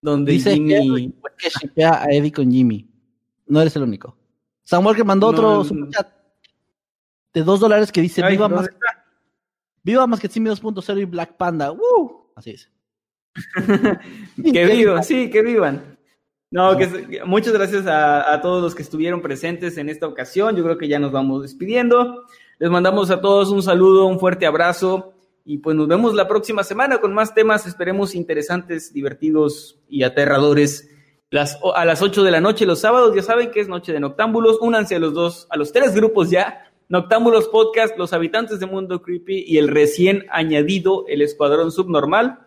Donde 0.00 0.32
dice 0.32 0.54
Jimmy... 0.54 1.12
Que 1.38 1.48
shippea 1.48 2.02
a 2.02 2.06
Eddie 2.10 2.32
con 2.32 2.50
Jimmy. 2.50 2.88
No 3.46 3.60
eres 3.60 3.74
el 3.76 3.82
único. 3.82 4.16
Samuel 4.64 4.96
que 4.96 5.04
mandó 5.04 5.28
No, 5.28 5.32
otro 5.32 5.50
no. 5.58 5.64
superchat 5.64 6.08
de 7.34 7.42
dos 7.44 7.60
dólares 7.60 7.92
que 7.92 8.00
dice 8.00 8.22
Ay, 8.22 8.32
viva 8.32 8.48
¿dónde 8.48 8.56
más, 8.68 8.70
viva 9.82 10.06
más 10.06 10.18
que 10.20 10.28
Simi 10.28 10.50
2.0 10.50 11.00
y 11.00 11.04
Black 11.04 11.36
Panda. 11.36 11.70
¡Woo! 11.72 12.32
Así 12.34 12.50
es. 12.50 12.70
Que 14.52 14.66
vivan, 14.66 15.04
sí, 15.04 15.30
que 15.30 15.42
vivan. 15.42 15.98
No, 16.50 16.76
que, 16.76 16.88
se- 16.88 17.06
que- 17.06 17.24
muchas 17.24 17.52
gracias 17.52 17.86
a, 17.86 18.32
a 18.32 18.40
todos 18.40 18.62
los 18.62 18.74
que 18.74 18.82
estuvieron 18.82 19.20
presentes 19.20 19.76
en 19.78 19.88
esta 19.88 20.06
ocasión. 20.06 20.56
Yo 20.56 20.64
creo 20.64 20.78
que 20.78 20.88
ya 20.88 20.98
nos 20.98 21.12
vamos 21.12 21.42
despidiendo. 21.42 22.24
Les 22.58 22.70
mandamos 22.70 23.10
a 23.10 23.20
todos 23.20 23.50
un 23.50 23.62
saludo, 23.62 24.06
un 24.06 24.18
fuerte 24.18 24.46
abrazo 24.46 25.14
y 25.50 25.58
pues 25.58 25.74
nos 25.74 25.88
vemos 25.88 26.12
la 26.12 26.28
próxima 26.28 26.62
semana 26.62 26.98
con 26.98 27.14
más 27.14 27.32
temas, 27.32 27.66
esperemos 27.66 28.14
interesantes, 28.14 28.92
divertidos 28.92 29.80
y 29.88 30.02
aterradores. 30.02 30.90
A 31.74 31.86
las 31.86 32.02
8 32.02 32.22
de 32.22 32.30
la 32.30 32.42
noche 32.42 32.66
los 32.66 32.80
sábados, 32.80 33.16
ya 33.16 33.22
saben 33.22 33.50
que 33.50 33.60
es 33.60 33.66
Noche 33.66 33.94
de 33.94 33.98
Noctámbulos. 33.98 34.58
Únanse 34.60 34.96
a 34.96 34.98
los 34.98 35.14
dos, 35.14 35.46
a 35.48 35.56
los 35.56 35.72
tres 35.72 35.94
grupos 35.94 36.28
ya. 36.28 36.70
Noctámbulos 36.90 37.48
Podcast, 37.48 37.96
Los 37.96 38.12
Habitantes 38.12 38.60
de 38.60 38.66
Mundo 38.66 39.00
Creepy 39.00 39.42
y 39.48 39.56
el 39.56 39.68
recién 39.68 40.26
añadido 40.30 41.06
El 41.08 41.22
Escuadrón 41.22 41.72
Subnormal 41.72 42.40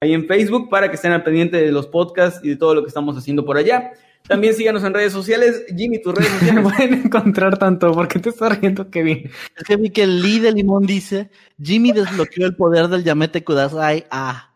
ahí 0.00 0.12
en 0.12 0.28
Facebook 0.28 0.70
para 0.70 0.88
que 0.88 0.94
estén 0.94 1.10
al 1.10 1.24
pendiente 1.24 1.56
de 1.56 1.72
los 1.72 1.88
podcasts 1.88 2.38
y 2.44 2.50
de 2.50 2.56
todo 2.56 2.76
lo 2.76 2.82
que 2.82 2.88
estamos 2.88 3.16
haciendo 3.16 3.44
por 3.44 3.56
allá. 3.56 3.94
También 4.26 4.54
síganos 4.54 4.82
en 4.84 4.94
redes 4.94 5.12
sociales. 5.12 5.64
Jimmy, 5.76 6.00
tus 6.00 6.14
redes 6.14 6.32
Me 6.32 6.38
sociales. 6.40 6.72
pueden 6.72 6.94
encontrar 7.04 7.58
tanto. 7.58 7.92
¿Por 7.92 8.08
qué 8.08 8.18
te 8.18 8.30
estás 8.30 8.58
riendo, 8.58 8.90
Kevin? 8.90 9.30
Es 9.56 9.64
que 9.64 9.76
vi 9.76 9.90
que 9.90 10.04
el 10.04 10.22
Lee 10.22 10.38
de 10.40 10.52
Limón 10.52 10.86
dice 10.86 11.30
Jimmy 11.62 11.92
desbloqueó 11.92 12.46
el 12.46 12.56
poder 12.56 12.88
del 12.88 13.04
Yamete 13.04 13.44
Kudasai. 13.44 14.06
Ah. 14.10 14.54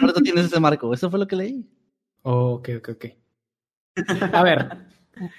Por 0.00 0.10
eso 0.10 0.20
tienes 0.22 0.46
ese 0.46 0.60
marco. 0.60 0.92
Eso 0.94 1.10
fue 1.10 1.18
lo 1.18 1.26
que 1.26 1.36
leí. 1.36 1.68
Oh, 2.22 2.54
ok, 2.54 2.68
ok, 2.78 2.88
ok. 2.90 3.04
A 4.32 4.42
ver, 4.42 4.76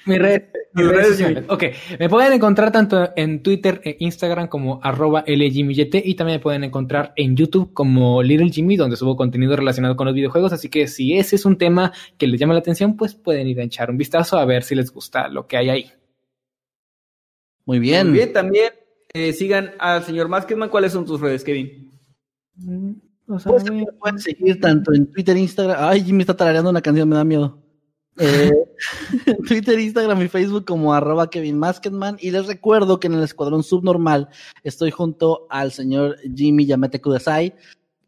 mi 0.06 0.18
red, 0.18 0.44
redes 0.74 0.92
redes, 0.92 1.08
sociales. 1.10 1.46
Ok, 1.50 1.64
me 2.00 2.10
pueden 2.10 2.34
encontrar 2.34 2.72
tanto 2.72 3.12
en 3.16 3.44
Twitter 3.44 3.80
e 3.84 3.98
Instagram 4.00 4.48
como 4.48 4.80
arroba 4.84 5.24
y 5.28 6.16
también 6.16 6.38
me 6.38 6.40
pueden 6.40 6.64
encontrar 6.64 7.14
en 7.16 7.36
YouTube 7.36 7.74
como 7.74 8.24
Little 8.24 8.50
Jimmy, 8.50 8.76
donde 8.76 8.98
subo 8.98 9.16
contenido 9.16 9.56
relacionado 9.56 9.96
con 9.96 10.08
los 10.08 10.16
videojuegos. 10.16 10.54
Así 10.54 10.70
que 10.70 10.88
si 10.88 11.18
ese 11.18 11.36
es 11.36 11.46
un 11.46 11.58
tema 11.58 11.94
que 12.18 12.28
les 12.28 12.40
llama 12.40 12.54
la 12.54 12.60
atención, 12.60 12.98
pues 12.98 13.14
pueden 13.14 13.48
ir 13.48 13.60
a 13.60 13.64
echar 13.64 13.92
un 13.92 13.98
vistazo 13.98 14.38
a 14.38 14.46
ver 14.46 14.64
si 14.64 14.74
les 14.76 14.92
gusta 14.92 15.28
lo 15.28 15.48
que 15.48 15.58
hay 15.58 15.70
ahí. 15.70 15.92
Muy 17.66 17.80
bien. 17.80 18.08
Muy 18.08 18.18
bien, 18.18 18.34
también 18.34 18.72
eh, 19.14 19.34
sigan 19.34 19.74
al 19.78 20.04
señor 20.04 20.28
Masketman. 20.28 20.70
¿Cuáles 20.70 20.94
son 20.94 21.06
tus 21.06 21.22
redes, 21.22 21.44
Kevin? 21.44 21.92
pues 23.26 23.72
me 23.72 23.86
pueden 24.00 24.20
seguir 24.20 24.60
tanto 24.60 24.94
en 24.94 25.12
Twitter, 25.12 25.38
Instagram. 25.38 25.78
Ay, 25.80 26.02
Jimmy 26.02 26.22
está 26.22 26.36
tarareando 26.36 26.70
una 26.70 26.82
canción, 26.82 27.08
me 27.08 27.16
da 27.16 27.24
miedo. 27.24 27.67
Eh, 28.18 28.52
Twitter, 29.48 29.80
Instagram 29.80 30.22
y 30.22 30.28
Facebook 30.28 30.66
como 30.66 30.94
arroba 30.94 31.30
Kevin 31.30 31.58
Masketman. 31.58 32.18
Y 32.20 32.32
les 32.32 32.48
recuerdo 32.48 33.00
que 33.00 33.08
en 33.08 33.14
el 33.14 33.24
Escuadrón 33.24 33.64
Subnormal 33.64 34.30
estoy 34.64 34.92
junto 34.92 35.48
al 35.50 35.72
señor 35.72 36.18
Jimmy 36.36 36.66
Yamete 36.66 37.02
Kudasai 37.02 37.56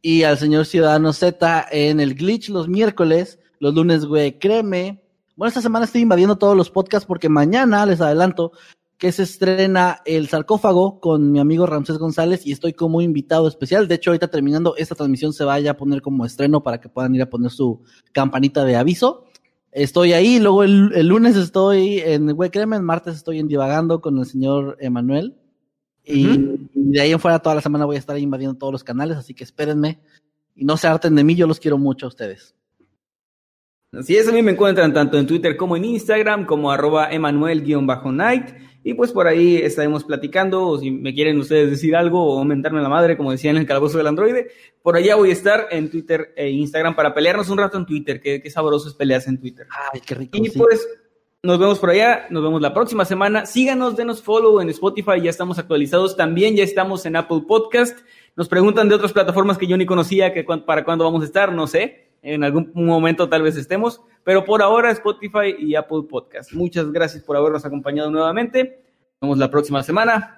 y 0.01 0.23
al 0.23 0.37
señor 0.37 0.65
Ciudadano 0.65 1.13
Z 1.13 1.67
en 1.71 1.99
el 1.99 2.15
Glitch 2.15 2.49
los 2.49 2.67
miércoles. 2.67 3.39
Los 3.59 3.73
lunes, 3.73 4.05
güey, 4.05 4.39
créeme. 4.39 5.03
Bueno, 5.35 5.49
esta 5.49 5.61
semana 5.61 5.85
estoy 5.85 6.01
invadiendo 6.01 6.37
todos 6.37 6.55
los 6.55 6.69
podcasts 6.69 7.05
porque 7.07 7.29
mañana, 7.29 7.85
les 7.85 8.01
adelanto, 8.01 8.51
que 8.97 9.13
se 9.13 9.23
estrena 9.23 10.01
El 10.05 10.27
Sarcófago 10.27 10.99
con 10.99 11.31
mi 11.31 11.39
amigo 11.39 11.65
Ramsés 11.65 11.97
González 11.97 12.45
y 12.45 12.51
estoy 12.51 12.73
como 12.73 12.99
invitado 13.01 13.47
especial. 13.47 13.87
De 13.87 13.95
hecho, 13.95 14.09
ahorita 14.09 14.27
terminando 14.27 14.75
esta 14.75 14.95
transmisión 14.95 15.31
se 15.31 15.45
vaya 15.45 15.71
a 15.71 15.77
poner 15.77 16.01
como 16.01 16.25
estreno 16.25 16.61
para 16.61 16.81
que 16.81 16.89
puedan 16.89 17.15
ir 17.15 17.21
a 17.21 17.29
poner 17.29 17.51
su 17.51 17.81
campanita 18.11 18.65
de 18.65 18.75
aviso. 18.75 19.28
Estoy 19.71 20.13
ahí, 20.13 20.39
luego 20.39 20.63
el, 20.63 20.91
el 20.95 21.07
lunes 21.07 21.35
estoy 21.35 21.99
en 21.99 22.29
el 22.29 22.81
martes 22.81 23.15
estoy 23.15 23.39
en 23.39 23.47
Divagando 23.47 24.01
con 24.01 24.17
el 24.17 24.25
señor 24.25 24.77
Emanuel. 24.79 25.35
Y, 26.03 26.27
y, 26.27 26.69
de 26.73 27.01
ahí 27.01 27.11
en 27.11 27.19
fuera 27.19 27.39
toda 27.39 27.55
la 27.55 27.61
semana 27.61 27.85
voy 27.85 27.95
a 27.95 27.99
estar 27.99 28.17
invadiendo 28.17 28.57
todos 28.57 28.73
los 28.73 28.83
canales, 28.83 29.17
así 29.17 29.33
que 29.35 29.43
espérenme. 29.43 29.99
Y 30.55 30.65
no 30.65 30.75
se 30.75 30.87
harten 30.87 31.15
de 31.15 31.23
mí, 31.23 31.35
yo 31.35 31.45
los 31.45 31.59
quiero 31.59 31.77
mucho 31.77 32.07
a 32.07 32.09
ustedes. 32.09 32.55
Así 33.91 34.15
es, 34.15 34.27
a 34.27 34.31
mí 34.31 34.41
me 34.41 34.51
encuentran 34.51 34.93
tanto 34.93 35.17
en 35.17 35.25
Twitter 35.25 35.55
como 35.55 35.75
en 35.75 35.85
Instagram, 35.85 36.45
como 36.45 36.71
arroba 36.71 37.11
emanuel-night. 37.11 38.45
Y 38.89 38.95
pues 38.95 39.11
por 39.11 39.27
ahí 39.27 39.57
estaremos 39.57 40.03
platicando, 40.03 40.65
o 40.65 40.79
si 40.79 40.89
me 40.89 41.13
quieren 41.13 41.37
ustedes 41.37 41.69
decir 41.69 41.95
algo 41.95 42.23
o 42.25 42.39
aumentarme 42.39 42.81
la 42.81 42.89
madre, 42.89 43.15
como 43.15 43.29
decían 43.29 43.55
en 43.55 43.61
el 43.61 43.67
calabozo 43.67 43.99
del 43.99 44.07
androide, 44.07 44.47
por 44.81 44.95
allá 44.95 45.15
voy 45.15 45.29
a 45.29 45.33
estar 45.33 45.67
en 45.69 45.91
Twitter 45.91 46.33
e 46.35 46.49
Instagram 46.49 46.95
para 46.95 47.13
pelearnos 47.13 47.49
un 47.49 47.59
rato 47.59 47.77
en 47.77 47.85
Twitter, 47.85 48.19
que, 48.19 48.41
que 48.41 48.49
sabroso 48.49 48.87
es 48.89 48.95
peleas 48.95 49.27
en 49.27 49.39
Twitter. 49.39 49.67
Ay, 49.93 50.01
qué 50.03 50.15
rico. 50.15 50.35
Y 50.35 50.49
sí. 50.49 50.57
pues 50.57 50.87
nos 51.43 51.59
vemos 51.59 51.77
por 51.77 51.91
allá, 51.91 52.25
nos 52.31 52.41
vemos 52.41 52.61
la 52.63 52.73
próxima 52.73 53.05
semana. 53.05 53.45
Síganos, 53.45 53.95
denos 53.95 54.23
follow 54.23 54.59
en 54.59 54.69
Spotify, 54.69 55.21
ya 55.21 55.29
estamos 55.29 55.59
actualizados. 55.59 56.17
También 56.17 56.55
ya 56.55 56.63
estamos 56.63 57.05
en 57.05 57.15
Apple 57.15 57.43
Podcast. 57.47 57.99
Nos 58.35 58.49
preguntan 58.49 58.89
de 58.89 58.95
otras 58.95 59.13
plataformas 59.13 59.59
que 59.59 59.67
yo 59.67 59.77
ni 59.77 59.85
conocía, 59.85 60.33
que 60.33 60.45
cu- 60.45 60.65
para 60.65 60.83
cuándo 60.83 61.03
vamos 61.05 61.21
a 61.21 61.25
estar, 61.25 61.53
no 61.53 61.67
sé. 61.67 62.08
En 62.21 62.43
algún 62.43 62.71
momento 62.73 63.29
tal 63.29 63.41
vez 63.43 63.55
estemos, 63.55 64.01
pero 64.23 64.43
por 64.45 64.61
ahora 64.61 64.91
Spotify 64.91 65.55
y 65.57 65.75
Apple 65.75 66.03
Podcast. 66.09 66.51
Muchas 66.53 66.91
gracias 66.91 67.23
por 67.23 67.37
habernos 67.37 67.65
acompañado 67.65 68.11
nuevamente. 68.11 68.83
Nos 69.21 69.21
vemos 69.21 69.37
la 69.37 69.49
próxima 69.49 69.83
semana. 69.83 70.35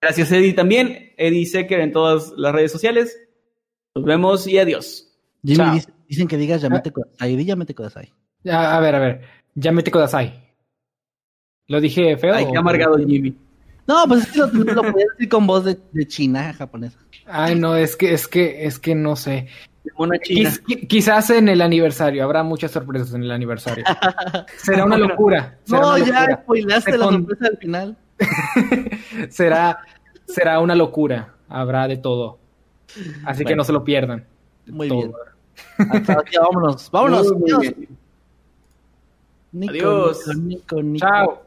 Gracias 0.00 0.32
Eddie 0.32 0.54
también, 0.54 1.12
Eddie 1.16 1.46
Secker 1.46 1.80
en 1.80 1.92
todas 1.92 2.32
las 2.36 2.52
redes 2.54 2.72
sociales. 2.72 3.18
Nos 3.94 4.04
vemos 4.04 4.46
y 4.46 4.58
adiós. 4.58 5.06
Jimmy, 5.44 5.56
Chao. 5.56 5.74
dice- 5.74 5.92
dicen 6.08 6.28
que 6.28 6.36
digas 6.36 6.62
Yamete 6.62 6.90
Kudasai. 6.90 7.36
Di 7.36 7.44
Yamete 7.44 7.74
Kudasai. 7.74 8.12
Ya, 8.42 8.76
a 8.76 8.80
ver, 8.80 8.94
a 8.94 8.98
ver. 8.98 9.20
Ya 9.54 9.72
me 9.72 9.82
te 9.82 9.90
Kodasai. 9.90 10.48
¿Lo 11.66 11.80
dije 11.80 12.16
feo? 12.16 12.34
Ay, 12.34 12.46
qué 12.50 12.56
amargado 12.58 12.96
Jimmy. 12.98 13.36
No, 13.86 14.04
pues 14.08 14.22
es 14.24 14.32
que 14.32 14.38
lo, 14.38 14.46
lo 14.46 14.82
podía 14.92 15.06
decir 15.12 15.28
con 15.28 15.46
voz 15.46 15.64
de, 15.64 15.78
de 15.92 16.06
china 16.06 16.52
japonesa. 16.54 16.98
Ay, 17.26 17.54
no, 17.56 17.76
es 17.76 17.96
que, 17.96 18.12
es 18.12 18.26
que, 18.28 18.64
es 18.64 18.78
que 18.78 18.94
no 18.94 19.16
sé. 19.16 19.48
De 19.90 19.94
mona 19.98 20.18
china. 20.18 20.50
Quiz- 20.50 20.62
qui- 20.64 20.86
quizás 20.88 21.30
en 21.30 21.48
el 21.48 21.60
aniversario, 21.60 22.24
habrá 22.24 22.42
muchas 22.42 22.70
sorpresas 22.70 23.12
en 23.14 23.22
el 23.24 23.30
aniversario. 23.30 23.84
Será 24.56 24.84
una 24.84 24.96
locura. 24.98 25.56
Será 25.64 25.80
No, 25.80 25.88
una 25.94 25.98
ya 25.98 26.20
locura. 26.20 26.40
spoilaste 26.42 26.92
Se 26.92 26.98
la 26.98 27.04
sorpresa 27.04 27.46
al 27.46 27.56
final. 27.58 27.96
será, 29.30 29.78
será 30.26 30.60
una 30.60 30.74
locura. 30.74 31.34
Habrá 31.48 31.88
de 31.88 31.96
todo. 31.96 32.38
Así 33.24 33.44
que 33.44 33.56
no 33.56 33.64
se 33.64 33.72
lo 33.72 33.84
pierdan. 33.84 34.24
Muy 34.66 34.88
Todo. 34.88 34.98
bien. 34.98 35.12
Hasta 35.90 36.12
aquí, 36.20 36.36
vámonos. 36.40 36.90
Vámonos. 36.90 37.32
Muy, 37.32 37.74
muy 39.52 39.68
Adiós. 39.68 40.26
Nico, 40.36 40.82
Nico, 40.82 40.98
Chao. 41.06 41.42